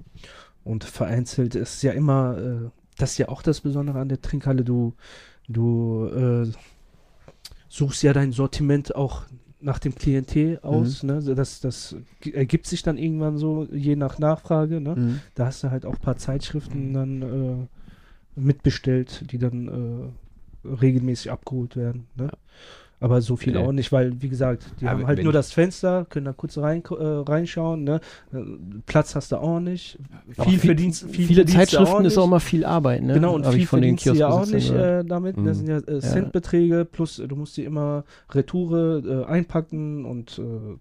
und 0.64 0.84
vereinzelt 0.84 1.56
ist 1.56 1.82
ja 1.84 1.92
immer, 1.92 2.38
äh, 2.38 2.70
das 2.98 3.12
ist 3.12 3.18
ja 3.18 3.30
auch 3.30 3.42
das 3.42 3.62
Besondere 3.62 4.00
an 4.00 4.10
der 4.10 4.22
Trinkhalle, 4.22 4.64
du, 4.64 4.94
du 5.48 6.06
äh, 6.08 6.52
suchst 7.70 8.04
ja 8.04 8.14
dein 8.14 8.32
Sortiment 8.32 8.96
auch 8.96 9.24
nach 9.60 9.80
dem 9.80 9.94
Klientel 9.94 10.60
aus, 10.64 11.04
ne? 11.04 11.22
So, 11.22 11.36
Das, 11.36 11.62
das 11.62 11.96
ergibt 12.34 12.66
sich 12.66 12.82
dann 12.82 12.98
irgendwann 12.98 13.38
so, 13.38 13.68
je 13.72 13.96
nach 13.96 14.18
Nachfrage, 14.18 14.82
ne? 14.82 14.96
Mhm. 14.96 15.22
Da 15.36 15.46
hast 15.46 15.64
du 15.64 15.70
halt 15.70 15.86
auch 15.86 15.94
ein 15.94 16.02
paar 16.02 16.18
Zeitschriften 16.18 16.94
dann 16.94 17.22
äh, 17.22 17.68
mitbestellt, 18.40 19.32
die 19.32 19.38
dann 19.38 19.68
äh, 19.68 20.68
regelmäßig 20.68 21.32
abgeholt 21.32 21.76
werden. 21.76 22.08
Ne? 22.16 22.30
Aber 23.02 23.20
so 23.22 23.36
viel 23.36 23.54
Nee. 23.54 23.60
auch 23.60 23.72
nicht, 23.74 23.92
weil, 23.92 24.22
wie 24.22 24.30
gesagt, 24.30 24.72
die 24.80 24.86
Ja, 24.86 24.92
haben 24.92 25.06
halt 25.08 25.22
nur 25.24 25.34
das 25.34 25.52
Fenster, 25.52 26.06
können 26.10 26.26
da 26.28 26.34
kurz 26.34 26.58
rein, 26.58 26.82
äh, 26.90 26.94
reinschauen. 27.04 27.84
Ne? 27.84 28.00
Äh, 28.32 28.38
Platz 28.86 29.16
hast 29.16 29.32
du 29.34 29.38
auch 29.38 29.60
nicht. 29.60 29.98
Aber 30.38 30.50
Viel 30.50 30.60
viel- 30.60 30.68
Verdienst, 30.70 31.02
viel 31.10 31.26
Viele 31.26 31.42
verdienst 31.46 31.72
Zeitschriften 31.72 32.06
ist 32.06 32.14
nicht. 32.16 32.24
auch 32.24 32.28
mal 32.28 32.40
viel 32.40 32.64
Arbeit, 32.64 33.02
ne? 33.04 33.16
Genau, 33.16 33.34
und 33.36 33.46
Hab 33.46 33.54
viel 33.54 33.64
ich 33.64 33.68
von 33.68 33.82
den 33.82 33.98
verdienst 33.98 34.06
du 34.18 34.20
ja 34.22 34.30
auch 34.30 34.46
nicht 34.46 34.70
äh, 34.72 35.04
damit. 35.04 35.36
Mhm. 35.36 35.46
Das 35.46 35.58
sind 35.58 35.68
ja 35.68 35.78
äh, 35.80 36.00
Centbeträge, 36.00 36.86
plus 36.86 37.16
du 37.18 37.36
musst 37.36 37.58
die 37.58 37.64
immer 37.66 38.06
Retoure 38.32 39.02
äh, 39.04 39.26
einpacken 39.26 40.06
und 40.06 40.38
äh, 40.40 40.78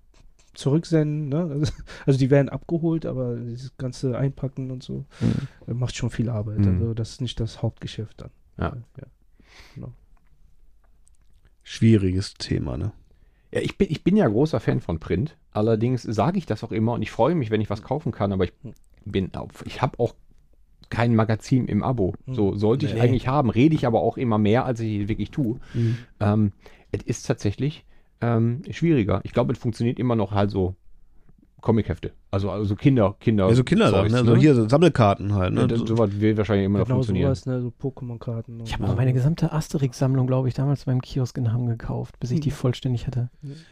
zurücksenden. 0.55 1.29
Ne? 1.31 1.63
Also 2.07 2.19
die 2.19 2.29
werden 2.31 2.51
abgeholt, 2.51 3.07
aber 3.07 3.37
dieses 3.37 3.77
ganze 3.79 4.19
Einpacken 4.19 4.71
und 4.71 4.83
so 4.83 5.07
Mhm. 5.21 5.33
äh, 5.69 5.73
macht 5.75 5.97
schon 5.97 6.11
viel 6.11 6.29
Arbeit. 6.29 6.59
Mhm. 6.59 6.69
Also 6.69 6.93
das 6.95 7.11
ist 7.13 7.21
nicht 7.23 7.41
das 7.41 7.63
Hauptgeschäft 7.63 8.21
dann. 8.21 8.31
Ja. 8.59 8.77
ja. 9.77 9.87
Schwieriges 11.71 12.35
Thema, 12.35 12.77
ne? 12.77 12.91
Ja, 13.53 13.61
ich 13.61 13.79
bin, 13.79 13.87
ich 13.91 14.03
bin 14.03 14.17
ja 14.17 14.27
großer 14.27 14.59
Fan 14.59 14.81
von 14.81 14.99
Print. 14.99 15.37
Allerdings 15.53 16.03
sage 16.03 16.37
ich 16.37 16.45
das 16.45 16.65
auch 16.65 16.73
immer 16.73 16.95
und 16.95 17.03
ich 17.03 17.13
freue 17.13 17.37
mich, 17.37 17.51
wenn 17.53 17.61
ich 17.61 17.71
was 17.71 17.85
kaufen 17.85 18.11
kann, 18.11 18.33
aber 18.33 18.43
ich 18.43 18.53
bin 19.05 19.33
auf, 19.37 19.65
ich 19.65 19.81
habe 19.81 19.97
auch 20.01 20.17
kein 20.89 21.15
Magazin 21.15 21.67
im 21.67 21.85
Abo. 21.85 22.15
Hm. 22.27 22.35
So 22.35 22.57
sollte 22.57 22.87
ich 22.87 22.95
Nee. 22.95 23.01
eigentlich 23.01 23.29
haben. 23.29 23.51
Rede 23.51 23.77
ich 23.77 23.87
aber 23.87 24.01
auch 24.01 24.17
immer 24.17 24.37
mehr, 24.37 24.65
als 24.65 24.81
ich 24.81 25.07
wirklich 25.07 25.31
tue. 25.31 25.61
Mhm. 25.73 25.99
Ähm, 26.19 26.53
es 26.91 27.05
ist 27.05 27.23
tatsächlich 27.29 27.85
ähm, 28.21 28.63
schwieriger. 28.69 29.21
Ich 29.23 29.33
glaube, 29.33 29.53
es 29.53 29.59
funktioniert 29.61 30.01
immer 30.01 30.17
noch 30.17 30.33
halt 30.33 30.51
so 30.51 30.75
Comichefte. 31.61 32.13
Also, 32.31 32.51
also 32.51 32.75
Kinder, 32.77 33.17
Kinder. 33.21 33.49
Ja, 33.49 33.55
so 33.55 33.65
Kindersachen, 33.65 34.11
Zeugs, 34.11 34.23
ne? 34.25 34.29
So 34.31 34.37
hier 34.37 34.55
so 34.55 34.69
Sammelkarten 34.69 35.35
halt, 35.35 35.53
ne? 35.55 35.63
Ja, 35.63 35.67
das, 35.67 35.81
sowas 35.81 36.11
wird 36.21 36.39
wahrscheinlich 36.39 36.67
immer 36.67 36.81
noch 36.81 36.87
Genau 36.87 36.97
funktionieren. 36.99 37.35
sowas, 37.35 37.47
ne? 37.47 37.61
so 37.61 37.73
Pokémon-Karten. 37.81 38.61
Ich 38.65 38.73
habe 38.75 38.87
so. 38.87 38.93
auch 38.93 38.97
meine 38.97 39.13
gesamte 39.13 39.53
Asterix-Sammlung, 39.53 40.27
glaube 40.27 40.49
ich, 40.49 40.55
damals 40.55 40.85
beim 40.85 41.01
Kiosk 41.01 41.37
in 41.39 41.53
Hamm 41.53 41.67
gekauft, 41.67 42.19
bis 42.21 42.31
ich 42.31 42.37
Hm. 42.37 42.43
die 42.43 42.51
vollständig 42.51 43.07
hatte. 43.07 43.31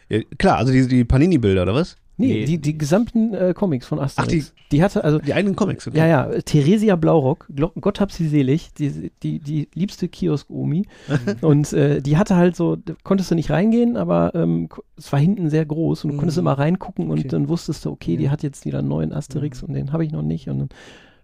ja, 0.09 0.21
klar, 0.39 0.57
also 0.59 0.73
die, 0.73 0.87
die 0.87 1.05
Panini-Bilder, 1.05 1.63
oder 1.63 1.75
was? 1.75 1.97
Nee, 2.21 2.27
Nee. 2.41 2.45
Die, 2.47 2.59
die 2.61 2.77
gesamten 2.77 3.33
äh, 3.33 3.55
Comics 3.55 3.87
von 3.87 4.01
Asterix. 4.01 4.53
die, 4.73 4.83
hatte, 4.83 5.05
also, 5.05 5.21
Die 5.21 5.33
eigenen 5.35 5.55
Comics. 5.55 5.87
okay. 5.87 5.99
ja, 5.99 6.07
ja, 6.07 6.41
Theresia 6.43 6.97
Blaurock, 6.97 7.49
Gott 7.81 8.01
hab 8.01 8.11
sie 8.11 8.27
selig, 8.27 8.75
die, 8.75 9.13
die, 9.23 9.39
die 9.39 9.69
liebste 9.75 10.09
Kiosk-Omi. 10.09 10.85
und 11.43 11.73
äh, 11.73 12.03
die 12.03 12.17
hatte 12.17 12.35
halt 12.35 12.57
so, 12.57 12.77
konntest 13.05 13.31
du 13.31 13.37
nicht 13.37 13.51
reingehen, 13.51 13.97
aber 13.97 14.33
ähm, 14.35 14.69
es 14.97 15.13
war 15.13 15.21
hinten 15.21 15.49
sehr 15.49 15.65
groß 15.65 16.05
und 16.05 16.11
du 16.13 16.17
konntest 16.17 16.39
Mhm. 16.39 16.43
immer 16.43 16.59
reingucken 16.59 17.09
und 17.11 17.21
Okay. 17.21 17.29
dann 17.29 17.49
wusstest 17.49 17.85
du, 17.85 17.91
okay, 17.93 18.17
die 18.17 18.25
Ja. 18.25 18.31
hat 18.33 18.43
jetzt 18.43 18.65
wieder 18.67 18.81
einen 18.81 18.89
neuen 18.89 19.13
Asterix 19.13 19.63
Mhm. 19.63 19.69
und 19.69 19.75
den 19.75 19.93
habe 19.93 20.05
ich 20.05 20.11
noch 20.11 20.23
nicht. 20.23 20.49
Und 20.49 20.59
dann 20.59 20.69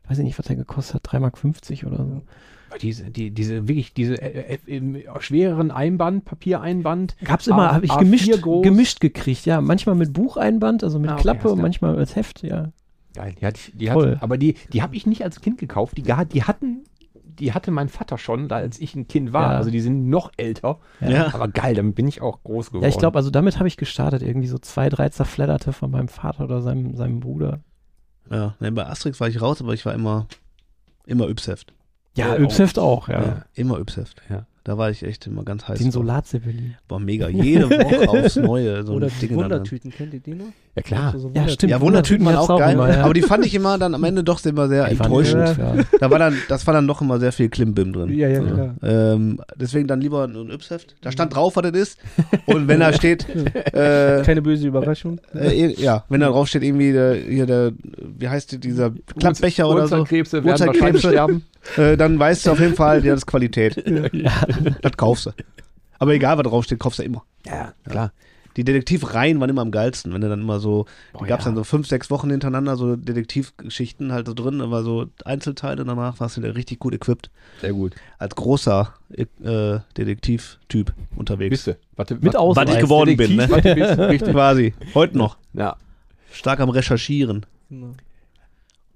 weiß 0.08 0.18
ich 0.18 0.24
nicht, 0.24 0.38
was 0.38 0.46
der 0.46 0.54
gekostet 0.56 0.94
hat, 0.94 1.12
3,50 1.12 1.84
Mark 1.84 1.92
oder 1.92 2.04
so. 2.06 2.22
Diese, 2.80 3.10
die, 3.10 3.30
diese 3.30 3.68
wirklich, 3.68 3.94
diese 3.94 4.20
äh, 4.20 4.58
äh, 4.66 5.20
schwereren 5.20 5.70
Einband, 5.70 6.24
Papiereinband. 6.24 7.16
Gab's 7.24 7.46
immer, 7.46 7.72
habe 7.72 7.84
ich 7.84 7.92
A4 7.92 7.98
gemischt, 8.00 8.42
groß. 8.42 8.62
gemischt 8.62 9.00
gekriegt, 9.00 9.46
ja. 9.46 9.60
Manchmal 9.60 9.94
mit 9.94 10.12
Bucheinband, 10.12 10.84
also 10.84 10.98
mit 10.98 11.10
Ah, 11.10 11.14
okay, 11.14 11.22
Klappe 11.22 11.50
und 11.50 11.60
manchmal 11.60 11.96
als 11.96 12.16
Heft, 12.16 12.42
ja. 12.42 12.72
Geil, 13.14 13.34
die, 13.40 13.46
hat, 13.46 13.58
die 13.74 13.86
Toll. 13.86 14.16
hat, 14.16 14.22
aber 14.22 14.38
die, 14.38 14.54
die 14.72 14.82
habe 14.82 14.96
ich 14.96 15.06
nicht 15.06 15.22
als 15.22 15.40
Kind 15.40 15.58
gekauft. 15.58 15.96
Die, 15.96 16.02
die 16.02 16.42
hatten, 16.42 16.84
die 17.38 17.52
hatte 17.52 17.70
mein 17.70 17.88
Vater 17.88 18.18
schon, 18.18 18.48
da 18.48 18.56
als 18.56 18.80
ich 18.80 18.94
ein 18.94 19.06
Kind 19.06 19.32
war. 19.32 19.52
Ja. 19.52 19.58
Also 19.58 19.70
die 19.70 19.80
sind 19.80 20.08
noch 20.08 20.32
älter. 20.36 20.78
Ja. 21.00 21.32
Aber 21.32 21.48
geil, 21.48 21.74
damit 21.74 21.94
bin 21.94 22.08
ich 22.08 22.22
auch 22.22 22.42
groß 22.42 22.68
geworden. 22.68 22.82
Ja, 22.82 22.88
ich 22.88 22.98
glaube, 22.98 23.16
also 23.16 23.30
damit 23.30 23.58
habe 23.58 23.68
ich 23.68 23.76
gestartet. 23.76 24.22
Irgendwie 24.22 24.48
so 24.48 24.58
zwei, 24.58 24.88
drei 24.88 25.08
zerfledderte 25.08 25.72
von 25.72 25.90
meinem 25.90 26.08
Vater 26.08 26.44
oder 26.44 26.60
seinem, 26.60 26.96
seinem 26.96 27.20
Bruder. 27.20 27.60
Ja, 28.30 28.56
bei 28.58 28.86
Asterix 28.86 29.20
war 29.20 29.28
ich 29.28 29.40
raus, 29.40 29.60
aber 29.60 29.74
ich 29.74 29.84
war 29.84 29.94
immer, 29.94 30.26
immer 31.06 31.28
Yps-Heft. 31.28 31.72
Ja, 32.16 32.34
Äh, 32.36 32.42
Yps-Heft 32.42 32.78
auch, 32.78 33.08
ja. 33.08 33.22
Ja. 33.22 33.44
Immer 33.54 33.78
Yps-Heft. 33.78 34.22
Ja. 34.30 34.46
Da 34.64 34.78
war 34.78 34.90
ich 34.90 35.02
echt 35.02 35.26
immer 35.26 35.44
ganz 35.44 35.68
heiß. 35.68 35.78
Den. 35.78 35.90
Solarzeppelin. 35.90 36.76
War 36.88 36.98
mega. 36.98 37.28
Jede 37.28 37.68
Woche 37.68 38.08
aufs 38.24 38.36
Neue. 38.36 38.84
So 38.84 38.94
Oder 38.94 39.08
die 39.08 39.28
dann. 39.28 39.36
Wundertüten, 39.36 39.90
kennt 39.90 40.14
ihr 40.14 40.20
die 40.20 40.34
noch? 40.34 40.46
Ja, 40.76 40.82
klar. 40.82 41.12
So, 41.12 41.18
Ja, 41.18 41.24
Wundertüten. 41.24 41.50
stimmt. 41.54 41.70
Ja, 41.70 41.80
Wundertüten 41.80 42.26
waren 42.26 42.36
auch 42.36 42.58
geil. 42.58 42.74
immer, 42.74 42.92
ja. 42.92 43.04
Aber 43.04 43.14
die 43.14 43.22
fand 43.22 43.46
ich 43.46 43.54
immer 43.54 43.78
dann 43.78 43.94
am 43.94 44.02
Ende 44.02 44.24
doch 44.24 44.44
immer 44.44 44.66
sehr 44.68 44.88
Die 44.88 44.98
waren 44.98 45.06
enttäuschend. 45.06 45.56
ja. 45.56 45.74
Da 46.00 46.10
war 46.10 46.18
dann, 46.18 46.36
das 46.48 46.66
war 46.66 46.74
dann 46.74 46.88
doch 46.88 47.00
immer 47.00 47.20
sehr 47.20 47.30
viel 47.30 47.48
Klimbim 47.48 47.92
drin. 47.92 48.08
Ja, 48.18 48.28
ja, 48.28 48.40
So. 48.42 48.46
klar. 48.48 48.74
Ähm, 48.82 49.40
deswegen 49.54 49.86
dann 49.86 50.00
lieber 50.00 50.24
ein 50.24 50.50
Yps-Heft. 50.50 50.96
Da 51.00 51.12
stand 51.12 51.34
drauf, 51.36 51.54
was 51.54 51.62
das 51.70 51.80
ist. 51.80 51.98
Und 52.46 52.66
wenn 52.66 52.80
da 52.80 52.92
steht, 52.92 53.24
äh, 53.72 54.22
Keine 54.24 54.42
böse 54.42 54.66
Überraschung. 54.66 55.20
äh, 55.34 55.72
ja, 55.80 56.04
wenn 56.08 56.20
da 56.20 56.28
drauf 56.28 56.48
steht 56.48 56.64
irgendwie 56.64 56.92
der, 56.92 57.14
hier 57.14 57.46
der, 57.46 57.70
wie 58.18 58.28
heißt 58.28 58.50
die, 58.52 58.58
dieser 58.58 58.90
Klappbecher 59.18 59.68
oder 59.68 59.86
so, 59.86 59.94
Urzeitkrebse 59.96 60.44
werden 60.44 60.66
wahrscheinlich 60.66 61.02
sterben. 61.02 61.44
äh, 61.76 61.96
dann 61.96 62.18
weißt 62.18 62.46
du 62.46 62.50
auf 62.50 62.58
jeden 62.58 62.74
Fall, 62.74 63.04
ja, 63.04 63.12
das 63.12 63.20
ist 63.20 63.26
Qualität. 63.26 63.76
ja. 64.12 64.32
Das 64.82 64.96
kaufst 64.96 65.26
du. 65.26 65.30
Aber 66.00 66.12
egal, 66.14 66.36
was 66.36 66.42
drauf 66.44 66.64
steht, 66.64 66.80
kaufst 66.80 66.98
du 66.98 67.04
immer. 67.04 67.22
Ja, 67.46 67.72
klar. 67.88 68.12
Die 68.56 68.64
Detektivreihen 68.64 69.40
waren 69.40 69.50
immer 69.50 69.62
am 69.62 69.70
geilsten, 69.70 70.12
wenn 70.14 70.20
du 70.20 70.28
dann 70.28 70.40
immer 70.40 70.60
so, 70.60 70.86
Oh, 71.12 71.18
die 71.20 71.26
gab 71.26 71.40
es 71.40 71.44
ja. 71.44 71.50
dann 71.50 71.56
so 71.56 71.64
fünf, 71.64 71.88
sechs 71.88 72.10
Wochen 72.10 72.30
hintereinander, 72.30 72.76
so 72.76 72.96
Detektivgeschichten 72.96 74.12
halt 74.12 74.26
so 74.26 74.34
drin, 74.34 74.60
aber 74.60 74.82
so 74.82 75.06
Einzelteile 75.24 75.84
danach 75.84 76.20
warst 76.20 76.36
du 76.36 76.40
da 76.40 76.50
richtig 76.50 76.78
gut 76.78 76.94
equipped. 76.94 77.30
Sehr 77.60 77.72
gut. 77.72 77.94
Als 78.18 78.34
großer 78.36 78.94
äh, 79.16 79.78
Detektivtyp 79.96 80.92
unterwegs. 81.16 81.50
Bist 81.50 81.66
du? 81.66 81.78
Warte, 81.96 82.14
Mit 82.14 82.24
warte, 82.26 82.38
Ausweis. 82.40 82.68
Was 82.68 82.74
ich 82.74 82.80
geworden 82.80 83.16
bin, 83.16 83.36
ne? 83.36 83.50
Warte, 83.50 83.74
bist 83.74 83.98
du? 83.98 84.08
Richtig. 84.08 84.32
Quasi. 84.32 84.74
Heute 84.94 85.18
noch. 85.18 85.36
Ja. 85.52 85.76
Stark 86.30 86.60
am 86.60 86.68
Recherchieren. 86.68 87.46
Genau. 87.70 87.94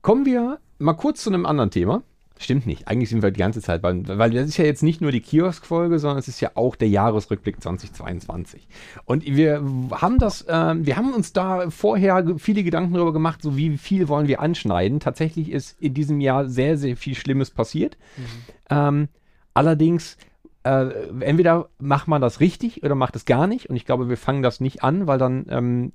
Kommen 0.03 0.25
wir 0.25 0.59
mal 0.79 0.95
kurz 0.95 1.23
zu 1.23 1.31
einem 1.31 1.47
anderen 1.47 1.71
Thema. 1.71 2.03
Stimmt 2.41 2.67
nicht. 2.67 2.87
Eigentlich 2.87 3.11
sind 3.11 3.23
wir 3.23 3.33
die 3.33 3.41
ganze 3.41 3.61
Zeit 3.61 3.83
beim, 3.83 4.07
weil 4.07 4.31
das 4.31 4.49
ist 4.49 4.57
ja 4.59 4.65
jetzt 4.65 4.85
nicht 4.85 5.01
nur 5.01 5.11
die 5.11 5.21
Kiosk-Folge, 5.21 5.99
sondern 5.99 6.19
es 6.19 6.29
ist 6.29 6.41
ja 6.41 6.53
auch 6.55 6.77
der 6.77 6.89
Jahresrückblick 6.89 7.61
2022. 7.61 8.69
Und 9.05 9.27
wir 9.27 9.61
haben 9.91 10.19
das, 10.19 10.47
ähm, 10.49 10.87
wir 10.87 10.97
haben 10.97 11.13
uns 11.13 11.33
da 11.33 11.69
vorher 11.71 12.37
viele 12.39 12.63
Gedanken 12.63 12.95
darüber 12.95 13.13
gemacht, 13.13 13.43
so 13.43 13.57
wie 13.57 13.77
viel 13.77 14.09
wollen 14.09 14.29
wir 14.29 14.41
anschneiden. 14.41 15.01
Tatsächlich 15.01 15.51
ist 15.51 15.81
in 15.81 15.95
diesem 15.95 16.21
Jahr 16.21 16.49
sehr, 16.49 16.79
sehr 16.79 16.97
viel 16.97 17.17
Schlimmes 17.17 17.51
passiert. 17.51 17.99
Ähm, 18.71 19.09
allerdings, 19.53 20.17
äh, 20.63 20.91
entweder 21.21 21.71
macht 21.79 22.07
man 22.07 22.23
das 22.23 22.39
richtig 22.39 22.85
oder 22.85 22.95
macht 22.95 23.17
es 23.17 23.25
gar 23.25 23.49
nicht. 23.49 23.69
Und 23.69 23.75
ich 23.75 23.85
glaube, 23.85 24.09
wir 24.09 24.17
fangen 24.17 24.43
das 24.43 24.61
nicht 24.61 24.85
an, 24.85 25.09
weil 25.09 25.19
dann 25.19 25.47
ähm, 25.51 25.93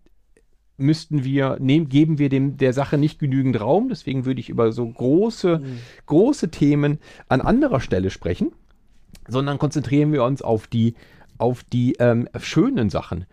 müssten 0.77 1.23
wir, 1.23 1.57
nehm, 1.59 1.87
geben 1.89 2.17
wir 2.17 2.29
dem, 2.29 2.57
der 2.57 2.73
Sache 2.73 2.97
nicht 2.97 3.19
genügend 3.19 3.59
Raum. 3.61 3.89
Deswegen 3.89 4.25
würde 4.25 4.39
ich 4.39 4.49
über 4.49 4.71
so 4.71 4.87
große, 4.87 5.59
Mhm. 5.59 5.77
große 6.07 6.49
Themen 6.51 6.99
an 7.29 7.41
anderer 7.41 7.79
Stelle 7.79 8.09
sprechen, 8.09 8.51
sondern 9.27 9.57
konzentrieren 9.59 10.11
wir 10.11 10.23
uns 10.23 10.41
auf 10.41 10.67
die, 10.67 10.95
auf 11.37 11.63
die 11.63 11.93
ähm, 11.99 12.27
schönen 12.39 12.89
Sachen. 12.89 13.25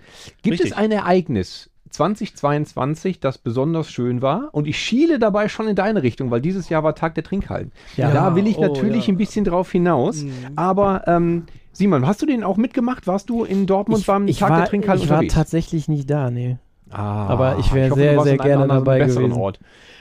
Gibt 0.42 0.54
Richtig. 0.54 0.72
es 0.72 0.76
ein 0.76 0.90
Ereignis 0.92 1.70
2022, 1.90 3.20
das 3.20 3.38
besonders 3.38 3.90
schön 3.90 4.22
war? 4.22 4.50
Und 4.52 4.66
ich 4.66 4.78
schiele 4.78 5.18
dabei 5.18 5.48
schon 5.48 5.66
in 5.68 5.76
deine 5.76 6.02
Richtung, 6.02 6.30
weil 6.30 6.40
dieses 6.40 6.68
Jahr 6.68 6.82
war 6.84 6.94
Tag 6.94 7.14
der 7.14 7.24
Trinkhallen. 7.24 7.72
Ja. 7.96 8.12
Da 8.12 8.34
will 8.36 8.46
ich 8.46 8.58
Oh, 8.58 8.62
natürlich 8.62 9.06
ja. 9.06 9.14
ein 9.14 9.16
bisschen 9.16 9.44
drauf 9.44 9.72
hinaus. 9.72 10.22
Mhm. 10.22 10.32
Aber 10.56 11.04
ähm, 11.08 11.44
Simon, 11.72 12.06
hast 12.06 12.20
du 12.22 12.26
den 12.26 12.44
auch 12.44 12.56
mitgemacht? 12.56 13.06
Warst 13.06 13.30
du 13.30 13.44
in 13.44 13.66
Dortmund 13.66 14.04
beim 14.06 14.28
ich 14.28 14.38
Tag 14.38 14.50
war, 14.50 14.58
der 14.58 14.66
Trinkhallen 14.68 15.02
ich 15.02 15.08
war 15.08 15.16
unterwegs? 15.18 15.34
tatsächlich 15.34 15.88
nicht 15.88 16.08
da, 16.10 16.30
nee. 16.30 16.58
Ah, 16.90 17.26
aber 17.26 17.58
ich 17.58 17.72
wär 17.72 17.90
hoffe, 17.90 18.00
sehr, 18.00 18.20
sehr 18.22 18.36
gerne 18.38 18.66
dabei 18.68 18.98
gewesen. 19.00 19.32
Ort. 19.32 19.58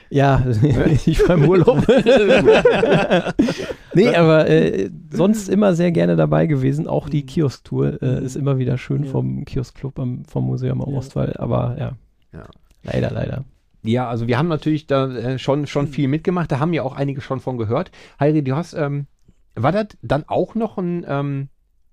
Ja, 0.10 0.44
ich 1.06 1.28
war 1.28 1.36
im 1.36 1.48
Urlaub. 1.48 1.86
nee, 3.94 4.16
aber 4.16 4.50
äh, 4.50 4.90
sonst 5.12 5.50
immer 5.50 5.74
sehr 5.76 5.92
gerne 5.92 6.16
dabei 6.16 6.48
gewesen. 6.48 6.88
Auch 6.88 7.10
die 7.10 7.26
Kiosk-Tour 7.26 8.02
äh, 8.02 8.24
ist 8.24 8.36
immer 8.36 8.58
wieder 8.58 8.78
schön 8.78 9.04
Ja. 9.04 9.12
vom 9.12 9.46
Kiosk-Club 9.46 10.00
am, 10.00 10.26
vom 10.26 10.46
Museum 10.46 10.82
am 10.82 10.92
Ja. 10.92 10.98
Ostwall. 10.98 11.36
Aber 11.38 11.76
ja. 11.80 11.92
Ja. 12.34 12.46
leider, 12.84 13.12
leider. 13.12 13.44
Ja, 13.84 14.10
also 14.10 14.28
wir 14.28 14.38
haben 14.38 14.48
natürlich 14.50 14.88
da 14.88 15.08
äh, 15.10 15.40
schon, 15.40 15.68
schon 15.68 15.88
viel 15.88 16.08
mitgemacht. 16.08 16.52
Da 16.52 16.60
haben 16.60 16.74
ja 16.74 16.84
auch 16.84 16.96
einige 16.96 17.22
schon 17.22 17.40
von 17.40 17.58
gehört. 17.58 17.92
Heiri, 18.20 18.44
du 18.44 18.56
hast, 18.56 18.74
ähm, 18.74 19.06
war 19.56 19.72
das 19.72 19.88
dann 20.02 20.24
auch 20.28 20.56
noch 20.56 20.78
ein, 20.78 21.06
ähm, 21.08 21.50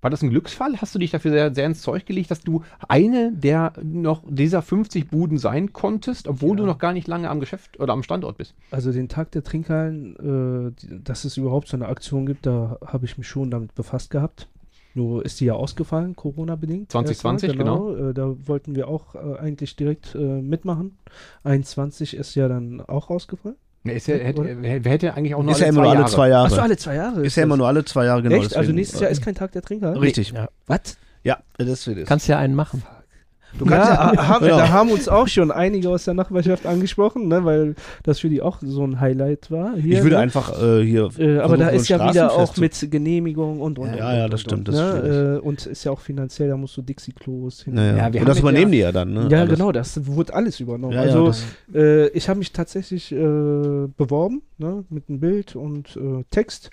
war 0.07 0.11
das 0.11 0.21
ein 0.21 0.29
Glücksfall? 0.29 0.77
Hast 0.79 0.95
du 0.95 0.99
dich 0.99 1.11
dafür 1.11 1.31
sehr, 1.31 1.53
sehr 1.53 1.65
ins 1.65 1.81
Zeug 1.81 2.05
gelegt, 2.05 2.31
dass 2.31 2.39
du 2.39 2.63
eine 2.87 3.33
der 3.33 3.73
noch 3.83 4.23
dieser 4.25 4.61
50 4.61 5.09
Buden 5.09 5.37
sein 5.37 5.73
konntest, 5.73 6.29
obwohl 6.29 6.51
Ja. 6.51 6.55
du 6.61 6.65
noch 6.65 6.77
gar 6.77 6.93
nicht 6.93 7.09
lange 7.09 7.29
am 7.29 7.41
Geschäft 7.41 7.77
oder 7.77 7.91
am 7.91 8.03
Standort 8.03 8.37
bist? 8.37 8.55
Also 8.71 8.93
den 8.93 9.09
Tag 9.09 9.31
der 9.31 9.43
Trinkhallen, 9.43 10.71
äh, 10.79 10.97
dass 11.03 11.25
es 11.25 11.35
überhaupt 11.35 11.67
so 11.67 11.75
eine 11.75 11.87
Aktion 11.89 12.25
gibt, 12.25 12.45
da 12.45 12.77
habe 12.85 13.03
ich 13.03 13.17
mich 13.17 13.27
schon 13.27 13.51
damit 13.51 13.75
befasst 13.75 14.09
gehabt. 14.09 14.47
Nur 14.93 15.25
ist 15.25 15.41
die 15.41 15.45
ja 15.45 15.53
ausgefallen, 15.55 16.15
Corona-bedingt. 16.15 16.89
2020, 16.89 17.49
erstmal, 17.49 18.11
Äh, 18.11 18.13
da 18.13 18.33
wollten 18.47 18.75
wir 18.77 18.87
auch 18.87 19.13
äh, 19.13 19.37
eigentlich 19.39 19.75
direkt 19.75 20.15
äh, 20.15 20.41
mitmachen. 20.41 20.97
21 21.43 22.15
ist 22.15 22.33
ja 22.35 22.47
dann 22.47 22.79
auch 22.79 23.09
ausgefallen. 23.09 23.57
Ist 23.89 24.07
ja, 24.07 24.15
hätte, 24.15 24.39
Oder? 24.41 24.49
wer, 24.61 24.83
wer 24.85 24.91
hätte 24.91 25.13
eigentlich 25.13 25.35
auch 25.35 25.43
nur 25.43 25.51
Ist 25.51 25.59
ja 25.61 25.67
immer 25.67 25.83
nur 25.83 25.91
alle 25.91 26.05
zwei 26.05 26.29
Jahre. 26.29 26.45
Achso, 26.47 26.61
alle 26.61 26.77
zwei 26.77 26.95
Jahre. 26.95 27.25
ist 27.25 27.35
ja 27.35 27.43
immer 27.43 27.57
nur 27.57 27.67
alle 27.67 27.85
zwei 27.85 28.05
Jahre, 28.05 28.21
genau. 28.21 28.35
Echt? 28.35 28.45
Also 28.45 28.59
deswegen- 28.59 28.75
nächstes 28.75 28.99
Jahr 28.99 29.09
ist 29.09 29.21
kein 29.23 29.35
Tag 29.35 29.51
der 29.51 29.61
Trinkhallen? 29.61 29.97
Richtig. 29.97 30.31
Ja. 30.31 30.49
Was? 30.67 30.97
Ja, 31.23 31.39
deswegen 31.59 32.01
ist. 32.01 32.07
Kannst 32.07 32.27
ja 32.27 32.37
einen 32.37 32.55
machen. 32.55 32.83
Du 33.57 33.65
kannst 33.65 33.89
ja, 33.89 34.13
ja, 34.13 34.27
haben, 34.27 34.45
genau. 34.45 34.57
da 34.57 34.69
haben 34.69 34.91
uns 34.91 35.07
auch 35.07 35.27
schon 35.27 35.51
einige 35.51 35.89
aus 35.89 36.05
der 36.05 36.13
Nachbarschaft 36.13 36.65
angesprochen, 36.65 37.27
ne, 37.27 37.43
weil 37.43 37.75
das 38.03 38.19
für 38.19 38.29
die 38.29 38.41
auch 38.41 38.59
so 38.61 38.83
ein 38.85 38.99
Highlight 38.99 39.49
war. 39.49 39.75
Hier, 39.75 39.97
Ich 39.97 40.03
würde 40.03 40.15
ne? 40.15 40.21
einfach 40.21 40.61
äh, 40.61 40.83
hier. 40.83 41.09
Äh, 41.17 41.39
aber 41.39 41.57
da 41.57 41.69
ist 41.69 41.87
ja 41.89 42.09
wieder 42.09 42.31
auch 42.31 42.55
mit 42.57 42.91
Genehmigung 42.91 43.59
und 43.61 43.79
und. 43.79 43.95
Ja, 43.95 44.09
und, 44.09 44.15
ja, 44.17 44.25
und, 44.25 44.33
das 44.33 44.43
und, 44.43 44.49
stimmt, 44.49 44.69
und, 44.69 44.77
das 44.77 44.95
ist 44.95 45.03
ne? 45.03 45.35
äh, 45.35 45.39
Und 45.39 45.65
ist 45.65 45.83
ja 45.83 45.91
auch 45.91 45.99
finanziell, 45.99 46.49
da 46.49 46.57
musst 46.57 46.77
du 46.77 46.81
Dixie-Klos 46.81 47.63
hin. 47.63 47.77
Ja, 47.77 47.83
ja. 47.83 47.97
Ja, 47.97 48.13
wir 48.13 48.21
Und 48.21 48.29
das 48.29 48.39
übernehmen 48.39 48.71
die 48.71 48.79
ja 48.79 48.91
dann, 48.91 49.13
ne? 49.13 49.27
Ja, 49.29 49.39
Alles. 49.39 49.53
genau, 49.53 49.71
das 49.71 50.05
wurde 50.05 50.33
alles 50.33 50.59
übernommen. 50.59 50.93
Ja, 50.93 51.05
ja, 51.05 51.13
also 51.13 51.31
äh, 51.73 52.07
ich 52.09 52.29
habe 52.29 52.39
mich 52.39 52.51
tatsächlich 52.51 53.11
äh, 53.11 53.15
beworben, 53.15 54.41
ne, 54.57 54.83
mit 54.89 55.09
einem 55.09 55.19
Bild 55.19 55.55
und 55.55 55.95
äh, 55.97 56.23
Text. 56.29 56.69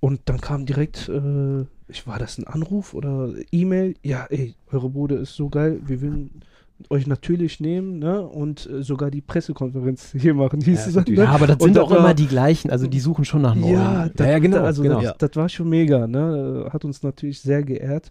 Und 0.00 0.22
dann 0.24 0.40
kam 0.40 0.66
direkt, 0.66 1.08
äh, 1.08 1.64
ich 1.92 2.06
war 2.06 2.18
das 2.18 2.38
ein 2.38 2.46
Anruf 2.46 2.94
oder 2.94 3.30
E-Mail? 3.52 3.94
Ja, 4.02 4.26
ey, 4.30 4.54
eure 4.72 4.88
Bude 4.90 5.14
ist 5.16 5.34
so 5.36 5.48
geil, 5.48 5.80
wir 5.86 6.00
will 6.00 6.30
euch 6.90 7.06
natürlich 7.06 7.60
nehmen, 7.60 8.00
ne? 8.00 8.22
Und 8.26 8.68
äh, 8.68 8.82
sogar 8.82 9.10
die 9.12 9.20
Pressekonferenz 9.20 10.12
hier 10.18 10.34
machen, 10.34 10.60
hieß 10.60 10.92
Ja, 10.92 11.00
es. 11.00 11.06
Ne? 11.08 11.14
Ja, 11.14 11.28
aber 11.30 11.46
das 11.46 11.56
Und 11.58 11.62
sind 11.64 11.76
da 11.76 11.82
auch 11.82 11.90
war- 11.90 11.98
immer 11.98 12.14
die 12.14 12.26
gleichen. 12.26 12.70
Also 12.70 12.88
die 12.88 12.98
suchen 12.98 13.24
schon 13.24 13.42
nach 13.42 13.54
neuen. 13.54 13.74
Ja, 13.74 14.08
das, 14.08 14.26
ja, 14.26 14.38
genau, 14.40 14.64
Also 14.64 14.82
genau. 14.82 15.00
Das, 15.00 15.16
das 15.18 15.30
war 15.36 15.48
schon 15.48 15.68
mega, 15.68 16.06
ne? 16.08 16.68
Hat 16.72 16.84
uns 16.84 17.02
natürlich 17.04 17.40
sehr 17.40 17.62
geehrt. 17.62 18.10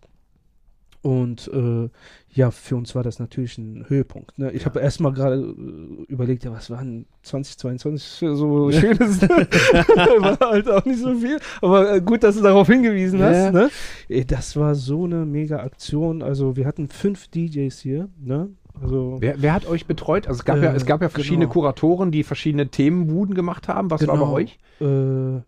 Und 1.02 1.50
äh, 1.54 1.90
ja, 2.34 2.50
für 2.50 2.78
uns 2.78 2.96
war 2.96 3.04
das 3.04 3.20
natürlich 3.20 3.58
ein 3.58 3.86
Höhepunkt. 3.90 4.40
Ne? 4.40 4.52
Ich 4.52 4.62
Ja. 4.62 4.68
habe 4.68 4.80
erstmal 4.80 5.12
gerade 5.12 5.36
äh, 5.42 6.04
überlegt, 6.12 6.46
ja, 6.46 6.52
was 6.52 6.70
war 6.70 6.80
denn 6.80 7.06
2022 7.24 8.20
für 8.20 8.36
so 8.38 8.72
Schönes? 8.72 9.22
war 9.22 10.38
halt 10.52 10.70
auch 10.70 10.86
nicht 10.86 11.00
so 11.02 11.14
viel. 11.16 11.40
Aber 11.62 11.96
äh, 11.96 12.02
gut, 12.02 12.24
dass 12.24 12.36
du 12.38 12.42
darauf 12.44 12.68
hingewiesen 12.68 13.20
Ja. 13.20 13.26
hast. 13.28 13.54
Ne? 13.54 13.70
Ey, 14.08 14.26
das 14.26 14.56
war 14.56 14.76
so 14.76 15.04
eine 15.06 15.26
mega 15.26 15.58
Aktion. 15.60 16.22
Also 16.22 16.56
wir 16.56 16.66
hatten 16.66 16.88
fünf 16.88 17.28
DJs 17.28 17.78
hier. 17.80 18.10
Ne? 18.20 18.50
Also 18.82 19.18
Wer, 19.20 19.42
wer 19.42 19.54
hat 19.54 19.68
euch 19.68 19.86
betreut? 19.86 20.28
Also 20.28 20.40
es 20.40 20.46
gab, 20.46 20.58
ja, 20.64 20.72
Äh, 20.72 20.76
es 20.76 20.86
gab 20.86 21.02
ja 21.02 21.10
verschiedene 21.10 21.46
genau. 21.46 21.54
Kuratoren, 21.54 22.12
die 22.12 22.24
verschiedene 22.24 22.70
Themenbuden 22.70 23.36
gemacht 23.36 23.68
haben. 23.68 23.92
Was 23.92 24.08
war 24.08 24.16
bei 24.16 24.22
Genau. 24.24 24.34
euch? 24.34 24.58
äh, 24.80 25.42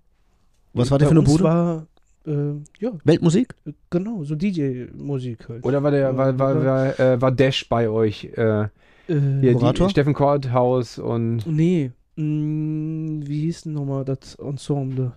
Was 0.74 0.92
war 0.92 1.00
der 1.00 1.08
für 1.08 1.12
eine 1.12 1.22
uns 1.22 1.30
Bude? 1.32 1.44
War, 1.46 1.88
äh, 2.26 2.54
ja, 2.80 2.92
Weltmusik? 3.04 3.56
genau, 3.90 4.24
so 4.24 4.36
DJ-Musik 4.36 5.50
halt. 5.50 5.66
Oder 5.66 5.84
war 5.84 5.92
der 5.92 6.16
war, 6.18 6.38
war, 6.40 6.64
war, 6.66 7.00
äh, 7.00 7.22
war 7.22 7.32
Dash 7.32 7.68
bei 7.70 7.90
euch? 7.90 8.26
Äh, 8.36 8.68
Äh, 9.08 9.20
hier, 9.42 9.54
Kurator? 9.54 9.88
die, 9.88 9.92
Steffen 9.92 10.14
Korthaus 10.14 10.98
und 11.00 11.46
Nee. 11.46 11.92
Mm, 12.16 13.22
wie 13.26 13.42
hieß 13.42 13.64
denn 13.64 13.74
nochmal 13.74 14.06
das 14.06 14.36
Ensemble? 14.36 15.14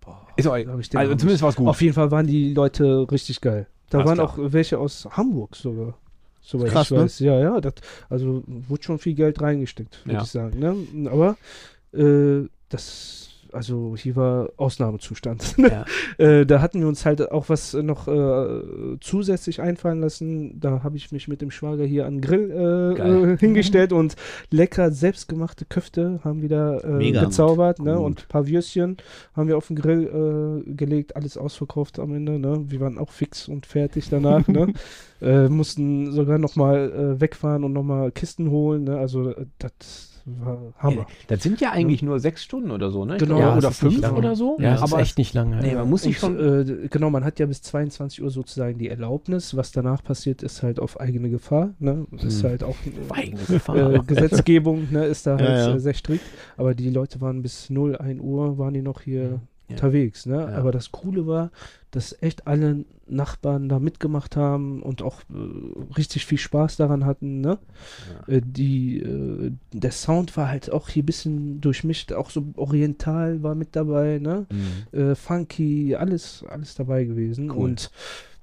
Boah, 0.00 0.26
Ist 0.36 0.46
auch- 0.48 0.54
also 0.54 1.14
zumindest 1.14 1.42
war 1.42 1.50
es 1.50 1.56
gut. 1.56 1.68
Auf 1.68 1.80
jeden 1.82 1.94
Fall 1.94 2.10
waren 2.10 2.26
die 2.26 2.54
Leute 2.54 3.06
richtig 3.10 3.40
geil. 3.40 3.66
Da 3.90 3.98
Alles 3.98 4.08
waren 4.08 4.16
klar. 4.18 4.28
auch 4.30 4.52
welche 4.52 4.78
aus 4.78 5.06
Hamburg 5.10 5.54
sogar. 5.56 5.94
Soweit 6.42 6.70
Krass, 6.70 6.90
ich 6.90 6.96
ne? 6.96 7.02
weiß. 7.04 7.18
Ja, 7.20 7.38
ja. 7.38 7.60
Das, 7.60 7.74
also 8.08 8.42
wurde 8.46 8.82
schon 8.82 8.98
viel 8.98 9.14
Geld 9.14 9.40
reingesteckt, 9.42 10.04
würde 10.06 10.14
Ja. 10.16 10.22
ich 10.22 10.30
sagen. 10.30 10.58
Ne? 10.58 11.08
Aber 11.10 11.36
äh, 11.92 12.48
das, 12.70 13.29
also 13.52 13.94
hier 13.96 14.16
war 14.16 14.50
Ausnahmezustand. 14.56 15.56
Ja. 15.58 15.84
äh, 16.18 16.46
da 16.46 16.60
hatten 16.60 16.80
wir 16.80 16.88
uns 16.88 17.04
halt 17.04 17.30
auch 17.30 17.48
was 17.48 17.74
äh, 17.74 17.82
noch 17.82 18.08
äh, 18.08 18.98
zusätzlich 19.00 19.60
einfallen 19.60 20.00
lassen. 20.00 20.58
Da 20.60 20.82
habe 20.82 20.96
ich 20.96 21.12
mich 21.12 21.28
mit 21.28 21.40
dem 21.40 21.50
Schwager 21.50 21.84
hier 21.84 22.06
an 22.06 22.16
den 22.16 22.20
Grill 22.20 22.50
äh, 22.50 23.32
äh, 23.32 23.36
hingestellt 23.38 23.92
und 23.92 24.16
lecker 24.50 24.90
selbstgemachte 24.90 25.64
Köfte 25.64 26.20
haben 26.24 26.42
wir 26.42 26.48
da 26.48 26.78
äh, 26.78 27.12
gezaubert. 27.12 27.80
Ne? 27.80 27.98
Und 27.98 28.22
ein 28.22 28.28
paar 28.28 28.46
Würstchen 28.46 28.96
haben 29.34 29.48
wir 29.48 29.56
auf 29.56 29.68
den 29.68 29.76
Grill 29.76 30.64
gelegt. 30.66 31.16
Alles 31.16 31.36
ausverkauft 31.36 31.98
am 31.98 32.14
Ende. 32.14 32.38
Ne? 32.38 32.64
Wir 32.68 32.80
waren 32.80 32.98
auch 32.98 33.10
fix 33.10 33.48
und 33.48 33.66
fertig 33.66 34.08
danach. 34.10 34.46
ne? 34.48 34.72
mussten 35.50 36.12
sogar 36.12 36.38
nochmal 36.38 36.90
äh, 36.90 37.20
wegfahren 37.20 37.64
und 37.64 37.72
nochmal 37.72 38.10
Kisten 38.10 38.50
holen. 38.50 38.84
Ne? 38.84 38.96
Also 38.96 39.34
das 39.58 40.09
Hammer. 40.78 41.06
Das 41.28 41.42
sind 41.42 41.60
ja 41.60 41.70
eigentlich 41.72 42.02
nur 42.02 42.20
sechs 42.20 42.42
Stunden 42.42 42.70
oder 42.70 42.90
so, 42.90 43.04
ne? 43.04 43.16
Genau. 43.18 43.38
Ja, 43.38 43.52
oder 43.52 43.60
das 43.68 43.78
fünf 43.78 44.10
oder 44.12 44.34
so. 44.36 44.56
Ja, 44.60 44.72
das 44.72 44.82
aber 44.82 45.00
ist 45.00 45.08
echt 45.08 45.18
nicht 45.18 45.34
lange. 45.34 45.56
Nee, 45.60 45.74
man 45.74 45.88
muss 45.88 46.02
sich 46.02 46.18
schon. 46.18 46.38
äh, 46.38 46.88
genau, 46.88 47.10
man 47.10 47.24
hat 47.24 47.38
ja 47.38 47.46
bis 47.46 47.62
22 47.62 48.22
Uhr 48.22 48.30
sozusagen 48.30 48.78
die 48.78 48.88
Erlaubnis. 48.88 49.56
Was 49.56 49.72
danach 49.72 50.02
passiert, 50.02 50.42
ist 50.42 50.62
halt 50.62 50.80
auf 50.80 51.00
eigene 51.00 51.30
Gefahr. 51.30 51.70
Ne? 51.78 52.06
Ist 52.22 52.42
Hm. 52.42 52.50
halt 52.50 52.64
auch 52.64 52.76
äh, 53.16 53.30
Gefahr. 53.30 53.98
Gesetzgebung, 54.04 54.88
ne, 54.90 55.04
ist 55.06 55.26
da 55.26 55.32
halt 55.38 55.40
Ja, 55.40 55.68
ja. 55.70 55.74
Äh, 55.74 55.80
sehr 55.80 55.94
strikt. 55.94 56.24
Aber 56.56 56.74
die 56.74 56.90
Leute 56.90 57.20
waren 57.20 57.42
bis 57.42 57.70
0, 57.70 57.96
1 57.96 58.20
Uhr, 58.20 58.58
waren 58.58 58.74
die 58.74 58.82
noch 58.82 59.00
hier 59.02 59.22
Ja. 59.22 59.40
Unterwegs. 59.70 60.26
Ne? 60.26 60.36
Ja. 60.36 60.48
Aber 60.58 60.72
das 60.72 60.92
Coole 60.92 61.26
war, 61.26 61.50
dass 61.90 62.16
echt 62.22 62.46
alle 62.46 62.84
Nachbarn 63.06 63.68
da 63.68 63.78
mitgemacht 63.80 64.36
haben 64.36 64.82
und 64.82 65.02
auch 65.02 65.20
äh, 65.30 65.94
richtig 65.96 66.26
viel 66.26 66.38
Spaß 66.38 66.76
daran 66.76 67.04
hatten. 67.04 67.40
Ne? 67.40 67.58
Äh, 68.28 68.40
die, 68.44 69.00
äh, 69.00 69.52
der 69.72 69.90
Sound 69.90 70.36
war 70.36 70.48
halt 70.48 70.70
auch 70.70 70.88
hier 70.88 71.02
ein 71.02 71.06
bisschen 71.06 71.60
durchmischt, 71.60 72.12
auch 72.12 72.30
so 72.30 72.44
oriental 72.56 73.42
war 73.42 73.54
mit 73.54 73.74
dabei. 73.74 74.18
Ne? 74.20 74.46
Mhm. 74.50 74.98
äh, 74.98 75.14
funky, 75.14 75.96
alles, 75.96 76.44
alles 76.48 76.74
dabei 76.76 77.04
gewesen. 77.04 77.50
Cool. 77.50 77.56
Und 77.56 77.90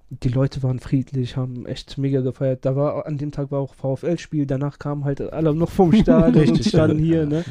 die 0.09 0.30
Leute 0.30 0.63
waren 0.63 0.80
friedlich, 0.80 1.36
haben 1.36 1.65
echt 1.65 1.97
mega 1.97 2.21
gefeiert. 2.21 2.65
Da 2.65 2.75
war 2.75 3.05
an 3.05 3.17
dem 3.17 3.32
Tag 3.32 3.51
war 3.51 3.59
auch 3.59 3.73
VfL-Spiel, 3.75 4.45
danach 4.45 4.80
kamen 4.80 5.03
halt 5.03 5.21
alle 5.21 5.53
noch 5.53 5.69
vom 5.69 5.91
Stadion 5.93 6.49
und 6.55 6.63
standen 6.65 6.99
hier, 6.99 7.21
Ja. 7.21 7.25
ne? 7.25 7.45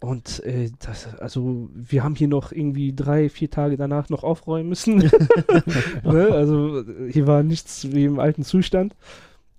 Und 0.00 0.44
äh, 0.44 0.70
das, 0.78 1.16
also 1.18 1.68
wir 1.74 2.04
haben 2.04 2.14
hier 2.14 2.28
noch 2.28 2.52
irgendwie 2.52 2.94
drei, 2.94 3.28
vier 3.28 3.50
Tage 3.50 3.76
danach 3.76 4.08
noch 4.10 4.22
aufräumen 4.22 4.68
müssen. 4.68 4.98
ne? 6.04 6.28
Also 6.32 6.84
hier 7.10 7.26
war 7.26 7.42
nichts 7.42 7.90
wie 7.92 8.04
im 8.04 8.18
alten 8.20 8.44
Zustand. 8.44 8.94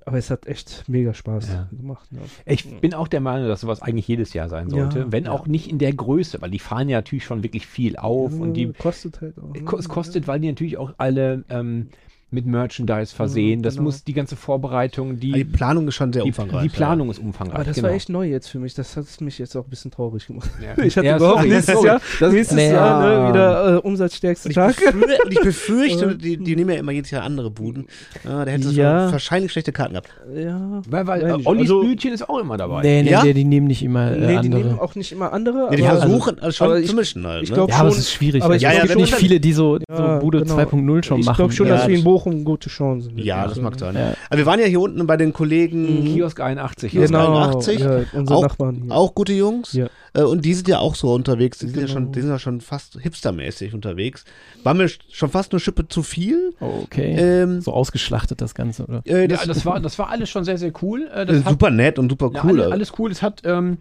Aber 0.05 0.17
es 0.17 0.31
hat 0.31 0.47
echt 0.47 0.85
mega 0.87 1.13
Spaß 1.13 1.49
Ja. 1.49 1.67
gemacht. 1.71 2.11
Ne? 2.11 2.21
Ich 2.45 2.65
bin 2.79 2.93
auch 2.95 3.07
der 3.07 3.19
Meinung, 3.19 3.47
dass 3.47 3.61
sowas 3.61 3.81
eigentlich 3.83 4.07
jedes 4.07 4.33
Jahr 4.33 4.49
sein 4.49 4.69
sollte. 4.69 4.99
Ja. 4.99 5.11
wenn 5.11 5.25
Ja. 5.25 5.31
auch 5.31 5.45
nicht 5.45 5.69
in 5.69 5.77
der 5.77 5.93
Größe, 5.93 6.41
weil 6.41 6.49
die 6.49 6.57
fahren 6.57 6.89
ja 6.89 6.97
natürlich 6.99 7.25
schon 7.25 7.43
wirklich 7.43 7.67
viel 7.67 7.95
auf 7.97 8.39
und 8.39 8.53
die 8.53 8.71
kostet 8.73 9.21
halt 9.21 9.37
auch. 9.37 9.53
ne? 9.53 9.61
Es 9.77 9.89
kostet, 9.89 10.27
weil 10.27 10.39
die 10.39 10.47
natürlich 10.47 10.77
auch 10.77 10.93
alle 10.97 11.43
ähm, 11.49 11.89
mit 12.31 12.45
Merchandise 12.45 13.15
versehen. 13.15 13.63
Das 13.63 13.73
genau. 13.75 13.85
muss 13.85 14.03
die 14.03 14.13
ganze 14.13 14.35
Vorbereitung, 14.35 15.19
die, 15.19 15.31
Die 15.31 15.43
Planung 15.43 15.87
ist 15.87 15.95
schon 15.95 16.13
sehr 16.13 16.21
die, 16.23 16.29
umfangreich. 16.29 16.63
die 16.63 16.69
Planung 16.69 17.09
ist 17.09 17.17
umfangreich. 17.19 17.55
Aber 17.55 17.63
das 17.63 17.75
genau. 17.75 17.87
war 17.87 17.95
echt 17.95 18.09
neu 18.09 18.27
jetzt 18.27 18.47
für 18.49 18.59
mich. 18.59 18.73
Das 18.75 18.95
hat 18.97 19.05
mich 19.21 19.39
jetzt 19.39 19.55
auch 19.55 19.63
ein 19.65 19.69
bisschen 19.69 19.91
traurig 19.91 20.27
gemacht. 20.27 20.49
Ja. 20.61 20.83
Ich 20.89 20.95
hatte 20.95 21.07
Ja, 21.07 21.17
gehofft, 21.17 21.47
nächstes. 21.47 21.83
Jahr, 21.83 22.01
Das- 22.19 22.31
nächstes 22.33 22.55
Nee, 22.55 22.71
Jahr 22.71 23.03
ja. 23.03 23.23
ne, 23.23 23.29
wieder 23.29 23.83
äh, 23.83 24.45
ich, 24.49 24.53
Tag. 24.55 24.75
und 25.25 25.31
ich 25.31 25.39
befürchte, 25.41 26.15
die, 26.17 26.37
die 26.37 26.55
nehmen 26.55 26.69
ja 26.71 26.77
immer 26.77 26.91
jedes 26.91 27.11
Jahr 27.11 27.23
andere 27.23 27.49
Buden. 27.51 27.87
Ja, 28.23 28.45
da 28.45 28.51
hättest 28.51 28.71
du 28.71 28.75
Ja. 28.75 29.11
wahrscheinlich 29.11 29.51
schlechte 29.51 29.71
Karten 29.71 29.93
gehabt. 29.93 30.09
Ja. 30.35 30.81
Weil, 30.87 31.07
weil 31.07 31.21
Nein, 31.21 31.29
äh, 31.31 31.37
nicht. 31.37 31.47
Ollis 31.47 31.61
Also- 31.63 31.81
Blütchen 31.81 32.13
ist 32.13 32.29
auch 32.29 32.39
immer 32.39 32.57
dabei. 32.57 32.81
Nee, 32.83 33.03
nee, 33.03 33.11
Ja? 33.11 33.23
nee, 33.23 33.33
die 33.33 33.43
nehmen 33.43 33.67
nicht 33.67 33.81
immer 33.83 34.11
äh, 34.11 34.19
nee, 34.19 34.27
die 34.27 34.37
andere. 34.37 34.61
nehmen 34.63 34.79
auch 34.79 34.93
nicht 34.95 35.11
immer 35.11 35.33
andere. 35.33 35.67
Ja, 35.71 35.75
die 35.75 35.83
aber, 35.85 35.99
versuchen 36.01 36.39
also 36.39 36.51
schon 36.55 36.81
ich- 36.81 36.89
zu 36.89 36.95
mischen 36.95 37.25
halt. 37.25 37.43
ich 37.43 37.49
ne? 37.49 37.55
glaub, 37.55 37.69
ja, 37.69 37.77
aber 37.77 37.87
es 37.89 37.95
schon- 37.95 38.01
ist 38.01 38.11
schwierig. 38.11 38.43
aber 38.43 38.53
Also 38.53 38.65
ich 38.65 38.71
es 38.71 38.75
glaub 38.75 38.81
gibt 38.87 38.91
schon, 38.91 39.01
nicht 39.01 39.15
viele, 39.15 39.39
die 39.39 39.53
so, 39.53 39.79
Ja, 39.89 40.19
Bude 40.19 40.41
genau. 40.43 40.55
2.0 40.55 41.03
schon 41.03 41.19
ich 41.19 41.25
machen. 41.25 41.35
glaube 41.37 41.53
schon, 41.53 41.67
Ja, 41.67 41.75
dass 41.77 41.87
wir 41.87 41.95
in 41.95 42.03
Bochum 42.03 42.18
Bochum 42.19 42.43
gute 42.43 42.69
Chancen. 42.69 43.17
Ja, 43.17 43.47
das 43.47 43.59
mag 43.59 43.79
sein. 43.79 43.95
Ja. 43.95 44.13
Aber 44.29 44.37
wir 44.37 44.45
waren 44.45 44.59
ja 44.59 44.65
hier 44.65 44.81
unten 44.81 45.05
bei 45.07 45.17
den 45.17 45.31
Kollegen, 45.33 46.03
Kiosk 46.05 46.39
81. 46.39 46.91
Kiosk 46.91 47.07
Genau, 47.07 47.37
81, 47.37 47.79
ja, 47.79 48.01
unsere 48.13 48.37
auch, 48.37 48.41
Nachbarn 48.43 48.81
hier. 48.83 48.91
auch 48.95 49.15
gute 49.15 49.33
Jungs. 49.33 49.73
Ja. 49.73 49.87
Äh, 50.13 50.23
und 50.23 50.43
die 50.43 50.53
sind 50.53 50.67
ja 50.67 50.79
auch 50.79 50.95
so 50.95 51.13
unterwegs. 51.13 51.59
Die 51.59 51.67
sind, 51.67 51.75
ja 51.77 51.81
Genau. 51.83 51.93
schon, 51.93 52.11
die 52.11 52.21
sind 52.21 52.29
ja 52.29 52.39
schon 52.39 52.61
fast 52.61 52.99
hipstermäßig 53.01 53.73
unterwegs. 53.73 54.25
War 54.63 54.73
mir 54.73 54.85
sch- 54.87 54.99
schon 55.11 55.29
fast 55.29 55.51
eine 55.53 55.59
Schippe 55.59 55.87
zu 55.87 56.03
viel. 56.03 56.53
Okay. 56.59 57.15
Ähm, 57.17 57.61
so 57.61 57.71
ausgeschlachtet 57.73 58.41
das 58.41 58.53
Ganze, 58.55 58.83
oder? 58.85 59.01
äh, 59.05 59.27
Das, 59.27 59.41
ja, 59.41 59.47
das, 59.47 59.65
war, 59.65 59.79
das 59.79 59.97
war 59.99 60.09
alles 60.09 60.29
schon 60.29 60.43
sehr, 60.43 60.57
sehr 60.57 60.71
cool. 60.81 61.03
Äh, 61.13 61.25
das 61.25 61.27
Das 61.27 61.37
ist 61.37 61.45
hat, 61.45 61.51
super 61.53 61.69
nett 61.71 61.99
und 61.99 62.09
super 62.09 62.31
ja, 62.33 62.41
cool. 62.43 62.59
alles, 62.61 62.71
alles 62.73 62.93
cool. 62.99 63.11
Es 63.11 63.21
hat 63.21 63.41
ähm, 63.45 63.77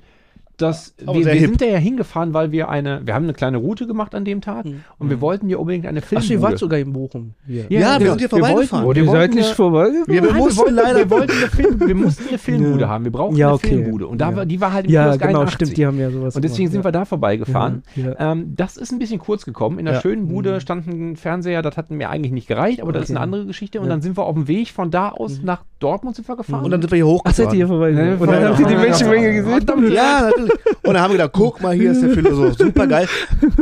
das, 0.58 0.94
Aber 1.06 1.14
wir, 1.18 1.24
wir 1.26 1.32
hip. 1.32 1.48
sind 1.48 1.60
da 1.60 1.66
ja 1.66 1.78
hingefahren, 1.78 2.34
weil 2.34 2.52
wir 2.52 2.68
eine, 2.68 3.00
wir 3.04 3.14
haben 3.14 3.24
eine 3.24 3.32
kleine 3.32 3.56
Route 3.58 3.86
gemacht 3.86 4.14
an 4.14 4.24
dem 4.24 4.40
Tag 4.40 4.66
Mhm. 4.66 4.82
und 4.98 5.08
wir 5.10 5.20
wollten 5.20 5.48
ja 5.48 5.56
unbedingt 5.56 5.86
eine 5.86 6.00
Ach, 6.00 6.04
Filmbude. 6.04 6.32
ihr 6.34 6.42
wart 6.42 6.58
sogar 6.58 6.78
in 6.78 6.92
Bochum. 6.92 7.34
Hier. 7.46 7.62
Ja, 7.68 7.68
wir 7.68 7.78
genau. 7.78 7.98
sind 7.98 8.02
hier 8.02 8.18
Wir 8.18 8.28
vorbeigefahren. 8.28 8.84
wollten- 8.86 8.98
ihr 9.00 9.04
wir 9.06 9.10
seid 9.12 9.20
wollten 9.20 9.34
nicht 9.36 9.48
ja- 9.48 9.54
vorbeigekommen? 9.54 10.06
Wir 10.08 10.22
mussten 10.22 10.56
wir 10.56 10.56
wollten, 10.64 10.74
leider- 10.74 10.98
wir, 10.98 11.10
wollten 11.10 11.32
eine 11.32 11.46
Film, 11.48 11.80
wir 11.88 11.94
mussten 11.94 12.28
eine 12.28 12.38
Filmbude 12.38 12.80
Ja. 12.82 12.88
haben. 12.88 13.04
Wir 13.04 13.12
brauchten 13.12 13.36
Ja, 13.36 13.46
eine 13.46 13.54
okay. 13.54 13.68
Filmbude. 13.68 14.06
Und 14.08 14.18
da 14.20 14.30
Ja. 14.30 14.36
war, 14.36 14.46
die 14.46 14.60
war 14.60 14.72
halt 14.72 14.86
im 14.86 14.92
Ja, 14.92 15.04
Kiosk 15.04 15.20
genau, 15.20 15.28
81. 15.40 15.54
stimmt, 15.54 15.76
die 15.78 15.86
haben 15.86 15.98
ja 16.00 16.10
sowas 16.10 16.36
Und 16.36 16.44
deswegen 16.44 16.70
sind 16.70 16.84
wir 16.84 16.92
da 16.92 17.04
vorbeigefahren. 17.04 17.82
Ja, 17.94 18.04
ja. 18.18 18.32
Ähm, 18.32 18.54
das 18.56 18.76
ist 18.76 18.90
ein 18.92 18.98
bisschen 18.98 19.18
kurz 19.20 19.44
gekommen. 19.44 19.78
In 19.78 19.84
der 19.86 19.94
Ja. 19.94 20.00
schönen 20.00 20.28
Bude 20.28 20.54
Mhm. 20.54 20.60
stand 20.60 20.86
ein 20.88 21.16
Fernseher, 21.16 21.62
das 21.62 21.76
hat 21.76 21.90
mir 21.90 22.10
eigentlich 22.10 22.32
nicht 22.32 22.48
gereicht, 22.48 22.82
aber 22.82 22.92
das 22.92 23.04
ist 23.04 23.10
Okay. 23.10 23.16
eine 23.16 23.24
andere 23.24 23.46
Geschichte. 23.46 23.78
Und 23.80 23.86
Ja. 23.86 23.90
dann 23.92 24.02
sind 24.02 24.16
wir 24.18 24.24
auf 24.24 24.34
dem 24.34 24.48
Weg 24.48 24.68
von 24.70 24.90
da 24.90 25.10
aus 25.10 25.40
nach 25.42 25.62
Dortmund 25.78 26.16
sind 26.16 26.26
wir 26.28 26.36
gefahren. 26.36 26.64
und 26.64 26.70
dann 26.72 26.80
sind 26.82 26.90
wir 26.90 26.96
hier 26.96 27.04
Ach, 27.24 27.32
seid 27.32 27.46
hochgefahren. 27.46 27.50
ihr 27.52 27.56
hier 27.56 27.68
vorbeigekommen? 27.68 28.08
Ja, 28.08 28.20
Und 28.20 28.26
dann 28.32 28.44
habt 28.48 28.60
ihr 28.60 28.66
die 28.66 28.72
ja, 28.72 28.80
Menschenmenge 28.80 29.26
ja. 29.26 29.32
gesehen? 29.32 29.92
Ja, 29.92 30.20
natürlich. 30.22 30.47
Und 30.82 30.94
dann 30.94 31.00
haben 31.02 31.10
wir 31.12 31.18
gedacht, 31.18 31.32
guck 31.32 31.60
mal, 31.60 31.74
hier 31.74 31.92
ist 31.92 32.02
der 32.02 32.10
Philosoph, 32.10 32.56
super 32.56 32.86
geil. 32.86 33.08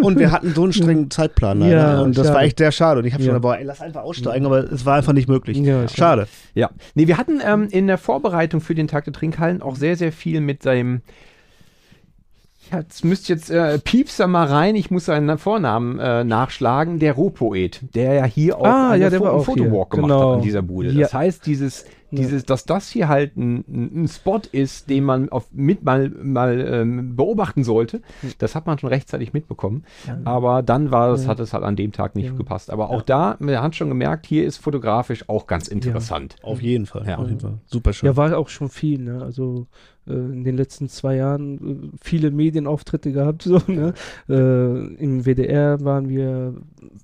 Und 0.00 0.18
wir 0.18 0.30
hatten 0.30 0.54
so 0.54 0.62
einen 0.64 0.72
strengen 0.72 1.10
Zeitplan 1.10 1.60
leider. 1.60 1.76
Ja, 1.76 2.00
und 2.02 2.16
das 2.16 2.26
schade. 2.26 2.36
war 2.38 2.44
echt 2.44 2.58
sehr 2.58 2.72
schade. 2.72 3.00
Und 3.00 3.06
ich 3.06 3.12
habe 3.14 3.22
schon 3.22 3.28
Ja. 3.32 3.38
gedacht, 3.38 3.42
boah, 3.52 3.58
ey, 3.58 3.64
lass 3.64 3.80
einfach 3.80 4.02
aussteigen, 4.02 4.46
aber 4.46 4.58
es 4.70 4.84
war 4.84 4.96
einfach 4.96 5.12
nicht 5.12 5.28
möglich. 5.28 5.56
Ja, 5.58 5.88
schade. 5.88 6.28
Ja, 6.54 6.70
nee, 6.94 7.06
wir 7.06 7.18
hatten 7.18 7.40
ähm, 7.44 7.68
in 7.70 7.86
der 7.86 7.98
Vorbereitung 7.98 8.60
für 8.60 8.74
den 8.74 8.88
Tag 8.88 9.04
der 9.04 9.12
Trinkhallen 9.12 9.62
auch 9.62 9.76
sehr, 9.76 9.96
sehr 9.96 10.12
viel 10.12 10.40
mit 10.40 10.62
seinem. 10.62 11.02
Ja, 12.72 12.78
Jetzt 12.80 13.04
müsst 13.04 13.28
jetzt 13.28 13.50
äh, 13.50 13.78
Piepser 13.78 14.26
mal 14.26 14.46
rein, 14.46 14.74
ich 14.74 14.90
muss 14.90 15.04
seinen 15.06 15.38
Vornamen 15.38 15.98
äh, 15.98 16.24
nachschlagen, 16.24 16.98
der 16.98 17.12
Rohpoet, 17.14 17.82
der 17.94 18.14
ja 18.14 18.24
hier 18.24 18.58
auch 18.58 18.64
Ah, 18.66 18.90
eine 18.90 19.04
ja, 19.04 19.10
der 19.10 19.20
Fo- 19.20 19.28
einen 19.30 19.44
Fotowalk 19.44 19.94
hier. 19.94 20.02
gemacht 20.02 20.10
Genau. 20.18 20.30
hat 20.32 20.36
an 20.38 20.42
dieser 20.42 20.62
Bude. 20.62 20.90
Ja. 20.90 21.00
Das 21.02 21.14
heißt, 21.14 21.46
dieses, 21.46 21.84
Ja. 22.10 22.18
dieses, 22.20 22.44
dass 22.44 22.64
das 22.64 22.88
hier 22.88 23.08
halt 23.08 23.36
ein, 23.36 23.64
ein 24.02 24.08
Spot 24.08 24.40
ist, 24.52 24.88
den 24.90 25.04
man 25.04 25.28
auf, 25.28 25.46
mit 25.52 25.84
mal, 25.84 26.08
mal 26.10 26.60
ähm, 26.60 27.14
beobachten 27.16 27.62
sollte, 27.62 28.00
das 28.38 28.54
hat 28.54 28.66
man 28.66 28.78
schon 28.78 28.88
rechtzeitig 28.88 29.32
mitbekommen. 29.32 29.84
Aber 30.24 30.62
dann 30.62 30.90
war 30.90 31.16
Ja. 31.16 31.26
hat 31.28 31.38
es 31.40 31.52
halt 31.52 31.62
an 31.64 31.76
dem 31.76 31.92
Tag 31.92 32.16
nicht 32.16 32.26
Ja. 32.30 32.32
gepasst. 32.32 32.70
Aber 32.70 32.90
auch 32.90 33.02
da, 33.02 33.36
man 33.38 33.60
hat 33.62 33.76
schon 33.76 33.88
gemerkt, 33.88 34.26
hier 34.26 34.44
ist 34.44 34.56
fotografisch 34.58 35.28
auch 35.28 35.46
ganz 35.46 35.68
interessant. 35.68 36.36
Auf 36.42 36.60
jeden 36.62 36.86
Fall. 36.86 37.06
Ja. 37.06 37.18
Auf 37.18 37.28
jeden 37.28 37.40
Fall. 37.40 37.58
Super 37.66 37.92
schön. 37.92 38.08
Ja, 38.08 38.16
war 38.16 38.36
auch 38.36 38.48
schon 38.48 38.68
viel, 38.70 39.00
ne? 39.02 39.22
Also 39.22 39.66
in 40.12 40.44
den 40.44 40.56
letzten 40.56 40.88
zwei 40.88 41.16
Jahren 41.16 41.92
äh, 41.92 41.98
viele 42.00 42.30
Medienauftritte 42.30 43.12
gehabt, 43.12 43.42
so, 43.44 43.60
ne? 43.66 43.94
Äh, 44.28 44.94
Im 44.96 45.24
WDR 45.24 45.84
waren 45.84 46.08
wir, 46.08 46.54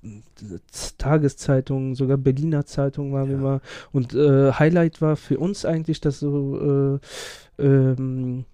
äh, 0.03 0.59
Tageszeitungen, 0.97 1.95
sogar 1.95 2.17
Berliner 2.17 2.65
Zeitungen 2.65 3.13
waren 3.13 3.29
wir 3.29 3.37
mal. 3.37 3.61
Und 3.91 4.13
äh, 4.13 4.51
Highlight 4.51 5.01
war 5.01 5.15
für 5.15 5.37
uns 5.39 5.65
eigentlich, 5.65 6.01
dass 6.01 6.19
so 6.19 6.99
äh, 7.59 7.63
ähm, 7.63 8.45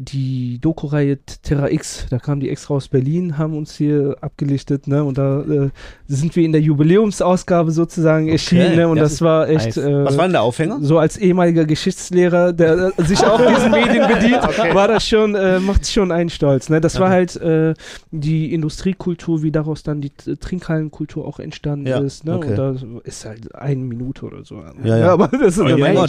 die 0.00 0.58
Doku-Reihe 0.60 1.18
Terra 1.42 1.70
X, 1.70 2.06
da 2.10 2.18
kamen 2.18 2.40
die 2.40 2.48
extra 2.50 2.74
aus 2.74 2.88
Berlin, 2.88 3.38
haben 3.38 3.56
uns 3.56 3.74
hier 3.76 4.16
abgelichtet, 4.20 4.86
ne? 4.86 5.04
Und 5.04 5.18
da 5.18 5.40
äh, 5.42 5.70
sind 6.06 6.34
wir 6.36 6.44
in 6.44 6.52
der 6.52 6.60
Jubiläumsausgabe 6.60 7.70
sozusagen 7.70 8.28
erschienen, 8.28 8.76
ne? 8.76 8.88
Und 8.88 8.98
das 8.98 9.12
das, 9.12 9.22
war 9.22 9.48
echt. 9.48 9.76
nice. 9.76 9.76
Äh, 9.78 10.04
Was 10.04 10.16
war 10.16 10.24
denn 10.24 10.32
der 10.32 10.42
Aufhänger? 10.42 10.78
so 10.80 10.98
als 10.98 11.16
ehemaliger 11.16 11.64
Geschichtslehrer, 11.64 12.52
der 12.52 12.92
äh, 12.96 13.02
sich 13.04 13.24
auch 13.24 13.40
diesen 13.40 13.70
Medien 13.72 14.06
bedient, 14.08 14.42
war 14.74 14.88
das 14.88 15.06
schon, 15.06 15.34
äh, 15.34 15.58
macht 15.60 15.86
schon 15.86 16.12
einen 16.12 16.30
stolz. 16.30 16.68
Ne? 16.68 16.80
Das 16.80 16.98
war 17.00 17.08
Okay. 17.08 17.14
halt 17.14 17.36
äh, 17.36 17.74
die 18.10 18.52
Industriekultur, 18.52 19.42
wie 19.42 19.50
daraus 19.50 19.82
dann 19.82 20.00
die 20.00 20.10
Trinkhallenkultur 20.10 21.26
auch 21.26 21.38
entstanden 21.38 21.86
Ja, 21.86 21.98
ist. 22.00 22.24
Ne? 22.24 22.36
okay. 22.36 22.50
Und 22.50 22.56
da 22.58 22.74
ist 23.04 23.24
halt 23.24 23.54
eine 23.54 23.82
Minute 23.84 24.26
oder 24.26 24.44
so. 24.44 24.62
Ja, 24.84 24.98
ja. 24.98 25.12
aber 25.12 25.28
das 25.28 25.56
ist 25.56 25.60
Oh, 25.60 25.66
ja. 25.66 26.06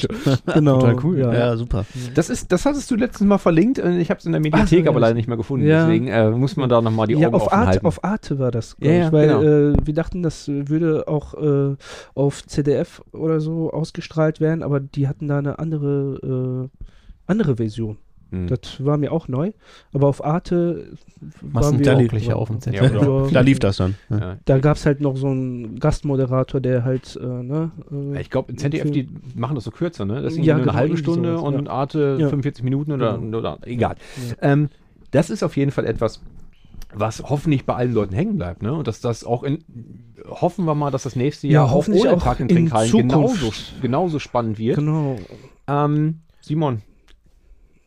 Genau. 0.54 0.80
Total 0.80 0.96
cool. 1.04 1.20
Ja. 1.20 1.34
Ja, 1.34 1.58
super. 1.58 1.86
Das 2.16 2.30
ist, 2.30 2.52
das 2.52 2.66
hattest 2.66 2.90
du 2.92 2.96
letztens 2.96 3.28
mal 3.28 3.38
verlinkt. 3.38 3.79
Äh, 3.80 4.00
Ich 4.00 4.10
habe 4.10 4.20
es 4.20 4.26
in 4.26 4.32
der 4.32 4.42
Mediathek 4.42 4.82
Ach 4.82 4.86
ja. 4.86 4.92
aber 4.92 5.00
leider 5.00 5.16
nicht 5.16 5.28
mehr 5.28 5.38
gefunden. 5.38 5.66
Ja. 5.66 5.86
Deswegen 5.86 6.08
äh, 6.08 6.30
muss 6.32 6.56
man 6.56 6.70
da 6.70 6.82
nochmal 6.82 7.08
die 7.08 7.14
ja, 7.14 7.28
Augen 7.28 7.36
auf, 7.36 7.48
offen 7.48 7.54
Arte, 7.54 7.68
halten. 7.72 7.86
auf 7.86 8.04
Arte 8.04 8.40
war 8.40 8.52
das, 8.52 8.76
Ja, 8.80 8.92
ich, 8.92 8.98
ja, 9.00 9.12
weil 9.12 9.28
genau. 9.28 9.42
äh, 9.42 9.74
wir 9.84 9.94
dachten, 9.94 10.22
das 10.24 10.48
würde 10.48 11.08
auch 11.08 11.34
äh, 11.34 11.76
auf 12.16 12.46
ZDF 12.46 13.02
oder 13.12 13.40
so 13.40 13.72
ausgestrahlt 13.72 14.40
werden, 14.40 14.64
aber 14.64 14.80
die 14.80 15.08
hatten 15.08 15.28
da 15.28 15.40
eine 15.40 15.60
andere, 15.60 16.70
äh, 16.72 16.88
andere 17.28 17.58
Version. 17.58 17.98
Hm. 18.32 18.48
Das 18.48 18.84
war 18.86 18.98
mir 18.98 19.12
auch 19.12 19.28
neu, 19.28 19.52
aber 19.94 20.08
auf 20.08 20.24
Arte 20.24 20.94
waren 21.42 21.80
wir, 21.80 22.36
auf 22.38 22.48
dem 22.50 22.58
Ja, 22.58 22.62
ZDF. 22.62 23.02
oder- 23.02 23.32
Da 23.32 23.42
lief 23.42 23.60
das 23.60 23.78
dann. 23.78 23.96
Ja. 24.10 24.18
ja. 24.20 24.38
Da 24.46 24.60
gab 24.60 24.78
es 24.78 24.86
halt 24.86 25.02
noch 25.02 25.18
so 25.18 25.28
einen 25.28 25.80
Gastmoderator, 25.80 26.62
der 26.62 26.84
halt, 26.84 27.20
äh, 27.22 27.26
ne? 27.26 27.72
Äh, 27.92 28.22
Ich 28.22 28.30
glaube, 28.30 28.56
ZDF, 28.56 28.92
die 28.92 29.08
machen 29.36 29.56
das 29.56 29.64
so 29.64 29.72
kürzer, 29.72 30.06
ne? 30.06 30.22
Das 30.22 30.36
sind 30.36 30.44
Ja, 30.44 30.54
nur 30.56 30.62
genau, 30.66 30.72
eine 30.74 30.80
halbe 30.80 30.98
Stunde 30.98 31.38
sowas, 31.38 31.54
und 31.56 31.66
ja. 31.66 31.72
Arte 31.72 32.18
Ja. 32.20 32.30
45 32.30 32.64
Minuten 32.64 32.92
oder, 32.92 33.18
Genau. 33.18 33.38
oder 33.40 33.58
egal. 33.66 33.96
Ja. 34.42 34.52
Ähm, 34.54 34.70
das 35.12 35.30
ist 35.32 35.42
auf 35.44 35.58
jeden 35.58 35.72
Fall 35.72 35.86
etwas, 35.86 36.22
was 36.94 37.24
hoffentlich 37.24 37.66
bei 37.66 37.76
allen 37.76 37.94
Leuten 37.94 38.14
hängen 38.16 38.38
bleibt, 38.38 38.62
ne? 38.64 38.74
Und 38.74 38.88
dass 38.88 39.00
das 39.02 39.24
auch 39.24 39.44
in, 39.44 39.64
hoffen 40.28 40.66
wir 40.66 40.76
mal, 40.76 40.92
dass 40.92 41.04
das 41.04 41.16
nächste 41.16 41.48
Ja, 41.48 41.54
Jahr 41.54 41.66
auch 41.66 41.72
hoffentlich 41.74 42.04
ohne 42.04 42.14
auch 42.14 42.22
Tag 42.24 42.40
in 42.40 42.48
in 42.50 42.56
Trinkhallen 42.56 42.90
Zukunft. 42.90 43.12
genauso, 43.16 43.52
genauso 43.82 44.20
spannend 44.20 44.58
wird. 44.60 44.78
Genau. 44.78 45.18
Ähm, 45.68 46.20
Simon, 46.42 46.82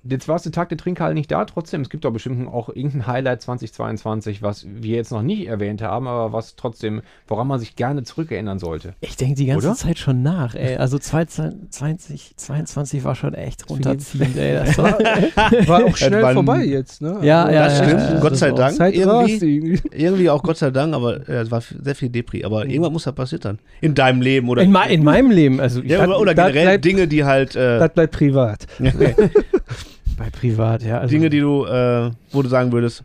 jetzt 0.05 0.29
warst 0.29 0.47
du 0.47 0.51
Tag 0.51 0.69
der 0.69 0.79
Trinkhalle 0.79 1.15
nicht 1.15 1.31
da, 1.31 1.45
trotzdem, 1.45 1.83
es 1.83 1.89
gibt 1.91 2.05
doch 2.05 2.13
bestimmt 2.13 2.49
auch 2.49 2.69
irgendein 2.69 3.07
Highlight 3.07 3.43
2022, 3.43 4.43
was 4.43 4.67
wir 4.69 4.97
jetzt 4.97 5.13
noch 5.13 5.23
nicht 5.23 5.47
erwähnt 5.47 5.83
haben, 5.83 6.07
aber 6.09 6.33
was 6.33 6.57
trotzdem, 6.57 7.03
woran 7.29 7.47
man 7.47 7.61
sich 7.61 7.77
gerne 7.77 8.03
zurückerinnern 8.03 8.59
sollte. 8.59 8.95
Ich 9.01 9.17
denke 9.17 9.37
die 9.37 9.47
ganze 9.47 9.67
Oder? 9.69 9.77
Zeit 9.77 9.99
schon 9.99 10.23
nach, 10.23 10.55
ey. 10.55 10.77
Also 10.83 10.99
2020, 10.99 12.35
22 12.37 13.05
war 13.05 13.15
schon 13.15 13.35
echt 13.35 13.69
runterziehend, 13.71 14.37
ey. 14.37 14.55
Das 14.55 14.79
war, 14.79 14.99
War 14.99 15.85
auch 15.85 15.97
schnell 15.97 16.23
Wann- 16.23 16.35
vorbei 16.35 16.65
jetzt, 16.65 17.03
ne? 17.03 17.19
Ja, 17.23 17.45
Also, 17.45 17.55
ja, 17.55 17.65
das 17.65 17.79
ja, 17.79 17.85
stimmt. 17.85 18.01
ja, 18.03 18.21
Gott 18.21 18.37
sei 18.37 18.51
war- 18.51 18.73
Dank. 18.73 18.95
Irgendwie, 18.95 19.81
irgendwie. 19.93 20.31
auch 20.31 20.43
Gott 20.43 20.57
sei 20.59 20.71
Dank, 20.71 20.95
aber 20.95 21.29
äh, 21.29 21.33
es 21.43 21.51
war 21.51 21.59
f- 21.59 21.75
sehr 21.81 21.95
viel 21.95 22.09
Depri. 22.09 22.45
Aber 22.45 22.67
irgendwas 22.67 22.91
muss 22.93 23.05
da 23.05 23.13
passiert 23.13 23.45
dann. 23.45 23.59
In 23.81 23.95
deinem 23.95 24.21
Leben 24.23 24.49
oder, 24.49 24.63
in, 24.63 24.75
in 24.91 25.05
meinem 25.05 25.31
Leben, 25.31 25.61
also 25.61 25.83
ich 25.83 25.91
ja, 25.91 26.05
oder, 26.05 26.19
oder 26.21 26.35
generell 26.35 26.65
bleibt- 26.65 26.85
Dinge, 26.85 27.09
die 27.09 27.25
halt, 27.25 27.55
äh, 27.57 27.79
Das 27.79 27.93
bleibt 27.93 28.13
privat. 28.15 28.67
Bei 30.17 30.31
privat, 30.31 30.83
ja. 30.83 30.99
Also, 30.99 31.13
Dinge, 31.13 31.31
die 31.31 31.41
du, 31.41 31.65
äh, 31.65 32.11
wo 32.31 32.43
du 32.43 32.49
sagen 32.49 32.73
würdest, 32.73 33.05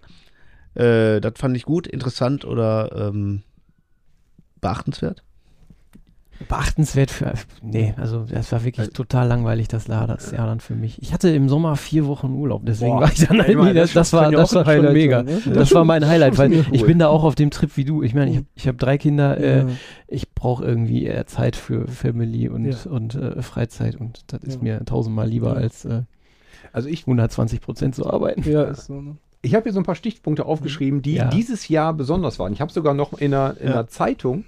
äh, 0.75 1.19
das 1.21 1.33
fand 1.37 1.55
ich 1.57 1.63
gut, 1.63 1.87
interessant 1.87 2.45
oder 2.45 3.09
ähm, 3.09 3.43
beachtenswert? 4.61 5.23
beachtenswert 6.47 7.09
für. 7.09 7.33
Nee, 7.63 7.95
also 7.97 8.23
das 8.29 8.51
war 8.51 8.63
wirklich 8.63 8.89
total 8.89 9.27
langweilig, 9.27 9.69
das 9.69 9.87
Jahr, 9.87 10.05
das 10.05 10.29
Jahr 10.31 10.45
dann 10.45 10.59
für 10.59 10.75
mich. 10.75 11.01
Ich 11.01 11.11
hatte 11.11 11.29
im 11.29 11.49
Sommer 11.49 11.75
vier 11.75 12.05
Wochen 12.05 12.27
Urlaub, 12.35 12.61
deswegen 12.63 12.91
Boah. 12.97 13.01
war 13.01 13.11
ich 13.11 13.25
dann 13.25 13.41
halt 13.41 13.57
nie. 13.57 13.73
Das, 13.73 13.93
das 13.93 14.11
das 14.11 14.13
war, 14.13 14.31
das 14.31 14.51
auch 14.51 14.55
war 14.55 14.67
ein 14.67 14.75
schon 14.77 14.85
Highlight 14.85 14.93
mega. 14.93 15.23
ne? 15.23 15.41
Das 15.51 15.73
war 15.73 15.83
mein 15.83 16.05
Highlight, 16.07 16.37
weil 16.37 16.51
Cool. 16.51 16.65
ich 16.73 16.85
bin 16.85 16.99
da 16.99 17.07
auch 17.07 17.23
auf 17.23 17.33
dem 17.33 17.49
Trip 17.49 17.75
wie 17.75 17.85
du. 17.85 18.03
Ich 18.03 18.13
meine, 18.13 18.29
ich, 18.29 18.41
ich 18.53 18.67
habe 18.67 18.77
drei 18.77 18.99
Kinder, 18.99 19.35
äh, 19.39 19.57
Ja. 19.61 19.65
ich 20.07 20.31
brauche 20.35 20.63
irgendwie 20.63 21.05
eher 21.05 21.25
Zeit 21.25 21.55
für 21.55 21.87
Family 21.87 22.49
und, 22.49 22.65
Ja. 22.65 22.75
und 22.91 23.15
äh, 23.15 23.41
Freizeit 23.41 23.95
und 23.95 24.21
das 24.27 24.43
ist 24.43 24.55
Ja. 24.57 24.61
mir 24.61 24.85
tausendmal 24.85 25.27
lieber 25.27 25.53
Ja. 25.53 25.55
als 25.55 25.85
äh, 25.85 26.03
Also 26.77 26.89
ich, 26.89 27.01
120 27.07 27.59
Prozent 27.59 27.95
zu 27.95 28.07
arbeiten. 28.07 28.47
Ja, 28.47 28.61
ist 28.65 28.85
so, 28.85 29.01
ne? 29.01 29.17
ich 29.41 29.55
habe 29.55 29.63
hier 29.63 29.73
so 29.73 29.79
ein 29.79 29.83
paar 29.83 29.95
Stichpunkte 29.95 30.45
aufgeschrieben, 30.45 31.01
die 31.01 31.15
Ja. 31.15 31.25
dieses 31.29 31.67
Jahr 31.69 31.91
besonders 31.93 32.37
waren. 32.37 32.53
Ich 32.53 32.61
habe 32.61 32.71
sogar 32.71 32.93
noch 32.93 33.13
in 33.13 33.33
einer, 33.33 33.57
in 33.59 33.67
Ja. 33.69 33.73
einer 33.73 33.87
Zeitung, 33.87 34.45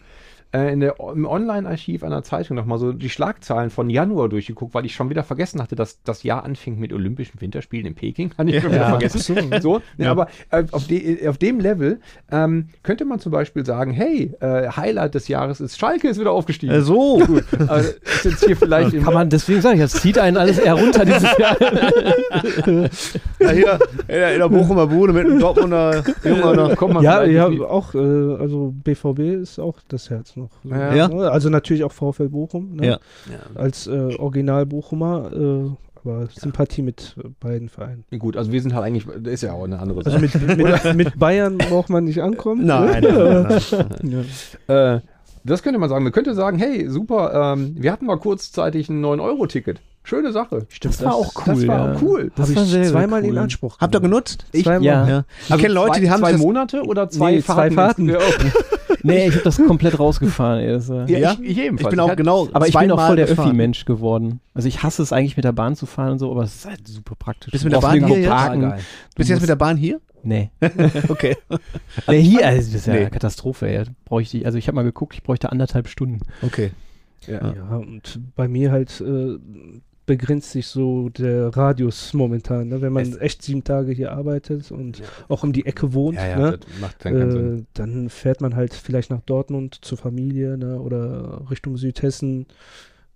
äh, 0.51 0.73
in 0.73 0.79
der, 0.79 0.95
im 1.13 1.25
Online-Archiv 1.25 2.03
einer 2.03 2.23
Zeitung 2.23 2.55
nochmal 2.57 2.77
so 2.79 2.91
die 2.93 3.09
Schlagzahlen 3.09 3.69
von 3.69 3.89
Januar 3.89 4.29
durchgeguckt, 4.29 4.73
weil 4.73 4.85
ich 4.85 4.95
schon 4.95 5.09
wieder 5.09 5.23
vergessen 5.23 5.61
hatte, 5.61 5.75
dass 5.75 6.01
das 6.03 6.23
Jahr 6.23 6.43
anfing 6.43 6.79
mit 6.79 6.91
Olympischen 6.93 7.39
Winterspielen 7.41 7.85
in 7.85 7.95
Peking. 7.95 8.31
Hatte 8.37 8.49
ich 8.51 8.61
schon 8.61 8.71
wieder 8.71 8.81
Ja. 8.81 8.89
vergessen. 8.89 9.19
So, 9.61 9.77
ja. 9.97 10.05
Ja. 10.05 10.11
aber 10.11 10.27
äh, 10.51 10.63
auf, 10.71 10.87
de, 10.87 11.27
auf 11.27 11.37
dem 11.37 11.59
Level 11.59 11.99
ähm, 12.31 12.69
könnte 12.83 13.05
man 13.05 13.19
zum 13.19 13.31
Beispiel 13.31 13.65
sagen, 13.65 13.91
hey, 13.91 14.31
äh, 14.39 14.69
Highlight 14.69 15.15
des 15.15 15.27
Jahres 15.27 15.59
ist 15.59 15.77
Schalke 15.77 16.07
ist 16.07 16.19
wieder 16.19 16.31
aufgestiegen. 16.31 16.73
Äh, 16.73 16.81
so. 16.81 17.21
Also, 17.67 17.89
ist 18.03 18.25
jetzt 18.25 18.45
hier 18.45 18.55
vielleicht 18.57 18.91
Kann 19.03 19.13
man, 19.13 19.29
deswegen 19.29 19.61
sage 19.61 19.75
ich, 19.75 19.81
das 19.81 19.93
zieht 20.01 20.17
einen 20.17 20.37
alles 20.37 20.57
eher 20.59 20.73
runter 20.75 21.05
dieses 21.05 21.29
Jahr. 21.37 21.57
ja, 23.39 23.51
hier 23.51 23.79
in 24.07 24.39
der, 24.39 24.49
Bochumer 24.49 24.87
Bude 24.87 25.13
mit 25.13 25.25
einem 25.25 25.39
Dortmunder 25.39 26.03
Junge 26.23 26.55
noch. 26.55 26.75
kommt 26.75 26.93
man 26.95 27.03
Ja, 27.03 27.23
ja, 27.23 27.49
nicht- 27.49 27.61
auch, 27.61 27.93
äh, 27.93 27.97
also 27.97 28.73
BVB 28.83 29.41
ist 29.41 29.59
auch 29.59 29.75
das 29.87 30.09
Herz 30.09 30.35
noch. 30.39 30.49
so, 30.63 30.69
Ja. 30.69 30.95
Ja. 30.95 31.07
ne? 31.07 31.29
Also 31.31 31.49
natürlich 31.49 31.83
auch 31.83 31.91
VfL 31.91 32.29
Bochum, 32.29 32.75
ne? 32.75 32.87
Ja. 32.87 32.99
als 33.55 33.87
äh, 33.87 34.15
Original 34.17 34.65
Bochumer, 34.65 35.31
äh, 35.33 35.69
aber 36.01 36.27
Sympathie 36.33 36.81
mit 36.81 37.15
äh, 37.23 37.27
beiden 37.39 37.69
Vereinen. 37.69 38.05
Gut, 38.17 38.37
also 38.37 38.51
wir 38.51 38.61
sind 38.61 38.73
halt 38.73 38.85
eigentlich, 38.85 39.05
das 39.21 39.33
ist 39.33 39.41
ja 39.43 39.53
auch 39.53 39.65
eine 39.65 39.79
andere 39.79 39.99
Also 40.05 40.11
Sache. 40.11 40.21
mit, 40.21 40.57
mit, 40.57 40.95
mit 40.95 41.19
Bayern 41.19 41.57
braucht 41.57 41.89
man 41.89 42.05
nicht 42.05 42.21
ankommen. 42.21 42.65
Nein, 42.65 43.03
nein, 43.03 43.13
nein, 43.49 43.61
nein. 44.01 44.25
Ja. 44.67 44.95
Äh, 44.95 45.01
Das 45.45 45.61
könnte 45.63 45.79
man 45.79 45.89
sagen. 45.89 46.03
Man 46.03 46.13
könnte 46.13 46.33
sagen, 46.35 46.57
hey, 46.57 46.89
super, 46.89 47.53
ähm, 47.53 47.75
wir 47.77 47.91
hatten 47.91 48.05
mal 48.05 48.17
kurzzeitig 48.17 48.89
ein 48.89 49.03
9-Euro-Ticket. 49.03 49.79
Schöne 50.03 50.31
Sache. 50.31 50.65
Das 50.81 51.03
war 51.03 51.13
auch 51.13 51.33
cool. 51.35 51.43
Das 51.45 51.67
war 51.67 51.93
ja. 51.93 51.99
cool. 52.01 52.31
Das 52.35 52.47
Das 52.47 52.47
habe 52.47 52.55
war 52.55 52.63
ich 52.63 52.69
sehr, 52.71 52.83
sehr 52.83 52.91
zweimal 52.93 53.23
in 53.25 53.31
cool. 53.31 53.37
Anspruch 53.37 53.77
Habt 53.79 53.93
ihr 53.93 53.99
genutzt? 53.99 54.45
Ich, 54.53 54.63
zweimal. 54.63 54.83
ja. 54.83 55.07
Ja. 55.07 55.23
Ich 55.49 55.57
kenne 55.57 55.73
Leute, 55.73 55.91
zwei, 55.93 55.99
die 55.99 56.09
haben 56.09 56.19
zwei 56.21 56.31
das. 56.31 56.41
Monate 56.41 56.83
oder 56.83 57.09
zwei 57.09 57.31
Nee, 57.35 57.41
zwei 57.43 57.69
Fahrten. 57.71 58.09
Ja. 59.03 59.13
Nee, 59.13 59.27
ich 59.27 59.33
habe 59.35 59.43
das 59.43 59.57
komplett 59.57 59.97
rausgefahren. 59.99 60.59
Ey. 60.59 60.71
Das, 60.73 60.89
war- 60.89 61.09
ja, 61.09 61.19
Ja? 61.19 61.31
Ich, 61.41 61.51
ich 61.51 61.57
ebenfalls. 61.59 61.93
Ich 61.93 61.97
bin 61.97 61.99
auch 61.99 62.15
genau. 62.15 62.47
aber 62.51 62.67
ich 62.67 62.75
bin 62.77 62.91
auch 62.91 63.05
voll 63.07 63.15
der. 63.15 63.27
Öffi-Mensch 63.27 63.85
geworden. 63.85 64.39
Also 64.53 64.67
ich 64.67 64.83
hasse 64.83 65.01
es 65.03 65.13
eigentlich 65.13 65.37
mit 65.37 65.45
der 65.45 65.51
Bahn 65.53 65.75
zu 65.75 65.85
fahren 65.85 66.13
und 66.13 66.19
so, 66.19 66.29
aber 66.31 66.43
es 66.43 66.55
ist 66.55 66.65
halt 66.65 66.87
super 66.87 67.15
praktisch. 67.15 67.51
Bist 67.51 67.63
du 67.63 67.67
mit 67.67 67.73
der 67.75 67.81
Bahn 67.81 68.05
hier 68.05 68.19
jetzt? 68.19 68.29
parken. 68.29 68.73
Bist 69.15 69.29
du 69.29 69.33
jetzt 69.33 69.41
mit 69.41 69.49
der 69.49 69.55
Bahn 69.55 69.77
hier? 69.77 69.99
Nee. 70.23 70.51
Okay. 71.09 71.37
nee 72.07 72.21
hier, 72.21 72.45
also 72.45 72.71
das 72.71 72.81
ist 72.81 72.87
ja 72.87 72.93
Nee. 72.93 72.99
eine 73.01 73.09
Katastrophe. 73.09 73.67
Ey. 73.69 73.85
Bräuchte 74.05 74.37
ich, 74.37 74.45
also 74.45 74.57
ich 74.57 74.67
habe 74.67 74.75
mal 74.75 74.83
geguckt, 74.83 75.13
ich 75.13 75.23
bräuchte 75.23 75.51
anderthalb 75.51 75.87
Stunden. 75.87 76.19
Okay. 76.41 76.71
Ja, 77.27 77.53
und 77.77 78.19
bei 78.35 78.47
mir 78.47 78.71
halt 78.71 79.01
äh, 79.01 79.37
begrenzt 80.09 80.51
sich 80.51 80.65
so 80.67 81.09
der 81.09 81.55
Radius 81.55 82.13
momentan. 82.13 82.67
Ne? 82.69 82.81
Wenn 82.81 82.91
man 82.93 83.03
Es- 83.03 83.17
echt 83.17 83.43
sieben 83.43 83.63
Tage 83.63 83.91
hier 83.91 84.11
arbeitet 84.11 84.71
und 84.71 84.99
Ja. 84.99 85.05
auch 85.27 85.43
um 85.43 85.53
die 85.53 85.65
Ecke 85.67 85.93
wohnt, 85.93 86.17
Ja, 86.17 86.27
ja, 86.27 86.37
ne? 86.51 86.59
dann 86.99 87.57
äh, 87.59 87.63
dann 87.75 88.09
fährt 88.09 88.41
man 88.41 88.55
halt 88.55 88.73
vielleicht 88.73 89.11
nach 89.11 89.21
Dortmund 89.21 89.77
zur 89.81 89.97
Familie 89.97 90.57
ne? 90.57 90.79
oder 90.81 91.43
Richtung 91.51 91.77
Südhessen. 91.77 92.47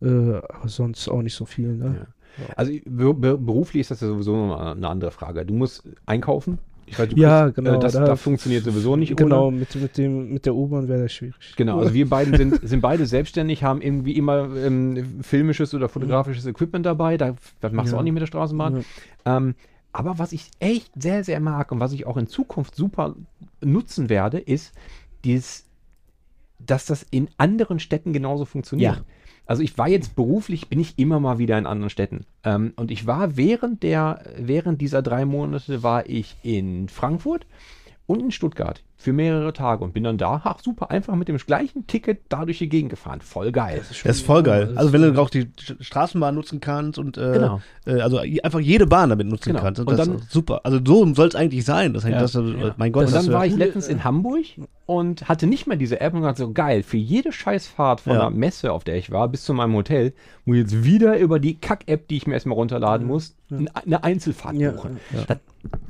Äh, 0.02 0.08
aber 0.08 0.68
sonst 0.68 1.08
auch 1.10 1.22
nicht 1.22 1.36
so 1.36 1.46
viel. 1.46 1.76
Ne? 1.76 2.08
Also 2.56 2.72
be 2.86 3.14
be 3.14 3.38
beruflich 3.38 3.82
ist 3.82 3.92
das 3.92 4.02
ja 4.02 4.08
sowieso 4.08 4.34
eine 4.56 4.88
andere 4.88 5.12
Frage. 5.12 5.46
Du 5.46 5.54
musst 5.54 5.84
einkaufen. 6.06 6.60
Weiß, 7.00 7.10
du 7.10 7.16
Ja, 7.16 7.44
kriegst- 7.44 7.56
genau, 7.56 7.76
Äh, 7.76 7.80
das, 7.80 7.94
da- 7.94 8.06
das 8.06 8.22
funktioniert 8.22 8.64
sowieso 8.64 8.96
nicht 8.96 9.16
Genau, 9.16 9.48
ohne. 9.48 9.58
mit, 9.58 9.76
mit, 9.76 9.98
dem, 9.98 10.34
mit 10.34 10.46
der 10.46 10.56
U-Bahn 10.56 10.88
wäre 10.88 11.04
das 11.04 11.14
schwierig. 11.14 11.36
Genau, 11.56 11.80
also 11.80 11.94
wir 11.94 12.10
beiden 12.10 12.36
sind, 12.38 12.60
sind 12.68 12.82
beide 12.82 13.06
selbstständig, 13.06 13.64
haben 13.64 13.82
irgendwie 13.82 14.14
immer 14.18 14.56
ähm, 14.56 15.20
filmisches 15.22 15.74
oder 15.74 15.90
fotografisches 15.90 16.46
Equipment 16.46 16.86
dabei. 16.86 17.18
Da, 17.18 17.36
das 17.62 17.72
machst 17.72 17.92
du 17.92 17.96
Ja. 17.96 18.00
auch 18.00 18.04
nicht 18.04 18.14
mit 18.14 18.22
der 18.22 18.28
Straßenbahn. 18.28 18.84
Ja. 19.26 19.38
Ähm, 19.38 19.56
aber 19.92 20.18
was 20.18 20.32
ich 20.32 20.50
echt 20.60 20.92
sehr, 20.96 21.24
sehr 21.24 21.40
mag 21.40 21.72
und 21.72 21.80
was 21.80 21.94
ich 21.94 22.06
auch 22.08 22.18
in 22.18 22.28
Zukunft 22.28 22.76
super 22.76 23.16
nutzen 23.64 24.10
werde, 24.10 24.40
ist 24.40 24.74
dieses, 25.24 25.66
dass 26.60 26.86
das 26.86 27.04
in 27.12 27.28
anderen 27.38 27.80
Städten 27.80 28.12
genauso 28.14 28.46
funktioniert. 28.46 28.96
Ja. 28.98 29.02
Also 29.46 29.62
ich 29.62 29.78
war 29.78 29.90
jetzt 29.90 30.16
beruflich, 30.16 30.70
bin 30.70 30.80
ich 30.80 30.98
immer 30.98 31.20
mal 31.20 31.38
wieder 31.38 31.58
in 31.58 31.66
anderen 31.66 31.90
Städten. 31.90 32.26
Ähm, 32.44 32.74
und 32.76 32.92
ich 32.92 33.06
war 33.06 33.36
während 33.36 33.84
der, 33.84 34.24
während 34.38 34.82
dieser 34.82 35.02
drei 35.02 35.26
Monate 35.26 35.84
war 35.84 36.10
ich 36.10 36.36
in 36.44 36.88
Frankfurt 36.90 37.46
und 38.06 38.22
in 38.22 38.32
Stuttgart 38.32 38.84
für 39.04 39.12
mehrere 39.14 39.52
Tage 39.52 39.84
und 39.84 39.94
bin 39.94 40.04
dann 40.06 40.18
da, 40.18 40.42
ach 40.46 40.60
super, 40.64 40.90
einfach 40.90 41.16
mit 41.16 41.28
dem 41.28 41.36
gleichen 41.38 41.86
Ticket 41.88 42.22
da 42.30 42.46
durch 42.46 42.60
die 42.60 42.70
Gegend 42.70 42.90
gefahren. 42.90 43.20
Voll 43.20 43.52
geil. 43.52 43.82
Das 43.90 44.18
ist 44.18 44.26
voll 44.26 44.44
geil. 44.44 44.72
Also 44.76 44.94
wenn 44.94 45.02
du 45.02 45.22
auch 45.22 45.30
die 45.30 45.50
Straßenbahn 45.82 46.34
nutzen 46.34 46.62
kannst 46.62 46.98
und 46.98 47.18
äh, 47.18 47.34
Genau. 47.34 47.62
äh, 47.86 48.00
also 48.00 48.18
einfach 48.20 48.62
jede 48.62 48.88
Bahn 48.88 49.10
damit 49.10 49.28
nutzen 49.28 49.50
Genau. 49.50 49.62
kannst. 49.62 49.82
Und, 49.82 49.88
Und 49.90 49.98
das 50.00 50.08
dann- 50.08 50.18
ist 50.20 50.32
super. 50.32 50.62
Also 50.64 50.80
so 50.86 51.14
soll 51.14 51.28
es 51.28 51.36
eigentlich 51.36 51.66
sein. 51.66 51.94
Das, 51.94 52.06
Ja. 52.06 52.12
das, 52.20 52.34
Mein 52.78 52.92
Gott, 52.94 53.08
und 53.08 53.14
das 53.14 53.26
dann 53.26 53.34
war 53.34 53.46
ich 53.46 53.56
letztens 53.56 53.88
in 53.90 54.06
Hamburg 54.06 54.46
und 54.86 55.28
hatte 55.28 55.48
nicht 55.48 55.68
mehr 55.68 55.76
diese 55.78 56.00
App 56.00 56.14
und 56.14 56.22
dachte 56.22 56.40
so, 56.44 56.52
geil, 56.54 56.82
für 56.84 56.98
jede 56.98 57.32
Scheißfahrt 57.34 58.02
von 58.02 58.14
Ja. 58.14 58.20
der 58.22 58.30
Messe, 58.30 58.72
auf 58.72 58.86
der 58.86 58.96
ich 58.96 59.12
war, 59.12 59.28
bis 59.28 59.44
zu 59.44 59.54
meinem 59.54 59.74
Hotel, 59.76 60.14
muss 60.46 60.56
ich 60.56 60.62
jetzt 60.64 60.84
wieder 60.86 61.18
über 61.20 61.40
die 61.40 61.56
Kack-App, 61.60 62.08
die 62.08 62.18
ich 62.18 62.26
mir 62.28 62.34
erstmal 62.36 62.56
runterladen 62.56 63.06
muss, 63.06 63.36
eine 63.86 64.04
Einzelfahrt 64.04 64.56
Ja, 64.56 64.72
buchen. 64.72 65.00
ja. 65.14 65.24
Das, 65.28 65.38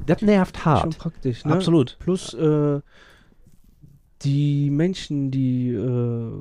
das 0.06 0.22
nervt 0.22 0.58
Schon 0.58 0.66
hart. 0.66 0.98
praktisch. 0.98 1.46
Ne? 1.46 1.54
absolut. 1.54 1.98
Plus 2.00 2.34
äh, 2.34 2.80
die 4.24 4.70
Menschen, 4.70 5.32
die 5.32 5.70
äh, 5.70 6.32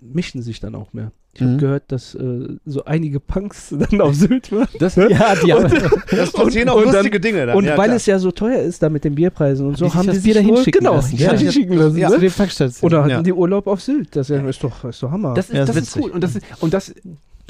mischen 0.00 0.42
sich 0.42 0.60
dann 0.60 0.74
auch 0.74 0.92
mehr. 0.92 1.12
Ich 1.34 1.40
Mhm. 1.40 1.46
habe 1.46 1.56
gehört, 1.58 1.84
dass 1.88 2.14
äh, 2.14 2.56
so 2.66 2.84
einige 2.84 3.18
Punks 3.18 3.74
dann 3.90 4.00
auf 4.02 4.14
Sylt 4.14 4.52
waren. 4.52 4.68
Das, 4.78 4.96
Ja, 4.96 5.34
die 5.42 5.50
haben, 5.52 5.72
Das 6.10 6.30
passieren 6.30 6.68
auch 6.68 6.76
und 6.76 6.86
dann- 6.86 6.94
lustige 6.96 7.20
Dinge 7.20 7.46
dann. 7.46 7.56
und 7.56 7.64
ja, 7.64 7.78
weil 7.78 7.86
klar. 7.86 7.96
es 7.96 8.04
ja 8.06 8.18
so 8.18 8.30
teuer 8.32 8.60
ist, 8.60 8.82
da 8.82 8.90
mit 8.90 9.02
den 9.04 9.14
Bierpreisen 9.14 9.66
und 9.66 9.78
so, 9.78 9.86
die 9.86 9.90
sich 9.90 9.98
haben 9.98 10.06
das 10.08 10.16
die 10.16 10.22
Bier 10.24 10.34
sich 10.34 10.42
dahin 10.42 10.56
wohl- 10.56 10.62
schicken 10.64 10.78
genau, 10.80 10.94
lassen. 10.96 11.16
die 11.16 11.22
Ja, 11.22 11.28
haben 11.30 11.38
sich 11.38 11.46
ja. 11.46 11.52
schicken 11.52 11.72
lassen. 11.78 11.96
Ja. 11.96 12.08
zu 12.10 12.14
Ne? 12.18 12.20
den. 12.20 12.72
Oder 12.82 12.98
hatten 13.00 13.10
Ja. 13.10 13.22
die 13.22 13.32
Urlaub 13.32 13.66
auf 13.66 13.80
Sylt. 13.80 14.14
Das 14.14 14.28
ist, 14.28 14.62
doch, 14.62 14.84
ist 14.84 15.02
doch 15.02 15.10
Hammer. 15.10 15.32
Das 15.34 15.48
ist, 15.48 15.54
Ja, 15.56 15.64
das 15.64 15.76
ist 15.76 15.96
cool. 15.96 16.10
Und 16.10 16.22
das, 16.22 16.36
ist, 16.36 16.44
und 16.60 16.74
das, 16.74 16.94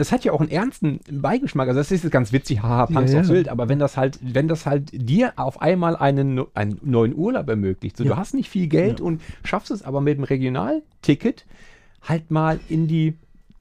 das 0.03 0.11
hat 0.11 0.25
ja 0.25 0.33
auch 0.33 0.41
einen 0.41 0.51
ernsten 0.51 0.99
Beigeschmack. 1.11 1.69
Also 1.69 1.79
das 1.79 1.93
ist 1.93 2.03
jetzt 2.03 2.11
ganz 2.13 2.33
witzig, 2.33 2.61
haha, 2.63 2.87
Punks 2.87 3.13
Ja, 3.13 3.19
ja. 3.19 3.25
Sylt. 3.25 3.49
Aber 3.49 3.69
wenn 3.69 3.79
das 3.79 3.97
halt, 3.97 4.19
wenn 4.21 4.49
das 4.49 4.67
halt 4.67 4.91
dir 4.93 5.33
auf 5.37 5.63
einmal 5.63 5.95
einen, 5.95 6.45
einen 6.55 6.81
neuen 6.83 7.15
Urlaub 7.15 7.49
ermöglicht, 7.49 7.97
so 7.97 8.03
Ja. 8.03 8.11
du 8.11 8.17
hast 8.17 8.35
nicht 8.35 8.49
viel 8.51 8.67
Geld 8.67 8.99
Ja. 8.99 9.07
und 9.07 9.23
schaffst 9.45 9.71
es 9.71 9.83
aber 9.85 10.01
mit 10.01 10.19
dem 10.19 10.25
Regionalticket 10.25 11.47
halt 12.03 12.31
mal 12.33 12.59
in 12.69 12.89
die 12.89 13.15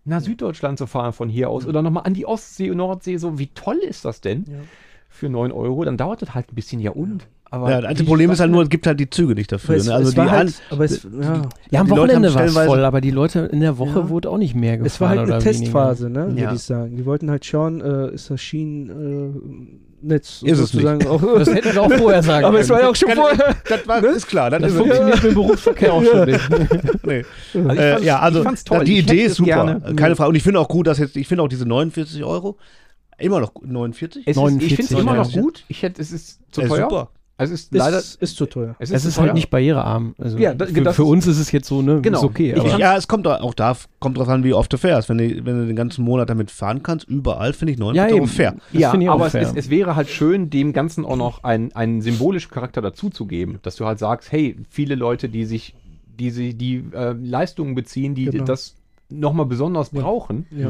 nach 0.03 0.21
Süddeutschland 0.21 0.79
zu 0.79 0.87
fahren 0.87 1.13
von 1.13 1.29
hier 1.29 1.49
aus 1.51 1.67
oder 1.67 1.83
nochmal 1.83 2.03
an 2.07 2.15
die 2.15 2.25
Ostsee 2.25 2.71
und 2.71 2.77
Nordsee, 2.77 3.17
so 3.17 3.37
wie 3.37 3.47
toll 3.53 3.77
ist 3.77 4.03
das 4.03 4.19
denn 4.19 4.45
für 5.09 5.29
9 5.29 5.51
Euro? 5.51 5.83
Dann 5.85 5.95
dauert 5.97 6.23
das 6.23 6.33
halt 6.33 6.51
ein 6.51 6.55
bisschen, 6.55 6.79
ja 6.79 6.89
und? 6.91 7.27
Aber 7.53 7.69
ja, 7.69 7.81
das 7.81 7.89
einzige 7.89 8.07
Problem 8.07 8.31
ist 8.31 8.39
halt 8.39 8.49
nur, 8.49 8.63
es 8.63 8.69
gibt 8.69 8.87
halt 8.87 8.97
die 8.99 9.09
Züge 9.09 9.35
nicht 9.35 9.51
dafür. 9.51 9.75
Aber 9.75 9.81
es, 9.81 9.87
Ne? 9.87 9.93
Also 9.93 10.07
es 10.07 10.11
die 10.13 10.17
war 10.19 10.31
halt, 10.31 10.53
aber 10.69 10.85
es, 10.85 11.03
ja, 11.03 11.41
Ja, 11.69 11.81
am 11.81 11.89
Wochenende 11.89 12.33
war 12.33 12.45
es 12.45 12.53
voll, 12.57 12.85
aber 12.85 13.01
die 13.01 13.11
Leute 13.11 13.39
in 13.51 13.59
der 13.59 13.77
Woche 13.77 13.99
Ja. 13.99 14.09
wurde 14.09 14.29
auch 14.29 14.37
nicht 14.37 14.55
mehr 14.55 14.77
gefahren. 14.77 14.87
es 14.87 15.01
war 15.01 15.09
halt 15.09 15.19
eine 15.19 15.37
Testphase, 15.39 16.09
ne, 16.09 16.31
Ja. 16.35 16.43
würde 16.43 16.55
ich 16.55 16.61
sagen. 16.63 16.95
Die 16.95 17.05
wollten 17.05 17.29
halt 17.29 17.43
schauen, 17.45 17.81
äh, 17.81 18.13
ist 18.13 18.29
das 18.29 18.39
Schienennetz 18.41 20.41
Ist 20.43 20.59
es 20.59 20.71
sozusagen 20.71 21.05
auch. 21.07 21.21
Das 21.37 21.53
hätten 21.53 21.73
wir 21.73 21.81
auch 21.81 21.91
vorher 21.97 22.23
sagen 22.23 22.45
aber 22.45 22.59
es 22.59 22.69
war 22.69 22.81
ja 22.81 22.89
auch 22.89 22.95
schon 22.95 23.09
Kann- 23.09 23.17
vorher. 23.17 23.55
das 23.67 23.87
war, 23.87 24.03
ist 24.03 24.27
klar. 24.27 24.49
Das, 24.49 24.61
Das 24.61 24.71
ist 24.71 24.77
funktioniert 24.77 25.15
mit 25.15 25.23
dem 25.25 25.33
Berufsverkehr 25.35 25.93
auch 25.93 26.03
schon 26.03 26.25
nicht. 26.29 26.49
nee. 27.05 27.25
Also 27.53 27.81
äh, 27.81 28.03
ja, 28.03 28.19
also 28.19 28.43
die 28.85 28.93
Ich 28.99 29.03
Idee 29.03 29.23
ist 29.25 29.35
super, 29.35 29.49
gerne- 29.65 29.95
keine 29.95 30.15
Frage. 30.15 30.29
Und 30.29 30.35
ich 30.35 30.43
finde 30.43 30.59
auch 30.59 30.67
gut, 30.67 30.87
dass 30.87 30.99
jetzt, 30.99 31.15
ich 31.15 31.27
finde 31.27 31.43
auch 31.43 31.47
diese 31.49 31.65
49 31.67 32.23
Euro 32.23 32.57
immer 33.17 33.39
noch 33.39 33.51
49. 33.61 34.23
Es 34.25 34.31
ist, 34.31 34.31
ich 34.31 34.35
49 34.41 34.75
finde 34.75 34.93
es 34.93 34.99
immer 35.01 35.15
noch 35.15 35.31
gut. 35.31 35.63
Ich 35.67 35.83
hätte, 35.83 36.01
es 36.01 36.11
ist 36.11 36.39
zu 36.51 36.61
Äh, 36.61 36.67
teuer. 36.67 36.89
super. 36.89 37.09
Es 37.43 37.51
ist 37.51 37.73
Ist, 37.73 37.77
leider. 37.77 37.97
ist 37.97 38.35
zu 38.37 38.45
teuer. 38.45 38.75
Es 38.79 38.91
Es 38.91 39.03
zu 39.03 39.07
ist 39.09 39.19
halt 39.19 39.33
nicht 39.33 39.49
barrierearm. 39.49 40.15
Also 40.17 40.37
Ja, 40.37 40.53
da- 40.53 40.65
für, 40.65 40.81
das 40.81 40.95
für 40.95 41.01
ist- 41.03 41.07
uns 41.09 41.27
ist 41.27 41.39
es 41.39 41.51
jetzt 41.51 41.67
so, 41.67 41.81
ne? 41.81 42.01
Genau. 42.01 42.19
Ist 42.19 42.23
okay. 42.23 42.53
Ich 42.55 42.77
Ja, 42.77 42.95
es 42.97 43.07
kommt 43.07 43.27
auch 43.27 43.53
da, 43.53 43.75
kommt 43.99 44.17
drauf 44.17 44.29
an, 44.29 44.43
wie 44.43 44.53
oft 44.53 44.71
du 44.71 44.77
fährst. 44.77 45.09
Wenn 45.09 45.17
du, 45.17 45.27
wenn 45.45 45.59
du 45.61 45.65
den 45.67 45.75
ganzen 45.75 46.03
Monat 46.05 46.29
damit 46.29 46.51
fahren 46.51 46.83
kannst, 46.83 47.07
überall 47.07 47.53
finde 47.53 47.73
ich 47.73 47.79
49 47.79 48.15
Euro 48.17 48.27
fair. 48.27 48.55
Das 48.71 48.79
ja, 48.81 49.11
aber 49.11 49.25
es, 49.27 49.31
fair. 49.31 49.41
es, 49.41 49.53
es 49.55 49.69
wäre 49.69 49.95
halt 49.95 50.09
schön, 50.09 50.49
dem 50.49 50.73
Ganzen 50.73 51.05
auch 51.05 51.15
noch 51.17 51.43
einen, 51.43 51.71
einen 51.73 52.01
symbolischen 52.01 52.51
Charakter 52.51 52.81
dazuzugeben, 52.81 53.59
dass 53.63 53.75
du 53.75 53.85
halt 53.85 53.99
sagst, 53.99 54.31
hey, 54.31 54.55
viele 54.69 54.95
Leute, 54.95 55.29
die 55.29 55.45
sich, 55.45 55.73
die, 56.19 56.29
sie- 56.31 56.53
die 56.53 56.83
äh, 56.93 57.13
Leistungen 57.13 57.75
beziehen, 57.75 58.15
die 58.15 58.25
Genau. 58.25 58.43
das 58.45 58.75
nochmal 59.09 59.45
besonders 59.45 59.91
Ja. 59.91 60.01
brauchen, 60.01 60.45
Ja. 60.51 60.69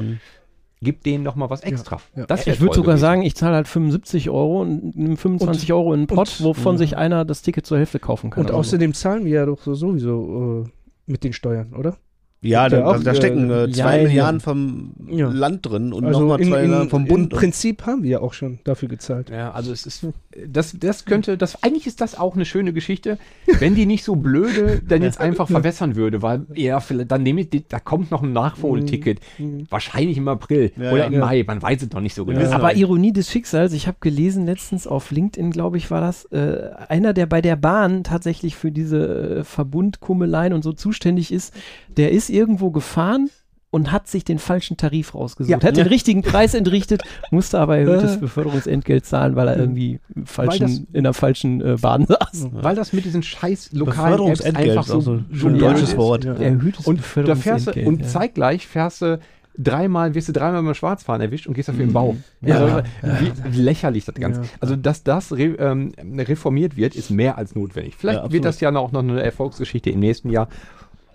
Mhm. 0.82 0.86
gib 0.86 1.04
denen 1.04 1.24
nochmal 1.24 1.50
was 1.50 1.62
extra. 1.62 2.00
ja. 2.16 2.26
Das 2.26 2.46
wär 2.46 2.54
ich 2.54 2.60
würde 2.62 2.76
sogar 2.76 2.94
gewesen. 2.96 3.02
sagen, 3.02 3.22
ich 3.22 3.36
zahle 3.36 3.56
halt 3.56 3.68
75 3.68 4.30
Euro 4.30 4.62
und 4.62 4.96
nehme 4.98 5.16
25 5.18 5.72
Euro 5.74 5.94
in 5.94 6.02
einen 6.02 6.08
Pot, 6.08 6.20
und- 6.40 6.44
wovon 6.44 6.74
ja. 6.76 6.78
sich 6.80 6.98
einer 6.98 7.24
das 7.26 7.42
Ticket 7.42 7.66
zur 7.66 7.78
Hälfte 7.78 8.00
kaufen 8.00 8.30
kann. 8.32 8.42
Und 8.42 8.46
oder 8.48 8.54
so. 8.56 8.60
außerdem 8.60 8.94
zahlen 8.94 9.26
wir 9.26 9.32
ja 9.32 9.46
doch 9.46 9.62
so 9.62 9.74
sowieso 9.76 10.66
äh, 10.66 10.70
mit 11.12 11.24
den 11.24 11.34
Steuern, 11.34 11.74
oder? 11.74 11.96
Ja, 12.44 12.70
da, 12.70 12.86
auch, 12.86 12.94
da, 12.98 13.04
da 13.04 13.12
äh, 13.12 13.16
stecken 13.16 13.52
äh, 13.52 13.66
ja, 13.68 13.72
zwei 13.72 13.98
ja. 14.02 14.08
Milliarden 14.08 14.40
vom 14.40 14.92
Ja. 15.10 15.30
Land 15.30 15.64
drin 15.64 15.94
und 15.94 16.06
also 16.06 16.22
nochmal 16.22 16.40
zwei 16.40 16.62
in, 16.64 16.70
Milliarden 16.70 16.90
vom 16.90 17.02
im 17.04 17.08
Bund. 17.08 17.30
Prinzip 17.30 17.86
haben 17.86 18.02
wir 18.02 18.10
ja 18.10 18.20
auch 18.22 18.34
schon 18.34 18.58
dafür 18.64 18.90
gezahlt. 18.90 19.30
Ja, 19.30 19.52
also 19.52 19.72
es 19.72 19.86
ist, 19.86 20.08
das, 20.48 20.76
das 20.80 21.06
könnte, 21.06 21.38
das, 21.38 21.62
eigentlich 21.64 21.86
ist 21.86 22.02
das 22.02 22.18
auch 22.18 22.34
eine 22.34 22.46
schöne 22.46 22.74
Geschichte, 22.74 23.20
wenn 23.60 23.76
die 23.76 23.86
nicht 23.86 24.04
so 24.04 24.16
blöde 24.16 24.82
dann 24.88 25.04
jetzt 25.04 25.20
einfach 25.20 25.48
verwässern 25.52 25.96
würde, 25.96 26.24
weil, 26.24 26.42
ja, 26.56 26.80
vielleicht, 26.80 27.12
dann 27.12 27.22
nehme 27.22 27.42
ich, 27.42 27.52
die, 27.52 27.64
da 27.68 27.80
kommt 27.80 28.10
noch 28.10 28.24
ein 28.24 28.34
Nachholticket, 28.34 29.20
Mhm. 29.38 29.68
wahrscheinlich 29.70 30.18
im 30.18 30.28
April 30.28 30.72
Ja, 30.78 30.90
oder 30.92 31.02
ja. 31.02 31.06
im 31.06 31.14
Ja. 31.14 31.20
Mai, 31.20 31.44
man 31.46 31.62
weiß 31.62 31.84
es 31.84 31.92
noch 31.92 32.02
nicht 32.02 32.16
so 32.16 32.26
genau. 32.26 32.42
Aber. 32.52 32.76
Ironie 32.76 33.14
des 33.14 33.30
Schicksals, 33.30 33.72
ich 33.74 33.86
habe 33.88 33.98
gelesen 34.00 34.48
letztens 34.48 34.88
auf 34.88 35.12
LinkedIn, 35.12 35.52
glaube 35.52 35.78
ich, 35.78 35.92
war 35.92 36.02
das, 36.02 36.26
äh, 36.32 36.70
einer, 36.88 37.14
der 37.14 37.28
bei 37.28 37.42
der 37.42 37.56
Bahn 37.56 38.04
tatsächlich 38.04 38.56
für 38.56 38.72
diese 38.72 39.38
äh, 39.40 39.44
Verbundkummeleien 39.44 40.54
und 40.54 40.64
so 40.64 40.74
zuständig 40.74 41.32
ist, 41.32 41.54
der 41.98 42.12
ist 42.12 42.30
irgendwo 42.30 42.72
gefahren 42.72 43.30
und 43.72 43.92
hat 43.92 44.08
sich 44.08 44.26
den 44.26 44.38
falschen 44.38 44.78
Tarif 44.78 45.16
rausgesucht. 45.16 45.50
Ja. 45.50 45.68
Hat 45.68 45.78
den 45.78 45.88
richtigen 45.88 46.22
Preis 46.22 46.54
entrichtet, 46.54 47.04
musste 47.32 47.58
aber 47.58 47.78
erhöhtes 47.78 48.18
Äh. 48.18 48.20
Beförderungsentgelt 48.20 49.06
zahlen, 49.06 49.36
weil 49.36 49.48
er 49.48 49.58
irgendwie 49.58 50.00
im 50.14 50.26
falschen, 50.26 50.88
in 50.92 51.04
der 51.04 51.14
falschen 51.14 51.62
äh, 51.62 51.78
Bahn 51.82 52.06
saß. 52.06 52.50
Weil 52.52 52.76
das 52.76 52.92
mit 52.92 53.06
diesen 53.06 53.24
scheiß 53.24 53.72
lokalen 53.72 54.30
Apps 54.30 54.44
Beförderungsentgelt 54.44 54.70
einfach 54.72 54.84
ist 54.84 55.04
so, 55.04 55.22
so 55.32 55.48
ein 55.48 55.58
deutsches 55.58 55.90
ist. 55.90 55.98
Wort. 55.98 56.26
Ja. 56.26 56.34
Erhöhtes 56.34 56.86
Und 56.86 57.00
fährst 57.00 57.18
du, 57.18 57.34
Beförderungsentgelt. 57.34 57.88
und 57.88 58.02
ja. 58.02 58.08
zeitgleich 58.08 58.68
fährst 58.68 59.02
du 59.02 59.20
dreimal, 59.58 60.16
wirst 60.16 60.28
du 60.30 60.34
dreimal 60.34 60.64
beim 60.64 60.74
Schwarzfahren 60.74 61.22
erwischt 61.22 61.48
und 61.48 61.54
gehst 61.54 61.70
dafür 61.70 61.84
im 61.84 61.94
Bau. 61.94 62.18
Ja. 62.42 62.56
Also, 62.58 62.82
wie, 63.02 63.54
wie 63.54 63.62
lächerlich 63.62 64.06
das 64.06 64.16
Ganze. 64.16 64.42
Ja. 64.42 64.48
Also, 64.60 64.76
dass 64.76 65.04
das 65.04 65.32
re, 65.32 65.56
ähm, 65.60 65.94
reformiert 66.18 66.76
wird, 66.76 66.96
ist 66.96 67.10
mehr 67.10 67.38
als 67.38 67.56
notwendig. 67.56 67.96
Vielleicht 67.98 68.32
wird 68.32 68.46
das 68.46 68.60
ja 68.60 68.76
auch 68.76 68.92
noch 68.92 69.04
eine 69.04 69.22
Erfolgsgeschichte 69.22 69.90
im 69.90 70.00
nächsten 70.00 70.30
Jahr. 70.30 70.50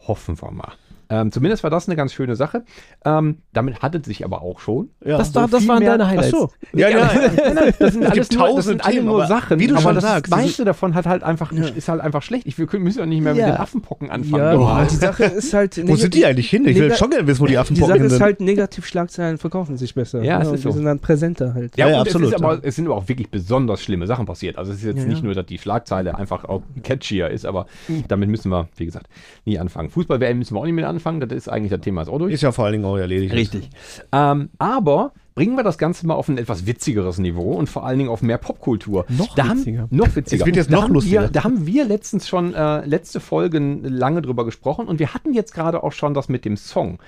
Hoffen 0.07 0.41
wir 0.41 0.51
mal. 0.51 0.73
Ähm, 1.09 1.31
zumindest 1.31 1.63
war 1.63 1.71
das 1.71 1.89
eine 1.89 1.97
ganz 1.97 2.13
schöne 2.13 2.35
Sache. 2.37 2.65
Ähm, 3.05 3.39
damit 3.53 3.81
hat 3.83 3.95
es 3.95 4.05
sich 4.07 4.25
aber 4.25 4.43
auch 4.43 4.59
schon. 4.61 4.91
Ja. 5.05 5.19
das, 5.19 5.33
da, 5.33 5.43
so 5.43 5.47
das 5.49 5.61
viel 5.61 5.69
waren 5.69 5.79
mehr- 5.81 5.93
deine 5.99 6.09
Highlights. 6.09 6.33
Ach 6.35 6.39
so. 6.39 6.51
Ja, 6.73 6.89
ja, 6.89 7.11
nein, 7.15 7.55
nein, 7.55 7.75
das 7.79 7.93
sind 7.95 8.05
alles 8.05 8.15
gibt 8.29 8.33
nur, 8.39 8.47
das 8.47 8.55
tausend 8.55 8.65
sind 8.65 8.85
alle 8.87 9.03
nur 9.03 9.27
Sachen. 9.27 9.59
wie 9.61 9.67
du 9.69 9.75
aber 9.75 9.83
schon 9.83 9.95
das 9.95 10.05
sagst, 10.05 10.31
meiste 10.31 10.65
davon 10.65 10.95
hat 10.95 11.07
halt 11.07 11.23
einfach, 11.23 11.53
ist 11.53 11.89
halt 11.89 12.01
einfach 12.01 12.23
schlecht. 12.23 12.47
Ich 12.47 12.59
will, 12.59 12.67
müssen 12.81 12.99
ja 12.99 13.07
nicht 13.07 13.23
mehr 13.23 13.35
mit 13.35 13.41
Ja. 13.43 13.53
den 13.53 13.57
Affenpocken 13.57 14.11
anfangen. 14.11 14.43
Ja, 14.43 14.57
Oh. 14.57 14.87
die 14.91 14.97
Sache 14.97 15.25
ist 15.25 15.53
halt. 15.55 15.77
Wo 15.89 15.95
sind 15.97 16.15
die 16.15 16.27
eigentlich 16.27 16.51
hin? 16.51 16.67
Ich 16.67 16.77
will 16.79 16.93
schon 16.95 17.11
gerne 17.11 17.27
wissen, 17.27 17.41
wo 17.41 17.47
die 17.47 17.53
Die 17.53 17.59
Affenpocken 17.59 17.87
Sache 17.89 17.99
hin 17.99 18.07
ist 18.07 18.13
sind. 18.15 18.23
halt, 18.23 18.41
Negativschlagzeilen 18.41 19.39
verkaufen 19.39 19.77
sich 19.77 19.95
besser. 19.95 20.23
Ja, 20.23 20.41
es 20.43 20.49
ist 20.49 20.57
Die 20.57 20.63
so. 20.63 20.71
sind 20.73 20.85
dann 20.85 20.99
präsenter 20.99 21.55
halt. 21.55 21.77
Ja, 21.77 21.87
Ja, 21.87 21.93
ja, 21.93 22.01
und 22.01 22.07
absolut, 22.09 22.29
Es, 22.29 22.35
ist 22.35 22.43
aber, 22.43 22.55
ja. 22.55 22.61
es 22.63 22.75
sind 22.77 22.87
aber 22.87 22.97
auch 22.97 23.09
wirklich 23.09 23.31
besonders 23.31 23.81
schlimme 23.81 24.07
Sachen 24.07 24.27
passiert. 24.27 24.59
Also 24.59 24.73
es 24.73 24.79
ist 24.79 24.85
jetzt 24.85 24.99
Ja, 24.99 25.05
nicht 25.07 25.19
ja. 25.19 25.25
nur, 25.25 25.35
dass 25.35 25.47
die 25.47 25.59
Schlagzeile 25.59 26.17
einfach 26.17 26.45
auch 26.45 26.63
catchier 26.83 27.31
ist, 27.31 27.47
aber 27.47 27.67
damit 28.09 28.29
müssen 28.29 28.51
wir, 28.51 28.69
wie 28.77 28.87
gesagt, 28.87 29.07
nie 29.45 29.59
anfangen. 29.59 29.89
Fußball-WM 29.91 30.39
müssen 30.39 30.55
wir 30.55 30.61
auch 30.61 30.65
nicht 30.65 30.75
mit 30.75 30.85
anfangen. 30.85 30.96
Das 31.05 31.33
ist 31.33 31.49
eigentlich 31.49 31.71
das 31.71 31.81
Thema 31.81 32.03
ist 32.03 32.09
auch 32.09 32.19
durch. 32.19 32.33
Ist 32.33 32.43
ja 32.43 32.53
vor 32.53 32.65
allen 32.65 32.73
Dingen 32.73 32.85
auch 32.85 32.97
erledigt. 32.97 33.33
Richtig. 33.33 33.71
Ähm, 34.13 34.51
aber 34.59 35.13
bringen 35.37 35.55
wir 35.55 35.63
das 35.63 35.77
Ganze 35.79 36.07
mal 36.07 36.15
auf 36.15 36.29
ein 36.29 36.39
etwas 36.39 36.67
witzigeres 36.67 37.19
Niveau 37.19 37.53
und 37.53 37.69
vor 37.69 37.85
allen 37.85 37.99
Dingen 37.99 38.11
auf 38.11 38.23
mehr 38.23 38.39
Popkultur. 38.39 39.05
Noch 39.09 39.35
da 39.35 39.51
witziger. 39.51 39.83
Haben, 39.83 39.97
noch 39.97 40.17
witziger. 40.17 40.43
Es 40.43 40.47
wird 40.47 40.57
jetzt 40.57 40.73
da 40.73 40.77
noch 40.77 40.83
haben 40.85 40.95
lustiger. 40.95 41.23
Wir, 41.23 41.29
da 41.29 41.45
haben 41.45 41.67
wir 41.67 41.85
letztens 41.85 42.27
schon 42.27 42.55
äh, 42.55 42.85
letzte 42.87 43.21
Folgen 43.21 43.85
lange 43.85 44.23
drüber 44.23 44.45
gesprochen 44.45 44.89
und 44.89 44.99
wir 44.99 45.15
hatten 45.15 45.35
jetzt 45.35 45.53
gerade 45.53 45.85
auch 45.85 45.93
schon 45.93 46.15
das 46.15 46.29
mit 46.29 46.45
dem 46.47 46.57
Song. 46.57 46.99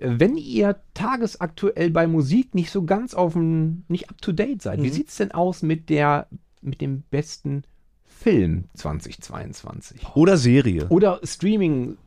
Wenn 0.00 0.36
ihr 0.36 0.76
tagesaktuell 0.94 1.90
bei 1.90 2.06
Musik 2.06 2.54
nicht 2.54 2.70
so 2.70 2.84
ganz 2.84 3.14
auf 3.14 3.34
dem, 3.34 3.84
nicht 3.88 4.08
up 4.10 4.20
to 4.22 4.32
date 4.32 4.62
seid, 4.62 4.82
wie 4.82 4.90
sieht's 4.90 5.16
denn 5.16 5.32
aus 5.32 5.62
mit 5.62 5.90
der, 5.90 6.28
mit 6.62 6.80
dem 6.80 7.02
besten 7.10 7.64
Film 8.04 8.64
2022? 8.74 10.00
Oder 10.14 10.38
Serie. 10.38 10.88
oder 10.88 11.20
Streaming 11.24 11.98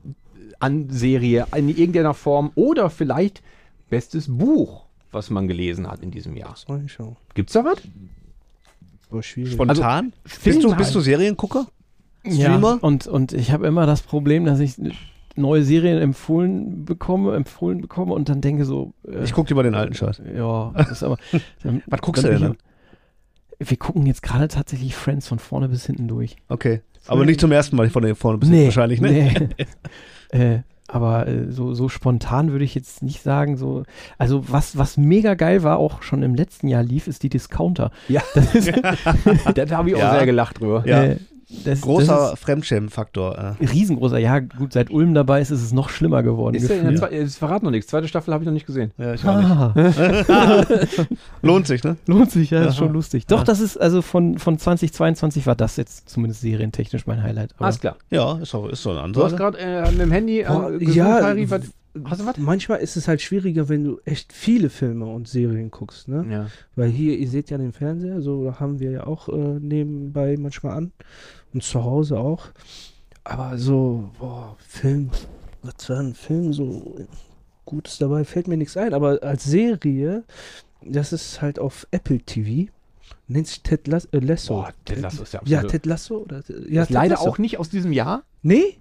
an 0.60 0.90
Serie 0.90 1.45
in 1.56 1.69
irgendeiner 1.69 2.14
Form 2.14 2.52
oder 2.56 2.90
vielleicht 2.90 3.41
bestes 3.90 4.27
Buch, 4.27 4.86
was 5.11 5.30
man 5.30 5.48
gelesen 5.48 5.90
hat 5.90 6.02
in 6.02 6.11
diesem 6.11 6.36
Jahr. 6.36 6.56
Schon. 6.88 7.15
Gibt's 7.34 7.53
da 7.53 7.64
was? 7.65 7.77
Boah, 9.10 9.23
schwierig. 9.23 9.53
Spontan? 9.53 10.14
Film 10.26 10.56
bist, 10.57 10.64
du, 10.68 10.76
bist 10.76 10.95
du 10.95 10.99
Seriengucker? 10.99 11.65
Ja, 12.26 12.49
Streamer? 12.49 12.80
und, 12.81 13.07
und 13.07 13.34
ich 13.34 13.52
habe 13.52 13.65
immer 13.65 13.86
das 13.86 14.02
Problem, 14.02 14.45
dass 14.45 14.60
ich 14.60 14.76
neue 15.36 15.64
Serien 15.64 15.98
empfohlen 15.99 16.84
bekomme, 16.86 17.34
empfohlen 17.36 17.81
bekomme 17.81 18.14
und 18.14 18.27
dann 18.30 18.41
denke 18.41 18.65
so, 18.65 18.94
äh, 19.07 19.23
Ich 19.23 19.31
guck 19.34 19.48
dir 19.48 19.56
mal 19.56 19.64
den 19.64 19.73
alten 19.76 19.94
Scheiß. 19.94 20.22
ja, 20.36 20.72
das 20.76 20.91
ist 20.91 21.03
aber. 21.03 21.18
Dann, 21.64 21.81
Was 21.88 22.02
guckst 22.02 22.23
dann 22.23 22.34
du 22.34 22.40
denn 22.40 22.57
ich- 23.60 23.69
Wir 23.69 23.77
gucken 23.77 24.06
jetzt 24.06 24.22
gerade 24.22 24.48
tatsächlich 24.49 24.95
Friends 24.95 25.27
von 25.27 25.40
vorne 25.40 25.69
bis 25.69 25.86
hinten 25.86 26.07
durch. 26.07 26.36
Okay. 26.49 26.81
Aber 27.07 27.26
nicht 27.26 27.40
zum 27.40 27.52
ersten 27.52 27.76
Mal 27.77 27.90
von 27.90 28.15
vorne 28.15 28.38
bis 28.38 28.49
hinten 28.49 28.65
wahrscheinlich, 28.65 29.02
ne? 29.02 29.11
Nee. 29.11 29.48
äh, 30.30 30.60
aber 30.91 31.27
äh, 31.27 31.51
so, 31.51 31.76
so 31.76 31.88
spontan 31.88 32.51
würde 32.51 32.65
ich 32.65 32.73
jetzt 32.73 33.03
nicht 33.03 33.22
sagen, 33.22 33.57
so. 33.57 33.84
Also, 34.18 34.43
was, 34.49 34.76
was 34.77 34.97
mega 34.97 35.35
geil 35.35 35.61
war, 35.61 35.77
auch 35.77 36.01
schon 36.01 36.23
im 36.23 36.34
letzten 36.34 36.68
Jahr 36.68 36.81
lief, 36.81 37.06
ist 37.07 37.22
die 37.22 37.30
Discounter. 37.30 37.91
Ja. 38.07 38.22
Das 38.34 38.56
ist, 38.56 38.72
da 39.56 39.77
habe 39.77 39.89
ich 39.89 39.95
auch 39.95 39.99
Ja. 39.99 40.11
sehr 40.15 40.26
gelacht 40.26 40.60
drüber. 40.60 40.84
Ja. 40.88 41.03
äh, 41.03 41.18
das, 41.66 41.82
Großer 41.82 42.36
Fremdschämen-Faktor. 42.38 43.56
Äh. 43.60 43.66
riesengroßer. 43.66 44.20
Ja, 44.20 44.40
gut, 44.40 44.74
seit 44.74 44.92
Ulm 44.92 45.14
dabei 45.16 45.42
ist, 45.42 45.50
ist 45.50 45.64
es 45.64 45.72
noch 45.74 45.90
schlimmer 45.90 46.22
geworden. 46.24 46.56
Ist 46.56 46.70
der 46.70 46.78
in 46.78 46.84
der 46.84 46.94
gefühlt. 46.94 47.12
Zwe- 47.12 47.24
das 47.24 47.36
verraten 47.38 47.66
noch 47.66 47.72
nichts. 47.72 47.90
Zweite 47.90 48.08
Staffel 48.08 48.34
habe 48.34 48.44
ich 48.44 48.46
noch 48.46 48.54
nicht 48.54 48.66
gesehen. 48.68 48.92
Ja, 48.98 49.14
ich 49.14 49.26
auch 49.26 49.74
nicht. 49.76 50.30
Ah, 50.30 50.64
Lohnt 51.42 51.68
sich, 51.68 51.84
ne? 51.84 51.98
lohnt 52.08 52.32
sich, 52.32 52.52
ja, 52.52 52.62
ist 52.62 52.68
Aha. 52.68 52.74
schon 52.76 52.94
lustig. 52.94 53.26
Doch, 53.28 53.40
Ja. 53.40 53.44
das 53.46 53.60
ist 53.60 53.78
also 53.78 54.02
von, 54.02 54.38
von 54.38 54.58
2022 54.60 55.46
war 55.48 55.56
das 55.56 55.78
jetzt 55.78 56.10
zumindest 56.10 56.42
serientechnisch 56.42 57.08
mein 57.08 57.24
Highlight. 57.24 57.54
Aber 57.58 57.66
Alles 57.66 57.80
klar. 57.80 57.96
Ja, 58.10 58.38
ist 58.38 58.54
doch, 58.54 58.68
ist 58.70 58.86
doch 58.86 59.02
eine 59.02 59.12
Du 59.14 59.24
hast 59.24 59.36
gerade 59.38 59.58
äh, 59.58 59.90
mit 59.92 60.02
dem 60.02 60.12
Handy 60.12 60.42
äh, 60.42 60.46
Boah, 60.48 60.72
gesucht, 60.72 60.96
ja, 60.96 61.22
Harry, 61.24 61.50
was- 61.50 61.62
Hast 62.06 62.22
du 62.22 62.26
was? 62.28 62.38
Manchmal 62.38 62.80
ist 62.80 62.96
es 62.98 63.08
halt 63.08 63.20
schwieriger, 63.20 63.68
wenn 63.68 63.84
du 63.84 64.00
echt 64.06 64.32
viele 64.32 64.70
Filme 64.70 65.06
und 65.08 65.28
Serien 65.28 65.72
guckst, 65.72 66.08
ne? 66.08 66.24
Ja. 66.30 66.46
Weil 66.76 66.90
hier, 66.90 67.18
ihr 67.18 67.28
seht 67.28 67.50
ja 67.50 67.58
den 67.58 67.74
Fernseher, 67.74 68.22
so 68.22 68.54
haben 68.60 68.80
wir 68.80 68.92
ja 68.92 69.08
auch 69.08 69.28
äh, 69.28 69.32
nebenbei 69.60 70.36
manchmal 70.40 70.78
an. 70.78 70.92
Und 71.54 71.64
zu 71.64 71.84
Hause 71.84 72.18
auch. 72.20 72.48
Aber 73.24 73.58
so, 73.58 74.10
boah, 74.20 74.56
Film, 74.68 75.10
was 75.64 75.90
war 75.90 76.00
ein 76.00 76.14
Film, 76.14 76.54
so 76.54 76.96
Gutes 77.66 77.98
dabei, 77.98 78.24
fällt 78.24 78.48
mir 78.48 78.58
nichts 78.58 78.78
ein. 78.78 78.94
Aber 78.94 79.22
als 79.22 79.44
Serie, 79.46 80.24
das 80.84 81.14
ist 81.14 81.42
halt 81.42 81.60
auf 81.60 81.86
Apple 81.92 82.20
TV. 82.20 82.72
Nennt 83.28 83.48
sich 83.48 83.62
Ted 83.62 83.88
Las 83.88 84.06
äh, 84.06 84.20
Lasso. 84.20 84.56
Boah, 84.56 84.74
Ted 84.86 85.02
Lasso 85.02 85.24
ist 85.24 85.34
ja 85.34 85.42
Ja, 85.46 85.58
absolut- 85.60 85.72
Ted 85.72 85.86
Lasso? 85.86 86.18
Oder, 86.18 86.38
ja, 86.38 86.42
Das 86.42 86.50
ist 86.58 86.68
Ted 86.88 86.90
leider 86.92 87.16
Lasso. 87.16 87.30
auch 87.30 87.38
nicht 87.38 87.60
aus 87.60 87.70
diesem 87.70 87.92
Jahr. 87.92 88.24
Nee? 88.42 88.78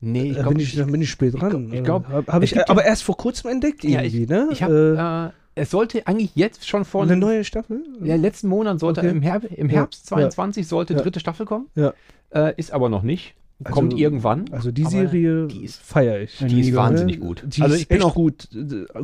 Nee, 0.00 0.30
ich 0.30 0.36
da, 0.36 0.42
glaube 0.42 0.54
bin 0.54 0.62
ich, 0.64 0.76
da 0.76 0.84
bin 0.84 1.02
ich 1.02 1.10
spät 1.10 1.34
dran. 1.40 1.72
ich 1.72 1.82
glaub, 1.82 2.06
hab, 2.08 2.28
hab 2.28 2.42
ich 2.42 2.52
ja- 2.52 2.64
aber 2.68 2.84
erst 2.84 3.02
vor 3.02 3.16
kurzem 3.16 3.50
entdeckt 3.50 3.82
Ja, 3.84 4.00
irgendwie, 4.02 4.22
ich- 4.24 4.28
ne? 4.28 4.48
Ich 4.52 4.62
habe, 4.62 4.96
äh, 4.96 5.26
äh, 5.26 5.32
es 5.58 5.70
sollte 5.70 6.06
eigentlich 6.06 6.34
jetzt 6.34 6.66
schon 6.68 6.84
vor 6.84 7.02
eine 7.02 7.16
neue 7.16 7.44
Staffel? 7.44 7.82
Ja, 8.02 8.16
letzten 8.16 8.48
Monat 8.48 8.80
sollte 8.80 9.00
Okay. 9.00 9.10
im, 9.10 9.22
Herb 9.22 9.44
im 9.44 9.68
Herbst 9.68 10.10
ja. 10.10 10.16
22 10.16 10.66
sollte 10.66 10.94
Ja. 10.94 11.00
dritte 11.00 11.20
Staffel 11.20 11.46
kommen. 11.46 11.66
Ja. 11.74 11.92
Äh, 12.30 12.54
ist 12.56 12.72
aber 12.72 12.88
noch 12.88 13.02
nicht. 13.02 13.34
Also- 13.64 13.74
Kommt 13.74 13.98
irgendwann. 13.98 14.44
Also 14.52 14.70
die 14.70 14.84
Serie 14.84 15.48
die 15.48 15.64
ist- 15.64 15.80
feiere 15.82 16.20
ich. 16.20 16.38
Ja, 16.40 16.46
die 16.46 16.60
ist 16.60 16.74
wahnsinnig 16.76 17.18
gut. 17.20 17.42
Die 17.44 17.60
Also 17.62 17.74
ist 17.74 17.80
ich 17.82 17.88
bin 17.88 17.96
echt 17.98 18.06
auch- 18.06 18.14
gut. 18.14 18.48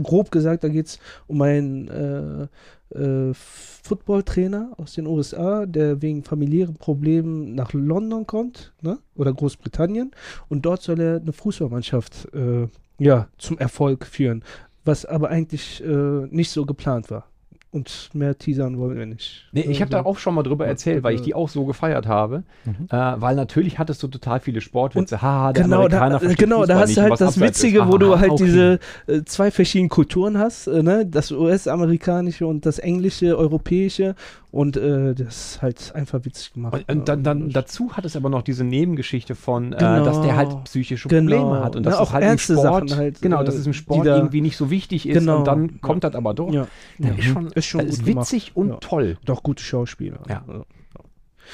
Grob 0.02 0.30
gesagt, 0.30 0.62
da 0.62 0.68
geht 0.68 0.86
es 0.86 0.98
um 1.26 1.42
einen 1.42 1.88
äh, 1.88 2.46
äh, 2.96 3.34
Footballtrainer 3.82 4.72
aus 4.76 4.94
den 4.94 5.06
USA, 5.06 5.66
der 5.66 6.00
wegen 6.02 6.22
familiären 6.22 6.74
Problemen 6.76 7.54
nach 7.54 7.72
London 7.72 8.26
kommt, 8.26 8.72
ne? 8.80 8.98
oder 9.16 9.32
Großbritannien. 9.32 10.12
Und 10.48 10.64
dort 10.64 10.82
soll 10.82 11.00
er 11.00 11.16
eine 11.20 11.32
Fußballmannschaft 11.32 12.28
äh, 12.32 12.68
ja, 12.98 13.26
zum 13.38 13.58
Erfolg 13.58 14.06
führen. 14.06 14.44
Was 14.84 15.04
aber 15.06 15.30
eigentlich 15.30 15.82
äh, 15.84 15.88
nicht 16.30 16.50
so 16.50 16.66
geplant 16.66 17.10
war. 17.10 17.24
Und 17.70 18.10
mehr 18.12 18.38
teasern 18.38 18.78
wollen 18.78 18.96
wir 18.96 19.04
nicht. 19.04 19.48
Nee, 19.50 19.62
ich 19.62 19.80
habe 19.80 19.90
da 19.90 19.96
Also- 19.98 20.10
auch 20.10 20.18
schon 20.18 20.32
mal 20.36 20.44
drüber 20.44 20.64
erzählt, 20.64 21.02
weil 21.02 21.14
ich 21.14 21.22
bitte. 21.22 21.30
die 21.30 21.34
auch 21.34 21.48
so 21.48 21.64
gefeiert 21.64 22.06
habe. 22.06 22.44
Mhm. 22.64 22.86
Äh, 22.88 22.96
weil 23.20 23.34
natürlich 23.34 23.80
hattest 23.80 24.00
du 24.00 24.06
total 24.06 24.38
viele 24.38 24.60
Sportwitze. 24.60 25.20
Haha, 25.20 25.52
der 25.52 25.64
Genau, 25.64 25.88
da, 25.88 25.96
Amerikaner 25.96 26.20
versteht 26.20 26.38
genau, 26.38 26.66
da 26.66 26.78
hast 26.78 26.90
nicht, 26.90 26.98
du 26.98 27.02
halt 27.02 27.12
das 27.14 27.22
abseits 27.22 27.36
ist. 27.58 27.64
Witzige, 27.64 27.88
wo 27.88 27.98
du 27.98 28.12
Haha. 28.12 28.20
halt 28.20 28.30
okay. 28.30 28.44
diese 28.44 28.78
äh, 29.08 29.22
zwei 29.24 29.50
verschiedenen 29.50 29.88
Kulturen 29.88 30.38
hast, 30.38 30.68
äh, 30.68 30.84
ne? 30.84 31.04
das 31.04 31.32
US-amerikanische 31.32 32.46
und 32.46 32.64
das 32.64 32.78
englische, 32.78 33.36
europäische 33.36 34.14
und 34.54 34.76
äh, 34.76 35.14
das 35.14 35.54
ist 35.54 35.62
halt 35.62 35.94
einfach 35.96 36.24
witzig 36.24 36.52
gemacht. 36.52 36.84
Und, 36.88 37.08
dann, 37.08 37.24
dann 37.24 37.50
dazu 37.50 37.92
hat 37.96 38.04
es 38.04 38.14
aber 38.14 38.28
noch 38.28 38.42
diese 38.42 38.62
Nebengeschichte 38.62 39.34
von, 39.34 39.72
äh, 39.72 39.76
Genau. 39.78 40.04
dass 40.04 40.22
der 40.22 40.36
halt 40.36 40.64
psychische 40.64 41.08
Genau. 41.08 41.32
Probleme 41.40 41.64
hat 41.64 41.74
und 41.74 41.84
Ja, 41.84 41.90
dass 41.90 41.98
auch 41.98 42.06
es 42.08 42.12
halt 42.12 42.24
ernste 42.24 42.52
im 42.52 42.58
Sport, 42.60 42.96
halt, 42.96 43.20
genau, 43.20 43.42
äh, 43.42 43.44
dass 43.44 43.56
es 43.56 43.66
im 43.66 43.72
Sport 43.72 44.06
irgendwie 44.06 44.40
nicht 44.40 44.56
so 44.56 44.70
wichtig 44.70 45.08
ist 45.08 45.18
Genau. 45.18 45.38
und 45.38 45.46
dann 45.46 45.80
kommt 45.80 46.04
Ja. 46.04 46.10
das 46.10 46.16
aber 46.16 46.34
doch. 46.34 46.52
ja, 46.52 46.66
ja. 46.98 47.14
ist 47.14 47.24
schon, 47.24 47.46
Ist 47.48 47.66
schon 47.66 47.80
ist 47.80 48.06
witzig 48.06 48.52
und 48.54 48.68
Ja. 48.68 48.76
toll. 48.76 49.18
doch 49.24 49.42
gute 49.42 49.62
Schauspieler. 49.62 50.20
Ja. 50.28 50.44
Ja. 50.46 50.64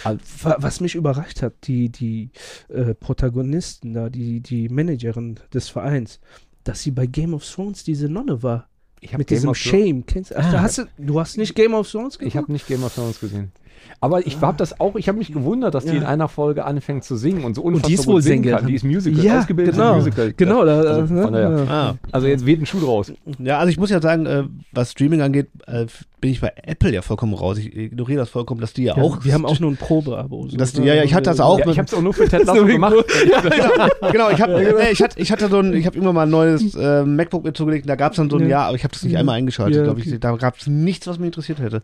Also, 0.04 0.20
Wa- 0.42 0.56
Was 0.60 0.80
mich 0.80 0.94
überrascht 0.94 1.42
hat, 1.42 1.54
die, 1.64 1.88
die 1.88 2.30
äh, 2.68 2.94
Protagonisten 2.94 3.92
da, 3.92 4.08
die, 4.08 4.40
die 4.40 4.68
Managerin 4.68 5.40
des 5.52 5.68
Vereins, 5.68 6.20
dass 6.64 6.82
sie 6.82 6.90
bei 6.90 7.06
Game 7.06 7.34
of 7.34 7.44
Thrones 7.44 7.82
diese 7.84 8.08
Nonne 8.08 8.42
war. 8.42 8.68
Ich 9.00 9.10
habe 9.12 9.18
Mit 9.20 9.28
Game 9.28 9.36
diesem 9.36 9.54
Shame. 9.54 10.04
Kennst, 10.06 10.34
ach, 10.36 10.44
Ah. 10.46 10.52
da 10.52 10.62
hast 10.62 10.78
du, 10.78 10.84
du 10.98 11.18
hast 11.20 11.36
nicht 11.38 11.54
Game 11.54 11.74
of 11.74 11.90
Thrones 11.90 12.18
Ich 12.20 12.36
habe 12.36 12.52
nicht 12.52 12.66
Game 12.66 12.84
of 12.84 12.94
Thrones 12.94 13.18
gesehen. 13.20 13.52
Aber 14.00 14.26
ich 14.26 14.40
habe 14.40 14.56
das 14.56 14.80
auch, 14.80 14.96
ich 14.96 15.08
habe 15.08 15.18
mich 15.18 15.32
gewundert, 15.32 15.74
dass 15.74 15.84
die 15.84 15.90
Ja. 15.90 15.96
in 15.98 16.04
einer 16.04 16.28
Folge 16.28 16.64
anfängt 16.64 17.04
zu 17.04 17.16
singen 17.16 17.44
und 17.44 17.54
so 17.54 17.62
unfassbar 17.62 17.88
die 17.88 17.94
ist 17.94 18.06
wohl 18.06 18.22
singen 18.22 18.50
kann. 18.50 18.66
Die 18.66 18.74
ist 18.74 18.84
Musical, 18.84 19.24
Ja, 19.24 19.38
ausgebildet 19.40 19.74
genau. 19.74 19.94
Musical. 19.96 20.32
Genau, 20.36 20.64
da, 20.64 20.80
Also, 20.80 21.14
ja. 21.14 21.64
Ah. 21.68 21.94
Also 22.12 22.26
jetzt 22.26 22.46
wird 22.46 22.60
ein 22.62 22.66
Schuh 22.66 22.80
draus. 22.80 23.12
Ja, 23.38 23.58
also 23.58 23.70
ich 23.70 23.78
muss 23.78 23.90
ja 23.90 24.00
sagen, 24.00 24.26
äh, 24.26 24.44
was 24.72 24.92
Streaming 24.92 25.20
angeht, 25.20 25.48
äh, 25.66 25.86
bin 26.20 26.30
ich 26.32 26.40
bei 26.40 26.52
Apple 26.64 26.92
ja 26.92 27.00
vollkommen 27.02 27.32
raus. 27.34 27.56
Ich 27.58 27.74
ignoriere 27.74 28.18
das 28.20 28.28
vollkommen, 28.30 28.60
dass 28.60 28.72
die 28.74 28.84
ja, 28.84 28.96
Ja, 28.96 29.02
auch. 29.02 29.24
wir 29.24 29.32
haben 29.32 29.46
auch 29.46 29.58
nur 29.60 29.70
ein 29.70 29.76
Probeabo. 29.76 30.48
So. 30.48 30.56
Das- 30.56 30.74
ja, 30.76 30.94
ja, 30.94 31.02
ich 31.04 31.14
hatte 31.14 31.30
das 31.30 31.40
auch. 31.40 31.58
Ja, 31.58 31.66
ich 31.68 31.78
habe 31.78 31.86
es 31.86 31.94
auch 31.94 32.02
nur 32.02 32.12
für 32.12 32.28
Ted 32.28 32.44
Lasso 32.46 32.64
gemacht. 32.66 32.94
genau, 33.32 34.10
genau, 34.12 34.30
ich, 34.30 34.40
hab, 34.40 34.50
nee, 34.50 34.90
ich, 34.92 35.02
hatte, 35.02 35.18
ich 35.20 35.32
hatte 35.32 35.48
so 35.48 35.58
ein, 35.58 35.72
ich 35.74 35.86
habe 35.86 35.96
immer 35.98 36.12
mal 36.12 36.22
ein 36.24 36.30
neues 36.30 36.74
äh, 36.74 37.04
MacBook 37.04 37.44
mir 37.44 37.52
zugelegt 37.52 37.84
und 37.84 37.88
da 37.88 37.96
gab 37.96 38.12
es 38.12 38.16
dann 38.16 38.28
so 38.30 38.36
ein 38.36 38.42
Ja. 38.42 38.48
Jahr, 38.48 38.66
aber 38.66 38.76
ich 38.76 38.84
habe 38.84 38.92
das 38.92 39.02
nicht 39.02 39.16
einmal 39.16 39.36
eingeschaltet, 39.36 39.84
glaube 39.84 40.00
ich. 40.00 40.20
Da 40.20 40.36
gab 40.36 40.56
es 40.58 40.66
nichts, 40.66 41.06
was 41.06 41.18
mich 41.18 41.26
interessiert 41.26 41.58
hätte. 41.60 41.82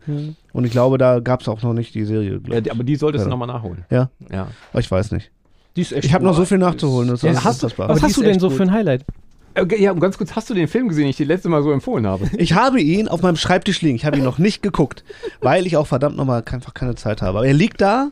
Und 0.53 0.65
ich 0.65 0.71
glaube, 0.71 0.97
da 0.97 1.19
gab 1.19 1.41
es 1.41 1.47
auch 1.47 1.61
noch 1.63 1.73
nicht 1.73 1.86
die 1.91 2.05
Serie. 2.05 2.39
Ja, 2.47 2.57
ich. 2.59 2.71
aber 2.71 2.83
die 2.83 2.95
solltest 2.95 3.25
du 3.25 3.29
nochmal 3.29 3.47
nachholen. 3.47 3.85
Ja. 3.89 4.09
Ja. 4.31 4.47
Aber 4.71 4.79
ich 4.79 4.89
weiß 4.89 5.11
nicht. 5.11 5.31
Die 5.75 5.81
ist 5.81 5.91
echt 5.91 6.05
Ich 6.05 6.13
habe 6.13 6.23
noch 6.25 6.35
so 6.35 6.45
viel 6.45 6.57
nachzuholen. 6.57 7.09
Das 7.09 7.21
Ja, 7.21 7.31
ist 7.31 7.43
hast. 7.43 7.63
Aber 7.63 7.89
Was 7.89 8.01
hast 8.01 8.11
ist 8.11 8.17
du 8.17 8.23
denn 8.23 8.39
so 8.39 8.47
gut. 8.49 8.57
für 8.57 8.63
ein 8.63 8.71
Highlight? 8.71 9.05
Ja, 9.79 9.91
und 9.91 9.99
ganz 9.99 10.17
kurz, 10.19 10.35
hast 10.35 10.49
du 10.51 10.53
den 10.53 10.67
Film 10.67 10.87
gesehen, 10.87 11.03
den 11.05 11.09
ich 11.09 11.17
dir 11.17 11.25
letzte 11.25 11.49
Mal 11.49 11.63
so 11.63 11.71
empfohlen 11.71 12.05
habe? 12.05 12.29
Ich 12.37 12.53
habe 12.53 12.79
ihn 12.79 13.07
auf 13.07 13.23
meinem 13.23 13.37
Schreibtisch 13.37 13.81
liegen. 13.81 13.95
Ich 13.95 14.05
habe 14.05 14.17
ihn 14.17 14.23
noch 14.23 14.37
nicht 14.37 14.61
geguckt, 14.61 15.03
weil 15.41 15.65
ich 15.65 15.77
auch 15.77 15.87
verdammt 15.87 16.15
nochmal 16.15 16.43
einfach 16.51 16.73
keine 16.75 16.93
Zeit 16.95 17.21
habe. 17.23 17.39
Aber 17.39 17.47
er 17.47 17.53
liegt 17.55 17.81
da, 17.81 18.09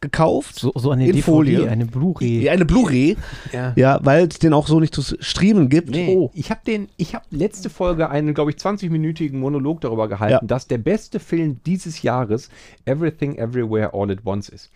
gekauft, 0.00 0.56
So, 0.58 0.72
so 0.74 0.90
eine 0.90 1.04
In 1.06 1.12
DVD, 1.12 1.22
Folie. 1.22 1.68
eine 1.70 1.86
Blu-ray. 1.86 2.48
eine 2.48 2.64
Blu-ray, 2.64 3.16
Ja. 3.52 3.72
ja, 3.76 3.98
weil 4.02 4.28
es 4.28 4.38
den 4.38 4.52
auch 4.52 4.66
so 4.66 4.78
nicht 4.80 4.94
zu 4.94 5.02
streamen 5.02 5.68
gibt. 5.68 5.90
Nee, 5.90 6.14
Oh. 6.16 6.30
ich 6.34 6.50
habe 6.50 6.60
den, 6.66 6.88
ich 6.96 7.14
habe 7.14 7.24
letzte 7.30 7.68
Folge 7.70 8.08
einen, 8.10 8.34
glaube 8.34 8.50
ich, 8.50 8.56
20-minütigen 8.58 9.38
Monolog 9.38 9.80
darüber 9.80 10.08
gehalten, 10.08 10.32
Ja. 10.44 10.46
dass 10.46 10.66
der 10.66 10.78
beste 10.78 11.18
Film 11.20 11.60
dieses 11.66 12.02
Jahres 12.02 12.48
Everything 12.84 13.36
Everywhere 13.36 13.92
All 13.94 14.10
at 14.10 14.18
Once 14.24 14.48
ist. 14.48 14.70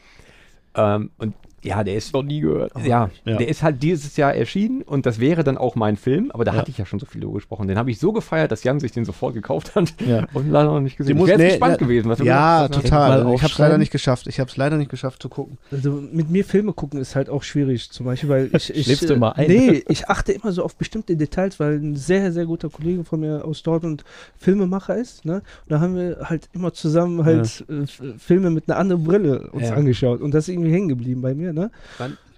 Ähm, 0.74 1.10
und 1.18 1.34
Ja, 1.62 1.84
der 1.84 1.94
ist 1.96 2.12
Noch 2.12 2.22
nie 2.22 2.40
gehört. 2.40 2.72
Ja, 2.84 3.10
Ja. 3.24 3.36
der 3.36 3.48
ist 3.48 3.62
halt 3.62 3.82
dieses 3.82 4.16
Jahr 4.16 4.34
erschienen 4.34 4.82
und 4.82 5.06
das 5.06 5.20
wäre 5.20 5.44
dann 5.44 5.56
auch 5.56 5.76
mein 5.76 5.96
Film, 5.96 6.30
aber 6.32 6.44
da 6.44 6.52
Ja. 6.52 6.58
hatte 6.58 6.70
ich 6.70 6.78
ja 6.78 6.86
schon 6.86 6.98
so 6.98 7.06
viel 7.06 7.20
drüber 7.20 7.34
gesprochen. 7.34 7.68
Den 7.68 7.78
habe 7.78 7.90
ich 7.90 7.98
so 8.00 8.12
gefeiert, 8.12 8.50
dass 8.50 8.64
Jan 8.64 8.80
sich 8.80 8.92
den 8.92 9.04
sofort 9.04 9.34
gekauft 9.34 9.74
hat 9.74 9.94
Ja. 10.06 10.26
und 10.34 10.50
leider 10.50 10.70
noch 10.72 10.80
nicht 10.80 10.96
gesehen. 10.96 11.16
Muss- 11.18 11.28
Wäre 11.28 11.38
nee, 11.38 11.48
gespannt 11.50 11.72
ja, 11.80 11.86
gewesen, 11.86 12.08
was 12.10 12.18
du 12.18 12.24
Ja, 12.24 12.68
hast. 12.70 12.74
total. 12.74 13.20
Ich 13.34 13.42
habe 13.42 13.52
es 13.52 13.58
leider 13.58 13.78
nicht 13.78 13.92
geschafft. 13.92 14.26
Ich 14.26 14.40
habe 14.40 14.50
es 14.50 14.56
leider 14.56 14.76
nicht 14.76 14.90
geschafft 14.90 15.22
zu 15.22 15.28
gucken. 15.28 15.58
Also 15.70 16.02
mit 16.12 16.30
mir 16.30 16.44
Filme 16.44 16.72
gucken 16.72 17.00
ist 17.00 17.14
halt 17.16 17.30
auch 17.30 17.42
schwierig, 17.42 17.90
zum 17.90 18.06
Beispiel, 18.06 18.28
weil 18.28 18.50
ich. 18.52 18.70
ich 18.74 18.84
Schläfst 18.86 19.08
du 19.08 19.14
immer 19.14 19.36
ein? 19.36 19.46
Nee, 19.48 19.84
ich 19.88 20.08
achte 20.08 20.32
immer 20.32 20.52
so 20.52 20.64
auf 20.64 20.74
bestimmte 20.76 21.16
Details, 21.16 21.60
weil 21.60 21.76
ein 21.78 21.96
sehr, 21.96 22.32
sehr 22.32 22.46
guter 22.46 22.68
Kollege 22.70 23.04
von 23.04 23.20
mir 23.20 23.44
aus 23.44 23.62
Dortmund 23.62 24.04
Filmemacher 24.36 24.96
ist. 24.96 25.24
Ne? 25.24 25.34
Und 25.36 25.42
da 25.68 25.80
haben 25.80 25.94
wir 25.96 26.18
halt 26.24 26.48
immer 26.52 26.72
zusammen 26.72 27.24
halt 27.24 27.64
äh, 27.68 27.86
Filme 28.18 28.50
mit 28.50 28.68
einer 28.68 28.78
anderen 28.78 29.04
Brille 29.04 29.48
uns 29.52 29.68
Ja. 29.68 29.74
angeschaut. 29.74 30.20
Und 30.20 30.32
das 30.34 30.48
ist 30.48 30.54
irgendwie 30.54 30.72
hängen 30.72 30.88
geblieben 30.88 31.22
bei 31.22 31.34
mir. 31.34 31.51
Ne? 31.52 31.70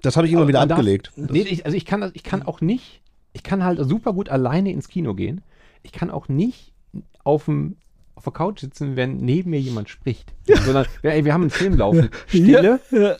Das 0.03 0.17
habe 0.17 0.27
ich 0.27 0.33
immer 0.33 0.49
wieder 0.49 0.61
man 0.61 0.69
darf- 0.69 0.79
abgelegt. 0.79 1.13
Nee, 1.17 1.41
ich, 1.43 1.65
also 1.65 1.77
ich 1.77 1.85
kann, 1.85 2.11
ich 2.15 2.23
kann 2.23 2.43
auch 2.43 2.61
nicht, 2.61 3.01
ich 3.33 3.43
kann 3.43 3.65
halt 3.65 3.79
super 3.83 4.13
gut 4.13 4.29
alleine 4.29 4.71
ins 4.73 4.89
Kino 4.89 5.15
gehen. 5.15 5.41
Ich 5.83 5.93
kann 5.93 6.11
auch 6.11 6.29
nicht 6.29 6.73
auf 7.25 7.47
dem 7.47 7.77
auf 8.17 8.23
der 8.25 8.33
Couch 8.33 8.61
sitzen, 8.61 8.95
wenn 8.97 9.19
neben 9.23 9.51
mir 9.51 9.59
jemand 9.61 9.89
spricht. 9.89 10.33
Sondern, 10.65 10.87
wir, 11.03 11.13
ey, 11.13 11.25
wir 11.25 11.33
haben 11.35 11.41
einen 11.43 11.51
Film 11.51 11.77
laufen. 11.77 12.11
Stille, 12.29 12.79
Ja. 12.91 13.17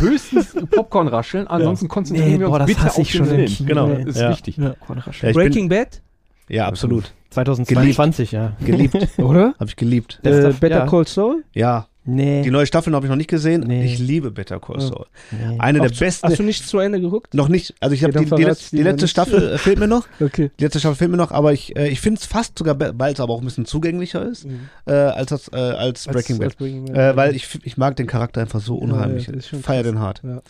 höchstens 0.00 0.54
Popcorn 0.70 1.06
rascheln, 1.08 1.46
ansonsten 1.46 1.88
konzentrieren 1.88 2.32
Nee, 2.32 2.38
wir 2.40 2.46
uns 2.46 2.52
boah, 2.52 2.58
das 2.60 2.66
bitte 2.68 2.80
hasse 2.82 3.00
auf 3.00 3.06
ich 3.06 3.12
den 3.12 3.18
schon 3.18 3.26
Film. 3.26 3.46
Kino. 3.46 3.68
Genau. 3.68 3.88
Das 3.94 4.06
ist 4.16 4.20
Ja. 4.20 4.30
wichtig. 4.30 4.56
Ja, 4.56 4.74
Ja, 5.22 5.32
Breaking 5.32 5.68
Bad, 5.68 6.00
Ja, 6.48 6.66
absolut. 6.66 7.12
2022, 7.30 8.32
ja. 8.32 8.56
Geliebt. 8.64 8.96
oder? 9.18 9.54
habe 9.60 9.66
ich 9.66 9.76
geliebt. 9.76 10.18
Äh, 10.22 10.52
Better 10.60 10.78
ja. 10.78 10.86
Call 10.86 11.06
Saul. 11.06 11.44
Ja, 11.52 11.88
Nee. 12.10 12.40
die 12.42 12.50
neue 12.50 12.66
Staffel 12.66 12.94
habe 12.94 13.04
ich 13.04 13.10
noch 13.10 13.16
nicht 13.16 13.28
gesehen. 13.28 13.64
Nee. 13.66 13.84
Ich 13.84 13.98
liebe 13.98 14.30
Better 14.30 14.58
Call 14.60 14.76
Ja. 14.80 14.86
Saul. 14.86 15.06
nee. 15.30 15.56
Eine 15.58 15.80
der 15.80 15.90
Hast- 15.90 15.98
besten. 16.00 16.26
Hast 16.28 16.38
du 16.38 16.42
nicht 16.42 16.66
zu 16.66 16.78
Ende 16.78 17.00
geguckt? 17.00 17.34
noch 17.34 17.48
nicht. 17.48 17.74
Also 17.80 17.94
ich 17.94 18.02
habe 18.02 18.14
Ja, 18.14 18.20
die, 18.20 18.30
die, 18.34 18.44
letzte, 18.44 18.76
die 18.76 18.82
letzte 18.82 19.04
nicht. 19.04 19.10
Staffel 19.10 19.52
äh, 19.52 19.58
fehlt 19.58 19.78
mir 19.78 19.88
noch. 19.88 20.06
Okay. 20.20 20.50
Die 20.58 20.64
letzte 20.64 20.78
Staffel 20.80 20.96
fehlt 20.96 21.10
mir 21.10 21.16
noch, 21.18 21.30
aber 21.32 21.52
ich, 21.52 21.76
äh, 21.76 21.88
ich 21.88 22.00
finde 22.00 22.18
es 22.20 22.26
fast 22.26 22.58
sogar, 22.58 22.76
weil 22.98 23.12
es 23.12 23.20
aber 23.20 23.34
auch 23.34 23.40
ein 23.40 23.44
bisschen 23.44 23.66
zugänglicher 23.66 24.22
ist, 24.26 24.46
äh, 24.86 24.92
als, 24.92 25.48
äh, 25.52 25.56
als 25.56 26.06
Breaking 26.06 26.38
Bad. 26.38 26.46
Als 26.46 26.54
Breaking 26.56 26.86
Bad. 26.86 26.96
Äh, 26.96 27.16
weil 27.16 27.36
ich, 27.36 27.46
ich 27.64 27.76
mag 27.76 27.96
den 27.96 28.06
Charakter 28.06 28.40
einfach 28.40 28.60
so 28.60 28.76
Ja, 28.78 28.84
unheimlich. 28.84 29.26
ja, 29.26 29.34
ich 29.34 29.46
feier 29.48 29.82
krass. 29.82 29.92
den 29.92 29.98
hart. 30.00 30.22
Ja. 30.24 30.42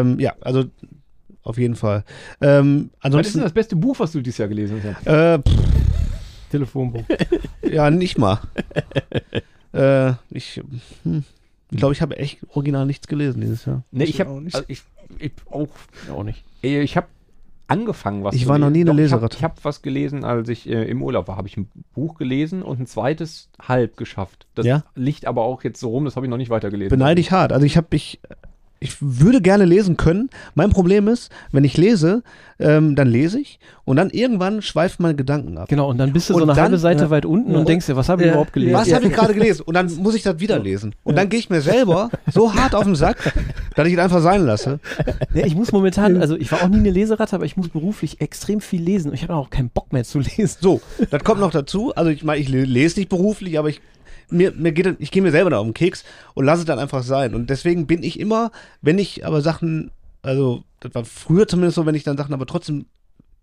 Ähm, 0.00 0.20
ja, 0.20 0.34
also 0.42 0.64
auf 1.42 1.56
jeden 1.58 1.74
Fall. 1.74 2.04
Ähm, 2.40 2.90
Was 3.00 3.26
ist 3.26 3.34
denn 3.34 3.42
das 3.42 3.52
beste 3.52 3.76
Buch, 3.76 3.98
was 3.98 4.12
du 4.12 4.20
dieses 4.20 4.38
Jahr 4.38 4.48
gelesen 4.48 4.80
hast? 4.84 5.06
äh, 5.06 5.38
Telefonbuch. 6.50 7.04
ja, 7.62 7.90
nicht 7.90 8.18
mal. 8.18 8.38
äh, 9.72 10.12
ich 10.30 10.60
hm, 11.04 11.24
ich 11.70 11.78
glaube, 11.78 11.94
ich 11.94 12.02
habe 12.02 12.16
echt 12.18 12.38
original 12.54 12.84
nichts 12.86 13.06
gelesen 13.06 13.40
dieses 13.40 13.64
Jahr. 13.64 13.82
Nee, 13.92 14.04
Ich 14.04 14.20
habe 14.20 14.30
auch 14.30 14.40
nicht. 14.40 14.54
also 14.54 14.66
ich, 14.68 14.82
ich 15.18 15.32
auch 15.50 15.68
Auch 16.12 16.22
nicht. 16.22 16.44
Ich 16.60 16.96
habe 16.96 17.06
angefangen, 17.66 18.22
was 18.24 18.34
Ich 18.34 18.42
zu 18.42 18.48
war 18.48 18.58
noch 18.58 18.68
nie 18.68 18.82
eine 18.82 18.92
Leseratte. 18.92 19.36
Ich 19.38 19.42
habe 19.44 19.54
hab 19.54 19.64
was 19.64 19.80
gelesen, 19.80 20.24
als 20.24 20.48
ich 20.50 20.68
äh, 20.68 20.84
im 20.84 21.02
Urlaub 21.02 21.28
war. 21.28 21.36
Habe 21.38 21.48
ich 21.48 21.56
ein 21.56 21.68
Buch 21.94 22.16
gelesen 22.18 22.62
und 22.62 22.80
ein 22.80 22.86
zweites 22.86 23.48
halb 23.60 23.96
geschafft. 23.96 24.46
Das 24.54 24.66
Ja? 24.66 24.84
liegt 24.94 25.24
aber 25.26 25.42
auch 25.42 25.64
jetzt 25.64 25.80
so 25.80 25.88
rum, 25.88 26.04
das 26.04 26.16
habe 26.16 26.26
ich 26.26 26.30
noch 26.30 26.36
nicht 26.36 26.50
weitergelesen. 26.50 26.90
Beneide 26.90 27.20
ich 27.20 27.30
hart. 27.32 27.52
Also 27.52 27.64
ich 27.64 27.78
habe 27.78 27.86
ich 27.96 28.20
ich 28.82 28.96
würde 29.00 29.40
gerne 29.40 29.64
lesen 29.64 29.96
können. 29.96 30.28
Mein 30.54 30.70
Problem 30.70 31.08
ist, 31.08 31.30
wenn 31.52 31.64
ich 31.64 31.76
lese, 31.76 32.22
ähm, 32.58 32.94
dann 32.96 33.08
lese 33.08 33.40
ich 33.40 33.58
und 33.84 33.96
dann 33.96 34.10
irgendwann 34.10 34.62
schweifen 34.62 35.02
meine 35.02 35.16
Gedanken 35.16 35.58
ab. 35.58 35.68
Genau, 35.68 35.88
und 35.90 35.98
dann 35.98 36.12
bist 36.12 36.28
du 36.30 36.34
Und 36.34 36.40
so 36.40 36.44
eine 36.44 36.54
dann- 36.54 36.62
halbe 36.64 36.78
Seite 36.78 37.04
ja. 37.04 37.10
weit 37.10 37.24
unten 37.26 37.52
Ja. 37.52 37.58
und 37.58 37.68
denkst 37.68 37.86
dir, 37.86 37.96
was 37.96 38.08
habe 38.08 38.22
ich 38.22 38.26
Ja. 38.26 38.32
überhaupt 38.32 38.52
gelesen? 38.52 38.74
Was 38.74 38.88
Ja. 38.88 38.96
habe 38.96 39.06
ich 39.06 39.12
gerade 39.12 39.34
gelesen? 39.34 39.62
Und 39.62 39.74
dann 39.74 39.92
muss 39.96 40.14
ich 40.14 40.22
das 40.22 40.38
wieder 40.38 40.58
lesen. 40.58 40.94
Und 41.02 41.16
dann 41.16 41.28
gehe 41.28 41.38
ich 41.40 41.50
mir 41.50 41.60
selber 41.60 42.10
so 42.30 42.54
hart 42.54 42.74
auf 42.74 42.84
den 42.84 42.94
Sack, 42.94 43.16
dass 43.74 43.86
ich 43.88 43.94
es 43.94 43.98
einfach 43.98 44.20
sein 44.20 44.44
lasse. 44.46 44.78
Ich 45.34 45.54
muss 45.54 45.72
momentan, 45.72 46.20
also 46.20 46.36
ich 46.36 46.52
war 46.52 46.62
auch 46.62 46.68
nie 46.68 46.76
eine 46.78 46.90
Leseratte, 46.90 47.34
aber 47.36 47.44
ich 47.44 47.56
muss 47.56 47.68
beruflich 47.68 48.20
extrem 48.20 48.60
viel 48.60 48.82
lesen 48.82 49.08
und 49.08 49.14
ich 49.14 49.22
habe 49.24 49.34
auch 49.34 49.50
keinen 49.50 49.70
Bock 49.70 49.92
mehr 49.92 50.04
zu 50.04 50.18
lesen. 50.20 50.56
So, 50.60 50.80
das 51.10 51.24
kommt 51.24 51.40
noch 51.40 51.50
dazu. 51.50 51.92
Also 51.94 52.10
ich 52.10 52.22
meine, 52.24 52.40
ich 52.40 52.48
le- 52.48 52.64
lese 52.64 53.00
nicht 53.00 53.08
beruflich, 53.08 53.58
aber 53.58 53.68
ich 53.70 53.80
mir, 54.32 54.52
mir 54.52 54.72
geht, 54.72 54.96
ich 54.98 55.10
gehe 55.10 55.22
mir 55.22 55.30
selber 55.30 55.50
da 55.50 55.58
auf 55.58 55.66
den 55.66 55.74
Keks 55.74 56.04
und 56.34 56.44
lasse 56.44 56.62
es 56.62 56.66
dann 56.66 56.78
einfach 56.78 57.02
sein. 57.02 57.34
Und 57.34 57.50
deswegen 57.50 57.86
bin 57.86 58.02
ich 58.02 58.18
immer, 58.18 58.50
wenn 58.80 58.98
ich 58.98 59.26
aber 59.26 59.40
Sachen, 59.40 59.90
also 60.22 60.64
das 60.80 60.94
war 60.94 61.04
früher 61.04 61.46
zumindest 61.46 61.76
so, 61.76 61.86
wenn 61.86 61.94
ich 61.94 62.04
dann 62.04 62.16
Sachen 62.16 62.34
aber 62.34 62.46
trotzdem 62.46 62.86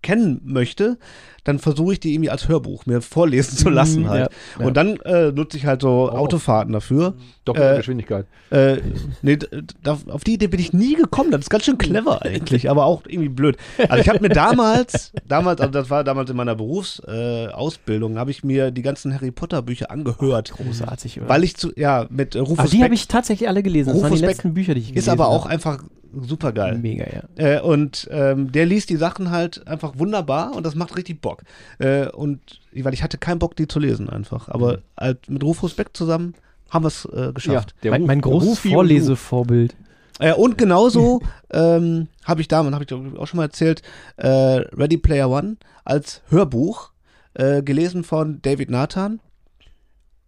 kennen 0.02 0.42
möchte, 0.46 0.98
dann 1.44 1.60
versuche 1.60 1.94
ich 1.94 2.00
die 2.00 2.14
irgendwie 2.14 2.30
als 2.30 2.48
Hörbuch 2.48 2.86
mir 2.86 3.02
vorlesen 3.02 3.58
zu 3.58 3.70
lassen 3.70 4.04
Mhm, 4.04 4.10
halt. 4.10 4.32
ja, 4.32 4.60
ja. 4.62 4.66
Und 4.68 4.78
dann 4.78 4.98
äh, 5.02 5.32
nutze 5.32 5.58
ich 5.58 5.66
halt 5.66 5.82
so 5.82 5.90
Oh. 6.12 6.16
Autofahrten 6.16 6.74
dafür. 6.74 7.16
Doppelte 7.46 7.74
äh, 7.74 7.78
Geschwindigkeit. 7.78 8.28
Äh, 8.52 8.78
nee, 9.22 9.38
da, 9.84 9.98
auf 10.10 10.24
die 10.24 10.34
Idee 10.34 10.48
bin 10.48 10.60
ich 10.60 10.72
nie 10.74 10.96
gekommen. 10.96 11.32
Das 11.32 11.42
ist 11.42 11.50
ganz 11.50 11.66
schön 11.66 11.78
clever 11.78 12.22
eigentlich, 12.24 12.70
aber 12.70 12.86
auch 12.86 13.04
irgendwie 13.08 13.30
blöd. 13.30 13.58
Also 13.90 14.02
ich 14.02 14.10
habe 14.10 14.20
mir 14.22 14.30
damals, 14.30 15.12
damals, 15.28 15.60
also 15.60 15.72
das 15.72 15.90
war 15.90 16.04
damals 16.04 16.30
in 16.30 16.38
meiner 16.38 16.56
Berufsausbildung, 16.56 18.16
äh, 18.16 18.20
habe 18.20 18.32
ich 18.32 18.44
mir 18.44 18.72
die 18.72 18.82
ganzen 18.82 19.14
Harry 19.14 19.32
Potter 19.32 19.62
Bücher 19.62 19.92
angehört, 19.92 20.52
Großartig, 20.52 21.20
oder? 21.20 21.30
weil 21.30 21.44
ich 21.44 21.56
zu, 21.58 21.72
ja, 21.76 22.06
mit 22.10 22.36
Rufus 22.36 22.60
aber 22.60 22.70
die 22.70 22.84
habe 22.84 22.94
ich 22.94 23.08
tatsächlich 23.08 23.50
alle 23.50 23.64
gelesen. 23.64 23.90
Das 23.94 23.96
waren 24.02 24.10
die 24.12 24.16
Rufus 24.16 24.22
Beck 24.22 24.30
letzten 24.30 24.54
Bücher, 24.54 24.74
die 24.76 24.82
ich 24.82 24.88
gelesen 24.90 25.00
ist 25.06 25.10
aber 25.10 25.28
auch 25.28 25.46
habe. 25.46 25.54
einfach 25.54 25.84
super 26.14 26.52
geil. 26.52 26.78
Mega, 26.78 27.06
ja. 27.06 27.24
Äh, 27.36 27.62
und 27.62 28.08
ähm, 28.12 28.52
der 28.52 28.66
liest 28.66 28.90
die 28.90 28.96
Sachen 28.96 29.32
halt 29.32 29.68
einfach 29.68 29.98
wunderbar 29.98 30.56
und 30.56 30.66
das 30.66 30.76
macht 30.76 30.96
richtig 30.98 31.22
Bock. 31.22 31.44
Äh, 31.80 32.08
und 32.10 32.40
weil 32.74 32.94
ich 32.94 33.04
hatte 33.04 33.18
keinen 33.18 33.40
Bock, 33.40 33.56
die 33.56 33.68
zu 33.68 33.80
lesen 33.80 34.10
einfach. 34.10 34.50
Aber 34.50 34.80
halt 34.98 35.30
mit 35.30 35.44
Rufus 35.44 35.74
Beck 35.74 35.90
zusammen 35.94 36.36
haben 36.70 36.84
wir 36.84 36.88
es 36.90 37.06
äh, 37.06 37.32
geschafft. 37.34 37.76
der 37.84 37.92
Mein, 37.92 38.06
mein 38.06 38.22
großes 38.22 38.60
Vorlesevorbild. 38.60 39.76
Äh, 40.20 40.34
und 40.34 40.58
genauso 40.58 41.22
ähm, 41.52 42.08
habe 42.24 42.42
ich 42.42 42.48
damals, 42.48 42.76
habe 42.76 42.84
ich, 42.84 43.18
auch 43.18 43.28
schon 43.28 43.38
mal 43.38 43.46
erzählt, 43.46 43.82
äh, 44.18 44.28
Ready 44.28 44.98
Player 44.98 45.30
One 45.30 45.58
als 45.86 46.22
Hörbuch 46.30 46.92
äh, 47.34 47.64
gelesen 47.64 48.04
von 48.04 48.42
David 48.42 48.70
Nathan. 48.70 49.20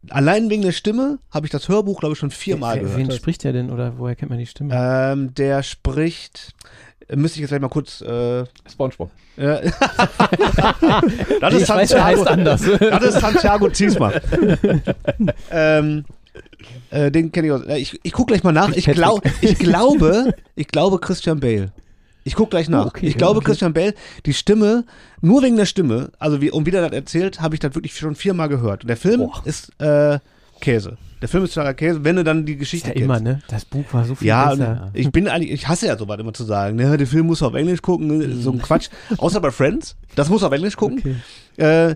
Allein 0.10 0.50
wegen 0.50 0.64
der 0.64 0.72
Stimme 0.72 1.20
habe 1.30 1.46
ich 1.46 1.52
das 1.52 1.70
Hörbuch, 1.70 2.00
glaube 2.00 2.14
ich, 2.14 2.20
schon 2.20 2.32
viermal 2.32 2.76
Wer- 2.78 2.84
gehört. 2.84 2.98
Wen 3.00 3.12
spricht 3.12 3.44
der 3.44 3.54
denn 3.54 3.70
oder 3.70 3.94
woher 3.98 4.16
kennt 4.16 4.30
man 4.30 4.40
die 4.40 4.48
Stimme? 4.48 4.74
Ähm, 4.76 5.34
der 5.36 5.62
spricht, 5.64 6.54
äh, 7.08 7.16
müsste 7.16 7.38
ich 7.38 7.42
jetzt 7.42 7.50
gleich 7.50 7.62
mal 7.62 7.70
kurz. 7.70 8.02
Äh, 8.02 8.46
Spongebob. 8.70 9.12
äh, 9.38 9.70
das, 11.40 11.54
ist 11.54 11.70
weiß, 11.70 11.90
Santiago, 11.90 12.24
anders. 12.24 12.62
das 12.80 13.04
ist 13.04 13.20
Santiago 13.22 13.70
Ziesma. 13.70 14.12
ähm, 15.52 16.06
äh, 16.90 17.12
den 17.12 17.32
kenne 17.32 17.48
ich 17.48 17.54
aus. 17.54 17.64
Äh, 17.66 17.78
Ich, 17.78 18.00
ich 18.04 18.12
gucke 18.12 18.34
gleich 18.34 18.44
mal 18.44 18.52
nach. 18.52 18.70
Ich, 18.76 18.86
glaub, 18.86 19.22
ich 19.42 19.58
glaube, 19.60 20.34
ich 20.56 20.68
glaube 20.68 21.00
Christian 21.00 21.40
Bale. 21.40 21.72
Ich 22.24 22.36
gucke 22.36 22.52
gleich 22.52 22.70
nach. 22.70 22.86
Oh, 22.86 22.88
okay, 22.90 23.08
ich 23.08 23.18
glaube 23.18 23.38
okay. 23.38 23.48
Christian 23.48 23.74
Bale, 23.74 23.94
die 24.26 24.34
Stimme, 24.34 24.86
nur 25.22 25.42
wegen 25.42 25.58
der 25.58 25.66
Stimme, 25.66 26.12
also 26.20 26.42
wie, 26.42 26.52
und 26.52 26.66
wie 26.66 26.72
der 26.72 26.82
das 26.82 26.92
erzählt, 26.92 27.42
habe 27.42 27.56
ich 27.56 27.60
das 27.60 27.74
wirklich 27.76 27.96
schon 27.98 28.16
viermal 28.16 28.48
gehört. 28.50 28.84
Und 28.84 28.88
der 28.90 28.98
Film 28.98 29.22
Boah. 29.22 29.42
ist 29.46 29.72
äh, 29.82 30.20
Käse. 30.60 30.98
Der 31.22 31.28
Film 31.30 31.44
ist 31.44 31.54
totaler 31.54 31.74
Käse, 31.76 32.04
wenn 32.04 32.16
du 32.16 32.24
dann 32.24 32.46
die 32.46 32.54
Ist 32.54 32.60
Geschichte 32.60 32.88
ja 32.90 32.94
kennst. 32.94 33.06
immer, 33.06 33.20
ne? 33.20 33.42
Das 33.48 33.66
Buch 33.66 33.86
war 33.92 34.06
so 34.06 34.16
viel 34.16 34.28
Ja, 34.28 34.50
besser. 34.52 34.92
ich 34.94 35.12
bin 35.12 35.28
eigentlich, 35.28 35.52
ich 35.52 35.68
hasse 35.68 35.88
ja 35.88 35.98
sowas 35.98 36.20
immer 36.20 36.34
zu 36.34 36.44
sagen, 36.44 36.76
ne, 36.78 36.98
der 36.98 37.06
Film 37.08 37.28
muss 37.28 37.44
auf 37.44 37.54
Englisch 37.54 37.82
gucken, 37.82 38.18
ne, 38.18 38.36
so 38.36 38.52
ein 38.52 38.60
Quatsch. 38.62 38.90
Außer 39.18 39.40
bei 39.40 39.52
Friends, 39.52 39.96
das 40.16 40.30
muss 40.30 40.44
auf 40.44 40.52
Englisch 40.52 40.76
gucken. 40.78 41.00
Okay. 41.58 41.90
Äh, 41.92 41.96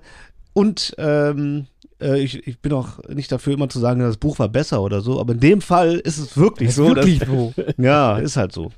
und 0.54 0.94
ähm, 1.00 1.66
äh, 2.02 2.20
ich, 2.20 2.48
ich 2.48 2.60
bin 2.60 2.74
auch 2.74 3.00
nicht 3.10 3.32
dafür, 3.32 3.54
immer 3.54 3.68
zu 3.70 3.80
sagen, 3.80 4.00
das 4.00 4.18
Buch 4.18 4.38
war 4.40 4.48
besser 4.50 4.82
oder 4.82 5.02
so, 5.02 5.20
aber 5.20 5.34
in 5.34 5.40
dem 5.40 5.62
Fall 5.62 5.96
ist 5.96 6.18
es 6.20 6.38
wirklich 6.38 6.70
Ist 6.70 6.76
so. 6.76 6.88
wirklich 6.88 7.20
dass, 7.20 7.28
so. 7.28 7.54
Ja, 7.78 8.18
ist 8.20 8.38
halt 8.38 8.52
so. 8.52 8.72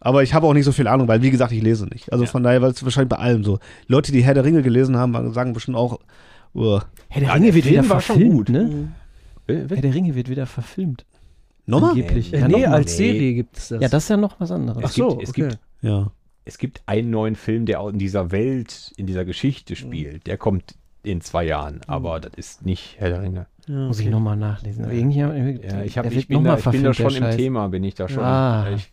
Aber 0.00 0.22
ich 0.22 0.32
habe 0.34 0.46
auch 0.46 0.54
nicht 0.54 0.64
so 0.64 0.72
viel 0.72 0.88
Ahnung, 0.88 1.08
weil, 1.08 1.20
wie 1.22 1.30
gesagt, 1.30 1.52
ich 1.52 1.62
lese 1.62 1.86
nicht. 1.86 2.12
Also 2.12 2.24
von 2.26 2.42
daher 2.42 2.62
war 2.62 2.70
es 2.70 2.82
wahrscheinlich 2.82 3.10
bei 3.10 3.16
allem 3.18 3.44
so. 3.44 3.58
Leute, 3.86 4.12
die 4.12 4.22
Herr 4.24 4.34
der 4.34 4.44
Ringe 4.44 4.62
gelesen 4.62 4.96
haben, 4.96 5.32
sagen 5.34 5.52
bestimmt 5.52 5.76
auch, 5.76 6.00
uh, 6.54 6.80
Herr 7.08 7.20
der 7.20 7.28
Ja, 7.28 7.34
Ringe 7.34 7.46
der 7.46 7.54
wird 7.54 7.64
Film 7.66 7.74
wieder 7.74 7.84
verfilmt, 8.00 8.32
gut. 8.32 8.48
ne? 8.48 8.62
Mhm. 8.64 8.92
Herr 9.68 9.82
der 9.82 9.94
Ringe 9.94 10.14
wird 10.14 10.28
wieder 10.30 10.46
verfilmt. 10.46 11.04
nochmal? 11.66 11.90
Angeblich. 11.90 12.32
Nee, 12.32 12.38
Äh, 12.38 12.40
Ja, 12.40 12.48
nee, 12.48 12.66
als 12.66 12.98
Nee. 12.98 13.12
Serie 13.12 13.34
gibt 13.34 13.56
es 13.58 13.68
das. 13.68 13.82
Ja, 13.82 13.88
das 13.88 14.04
ist 14.04 14.08
ja 14.08 14.16
noch 14.16 14.40
was 14.40 14.50
anderes. 14.50 14.82
Ach 14.84 14.90
so, 14.90 15.20
Es 15.20 15.30
okay. 15.30 15.42
gibt- 15.48 15.58
Ja. 15.82 16.10
Es 16.46 16.56
gibt 16.58 16.82
einen 16.86 17.10
neuen 17.10 17.36
Film, 17.36 17.66
der 17.66 17.80
auch 17.80 17.90
in 17.90 17.98
dieser 17.98 18.32
Welt, 18.32 18.92
in 18.96 19.06
dieser 19.06 19.24
Geschichte 19.26 19.76
spielt. 19.76 20.26
Der 20.26 20.36
kommt 20.38 20.74
in 21.02 21.20
zwei 21.20 21.44
Jahren, 21.44 21.80
aber 21.86 22.18
das 22.20 22.32
ist 22.36 22.64
nicht 22.66 22.96
Herr 22.98 23.10
der 23.10 23.22
Ringe. 23.22 23.46
Ja, 23.68 23.86
Muss 23.86 24.00
ich 24.00 24.08
nochmal 24.08 24.36
nachlesen. 24.36 24.90
Irgendwie, 24.90 25.18
Ja, 25.18 25.82
ich, 25.82 25.96
hab, 25.98 26.10
ich, 26.10 26.26
bin, 26.26 26.38
noch 26.38 26.44
da, 26.44 26.50
mal 26.52 26.58
ich 26.58 26.64
bin 26.70 26.82
da 26.82 26.94
schon 26.94 27.14
im 27.14 27.22
Scheiß. 27.22 27.36
Thema, 27.36 27.68
bin 27.68 27.84
ich 27.84 27.94
da 27.94 28.08
schon. 28.08 28.22
Ah. 28.24 28.70
Ich, 28.74 28.90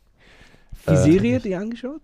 Die 0.88 0.92
äh, 0.94 0.96
Serie, 0.98 1.40
die 1.40 1.56
angeschaut? 1.56 2.02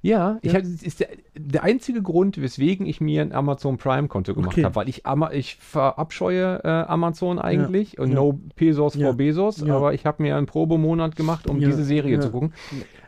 Ja, 0.00 0.38
ich 0.42 0.52
Ja. 0.52 0.58
hab, 0.58 0.62
das 0.64 0.82
ist 0.82 1.00
der, 1.00 1.08
der 1.36 1.64
einzige 1.64 2.02
Grund, 2.02 2.40
weswegen 2.40 2.86
ich 2.86 3.00
mir 3.00 3.20
ein 3.22 3.32
Amazon 3.32 3.78
Prime-Konto 3.78 4.32
gemacht 4.34 4.52
Okay. 4.52 4.64
habe, 4.64 4.76
weil 4.76 4.88
ich, 4.88 5.04
Ama 5.06 5.32
ich 5.32 5.56
verabscheue 5.56 6.60
äh, 6.62 6.68
Amazon 6.68 7.40
eigentlich 7.40 7.98
und 7.98 8.10
ja. 8.10 8.14
no 8.14 8.38
Pesos 8.54 8.94
Ja. 8.94 9.06
for 9.08 9.16
Bezos, 9.16 9.60
Ja. 9.60 9.76
aber 9.76 9.94
ich 9.94 10.06
habe 10.06 10.22
mir 10.22 10.36
einen 10.36 10.46
Probemonat 10.46 11.16
gemacht, 11.16 11.48
um 11.48 11.58
Ja. 11.60 11.68
diese 11.68 11.82
Serie 11.84 12.14
Ja. 12.14 12.20
zu 12.20 12.30
gucken. 12.30 12.52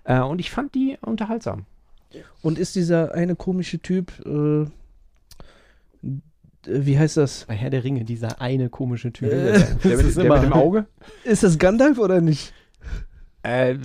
Äh, 0.05 0.21
und 0.21 0.41
ich 0.41 0.51
fand 0.51 0.75
die 0.75 0.99
unterhaltsam. 1.01 1.65
Und 2.43 2.59
ist 2.59 2.75
dieser 2.75 3.15
eine 3.15 3.37
komische 3.37 3.79
Typ, 3.79 4.13
äh, 4.27 4.67
wie 6.65 6.99
heißt 6.99 7.17
das? 7.17 7.45
Bei 7.47 7.55
Herr 7.55 7.71
der 7.71 7.85
Ringe, 7.85 8.05
dieser 8.05 8.41
eine 8.41 8.69
komische 8.69 9.13
Typ. 9.13 9.31
Äh, 9.33 9.53
Der, 9.53 9.53
Das 9.83 9.85
mit, 9.85 10.01
ist 10.07 10.17
der 10.17 10.25
immer- 10.27 10.35
mit 10.37 10.45
dem 10.45 10.53
Auge? 10.53 10.87
Ist 11.25 11.43
das 11.43 11.59
Gandalf 11.59 11.99
oder 11.99 12.21
nicht? 12.21 12.53
Äh, 13.43 13.71
äh, 13.73 13.77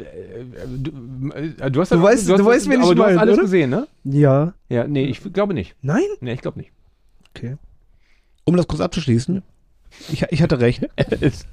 du, 0.68 1.32
äh, 1.32 1.72
du 1.72 1.80
hast 1.82 1.91
Du 1.91 1.95
ja- 1.95 2.02
weißt- 2.03 2.30
hast, 2.30 2.40
du 2.40 2.45
weißt, 2.45 2.65
wen 2.69 2.80
ich 2.80 2.86
aber 2.86 2.95
du 2.95 3.02
hast 3.03 3.07
meine, 3.10 3.22
alles 3.22 3.34
oder? 3.36 3.44
gesehen, 3.44 3.69
ne? 3.69 3.88
Ja. 4.03 4.53
Ja, 4.69 4.86
nee, 4.88 5.06
ich 5.06 5.22
glaube 5.34 5.53
nicht. 5.53 5.76
Nein? 5.82 6.03
Nee, 6.19 6.34
ich 6.34 6.41
glaube 6.41 6.60
nicht. 6.60 6.72
Okay. 7.36 7.56
Um 8.44 8.57
das 8.57 8.68
kurz 8.68 8.82
abzuschließen, 8.82 9.41
ich, 10.11 10.23
ich 10.30 10.41
hatte 10.41 10.60
recht. 10.60 10.84
Ist 11.22 11.48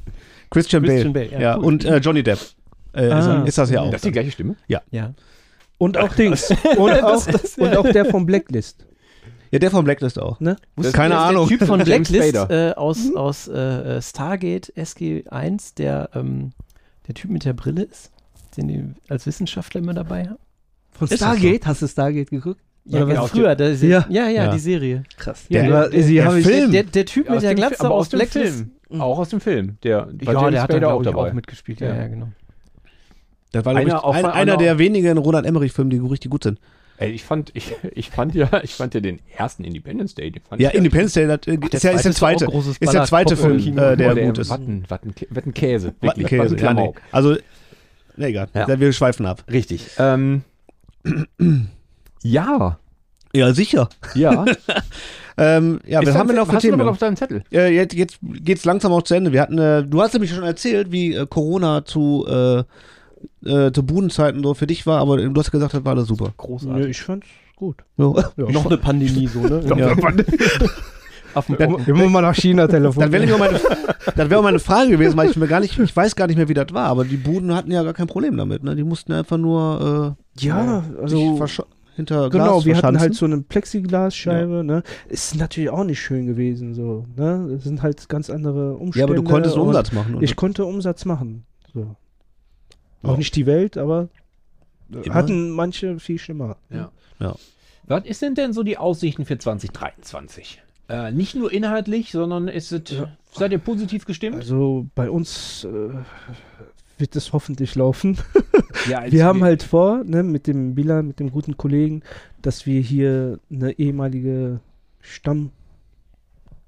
Christian, 0.51 0.83
Christian 0.83 1.13
Bale. 1.13 1.29
Bale, 1.29 1.33
ja, 1.33 1.41
ja, 1.41 1.59
cool. 1.59 1.65
und 1.65 1.85
äh, 1.85 1.99
Johnny 1.99 2.23
Depp. 2.23 2.39
Äh, 2.95 3.09
Ah. 3.09 3.43
ist, 3.43 3.49
ist 3.51 3.59
das 3.59 3.71
ja 3.71 3.81
auch. 3.81 3.91
das 3.91 4.03
die 4.03 4.11
gleiche 4.13 4.33
Stimme? 4.33 4.57
Ja. 4.69 4.83
Und 5.79 5.97
auch 5.97 6.13
Dings. 6.17 6.51
Und, 6.77 7.03
auch, 7.03 7.27
und 7.57 7.77
auch 7.77 7.91
der 7.91 8.05
vom 8.07 8.27
Blacklist. 8.27 8.85
Ja, 9.51 9.59
der 9.59 9.71
von 9.71 9.85
Blacklist 9.85 10.19
auch. 10.21 10.41
Ne? 10.41 10.57
Das- 10.77 10.93
Keine 10.93 11.15
ist 11.15 11.21
der 11.21 11.27
Ahnung. 11.29 11.49
Typ 11.49 11.65
von 11.65 11.81
Blacklist 11.85 12.35
äh, 12.51 12.73
aus, 12.77 13.15
aus 13.15 13.49
äh, 13.49 14.03
Stargate 14.03 14.73
SG1, 14.77 15.75
der, 15.77 16.11
ähm, 16.15 16.53
der 17.09 17.15
Typ 17.15 17.31
mit 17.31 17.45
der 17.45 17.53
Brille 17.53 17.83
ist, 17.83 18.11
den 18.57 18.69
die 18.69 18.85
als 19.09 19.27
Wissenschaftler 19.27 19.81
immer 19.81 19.95
dabei 19.95 20.25
haben. 20.25 20.39
Von 20.93 21.09
Ist 21.09 21.17
Stargate? 21.17 21.67
Hast 21.67 21.83
du 21.83 21.89
Stargate 21.89 22.31
geguckt? 22.31 22.61
Ja, 22.85 23.05
ganz 23.05 23.31
früher. 23.31 23.55
Da 23.55 23.67
ist 23.69 23.83
Ja. 23.83 24.05
ja, 24.09 24.29
ja, 24.29 24.45
Ja. 24.45 24.51
die 24.53 24.59
Serie. 24.59 25.05
Krass. 25.17 25.47
Der- 25.49 25.65
Ja, 25.65 25.89
der- 25.89 26.01
der 26.03 26.31
Film. 26.43 26.73
Der, 26.73 26.83
der 26.83 27.07
Typ 27.07 27.31
mit 27.31 27.43
der 27.43 27.55
Glatze 27.55 27.89
aus 27.91 28.09
dem 28.09 28.19
Blacklist. 28.19 28.65
Film. 28.89 29.01
Auch 29.01 29.19
aus 29.19 29.29
dem 29.31 29.41
Film. 29.41 29.79
Der, 29.85 29.91
Ja, 29.91 30.07
James 30.07 30.51
der 30.53 30.63
hat 30.63 30.71
da 30.83 30.93
auch 30.93 31.03
dabei. 31.03 31.33
mitgespielt. 31.33 31.81
Ja, 31.81 31.89
Ja. 31.89 31.97
ja, 32.03 32.09
genau. 32.09 32.29
Das 33.53 33.65
war 33.65 33.75
Einer 33.77 33.87
ich, 33.87 33.93
ein, 33.95 34.01
einer- 34.25 34.33
einer 34.35 34.57
der 34.57 34.79
wenigen 34.79 35.17
Roland 35.19 35.47
Emmerich-Filme, 35.47 35.91
die 35.91 35.99
richtig 35.99 36.31
gut 36.31 36.43
sind. 36.43 36.59
Ey, 37.03 37.11
ich 37.13 37.25
fand, 37.25 37.51
ich, 37.55 37.75
ich 37.95 38.11
fand 38.11 38.35
ja, 38.35 38.49
ich 38.63 38.75
fand 38.75 38.95
ja 38.95 39.01
den 39.01 39.21
ersten 39.37 39.65
Independence 39.65 40.15
Day. 40.15 40.33
Ja, 40.59 40.71
Independence 40.71 41.15
Day 41.15 41.27
das, 41.27 41.47
äh, 41.47 41.59
ist, 41.73 41.83
ja, 41.85 41.91
ist 41.93 42.05
der 42.05 42.13
zweite. 42.13 42.47
großes 42.47 42.79
Ist 42.79 42.93
der 42.93 43.05
zweite 43.05 43.37
Film, 43.37 43.59
äh, 43.79 43.97
der 43.97 44.15
Boah, 44.15 44.23
gut 44.23 44.39
ist. 44.39 44.51
Watten, 44.51 44.85
Watten, 44.89 45.15
Watten 45.31 45.55
Käse. 45.55 45.95
Wattenkäse, 46.01 46.57
klar, 46.57 46.75
nee. 46.75 46.93
Also, 47.11 47.37
na 48.17 48.27
egal. 48.27 48.49
Ja. 48.55 48.79
Wir 48.81 48.93
schweifen 48.93 49.27
ab. 49.27 49.45
Richtig. 49.51 49.87
Ähm, 49.99 50.43
ja, 52.23 52.79
Ja, 53.35 53.53
sicher. 53.55 53.89
ja. 54.15 54.45
Ähm, 55.39 55.81
ja, 55.87 56.01
Ist 56.01 56.09
dein 56.09 56.19
haben 56.19 56.29
wir 56.29 56.37
noch 56.37 56.47
für 56.47 56.53
hast 56.53 56.65
du 56.65 56.69
noch 56.69 56.77
Themen? 56.77 56.87
was 56.87 56.93
auf 56.93 56.99
deinem 56.99 57.17
Zettel? 57.17 57.43
Äh, 57.51 57.75
jetzt, 57.75 57.95
jetzt 57.95 58.19
geht's 58.23 58.67
langsam 58.67 58.93
auch 58.93 59.01
zu 59.01 59.15
Ende. 59.15 59.33
Wir 59.33 59.41
hatten, 59.41 59.57
äh, 59.57 59.83
du 59.83 60.03
hast 60.03 60.13
nämlich 60.13 60.31
schon 60.31 60.45
erzählt, 60.45 60.93
wie 60.93 61.15
äh, 61.15 61.27
Corona 61.27 61.87
zu, 61.87 62.27
äh, 63.45 63.71
zu 63.73 63.83
Budenzeiten 63.85 64.43
so 64.43 64.55
für 64.55 64.67
dich 64.67 64.87
war, 64.87 65.01
aber 65.01 65.17
du 65.19 65.39
hast 65.41 65.51
gesagt, 65.51 65.75
das 65.75 65.85
war 65.85 65.93
alles 65.95 66.09
super. 66.09 66.33
Großartig. 66.37 66.87
ich 66.89 67.01
fand's 67.03 67.27
gut. 67.57 67.77
So. 67.97 68.17
Ja. 68.37 68.51
Noch 68.51 68.67
eine 68.67 68.77
Pandemie 68.79 69.27
so, 69.27 69.41
ne? 69.41 69.63
Ja. 69.77 69.95
Affen 71.35 71.55
Immer 71.87 72.09
mal 72.09 72.21
nach 72.21 72.35
China 72.35 72.67
Das 72.67 72.73
wäre 72.75 72.93
telefonieren. 72.93 73.33
auch 73.33 73.39
meine, 73.39 73.59
das 74.17 74.31
wär 74.31 74.39
auch 74.39 74.43
meine 74.43 74.59
Frage 74.59 74.91
gewesen, 74.91 75.17
weil 75.17 75.31
ich 75.31 75.37
mir 75.37 75.47
gar 75.49 75.61
nicht, 75.61 75.79
ich 75.79 75.97
weiß 75.97 76.15
gar 76.15 76.27
nicht 76.27 76.37
mehr, 76.37 76.49
wie 76.49 76.55
das 76.55 76.67
war, 76.73 76.87
aber 76.89 77.05
die 77.05 77.17
Buden 77.17 77.55
hatten 77.55 77.71
ja 77.71 77.83
gar 77.83 77.95
kein 77.95 78.07
Problem 78.07 78.37
damit, 78.37 78.63
ne? 78.63 78.77
Die 78.77 78.85
mussten 78.85 79.13
einfach 79.13 79.39
nur 79.39 80.17
äh, 80.39 80.45
Ja, 80.45 80.83
sich 81.07 81.19
also 81.19 81.65
hinter 81.95 82.29
genau, 82.31 82.55
Glas 82.55 82.65
wir 82.67 82.77
hatten 82.77 82.99
halt 83.01 83.15
so 83.15 83.25
eine 83.27 83.39
Plexiglasscheibe, 83.41 84.63
ne? 84.65 84.83
Ist 85.09 85.35
natürlich 85.37 85.71
auch 85.71 85.85
nicht 85.85 86.01
schön 86.01 86.27
gewesen, 86.27 86.75
so, 86.75 87.07
ne? 87.17 87.55
Es 87.57 87.65
sind 87.65 87.83
halt 87.83 88.09
ganz 88.11 88.29
andere 88.29 88.75
Umstände. 88.75 88.99
Ja, 88.99 89.05
aber 89.05 89.15
du 89.15 89.23
konntest 89.23 89.57
Umsatz 89.57 89.93
machen. 89.93 90.17
und- 90.17 90.23
Ich 90.23 90.37
konnte 90.37 90.65
Umsatz 90.67 91.05
machen. 91.07 91.45
So. 91.73 91.97
Ja. 93.03 93.11
Auch 93.11 93.17
nicht 93.17 93.35
die 93.37 93.47
Welt, 93.47 93.77
aber 93.77 94.09
Immer. 94.91 95.15
hatten 95.15 95.51
manche 95.51 95.99
viel 95.99 96.19
schlimmer. 96.19 96.57
Ja. 96.71 96.91
Ja. 97.19 97.37
Was 97.87 98.05
ist 98.05 98.23
denn 98.23 98.35
denn 98.35 98.53
so 98.53 98.63
die 98.63 98.79
Aussichten 98.79 99.25
für 99.25 99.39
2023? 99.39 100.63
Äh, 100.89 101.13
nicht 101.13 101.35
nur 101.35 101.53
inhaltlich, 101.53 102.13
sondern 102.13 102.49
ist 102.49 102.73
es, 102.73 102.83
seid 103.33 103.53
ihr 103.53 103.59
positiv 103.59 104.05
gestimmt? 104.05 104.37
Also 104.37 104.87
bei 104.95 105.11
uns 105.11 105.65
äh, 105.65 105.91
wird 106.99 107.17
es 107.17 107.33
hoffentlich 107.33 107.75
laufen. 107.75 108.19
ja, 108.89 109.11
Wir 109.11 109.25
haben 109.25 109.43
halt 109.43 109.63
vor, 109.63 110.05
ne, 110.05 110.23
mit 110.23 110.47
dem 110.47 110.75
Bila, 110.75 111.03
mit 111.03 111.19
dem 111.19 111.31
guten 111.31 111.57
Kollegen, 111.57 112.03
dass 112.41 112.67
wir 112.67 112.81
hier 112.81 113.39
eine 113.51 113.79
ehemalige 113.79 114.61
Stamm, 115.01 115.51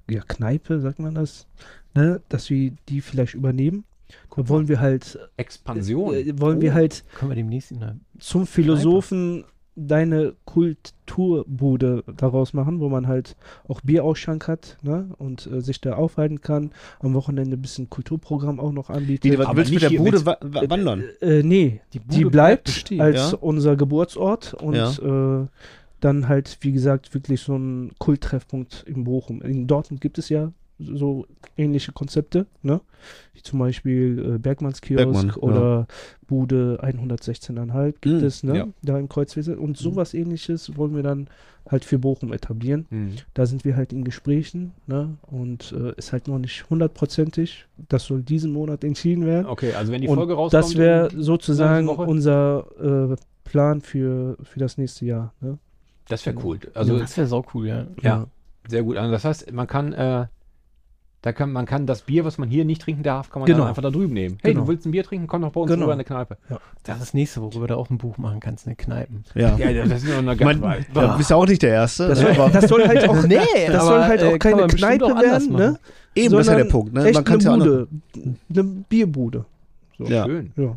ja, 0.09 0.21
Kneipe, 0.21 0.79
sagt 0.79 0.99
man 0.99 1.15
das, 1.15 1.47
ne, 1.93 2.21
dass 2.29 2.49
wir 2.49 2.73
die 2.89 3.01
vielleicht 3.01 3.33
übernehmen. 3.33 3.85
Da 4.35 4.47
wollen 4.49 4.67
wir 4.67 4.79
halt, 4.79 5.17
Expansion. 5.37 6.13
äh, 6.13 6.39
wollen 6.39 6.61
wir 6.61 6.71
Oh. 6.71 6.75
halt 6.75 7.03
Können 7.15 7.31
wir 7.31 7.35
demnächst 7.35 7.71
in 7.71 8.01
zum 8.19 8.45
Philosophen 8.45 9.45
deine 9.77 10.35
Kulturbude 10.45 12.03
daraus 12.15 12.53
machen, 12.53 12.79
wo 12.79 12.89
man 12.89 13.07
halt 13.07 13.35
auch 13.67 13.81
Bierausschank 13.81 14.47
hat 14.47 14.77
ne, 14.83 15.09
und 15.17 15.47
äh, 15.47 15.61
sich 15.61 15.81
da 15.81 15.93
aufhalten 15.95 16.41
kann. 16.41 16.71
Am 16.99 17.13
Wochenende 17.13 17.57
ein 17.57 17.61
bisschen 17.61 17.89
Kulturprogramm 17.89 18.59
auch 18.59 18.71
noch 18.71 18.89
anbietet. 18.89 19.31
Wie, 19.31 19.37
was 19.37 19.47
Aber 19.47 19.57
willst 19.57 19.71
du 19.71 19.75
mit 19.75 19.83
der 19.83 19.89
Bude 19.97 20.11
mit- 20.17 20.25
wa 20.25 20.37
wa 20.41 20.69
wandern? 20.69 21.03
Äh, 21.21 21.43
nee, 21.43 21.81
Die 21.93 21.99
die, 21.99 22.05
Bude 22.23 22.29
bleibt 22.29 22.31
bleibt 22.31 22.63
bestehen, 22.65 23.01
als 23.01 23.31
ja? 23.31 23.37
unser 23.39 23.75
Geburtsort 23.75 24.53
und 24.53 24.75
Ja. 24.75 25.41
äh, 25.43 25.47
dann 26.01 26.27
halt, 26.27 26.57
wie 26.61 26.71
gesagt, 26.71 27.13
wirklich 27.13 27.41
so 27.41 27.55
ein 27.57 27.91
Kulttreffpunkt 27.99 28.83
in 28.87 29.03
Bochum. 29.05 29.41
In 29.41 29.67
Dortmund 29.67 30.01
gibt 30.01 30.17
es 30.17 30.29
ja 30.29 30.51
so 30.79 31.25
ähnliche 31.57 31.91
Konzepte, 31.91 32.47
ne? 32.61 32.81
Wie 33.33 33.41
zum 33.41 33.59
Beispiel 33.59 34.33
äh, 34.35 34.37
Bergmannskiosk 34.37 35.03
Bergmann, 35.03 35.27
ja. 35.29 35.35
oder 35.37 35.87
Bude 36.27 36.79
116,5 36.83 37.93
gibt 38.01 38.21
Mm, 38.21 38.25
es, 38.25 38.43
ne? 38.43 38.57
ja. 38.57 38.67
Da 38.81 38.97
im 38.99 39.07
Kreuzwesen. 39.09 39.57
Und 39.57 39.77
sowas 39.77 40.13
ähnliches 40.13 40.75
wollen 40.77 40.95
wir 40.95 41.03
dann 41.03 41.27
halt 41.69 41.85
für 41.85 41.97
Bochum 41.97 42.31
etablieren. 42.33 42.85
Hm. 42.89 43.13
Da 43.33 43.45
sind 43.45 43.65
wir 43.65 43.75
halt 43.75 43.91
in 43.93 44.03
Gesprächen, 44.03 44.73
ne? 44.85 45.17
Und 45.23 45.71
äh, 45.71 45.93
ist 45.97 46.11
halt 46.13 46.27
noch 46.27 46.37
nicht 46.39 46.69
hundertprozentig. 46.69 47.65
Das 47.89 48.05
soll 48.05 48.21
diesen 48.21 48.51
Monat 48.51 48.83
entschieden 48.83 49.25
werden. 49.25 49.47
Okay, 49.47 49.73
also 49.73 49.91
wenn 49.91 50.01
die 50.01 50.07
Und 50.07 50.17
Folge 50.17 50.33
rauskommt. 50.33 50.63
das 50.63 50.75
wäre 50.77 51.09
sozusagen 51.15 51.87
Woche? 51.87 52.03
unser 52.03 53.11
äh, 53.13 53.15
Plan 53.45 53.81
für, 53.81 54.37
für 54.43 54.59
das 54.59 54.77
nächste 54.77 55.05
Jahr. 55.05 55.33
Ne? 55.41 55.57
das 56.07 56.23
wäre 56.27 56.35
cool. 56.43 56.59
Also 56.75 56.99
das 56.99 57.17
wäre 57.17 57.25
sau 57.27 57.43
cool, 57.55 57.67
ja. 57.67 57.87
ja, 58.01 58.27
sehr 58.67 58.83
gut. 58.83 58.97
Also 58.97 59.11
das 59.11 59.25
heißt, 59.25 59.51
man 59.51 59.65
kann, 59.65 59.91
äh, 59.93 60.27
da 61.25 61.33
kann, 61.33 61.51
man 61.51 61.65
kann 61.65 61.87
das 61.87 62.03
Bier, 62.03 62.23
was 62.23 62.37
man 62.37 62.49
hier 62.49 62.65
nicht 62.65 62.83
trinken 62.83 63.01
darf, 63.01 63.31
kann 63.31 63.39
man 63.39 63.47
Genau. 63.47 63.61
dann 63.61 63.69
einfach 63.69 63.81
da 63.81 63.89
drüben 63.89 64.13
nehmen. 64.13 64.37
Hey, 64.43 64.51
Genau. 64.53 64.65
du 64.65 64.67
willst 64.69 64.85
ein 64.85 64.91
Bier 64.91 65.03
trinken? 65.03 65.25
Komm 65.25 65.41
doch 65.41 65.51
bei 65.53 65.61
uns 65.61 65.71
Genau. 65.71 65.85
rüber 65.85 65.93
in 65.93 65.97
der 65.97 66.05
Kneipe. 66.05 66.37
Das 66.83 66.97
ist 66.97 67.01
das 67.01 67.13
nächste, 67.15 67.41
worüber 67.41 67.65
du 67.65 67.75
auch 67.77 67.89
ein 67.89 67.97
Buch 67.97 68.19
machen 68.19 68.39
kannst, 68.39 68.67
eine 68.67 68.75
Kneipen. 68.75 69.23
Ja. 69.33 69.57
Ja, 69.57 69.85
das 69.87 70.03
ist 70.03 70.07
nur 70.07 70.19
eine 70.19 70.37
ganz 70.37 70.61
bist 71.17 71.31
ja 71.31 71.35
auch 71.35 71.47
nicht 71.47 71.63
der 71.63 71.71
Erste. 71.71 72.07
Das, 72.09 72.21
ne? 72.21 72.27
soll, 72.35 72.43
aber 72.43 72.49
das 72.51 72.69
soll 72.69 72.87
halt 72.87 73.09
auch, 73.09 73.23
Nee, 73.27 73.37
das 73.65 73.75
aber, 73.77 73.85
soll 73.85 74.03
halt 74.03 74.21
äh, 74.21 74.25
auch 74.25 74.29
kann 74.33 74.39
keine 74.39 74.55
man 74.57 74.67
Kneipe 74.69 75.05
auch 75.05 75.19
werden, 75.19 75.51
ne? 75.53 75.79
eben, 76.13 76.31
das 76.31 76.41
ist 76.41 76.47
ja 76.47 76.55
der 76.57 76.65
Punkt. 76.65 76.93
Ne? 76.93 77.11
Man 77.11 77.23
kann 77.23 77.39
eine 77.39 77.43
ja 77.43 77.55
Bude. 77.57 77.87
Eine 78.51 78.63
Bierbude. 78.63 79.45
So. 79.97 80.03
Ja. 80.05 80.25
schön. 80.25 80.51
Ja. 80.57 80.75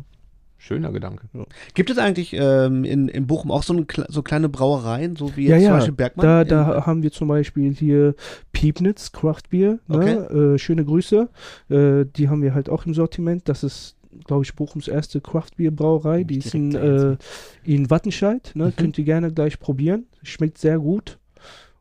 Schöner 0.61 0.91
Gedanke. 0.91 1.27
Gibt 1.73 1.89
es 1.89 1.97
eigentlich 1.97 2.33
ähm, 2.33 2.83
in, 2.83 3.07
in 3.07 3.27
Bochum 3.27 3.49
auch 3.49 3.63
so, 3.63 3.73
eine, 3.73 3.85
so 4.09 4.21
kleine 4.21 4.49
Brauereien, 4.49 5.15
so 5.15 5.37
wie 5.37 5.47
Ja, 5.47 5.55
jetzt 5.55 5.63
zum 5.63 5.71
ja, 5.71 5.77
Beispiel 5.77 5.93
Bergmann? 5.93 6.25
Da, 6.25 6.43
da 6.43 6.85
haben 6.85 7.01
wir 7.01 7.13
zum 7.13 7.29
Beispiel 7.29 7.73
hier 7.73 8.13
Piepnitz, 8.51 9.13
Craftbier. 9.13 9.79
Ne? 9.87 10.29
Äh, 10.29 10.57
schöne 10.59 10.83
Grüße. 10.83 11.29
Äh, 11.69 12.05
die 12.13 12.27
haben 12.27 12.41
wir 12.41 12.53
halt 12.53 12.69
auch 12.69 12.85
im 12.85 12.93
Sortiment. 12.93 13.47
Das 13.47 13.63
ist, 13.63 13.95
glaube 14.25 14.43
ich, 14.43 14.53
Bochums 14.53 14.89
erste 14.89 15.21
Craftbier-Brauerei. 15.21 16.25
Die 16.25 16.39
ist 16.39 16.53
in, 16.53 16.75
äh, 16.75 17.15
in 17.63 17.89
Wattenscheid. 17.89 18.51
Ne? 18.53 18.65
Mhm. 18.65 18.75
Könnt 18.75 18.97
ihr 18.97 19.05
gerne 19.05 19.31
gleich 19.31 19.61
probieren. 19.61 20.07
Schmeckt 20.23 20.57
sehr 20.57 20.77
gut. 20.77 21.19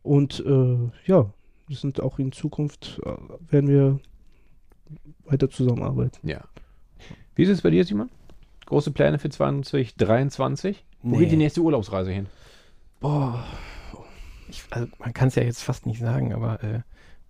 Und 0.04 0.38
äh, 0.46 0.76
ja, 1.04 1.28
wir 1.66 1.76
sind 1.76 2.00
auch 2.00 2.20
in 2.20 2.30
Zukunft, 2.30 3.00
äh, 3.04 3.52
werden 3.52 3.68
wir 3.68 3.98
weiter 5.24 5.50
zusammenarbeiten. 5.50 6.26
Ja. 6.26 6.42
Wie 7.34 7.42
ist 7.42 7.50
es 7.50 7.60
bei 7.62 7.70
dir, 7.70 7.84
Simon? 7.84 8.08
Große 8.68 8.90
Pläne 8.90 9.18
für 9.18 9.30
2023? 9.30 10.84
Wo 11.02 11.10
Nee. 11.16 11.18
geht 11.20 11.32
die 11.32 11.36
nächste 11.36 11.60
Urlaubsreise 11.62 12.10
hin? 12.12 12.26
Boah. 13.00 13.42
Ich, 14.50 14.62
also 14.70 14.88
man 14.98 15.12
kann 15.14 15.28
es 15.28 15.34
ja 15.36 15.42
jetzt 15.42 15.62
fast 15.62 15.86
nicht 15.86 16.00
sagen, 16.00 16.32
aber 16.34 16.62
äh, 16.62 16.80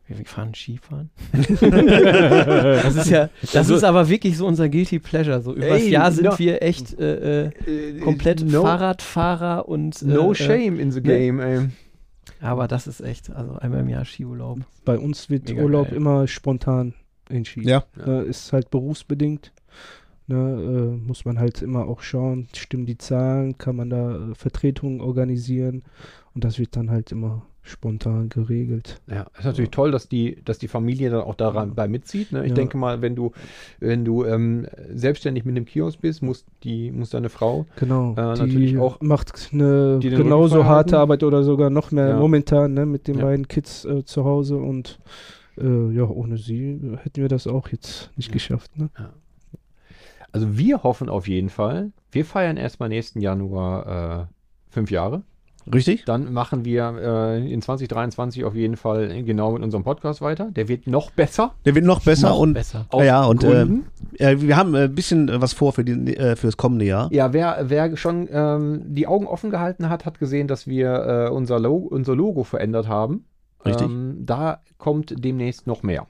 wir, 0.06 0.18
wir 0.18 0.24
fahren 0.24 0.54
Skifahren. 0.54 1.10
das 1.32 2.96
ist 2.96 3.10
ja, 3.10 3.28
das 3.52 3.68
ist 3.68 3.84
aber 3.84 4.08
wirklich 4.08 4.36
so 4.36 4.46
unser 4.46 4.68
Guilty 4.68 4.98
Pleasure. 4.98 5.40
So 5.40 5.54
übers 5.54 5.82
Ey, 5.82 5.90
Jahr 5.90 6.10
sind 6.12 6.24
no- 6.24 6.38
wir 6.38 6.62
echt 6.62 6.98
äh, 6.98 7.46
äh, 7.46 8.00
komplett 8.00 8.42
no, 8.44 8.62
Fahrradfahrer 8.62 9.68
und 9.68 10.02
No 10.02 10.32
äh, 10.32 10.34
shame 10.34 10.80
in 10.80 10.90
the 10.92 11.02
game, 11.02 11.40
ey. 11.40 11.56
Äh, 11.58 11.68
aber 12.40 12.68
das 12.68 12.86
ist 12.86 13.00
echt, 13.00 13.30
also 13.30 13.54
einmal 13.56 13.80
im 13.80 13.88
Jahr 13.88 14.04
Skiurlaub. 14.04 14.60
Bei 14.84 14.98
uns 14.98 15.28
wird 15.28 15.48
Mega 15.48 15.62
Urlaub 15.62 15.88
geil. 15.88 15.96
immer 15.96 16.26
spontan 16.28 16.94
entschieden. 17.28 17.68
Ja. 17.68 17.84
Ne, 17.96 18.22
ist 18.22 18.52
halt 18.52 18.70
berufsbedingt. 18.70 19.52
Ne, 20.30 20.36
äh, 20.36 21.06
muss 21.06 21.24
man 21.24 21.38
halt 21.38 21.62
immer 21.62 21.86
auch 21.88 22.02
schauen, 22.02 22.48
stimmen 22.54 22.84
die 22.84 22.98
Zahlen, 22.98 23.56
kann 23.56 23.76
man 23.76 23.88
da 23.88 24.14
äh, 24.30 24.34
Vertretungen 24.34 25.00
organisieren 25.00 25.82
und 26.34 26.44
das 26.44 26.58
wird 26.58 26.76
dann 26.76 26.90
halt 26.90 27.10
immer 27.12 27.46
spontan 27.62 28.28
geregelt. 28.28 29.00
Ja, 29.06 29.26
ist 29.38 29.44
natürlich 29.46 29.70
toll, 29.70 29.90
dass 29.90 30.06
die, 30.08 30.38
dass 30.44 30.58
die 30.58 30.68
Familie 30.68 31.08
dann 31.10 31.22
auch 31.22 31.34
daran 31.34 31.74
bei 31.74 31.88
mitzieht. 31.88 32.32
Ne? 32.32 32.42
Ich 32.44 32.50
Ja. 32.50 32.54
denke 32.56 32.76
mal, 32.76 33.00
wenn 33.00 33.14
du, 33.16 33.32
wenn 33.80 34.04
du 34.04 34.24
ähm, 34.24 34.66
selbstständig 34.94 35.46
mit 35.46 35.56
einem 35.56 35.64
Kiosk 35.64 36.00
bist, 36.02 36.22
muss 36.22 36.44
die, 36.62 36.90
muss 36.92 37.08
deine 37.10 37.30
Frau 37.30 37.64
Genau. 37.76 38.12
Äh, 38.12 38.36
natürlich 38.36 38.76
auch- 38.78 39.00
macht 39.00 39.48
eine 39.52 39.98
genauso 40.00 40.64
harte. 40.66 40.98
Arbeit 40.98 41.22
oder 41.24 41.42
sogar 41.42 41.70
noch 41.70 41.90
mehr 41.90 42.08
Ja. 42.10 42.18
momentan 42.18 42.74
ne, 42.74 42.84
mit 42.84 43.08
den 43.08 43.16
Ja. 43.18 43.24
beiden 43.24 43.48
Kids 43.48 43.86
äh, 43.86 44.04
zu 44.04 44.24
Hause 44.24 44.56
und 44.58 44.98
äh, 45.58 45.90
ja, 45.92 46.04
ohne 46.04 46.36
sie 46.36 46.78
hätten 47.02 47.22
wir 47.22 47.28
das 47.28 47.46
auch 47.46 47.68
jetzt 47.68 48.10
nicht 48.16 48.30
geschafft. 48.32 48.76
Ne? 48.78 48.90
Also 50.32 50.58
wir 50.58 50.82
hoffen 50.82 51.08
auf 51.08 51.26
jeden 51.26 51.48
Fall, 51.48 51.92
wir 52.10 52.24
feiern 52.24 52.56
erstmal 52.56 52.88
nächsten 52.88 53.20
Januar 53.20 54.22
äh, 54.22 54.26
fünf 54.70 54.90
Jahre. 54.90 55.22
Richtig? 55.72 56.04
Dann 56.04 56.32
machen 56.32 56.64
wir 56.64 56.94
äh, 56.98 57.52
in 57.52 57.60
2023 57.60 58.44
auf 58.44 58.54
jeden 58.54 58.76
Fall 58.76 59.22
genau 59.24 59.52
mit 59.52 59.62
unserem 59.62 59.84
Podcast 59.84 60.22
weiter. 60.22 60.50
Der 60.50 60.68
wird 60.68 60.86
noch 60.86 61.10
besser. 61.10 61.54
Der 61.64 61.74
wird 61.74 61.84
noch 61.84 62.02
besser 62.02 62.30
Noch 62.30 62.38
und 62.38 62.54
besser. 62.54 62.86
ja, 62.94 63.24
und 63.24 63.44
äh, 63.44 63.66
äh, 64.18 64.40
wir 64.40 64.56
haben 64.56 64.74
ein 64.74 64.94
bisschen 64.94 65.28
äh, 65.28 65.40
was 65.40 65.52
vor 65.52 65.72
für, 65.72 65.84
die, 65.84 66.16
äh, 66.16 66.36
für 66.36 66.46
das 66.46 66.56
kommende 66.56 66.86
Jahr. 66.86 67.12
Ja, 67.12 67.32
wer, 67.32 67.64
wer 67.64 67.96
schon 67.96 68.28
ähm, 68.32 68.82
die 68.86 69.06
Augen 69.06 69.26
offen 69.26 69.50
gehalten 69.50 69.88
hat, 69.88 70.06
hat 70.06 70.18
gesehen, 70.18 70.48
dass 70.48 70.66
wir 70.66 71.26
äh, 71.28 71.30
unser, 71.30 71.58
Logo, 71.58 71.86
unser 71.88 72.16
Logo 72.16 72.44
verändert 72.44 72.88
haben. 72.88 73.24
Richtig. 73.64 73.88
Ähm, 73.88 74.22
da 74.24 74.60
kommt 74.78 75.22
demnächst 75.22 75.66
noch 75.66 75.82
mehr. 75.82 76.06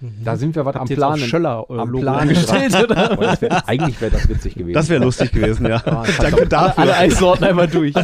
Mhm. 0.00 0.24
Da 0.24 0.36
sind 0.36 0.54
wir 0.56 0.64
was 0.64 0.76
am 0.76 0.82
auch 0.82 0.86
Planen. 0.86 1.18
Schöller 1.18 1.66
äh, 1.68 1.74
am 1.78 1.92
Plan 1.92 2.16
angestellt, 2.20 2.74
oder? 2.84 3.16
Oh, 3.18 3.22
das 3.22 3.42
wär, 3.42 3.68
eigentlich 3.68 4.00
wäre 4.00 4.10
das 4.12 4.28
witzig 4.28 4.54
gewesen. 4.54 4.72
Das 4.74 4.88
wäre 4.88 5.04
lustig 5.04 5.32
gewesen, 5.32 5.66
ja. 5.66 5.82
Ah, 5.86 6.04
Danke 6.20 6.46
dafür. 6.46 6.82
Alle 6.84 6.96
Eissorten 6.96 7.44
einmal 7.44 7.68
durch. 7.68 7.94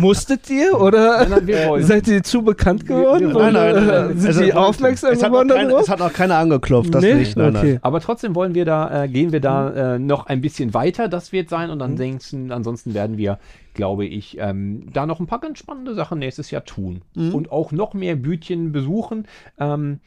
Musstet 0.00 0.48
ihr 0.50 0.80
oder 0.80 1.18
Nein, 1.20 1.30
nein, 1.30 1.46
wir 1.46 1.68
wollen. 1.68 1.84
seid 1.84 2.08
ihr 2.08 2.22
zu 2.22 2.42
bekannt 2.42 2.86
geworden? 2.86 3.34
wir- 3.34 3.42
Nein, 3.42 3.52
nein, 3.52 3.74
nein, 3.74 3.84
Oder 3.84 4.04
nein. 4.08 4.18
Sind 4.18 4.26
Also, 4.28 4.42
die 4.44 4.52
aufmerksam 4.54 5.12
es 5.12 5.22
hat, 5.22 5.30
noch 5.32 5.40
geworden 5.42 5.56
kein, 5.58 5.68
darauf? 5.68 5.82
es 5.82 5.88
hat 5.90 5.98
noch 5.98 6.12
keiner 6.12 6.36
angeklopft, 6.36 6.94
das 6.94 7.02
Nee? 7.02 7.14
nicht. 7.14 7.36
Nein, 7.36 7.56
okay. 7.56 7.78
Aber 7.82 8.00
trotzdem 8.00 8.34
wollen 8.34 8.54
wir 8.54 8.64
da, 8.64 9.04
äh, 9.04 9.08
gehen 9.08 9.32
wir 9.32 9.40
da 9.40 9.94
äh, 9.94 9.98
noch 9.98 10.26
ein 10.26 10.40
bisschen 10.40 10.72
weiter, 10.74 11.08
das 11.08 11.32
wird 11.32 11.50
sein. 11.50 11.70
Und 11.70 11.82
ansonsten, 11.82 12.50
ansonsten 12.52 12.94
werden 12.94 13.18
wir, 13.18 13.38
glaube 13.74 14.06
ich, 14.06 14.38
ähm, 14.38 14.86
da 14.92 15.06
noch 15.06 15.20
ein 15.20 15.26
paar 15.26 15.40
ganz 15.40 15.58
spannende 15.58 15.94
Sachen 15.94 16.18
nächstes 16.18 16.50
Jahr 16.50 16.64
tun. 16.64 17.02
Mhm. 17.14 17.34
Und 17.34 17.52
auch 17.52 17.72
noch 17.72 17.94
mehr 17.94 18.16
Bütchen 18.16 18.72
besuchen. 18.72 19.26
Ähm, 19.58 20.00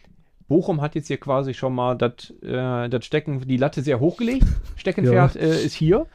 Bochum 0.48 0.80
hat 0.82 0.94
jetzt 0.96 1.08
hier 1.08 1.18
quasi 1.18 1.54
schon 1.56 1.74
mal 1.74 1.96
das 1.96 2.32
äh, 2.44 2.88
das 2.88 3.04
Stecken, 3.04 3.42
die 3.48 3.58
Latte 3.58 3.82
sehr 3.82 4.00
hochgelegt. 4.00 4.46
Steckenpferd 4.76 5.36
äh, 5.36 5.64
ist 5.64 5.74
hier. 5.74 6.06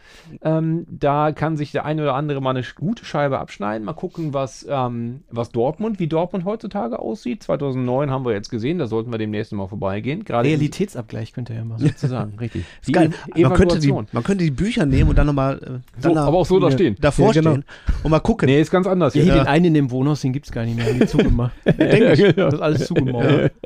Ähm, 0.43 0.87
da 0.89 1.33
kann 1.33 1.57
sich 1.57 1.73
der 1.73 1.85
eine 1.85 2.03
oder 2.03 2.15
andere 2.15 2.41
mal 2.41 2.51
eine 2.51 2.63
gute 2.77 3.05
Scheibe 3.05 3.41
abschneiden. 3.41 3.85
Mal 3.85 3.95
gucken, 3.95 4.33
was, 4.33 4.65
ähm, 4.71 5.25
was 5.31 5.51
Dortmund, 5.51 5.99
wie 5.99 6.07
Dortmund 6.07 6.45
heutzutage 6.45 7.01
aussieht. 7.01 7.43
2009 7.43 8.11
haben 8.11 8.25
wir 8.25 8.33
jetzt 8.33 8.51
gesehen, 8.51 8.79
da 8.79 8.87
sollten 8.87 9.11
wir 9.11 9.19
demnächst 9.19 9.53
mal 9.53 9.67
vorbeigehen. 9.67 10.25
Gerade 10.25 10.49
Realitätsabgleich 10.49 11.33
könnt 11.33 11.51
ihr 11.51 11.57
ja 11.57 11.65
machen. 11.65 11.87
sozusagen, 11.89 12.39
richtig. 12.39 12.65
Ist 12.83 12.93
geil. 12.93 13.11
E- 13.35 13.43
Man 13.43 13.55
könnte, 13.55 13.81
die, 13.81 13.91
man 13.93 14.23
könnte 14.23 14.45
die 14.45 14.51
Bücher 14.53 14.87
nehmen 14.87 15.11
und 15.11 15.19
dann 15.19 15.27
nochmal 15.27 15.83
äh, 15.99 16.03
So, 16.03 16.15
aber 16.17 16.37
auch 16.39 16.47
so 16.47 16.61
da 16.61 16.69
Ja. 16.69 16.73
stehen. 16.73 16.97
davor 17.01 17.35
Ja, 17.35 17.41
genau. 17.41 17.51
stehen 17.53 17.65
und 18.05 18.11
mal 18.11 18.21
gucken. 18.21 18.47
Nee, 18.47 18.61
ist 18.61 18.71
ganz 18.71 18.87
anders. 18.87 19.15
Ja, 19.15 19.23
hier 19.25 19.35
Ja. 19.35 19.43
den 19.43 19.49
einen 19.49 19.65
in 19.67 19.75
dem 19.75 19.91
Wohnhaus, 19.91 20.21
den 20.21 20.33
gibt 20.33 20.47
es 20.47 20.53
gar 20.53 20.65
nicht 20.65 20.77
mehr. 20.77 20.93
Die 20.95 21.07
zugemacht. 21.07 21.53
Denk 21.67 22.19
ich. 22.19 22.35
Das 22.37 22.55
ist 22.55 22.61
alles 22.61 22.87
zugemauert. 22.87 23.51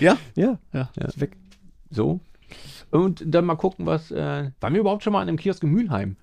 Ja? 0.00 0.16
Ja, 0.34 0.58
Ja. 0.72 0.88
ist 1.06 1.20
weg. 1.20 1.36
So. 1.90 2.20
Und 2.90 3.22
dann 3.26 3.44
mal 3.46 3.54
gucken, 3.56 3.86
was. 3.86 4.10
Äh, 4.10 4.50
waren 4.60 4.72
wir 4.74 4.80
überhaupt 4.80 5.02
schon 5.02 5.12
mal 5.12 5.22
in 5.22 5.28
einem 5.28 5.38
Kiosk 5.38 5.62
in 5.62 5.70
Mülheim? 5.70 6.16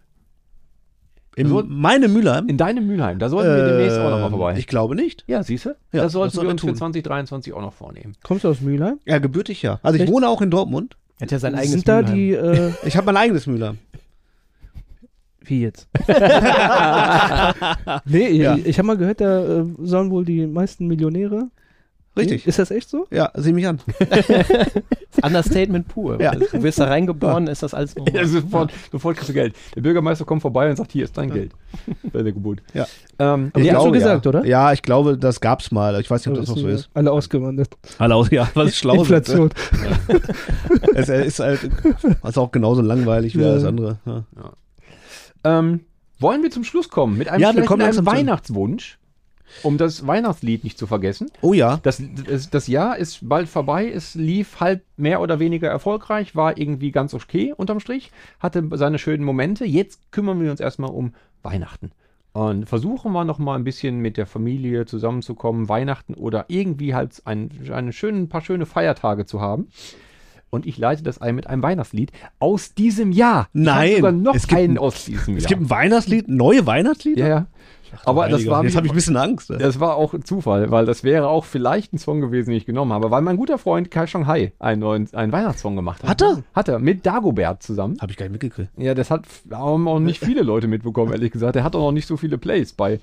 In 1.35 1.47
So- 1.47 1.63
meine 1.65 2.07
Mülheim? 2.07 2.47
In 2.49 2.57
deinem 2.57 2.85
Mülheim. 2.87 3.17
Da 3.19 3.29
sollten 3.29 3.55
wir 3.55 3.65
demnächst 3.65 3.97
auch 3.97 4.09
noch 4.09 4.17
mal 4.19 4.25
Ähm, 4.25 4.31
vorbei. 4.31 4.55
Ich 4.57 4.67
glaube 4.67 4.95
nicht. 4.95 5.23
ja, 5.27 5.41
siehst 5.43 5.65
du? 5.65 5.69
Ja, 5.91 6.03
das 6.03 6.11
sollten 6.11 6.35
das 6.35 6.43
wir 6.43 6.49
uns 6.49 6.61
für 6.61 6.67
tun. 6.67 6.75
2023 6.75 7.53
auch 7.53 7.61
noch 7.61 7.73
vornehmen. 7.73 8.15
Kommst 8.23 8.43
du 8.43 8.49
aus 8.49 8.61
Mülheim? 8.61 8.99
Ja, 9.05 9.19
gebürtig 9.19 9.61
ja. 9.61 9.79
Also 9.83 9.95
ich 9.95 10.03
Echt? 10.03 10.11
wohne 10.11 10.27
auch 10.27 10.41
in 10.41 10.51
Dortmund. 10.51 10.97
Er 11.19 11.23
hat 11.25 11.31
ja 11.31 11.39
sein 11.39 11.53
eigenes 11.55 11.71
Sind 11.71 11.87
da 11.87 11.97
Mülheim. 12.01 12.15
die, 12.15 12.31
äh, 12.33 12.71
Ich 12.85 12.97
habe 12.97 13.05
mein 13.05 13.17
eigenes 13.17 13.47
Mülheim. 13.47 13.77
wie 15.41 15.61
jetzt? 15.61 15.87
nee, 18.05 18.29
Ja. 18.31 18.55
ich, 18.55 18.65
ich 18.67 18.77
habe 18.77 18.87
mal 18.87 18.97
gehört, 18.97 19.21
da 19.21 19.61
äh, 19.61 19.65
sollen 19.79 20.11
wohl 20.11 20.25
die 20.25 20.45
meisten 20.45 20.87
Millionäre. 20.87 21.49
Richtig. 22.19 22.47
Ist 22.47 22.59
das 22.59 22.71
echt 22.71 22.89
so? 22.89 23.07
Ja, 23.11 23.31
sieh 23.35 23.53
mich 23.53 23.67
an. 23.67 23.79
Understatement 25.23 25.87
pur. 25.87 26.21
Ja. 26.21 26.31
Also, 26.31 26.45
Du 26.51 26.63
wirst 26.63 26.79
da 26.79 26.85
reingeboren, 26.85 27.47
ist 27.47 27.63
das 27.63 27.73
alles 27.73 27.95
normal. 27.95 28.15
Ja, 28.15 28.25
sofort, 28.25 28.71
sofort 28.91 29.15
kriegst 29.17 29.29
du 29.29 29.33
Geld. 29.33 29.55
Der 29.75 29.81
Bürgermeister 29.81 30.25
kommt 30.25 30.41
vorbei 30.41 30.69
und 30.69 30.75
sagt: 30.75 30.91
Hier 30.91 31.03
ist 31.05 31.17
dein 31.17 31.31
Geld. 31.31 31.51
Bei 32.13 32.21
der 32.23 32.31
Geburt. 32.31 32.61
Ja. 32.73 32.85
Ähm, 33.17 33.49
Aber 33.53 33.61
Ich 33.61 33.69
die 33.69 33.75
hast 33.75 33.85
du 33.85 33.91
gesagt, 33.91 34.25
ja. 34.25 34.29
oder? 34.29 34.45
Ja, 34.45 34.71
ich 34.73 34.81
glaube, 34.81 35.17
das 35.17 35.41
gab's 35.41 35.71
mal. 35.71 35.99
Ich 35.99 36.09
weiß 36.09 36.25
nicht, 36.25 36.33
ob 36.37 36.39
das 36.39 36.49
noch 36.49 36.57
so 36.57 36.67
ist. 36.67 36.89
Alle 36.93 37.11
ausgewandert. 37.11 37.69
Alle 37.97 38.15
aus, 38.15 38.29
ja, 38.31 38.47
was 38.53 38.77
schlau 38.77 38.95
Inflation. 38.95 39.49
Es 40.95 41.09
ist 41.09 41.39
halt 41.39 41.69
also 42.21 42.41
auch 42.41 42.51
genauso 42.51 42.81
langweilig 42.81 43.35
wie 43.37 43.41
Ja. 43.41 43.51
alles 43.51 43.63
andere. 43.63 43.97
Ja. 44.05 44.23
ähm, 45.43 45.81
wollen 46.19 46.43
wir 46.43 46.51
zum 46.51 46.63
Schluss 46.63 46.89
kommen 46.89 47.17
mit 47.17 47.29
einem, 47.29 47.41
Ja, 47.41 47.55
wir 47.55 47.63
kommen 47.65 47.85
mit 47.85 47.95
einem 47.97 48.05
Weihnachtswunsch? 48.05 48.98
Um 49.63 49.77
das 49.77 50.05
Weihnachtslied 50.05 50.63
nicht 50.63 50.77
zu 50.77 50.87
vergessen. 50.87 51.29
Oh 51.41 51.53
ja. 51.53 51.79
Das, 51.83 52.01
das, 52.27 52.49
das 52.49 52.67
Jahr 52.67 52.97
ist 52.97 53.27
bald 53.27 53.49
vorbei. 53.49 53.91
Es 53.91 54.15
lief 54.15 54.59
halb 54.59 54.83
mehr 54.97 55.21
oder 55.21 55.39
weniger 55.39 55.67
erfolgreich, 55.69 56.35
war 56.35 56.57
irgendwie 56.57 56.91
ganz 56.91 57.13
okay 57.13 57.53
unterm 57.55 57.79
Strich, 57.79 58.11
hatte 58.39 58.63
seine 58.73 58.99
schönen 58.99 59.23
Momente. 59.23 59.65
Jetzt 59.65 60.11
kümmern 60.11 60.41
wir 60.41 60.51
uns 60.51 60.59
erstmal 60.59 60.91
um 60.91 61.13
Weihnachten. 61.43 61.91
Und 62.31 62.69
versuchen 62.69 63.11
wir 63.11 63.25
noch 63.25 63.39
mal 63.39 63.55
ein 63.55 63.63
bisschen 63.63 63.99
mit 63.99 64.15
der 64.15 64.27
Familie 64.27 64.85
zusammenzukommen, 64.85 65.67
Weihnachten 65.67 66.13
oder 66.13 66.45
irgendwie 66.47 66.93
halt 66.93 67.21
ein, 67.25 67.49
einen 67.73 67.91
schönen, 67.91 68.23
ein 68.23 68.29
paar 68.29 68.41
schöne 68.41 68.67
Feiertage 68.67 69.25
zu 69.25 69.41
haben. 69.41 69.67
Und 70.51 70.65
ich 70.65 70.77
leite 70.77 71.03
das 71.03 71.19
ein 71.21 71.35
mit 71.35 71.47
einem 71.47 71.61
Weihnachtslied 71.63 72.11
aus 72.39 72.73
diesem 72.73 73.11
Jahr. 73.11 73.49
Ich 73.53 73.61
Nein, 73.61 73.75
habe 73.89 73.95
sogar 73.97 74.11
noch 74.11 74.35
es 74.35 74.47
gibt 74.47 74.59
einen 74.61 74.73
ein- 74.73 74.77
aus 74.79 75.05
diesem 75.05 75.37
Es 75.37 75.43
Jahr. 75.43 75.49
gibt 75.49 75.61
ein 75.63 75.69
Weihnachtslied, 75.69 76.27
neue 76.27 76.65
Weihnachtslieder? 76.65 77.21
ja, 77.21 77.27
ja. 77.27 77.47
Aber 78.05 78.29
das 78.29 78.45
war 78.45 78.63
Jetzt 78.63 78.75
habe 78.75 78.87
ich 78.87 78.93
ein 78.93 78.95
bisschen 78.95 79.17
Angst. 79.17 79.49
das 79.49 79.79
war 79.79 79.95
auch 79.95 80.13
Zufall, 80.23 80.71
weil 80.71 80.85
das 80.85 81.03
wäre 81.03 81.27
auch 81.27 81.45
vielleicht 81.45 81.93
ein 81.93 81.97
Song 81.97 82.21
gewesen, 82.21 82.49
den 82.49 82.57
ich 82.57 82.65
genommen 82.65 82.93
habe, 82.93 83.11
weil 83.11 83.21
mein 83.21 83.37
guter 83.37 83.57
Freund 83.57 83.91
Kai 83.91 84.07
Shanghai 84.07 84.53
einen 84.59 84.81
neuen 84.81 85.13
einen 85.13 85.31
Weihnachtssong 85.31 85.75
gemacht 85.75 86.03
hat. 86.03 86.09
Hat 86.09 86.21
er? 86.21 86.43
Hat 86.53 86.67
er, 86.67 86.79
mit 86.79 87.05
Dagobert 87.05 87.63
zusammen. 87.63 87.97
Habe 88.01 88.11
ich 88.11 88.17
gar 88.17 88.25
nicht 88.25 88.33
mitgekriegt. 88.33 88.69
Ja, 88.77 88.93
das 88.93 89.11
hat 89.11 89.25
haben 89.51 89.87
auch 89.87 89.99
nicht 89.99 90.23
viele 90.23 90.41
Leute 90.41 90.67
mitbekommen, 90.67 91.11
ehrlich 91.11 91.31
gesagt. 91.31 91.55
Er 91.55 91.63
hat 91.63 91.75
auch 91.75 91.81
noch 91.81 91.91
nicht 91.91 92.07
so 92.07 92.17
viele 92.17 92.37
Plays 92.37 92.73
bei 92.73 92.99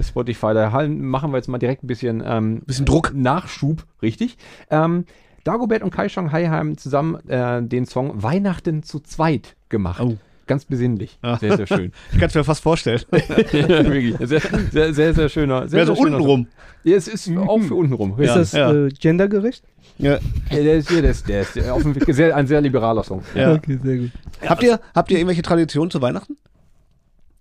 Spotify. 0.00 0.54
Da 0.54 0.70
machen 0.88 1.32
wir 1.32 1.38
jetzt 1.38 1.48
mal 1.48 1.58
direkt 1.58 1.84
ein 1.84 1.86
bisschen, 1.86 2.22
ähm, 2.24 2.62
Bisschen 2.66 2.86
Druck. 2.86 3.12
Nachschub, 3.14 3.84
richtig. 4.02 4.36
Ähm, 4.70 5.04
Dagobert 5.44 5.82
und 5.82 5.90
Kai 5.90 6.08
Shanghai 6.08 6.46
haben 6.48 6.76
zusammen 6.76 7.26
äh, 7.28 7.62
den 7.62 7.86
Song 7.86 8.22
Weihnachten 8.22 8.82
zu 8.82 9.00
zweit 9.00 9.56
gemacht. 9.68 10.02
Oh. 10.02 10.16
Ganz 10.48 10.64
besinnlich. 10.64 11.18
Ah. 11.22 11.38
Sehr, 11.38 11.56
sehr 11.56 11.66
schön. 11.68 11.92
Ich 12.12 12.18
kann 12.18 12.28
es 12.28 12.34
mir 12.34 12.42
fast 12.42 12.62
vorstellen. 12.62 13.00
Wirklich. 13.10 14.16
Sehr, 14.28 14.40
sehr, 14.72 14.94
sehr, 14.94 15.14
sehr 15.14 15.28
schöner. 15.28 15.68
Sehr, 15.68 15.78
Wäre 15.78 15.86
so 15.86 15.94
sehr 15.94 16.02
schöner 16.04 16.16
unten 16.16 16.28
rum. 16.28 16.46
Ja, 16.84 16.96
es 16.96 17.06
ist 17.06 17.30
auch 17.36 17.60
für 17.60 17.74
unten 17.74 17.92
rum. 17.92 18.18
Ist 18.18 18.28
Ja, 18.28 18.34
das 18.38 18.52
ja. 18.52 18.72
Äh, 18.72 18.88
gendergerecht? 18.88 19.62
Ja. 19.98 20.18
Ja, 20.50 20.62
der 20.62 20.76
ist 20.78 20.88
hier, 20.88 21.02
der 21.02 21.10
ist, 21.10 21.28
der 21.28 21.42
ist 21.42 21.68
auf 21.68 21.82
dem 21.82 21.94
Weg 21.94 22.04
sehr, 22.14 22.34
ein 22.34 22.46
sehr 22.46 22.60
liberaler 22.60 23.04
Song. 23.04 23.22
Ja. 23.34 23.54
Okay, 23.56 23.78
sehr 23.82 23.96
gut. 23.98 24.10
Habt, 24.46 24.62
ihr, 24.62 24.80
habt 24.94 25.10
ihr 25.10 25.18
irgendwelche 25.18 25.42
Traditionen 25.42 25.90
zu 25.90 26.00
Weihnachten? 26.00 26.36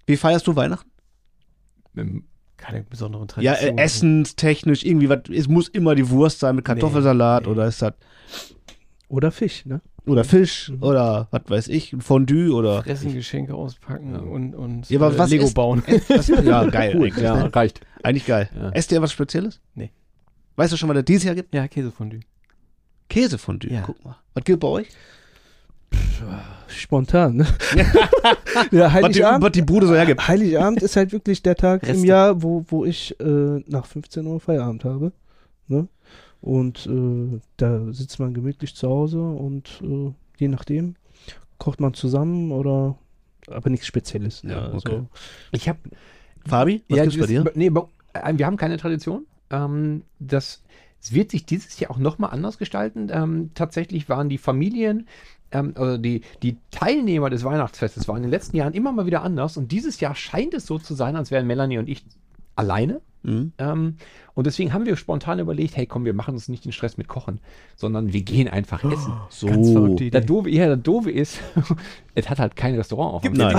Wie 0.06 0.18
feierst 0.18 0.46
du 0.48 0.56
Weihnachten? 0.56 0.90
Ähm, 1.96 2.24
Keine 2.58 2.84
besonderen 2.84 3.28
Ja, 3.40 3.54
Traditionen. 3.54 3.78
äh, 3.78 3.84
essenstechnisch, 3.84 4.84
irgendwie, 4.84 5.10
was, 5.10 5.20
es 5.34 5.48
muss 5.48 5.68
immer 5.70 5.96
die 5.96 6.10
Wurst 6.10 6.40
sein 6.40 6.56
mit 6.56 6.66
Kartoffelsalat 6.66 7.44
nee. 7.46 7.52
oder 7.52 7.68
ist 7.68 7.82
das, 7.82 7.94
Oder 9.08 9.32
Fisch, 9.32 9.66
ne? 9.66 9.82
Oder 10.08 10.24
Fisch 10.24 10.70
Mhm. 10.70 10.84
oder 10.84 11.28
was 11.32 11.42
weiß 11.48 11.68
ich, 11.70 11.94
ein 11.94 12.02
Fondue 12.02 12.52
oder. 12.54 12.84
Fressen, 12.84 13.14
Geschenke 13.14 13.54
auspacken 13.54 14.14
Ja. 14.14 14.20
und, 14.20 14.54
und 14.56 14.90
Ja, 14.90 15.00
aber 15.00 15.14
äh, 15.14 15.18
was 15.20 15.30
Lego 15.30 15.46
ist- 15.46 15.54
bauen. 15.54 15.84
Das, 16.08 16.28
ja, 16.28 16.66
geil. 16.66 16.94
Cool, 16.96 17.08
eigentlich, 17.08 17.24
ja, 17.24 17.36
ne? 17.36 17.56
reicht. 17.56 17.82
eigentlich 18.04 18.26
geil. 18.26 18.50
Ja. 18.56 18.70
Esst 18.72 18.92
ihr 18.92 19.02
was 19.02 19.12
Spezielles? 19.12 19.60
Nee. 19.76 19.92
Weißt 20.56 20.74
du 20.74 20.78
schon, 20.78 20.90
was 20.90 20.98
es 20.98 21.06
dieses 21.06 21.24
Jahr 21.24 21.36
gibt? 21.36 21.54
Ja, 21.54 21.68
Käsefondue. 21.68 22.22
Käsefondue. 23.10 23.72
Ja. 23.72 23.82
Guck 23.82 24.04
mal. 24.04 24.16
Was 24.34 24.44
gibt 24.44 24.60
bei 24.60 24.68
euch? 24.68 24.88
Spontan, 26.68 27.38
ne? 27.38 27.46
ja, 27.76 27.86
Was 28.62 28.70
die, 28.72 28.84
Heiligabend, 28.92 29.44
was 29.46 29.52
die 29.54 29.62
Bude 29.62 29.88
so 29.88 29.96
hergibt. 29.96 30.28
Heiligabend 30.28 30.82
ist 30.82 30.96
halt 30.96 31.12
wirklich 31.14 31.42
der 31.42 31.56
Tag 31.56 31.84
im 31.84 31.90
Reste. 31.90 32.06
Jahr, 32.08 32.42
wo, 32.44 32.66
wo 32.68 32.84
ich 32.86 33.18
äh, 33.20 33.24
nach 33.68 33.86
15 33.86 34.26
Uhr 34.26 34.40
Feierabend 34.40 34.84
habe. 34.84 35.12
Ne? 35.68 35.88
Und 36.42 36.86
äh, 36.88 37.40
da 37.58 37.92
sitzt 37.92 38.20
man 38.20 38.34
gemütlich 38.34 38.76
zu 38.76 38.88
Hause 38.88 39.22
und 39.22 39.82
äh, 39.84 40.14
je 40.38 40.48
nachdem 40.48 40.96
kocht 41.58 41.80
man 41.80 41.94
zusammen 41.94 42.52
oder 42.52 42.98
aber 43.48 43.70
nichts 43.70 43.88
Spezielles. 43.88 44.44
Ne? 44.44 44.54
Ja, 44.54 44.68
okay. 44.68 44.74
Also, 44.74 45.08
Ich 45.52 45.68
habe 45.68 45.80
Fabi, 46.46 46.84
was 46.90 47.02
gibt's 47.02 47.18
bei 47.18 47.26
dir? 47.26 47.52
Nee, 47.56 47.72
äh, 48.14 48.34
wir 48.38 48.46
haben 48.46 48.58
keine 48.58 48.78
Tradition. 48.78 49.26
Ähm, 49.50 50.04
das 50.20 50.62
es 51.02 51.14
wird 51.14 51.32
sich 51.32 51.46
dieses 51.46 51.80
Jahr 51.80 51.92
auch 51.92 51.98
nochmal 51.98 52.32
anders 52.32 52.58
gestalten. 52.58 53.10
Ähm, 53.12 53.52
tatsächlich 53.54 54.10
waren 54.10 54.30
die 54.30 54.38
Familien, 54.38 55.08
ähm, 55.52 55.74
also 55.76 55.98
die, 55.98 56.22
die 56.44 56.58
Teilnehmer 56.72 57.30
des 57.30 57.44
Weihnachtsfestes 57.44 58.08
waren 58.08 58.18
in 58.18 58.24
den 58.24 58.32
letzten 58.32 58.58
Jahren 58.58 58.74
immer 58.74 58.92
mal 58.92 59.06
wieder 59.06 59.22
anders 59.22 59.58
und 59.58 59.72
dieses 59.72 60.00
Jahr 60.00 60.16
scheint 60.16 60.54
es 60.54 60.66
so 60.66 60.80
zu 60.80 60.96
sein, 60.96 61.16
als 61.16 61.32
wären 61.32 61.48
Melanie 61.48 61.78
und 61.78 61.88
ich 61.88 62.06
alleine. 62.56 63.02
Mhm. 63.24 63.54
Ähm, 63.58 63.98
Und 64.38 64.46
deswegen 64.46 64.72
haben 64.72 64.86
wir 64.86 64.96
spontan 64.98 65.40
überlegt, 65.40 65.76
hey 65.76 65.88
komm, 65.88 66.06
wir 66.06 66.14
machen 66.14 66.36
uns 66.36 66.48
nicht 66.48 66.64
den 66.64 66.72
Stress 66.72 66.96
mit 66.96 67.08
Kochen, 67.08 67.40
sondern 67.76 68.14
wir 68.14 68.22
gehen 68.22 68.48
einfach 68.48 68.84
essen. 68.84 69.14
So. 69.30 69.48
Ganz 69.48 69.72
verrückte 69.72 70.22
Doofe, 70.22 70.50
ja, 70.52 70.68
das 70.76 70.84
Doofe 70.84 71.10
ist, 71.10 71.40
es 72.14 72.30
hat 72.30 72.38
halt 72.38 72.56
kein 72.56 72.76
Restaurant 72.76 73.16
auf. 73.16 73.24
Nein. 73.34 73.56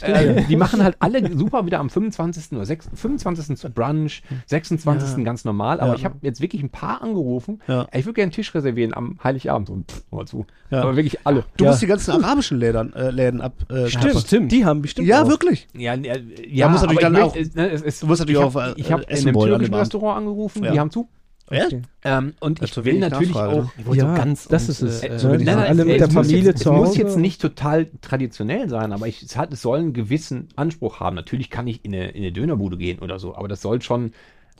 Äh, 0.00 0.42
die 0.48 0.56
machen 0.56 0.82
halt 0.82 0.96
alle 1.00 1.36
super 1.36 1.66
wieder 1.66 1.80
am 1.80 1.90
25. 1.90 2.52
oder 2.52 2.64
6, 2.64 2.88
25. 2.94 3.56
zu 3.58 3.68
Brunch, 3.68 4.22
26. 4.46 5.18
Ja. 5.18 5.22
ganz 5.24 5.44
normal. 5.44 5.80
Aber 5.80 5.90
Ja. 5.92 5.96
ich 5.98 6.04
habe 6.06 6.14
jetzt 6.22 6.40
wirklich 6.40 6.62
ein 6.62 6.70
paar 6.70 7.02
angerufen. 7.02 7.60
Ja. 7.68 7.86
Ich 7.92 8.06
würde 8.06 8.14
gerne 8.14 8.22
einen 8.28 8.32
Tisch 8.32 8.54
reservieren 8.54 8.94
am 8.94 9.18
Heiligabend. 9.22 9.68
So, 9.68 9.76
pff, 9.86 10.02
mal 10.10 10.26
zu. 10.26 10.46
Ja. 10.70 10.80
Aber 10.80 10.96
wirklich 10.96 11.18
alle. 11.26 11.44
Du 11.58 11.64
Ja. 11.64 11.70
musst 11.72 11.82
die 11.82 11.86
ganzen 11.86 12.10
arabischen 12.12 12.58
Läden, 12.58 12.94
äh, 12.94 13.10
Läden 13.10 13.42
ab. 13.42 13.52
Äh, 13.70 13.88
Stimmt, 13.88 14.14
kappern. 14.26 14.48
Die 14.48 14.64
haben 14.64 14.80
bestimmt 14.80 15.06
Ja, 15.08 15.24
auch. 15.24 15.28
wirklich. 15.28 15.68
Ja, 15.76 15.92
äh, 15.92 16.22
ja, 16.48 16.70
musst 16.70 16.84
natürlich 16.84 17.00
dann 17.02 17.14
ich 17.16 17.20
auch- 17.22 17.36
es, 17.36 17.54
ne, 17.54 17.70
es, 17.70 18.00
du 18.00 18.06
musst 18.06 18.20
natürlich 18.20 18.40
ich 18.40 18.44
auf, 18.46 18.54
hab, 18.54 18.78
äh, 18.78 18.80
ich 18.80 18.90
habe 18.90 19.02
in 19.02 19.08
essen 19.10 19.28
einem 19.28 19.38
türkischen. 19.38 19.74
Restaurant 19.74 20.21
angerufen, 20.22 20.64
Ja. 20.64 20.72
die 20.72 20.80
haben 20.80 20.90
zu. 20.90 21.08
Okay. 21.48 21.82
Ähm, 22.04 22.34
und 22.40 22.62
ich 22.62 22.74
will 22.82 22.98
natürlich 22.98 23.28
Nachfrage, 23.34 23.62
auch? 23.64 23.72
Ich 23.76 23.84
wollte 23.84 24.02
Ja, 24.04 24.10
so 24.10 24.16
ganz 24.22 24.48
das 24.48 24.62
und, 24.64 24.70
ist 24.70 24.80
es. 24.82 25.02
äh, 25.02 25.08
Ja, 25.08 25.18
so 25.18 25.32
die- 25.32 25.38
sind 25.44 25.48
alle 25.50 25.84
mit 25.84 26.00
der 26.00 26.10
Familie 26.10 26.44
jetzt, 26.44 26.62
zu 26.62 26.70
Es 26.70 26.76
muss 26.76 26.88
Hause. 26.90 26.98
jetzt 26.98 27.16
nicht 27.18 27.42
total 27.42 27.90
traditionell 28.00 28.70
sein, 28.70 28.92
aber 28.92 29.06
ich, 29.06 29.22
es, 29.22 29.36
hat, 29.36 29.52
es 29.52 29.60
soll 29.60 29.80
einen 29.80 29.92
gewissen 29.92 30.48
Anspruch 30.56 31.00
haben. 31.00 31.14
Natürlich 31.16 31.50
kann 31.50 31.66
ich 31.66 31.84
in 31.84 31.94
eine, 31.94 32.10
in 32.10 32.22
eine 32.22 32.32
Dönerbude 32.32 32.78
gehen 32.78 33.00
oder 33.00 33.18
so, 33.18 33.34
aber 33.36 33.48
das 33.48 33.60
soll 33.60 33.82
schon. 33.82 34.12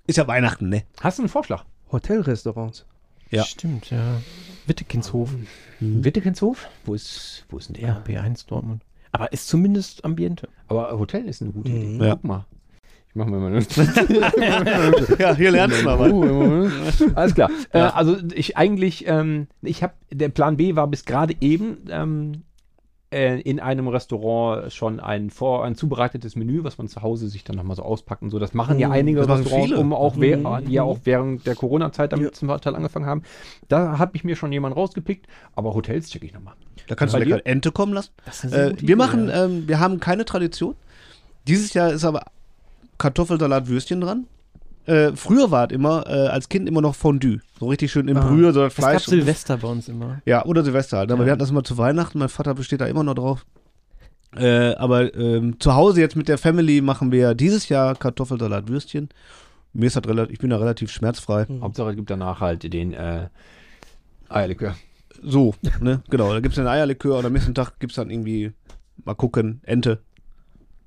Ist 0.07 0.19
ja 0.19 0.27
Weihnachten, 0.27 0.69
ne? 0.69 0.83
Hast 1.01 1.19
du 1.19 1.23
einen 1.23 1.29
Vorschlag? 1.31 1.65
Hotelrestaurants. 1.93 2.85
Ja. 3.31 3.45
Stimmt, 3.45 3.89
ja. 3.91 4.21
Wittekinshof. 4.67 5.31
Wittekinshof? 5.81 6.69
Wo 6.85 6.95
ist, 6.95 7.45
wo 7.49 7.59
ist 7.59 7.69
denn 7.75 7.81
Ja, 7.83 8.03
der? 8.07 8.23
B1 8.23 8.47
Dortmund. 8.49 8.83
Aber 9.13 9.33
ist 9.33 9.49
zumindest 9.49 10.05
Ambiente. 10.05 10.49
Aber 10.69 10.99
Hotel 10.99 11.25
ist 11.27 11.41
eine 11.43 11.53
gute 11.53 11.71
Idee. 11.71 11.85
Mhm. 11.87 12.03
Ja. 12.03 12.15
Guck 12.15 12.25
mal. 12.25 12.47
Ich 13.15 13.17
mach 13.17 13.27
mir 13.27 13.37
mal 13.39 13.49
eine. 13.55 13.59
Ja, 15.19 15.35
hier 15.37 15.51
lernst 15.51 15.81
du 15.81 15.85
mal 15.85 15.99
was. 15.99 17.15
Alles 17.15 17.35
klar. 17.35 17.51
Ja. 17.75 17.89
Äh, 17.89 17.93
also 17.93 18.17
ich 18.35 18.57
eigentlich, 18.57 19.07
ähm, 19.07 19.49
ich 19.61 19.83
habe, 19.83 19.93
der 20.11 20.31
Plan 20.31 20.57
B 20.57 20.77
war 20.77 20.87
bis 20.87 21.05
gerade 21.05 21.35
eben 21.43 21.77
ähm, 21.91 22.43
äh, 23.13 23.39
in 23.43 23.61
einem 23.61 23.89
Restaurant 23.89 24.73
schon 24.73 24.99
ein 24.99 25.29
vor 25.29 25.63
ein 25.63 25.75
zubereitetes 25.75 26.37
Menü, 26.37 26.65
was 26.65 26.79
man 26.79 26.89
zu 26.89 27.03
Hause 27.03 27.29
sich 27.29 27.45
dann 27.45 27.57
nochmal 27.57 27.77
so 27.77 27.83
auspackt 27.83 28.23
und 28.23 28.31
so. 28.31 28.39
Das 28.39 28.55
machen 28.55 28.79
ja 28.79 28.89
Mhm, 28.89 28.95
einige 28.95 29.19
das 29.19 29.29
machen 29.29 29.43
Restaurants, 29.43 29.69
viele. 29.69 29.81
um 29.81 29.93
auch 29.93 30.17
Mhm. 30.17 30.65
die 30.67 30.73
ja 30.73 30.83
auch 30.83 31.01
während 31.05 31.47
der 31.47 31.55
Corona-Zeit 31.55 32.13
damit 32.15 32.27
Ja. 32.27 32.33
zum 32.33 32.49
Teil 32.49 32.75
angefangen 32.75 33.05
haben. 33.05 33.23
Da 33.69 33.99
habe 33.99 34.13
ich 34.15 34.25
mir 34.25 34.37
schon 34.37 34.51
jemanden 34.53 34.79
rausgepickt, 34.79 35.27
aber 35.55 35.75
Hotels 35.75 36.09
checke 36.09 36.25
ich 36.25 36.33
nochmal. 36.33 36.55
Da 36.89 36.95
kannst 36.95 37.15
du 37.15 37.19
Bei 37.19 37.25
lecker 37.27 37.45
Ente 37.47 37.73
kommen 37.73 37.93
lassen. 37.93 38.13
Äh, 38.51 38.73
wir 38.79 38.97
machen, 38.97 39.31
ähm, 39.31 39.69
wir 39.69 39.79
haben 39.81 40.01
keine 40.01 40.25
Tradition. 40.25 40.75
Dieses 41.47 41.75
Jahr 41.75 41.93
ist 41.93 42.05
aber 42.07 42.23
Kartoffelsalat, 43.03 43.69
Würstchen 43.69 44.01
dran. 44.01 44.27
Äh, 44.87 45.13
früher 45.15 45.51
war 45.51 45.67
es 45.67 45.73
immer, 45.73 46.05
äh, 46.09 46.29
als 46.29 46.49
Kind 46.49 46.69
immer 46.69 46.81
noch 46.81 46.95
Fondue. 46.95 47.41
So 47.61 47.67
richtig 47.69 47.93
schön 47.93 48.09
in 48.09 48.17
Ah. 48.17 48.27
Brühe, 48.29 48.53
so 48.53 48.61
das 48.63 48.75
Das 48.75 48.85
gab 48.85 48.91
Fleisch. 48.93 49.05
Silvester 49.07 49.57
bei 49.59 49.69
uns 49.69 49.89
immer. 49.89 50.21
Ja, 50.25 50.45
oder 50.45 50.65
Silvester 50.65 50.99
halt. 50.99 51.13
Aber 51.13 51.21
Ja. 51.23 51.27
wir 51.27 51.33
hatten 51.33 51.41
das 51.41 51.51
immer 51.51 51.63
zu 51.65 51.79
Weihnachten. 51.79 52.19
Mein 52.19 52.29
Vater 52.29 52.55
besteht 52.55 52.81
da 52.81 52.87
immer 52.87 53.05
noch 53.05 53.15
drauf. 53.15 53.45
Äh, 54.37 54.75
aber 54.77 55.15
ähm, 55.15 55.61
zu 55.61 55.75
Hause 55.75 56.01
jetzt 56.01 56.17
mit 56.17 56.27
der 56.29 56.39
Family 56.39 56.81
machen 56.81 57.13
wir 57.13 57.35
dieses 57.35 57.69
Jahr 57.69 57.95
Kartoffelsalat, 57.95 58.69
Würstchen. 58.69 59.09
Mir 59.75 59.87
ist 59.87 59.97
das 59.97 60.05
relativ, 60.07 60.33
ich 60.33 60.39
bin 60.39 60.51
da 60.51 60.57
relativ 60.57 60.91
schmerzfrei. 60.91 61.47
Mhm. 61.49 61.61
Hauptsache 61.63 61.91
es 61.91 61.97
gibt 61.97 62.11
danach 62.11 62.41
halt 62.41 62.63
den 62.73 62.93
äh, 62.95 63.29
Eierlikör. 64.29 64.75
So, 65.23 65.55
ne, 65.81 66.03
genau. 66.11 66.33
Da 66.33 66.41
gibt 66.41 66.55
es 66.55 66.59
einen 66.59 66.69
Eierlikör 66.69 67.19
und 67.19 67.27
am 67.27 67.33
nächsten 67.35 67.55
Tag 67.55 67.79
gibt 67.79 67.93
es 67.93 67.97
dann 67.97 68.11
irgendwie, 68.11 68.53
mal 69.05 69.15
gucken, 69.15 69.61
Ente. 69.65 70.01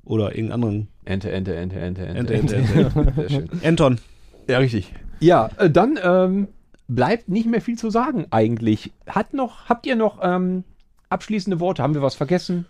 Oder 0.04 0.36
irgendeinen 0.36 0.52
anderen. 0.52 0.88
Ente, 1.06 1.32
Ente, 1.32 1.56
Ente, 1.56 1.80
Ente, 1.80 2.06
Ente, 2.06 2.34
Ente, 2.34 2.56
Ente. 2.56 3.14
Sehr 3.16 3.30
schön. 3.30 3.50
Enton. 3.62 4.00
Ja, 4.48 4.58
richtig. 4.58 4.92
Ja, 5.20 5.50
äh, 5.58 5.70
dann 5.70 6.00
ähm, 6.04 6.48
bleibt 6.88 7.30
nicht 7.30 7.48
mehr 7.48 7.62
viel 7.62 7.78
zu 7.78 7.90
sagen 7.90 8.26
eigentlich. 8.32 8.92
Hat 9.08 9.34
noch, 9.34 9.70
habt 9.70 9.86
ihr 9.86 9.96
noch 9.96 10.20
ähm, 10.22 10.64
abschließende 11.10 11.60
Worte? 11.60 11.84
Haben 11.84 11.94
wir 11.94 12.02
was 12.02 12.16
vergessen? 12.16 12.66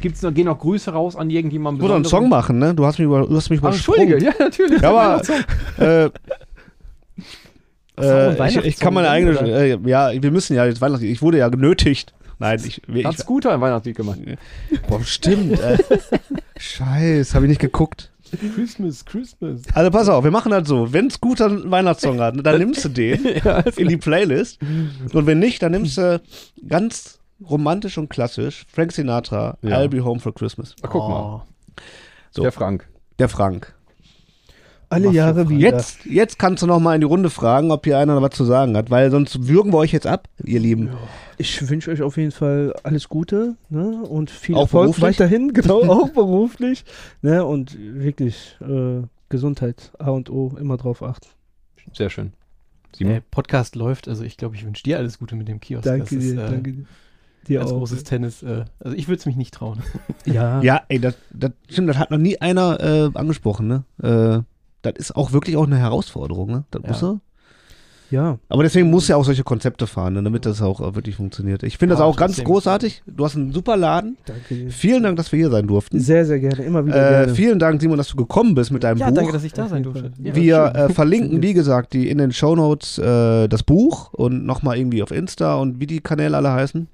Gibt's 0.00 0.22
noch, 0.22 0.32
gehen 0.32 0.46
noch 0.46 0.58
Grüße 0.58 0.90
raus 0.92 1.16
an 1.16 1.30
irgendjemanden? 1.30 1.80
Ich 1.80 1.82
wollte 1.82 1.96
einen? 1.96 2.04
Song 2.04 2.28
machen, 2.28 2.58
ne? 2.58 2.74
Du 2.74 2.84
hast 2.84 2.98
mich, 2.98 3.06
über, 3.06 3.26
du 3.26 3.36
hast 3.36 3.50
mich 3.50 3.60
übersprungen. 3.60 4.12
Entschuldige, 4.12 4.36
ja, 4.38 4.44
natürlich. 4.44 4.80
Ja, 4.82 4.90
aber 4.90 5.22
äh, 5.78 6.10
äh, 7.98 8.48
ich, 8.48 8.56
ich 8.56 8.78
kann 8.78 8.94
meine 8.94 9.08
eigene. 9.08 9.38
Äh, 9.40 9.78
ja, 9.86 10.10
wir 10.12 10.30
müssen 10.30 10.54
ja 10.54 10.66
jetzt 10.66 10.80
Weihnachten. 10.80 11.04
Ich 11.04 11.22
wurde 11.22 11.38
ja 11.38 11.48
genötigt. 11.48 12.12
Nein, 12.38 12.60
ich. 12.64 12.82
ich 12.88 13.04
Hat 13.06 13.18
Scooter 13.18 13.52
ein 13.52 13.60
Weihnachtslied 13.60 13.96
gemacht. 13.96 14.18
boah, 14.88 15.02
stimmt. 15.04 15.58
Äh, 15.58 15.78
Scheiße, 16.58 17.34
habe 17.34 17.46
ich 17.46 17.50
nicht 17.50 17.60
geguckt. 17.60 18.12
Christmas, 18.56 19.04
Christmas. 19.04 19.62
Also 19.72 19.90
pass 19.90 20.08
auf, 20.08 20.24
wir 20.24 20.30
machen 20.32 20.50
das 20.50 20.66
so. 20.68 20.92
Wenn 20.92 21.10
Scooter 21.10 21.46
einen 21.46 21.70
Weihnachtssong 21.70 22.20
hat, 22.20 22.34
dann 22.44 22.58
nimmst 22.58 22.84
du 22.84 22.88
den 22.88 23.24
in 23.76 23.88
die 23.88 23.96
Playlist. 23.96 24.58
Und 25.12 25.26
wenn 25.26 25.38
nicht, 25.38 25.62
dann 25.62 25.72
nimmst 25.72 25.96
du 25.96 26.20
ganz 26.68 27.20
romantisch 27.48 27.98
und 27.98 28.08
klassisch 28.10 28.66
Frank 28.68 28.92
Sinatra, 28.92 29.56
Ja. 29.62 29.78
I'll 29.78 29.88
Be 29.88 30.04
Home 30.04 30.18
for 30.20 30.34
Christmas. 30.34 30.74
Ach, 30.82 30.90
guck 30.90 31.08
mal, 31.08 31.46
So. 32.32 32.42
der 32.42 32.50
Frank. 32.52 32.88
Der 33.18 33.28
Frank. 33.28 33.74
Alle 34.88 35.06
Mach 35.08 35.14
Jahre 35.14 35.48
wieder. 35.48 35.60
Jetzt, 35.60 36.04
jetzt 36.04 36.38
kannst 36.38 36.62
du 36.62 36.66
noch 36.66 36.78
mal 36.78 36.94
in 36.94 37.00
die 37.00 37.06
Runde 37.06 37.28
fragen, 37.30 37.70
ob 37.72 37.84
hier 37.84 37.98
einer 37.98 38.14
noch 38.14 38.22
was 38.22 38.36
zu 38.36 38.44
sagen 38.44 38.76
hat, 38.76 38.90
weil 38.90 39.10
sonst 39.10 39.48
würgen 39.48 39.72
wir 39.72 39.78
euch 39.78 39.92
jetzt 39.92 40.06
ab, 40.06 40.28
ihr 40.44 40.60
Lieben. 40.60 40.90
Ich 41.38 41.68
wünsche 41.68 41.90
euch 41.90 42.02
auf 42.02 42.16
jeden 42.16 42.30
Fall 42.30 42.72
alles 42.84 43.08
Gute 43.08 43.56
ne? 43.68 44.02
und 44.02 44.30
viel 44.30 44.54
Auch 44.54 44.62
Erfolg 44.62 44.84
beruflich? 44.92 45.02
weiterhin, 45.02 45.52
genau, 45.54 45.82
auch 45.88 46.10
beruflich. 46.10 46.84
Ne? 47.20 47.44
Und 47.44 47.76
wirklich 47.78 48.56
äh, 48.60 49.02
Gesundheit, 49.28 49.92
A 49.98 50.10
und 50.10 50.30
O, 50.30 50.54
immer 50.58 50.76
drauf 50.76 51.02
achten. 51.02 51.28
Sehr 51.92 52.10
schön. 52.10 52.32
Der 52.98 53.20
Podcast 53.30 53.76
läuft, 53.76 54.08
also 54.08 54.24
ich 54.24 54.36
glaube, 54.38 54.54
ich 54.56 54.64
wünsche 54.64 54.82
dir 54.82 54.96
alles 54.98 55.18
Gute 55.18 55.36
mit 55.36 55.48
dem 55.48 55.60
Kiosk. 55.60 55.84
Danke 55.84 56.00
das 56.00 56.08
dir, 56.10 56.18
ist, 56.18 56.32
äh, 56.32 56.36
danke 56.36 56.72
dir. 56.72 56.84
Dir 57.48 57.60
Als 57.60 57.70
auch. 57.72 57.78
großes 57.78 58.04
Tennis. 58.04 58.42
Äh, 58.42 58.64
also 58.80 58.96
ich 58.96 59.06
würde 59.08 59.18
es 59.18 59.26
mich 59.26 59.36
nicht 59.36 59.52
trauen. 59.52 59.82
Ja, 60.24 60.62
Ja, 60.62 60.82
ey, 60.88 60.98
das, 60.98 61.14
das 61.30 61.52
stimmt, 61.68 61.88
das 61.90 61.98
hat 61.98 62.10
noch 62.10 62.18
nie 62.18 62.40
einer 62.40 62.80
äh, 62.80 63.10
angesprochen, 63.18 63.66
ne? 63.68 63.84
Äh, 64.02 64.42
das 64.86 64.94
ist 64.96 65.16
auch 65.16 65.32
wirklich 65.32 65.56
auch 65.56 65.66
eine 65.66 65.78
Herausforderung, 65.78 66.50
ne? 66.50 66.64
Das 66.70 66.82
Ja. 66.82 66.88
muss 66.88 67.02
er. 67.02 67.20
ja. 68.10 68.38
Aber 68.48 68.62
deswegen 68.62 68.88
muss 68.90 69.08
ja 69.08 69.16
auch 69.16 69.24
solche 69.24 69.42
Konzepte 69.42 69.86
fahren, 69.86 70.14
ne, 70.14 70.22
damit 70.22 70.46
das 70.46 70.62
auch 70.62 70.80
äh, 70.80 70.94
wirklich 70.94 71.16
funktioniert. 71.16 71.62
Ich 71.64 71.76
finde 71.78 71.94
das 71.94 72.00
Ja, 72.00 72.06
auch 72.06 72.16
ganz 72.16 72.42
großartig. 72.42 73.02
Du 73.06 73.24
hast 73.24 73.34
einen 73.36 73.52
super 73.52 73.76
Laden. 73.76 74.16
Danke 74.26 74.54
dir. 74.54 74.70
Vielen 74.70 75.02
Dank, 75.02 75.16
dass 75.16 75.32
wir 75.32 75.38
hier 75.40 75.50
sein 75.50 75.66
durften. 75.66 75.98
Sehr, 76.00 76.24
sehr 76.24 76.38
gerne, 76.38 76.62
immer 76.64 76.86
wieder 76.86 76.96
Äh, 76.96 77.10
gerne. 77.24 77.34
vielen 77.34 77.58
Dank, 77.58 77.80
Simon, 77.80 77.98
dass 77.98 78.08
du 78.08 78.16
gekommen 78.16 78.54
bist 78.54 78.70
mit 78.70 78.84
deinem 78.84 78.98
ja, 78.98 79.08
Buch. 79.08 79.16
danke, 79.16 79.32
dass 79.32 79.42
ich 79.44 79.52
da 79.52 79.68
sein 79.68 79.82
durfte. 79.82 80.12
Ja, 80.22 80.34
wir 80.36 80.64
äh, 80.74 80.88
verlinken, 80.92 81.42
wie 81.42 81.52
gesagt, 81.52 81.92
die 81.94 82.08
in 82.08 82.18
den 82.18 82.32
Shownotes 82.32 82.98
äh, 82.98 83.48
das 83.48 83.62
Buch 83.64 84.12
und 84.14 84.46
nochmal 84.46 84.78
irgendwie 84.78 85.02
auf 85.02 85.10
Insta 85.10 85.56
und 85.56 85.80
wie 85.80 85.86
die 85.86 86.00
Kanäle 86.00 86.36
alle 86.36 86.52
heißen. 86.52 86.86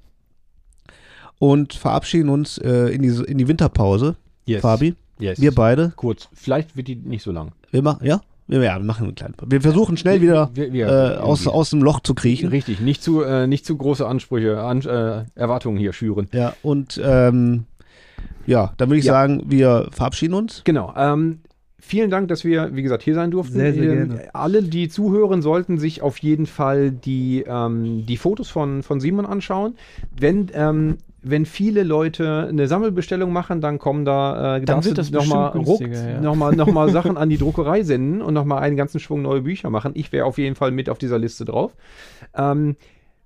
Und 1.39 1.73
verabschieden 1.73 2.29
uns 2.29 2.57
äh, 2.57 2.87
in, 2.93 3.01
die, 3.01 3.09
in 3.09 3.37
die 3.37 3.47
Winterpause, 3.47 4.15
Yes. 4.45 4.61
Fabi. 4.61 4.95
Yes. 5.19 5.39
Wir 5.39 5.53
beide. 5.53 5.93
Kurz. 5.95 6.27
Vielleicht 6.33 6.75
wird 6.75 6.87
die 6.87 6.95
nicht 6.95 7.23
so 7.23 7.31
lang. 7.31 7.51
Wir 7.73 7.81
machen, 7.81 8.05
ja? 8.05 8.21
Ja, 8.47 8.61
wir 8.61 8.79
machen 8.79 9.07
einen 9.07 9.15
kleinen. 9.15 9.33
Wir 9.47 9.61
versuchen 9.61 9.97
schnell 9.97 10.21
wieder 10.21 10.51
Wir, 10.53 10.71
wir, 10.71 10.87
äh, 10.87 11.17
aus, 11.17 11.47
aus 11.47 11.71
dem 11.71 11.81
Loch 11.81 12.01
zu 12.01 12.13
kriechen. 12.13 12.49
Richtig, 12.49 12.79
nicht 12.81 13.01
zu, 13.01 13.23
äh, 13.23 13.47
nicht 13.47 13.65
zu 13.65 13.75
große 13.75 14.05
Ansprüche, 14.05 14.59
an, 14.59 14.81
äh, 14.81 15.23
Erwartungen 15.33 15.77
hier 15.77 15.91
schüren. 15.91 16.27
Ja, 16.33 16.53
und 16.61 17.01
ähm, 17.03 17.63
ja, 18.45 18.73
dann 18.77 18.89
würde 18.89 18.99
ich 18.99 19.05
Ja. 19.05 19.13
sagen, 19.13 19.41
wir 19.47 19.87
verabschieden 19.91 20.35
uns. 20.35 20.61
Genau. 20.65 20.93
Ähm, 20.95 21.39
vielen 21.79 22.11
Dank, 22.11 22.27
dass 22.27 22.43
wir, 22.43 22.75
wie 22.75 22.83
gesagt, 22.83 23.01
hier 23.01 23.15
sein 23.15 23.31
durften. 23.31 23.53
Sehr, 23.55 23.73
sehr 23.73 23.83
Ähm, 23.91 24.09
gerne. 24.09 24.35
Alle, 24.35 24.61
die 24.61 24.87
zuhören, 24.87 25.41
sollten 25.41 25.79
sich 25.79 26.01
auf 26.03 26.17
jeden 26.19 26.45
Fall 26.45 26.91
die, 26.91 27.43
ähm, 27.47 28.05
die 28.05 28.17
Fotos 28.17 28.49
von, 28.49 28.83
von 28.83 28.99
Simon 28.99 29.25
anschauen. 29.25 29.75
Wenn, 30.15 30.51
ähm, 30.53 30.97
wenn 31.23 31.45
viele 31.45 31.83
Leute 31.83 32.47
eine 32.49 32.67
Sammelbestellung 32.67 33.31
machen, 33.31 33.61
dann 33.61 33.79
kommen 33.79 34.05
da, 34.05 34.57
äh, 34.57 34.61
Dann 34.61 34.83
wird 34.83 34.97
das 34.97 35.09
noch 35.09 35.25
mal, 35.25 35.45
bestimmt 35.45 35.67
ruck, 35.67 35.79
günstiger, 35.79 36.09
ja. 36.15 36.21
noch 36.21 36.35
mal, 36.35 36.55
noch 36.55 36.67
mal 36.67 36.89
Sachen 36.91 37.17
an 37.17 37.29
die 37.29 37.37
Druckerei 37.37 37.83
senden 37.83 38.21
und 38.21 38.33
nochmal 38.33 38.61
einen 38.61 38.75
ganzen 38.75 38.99
Schwung 38.99 39.21
neue 39.21 39.41
Bücher 39.41 39.69
machen. 39.69 39.93
Ich 39.95 40.11
wäre 40.11 40.25
auf 40.25 40.37
jeden 40.37 40.55
Fall 40.55 40.71
mit 40.71 40.89
auf 40.89 40.97
dieser 40.97 41.17
Liste 41.17 41.45
drauf. 41.45 41.75
Ähm, 42.35 42.75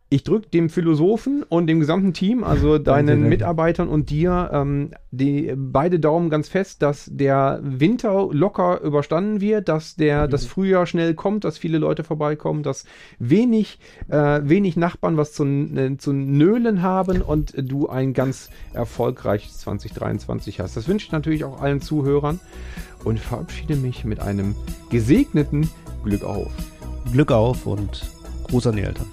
ich 0.10 0.24
drücke 0.24 0.48
dem 0.50 0.70
Philosophen 0.70 1.44
und 1.44 1.68
dem 1.68 1.82
gesamten 1.82 2.14
Team, 2.14 2.44
also 2.44 2.78
deinen. 2.78 3.28
Mitarbeitern 3.28 3.90
und 3.90 4.10
dir, 4.10 4.50
ähm, 4.54 4.92
die 5.12 5.54
beide 5.56 6.00
Daumen 6.00 6.30
ganz 6.30 6.48
fest, 6.48 6.82
dass 6.82 7.10
der 7.12 7.60
Winter 7.62 8.30
locker 8.32 8.80
überstanden 8.82 9.42
wird, 9.42 9.68
dass 9.68 9.96
der 9.96 10.28
das 10.28 10.46
Frühjahr 10.46 10.86
schnell 10.86 11.14
kommt, 11.14 11.44
dass 11.44 11.58
viele 11.58 11.78
Leute 11.78 12.04
vorbeikommen, 12.04 12.64
dass 12.64 12.86
wenig, 13.20 13.80
äh, 14.08 14.40
wenig 14.44 14.78
Nachbarn 14.78 15.18
was 15.18 15.34
zu, 15.34 15.44
äh, 15.46 15.98
zu 15.98 16.14
nölen 16.14 16.82
haben 16.82 17.22
und 17.22 17.54
du 17.58 17.90
ein 17.90 18.14
ganz 18.14 18.50
erfolgreiches 18.74 19.60
2023 19.60 20.60
hast. 20.60 20.78
Das 20.78 20.88
wünsche 20.88 21.08
ich 21.08 21.12
natürlich 21.12 21.44
auch 21.44 21.62
allen 21.62 21.82
Zuhörern 21.82 22.40
und 23.04 23.20
verabschiede 23.20 23.76
mich 23.76 24.06
mit 24.06 24.20
einem 24.20 24.56
gesegneten 24.90 25.70
Glück 26.04 26.24
auf. 26.24 26.52
Glück 27.12 27.32
auf 27.32 27.66
und 27.66 28.10
Gruß 28.44 28.68
an 28.68 28.78
die 28.78 28.84
Eltern. 28.84 29.08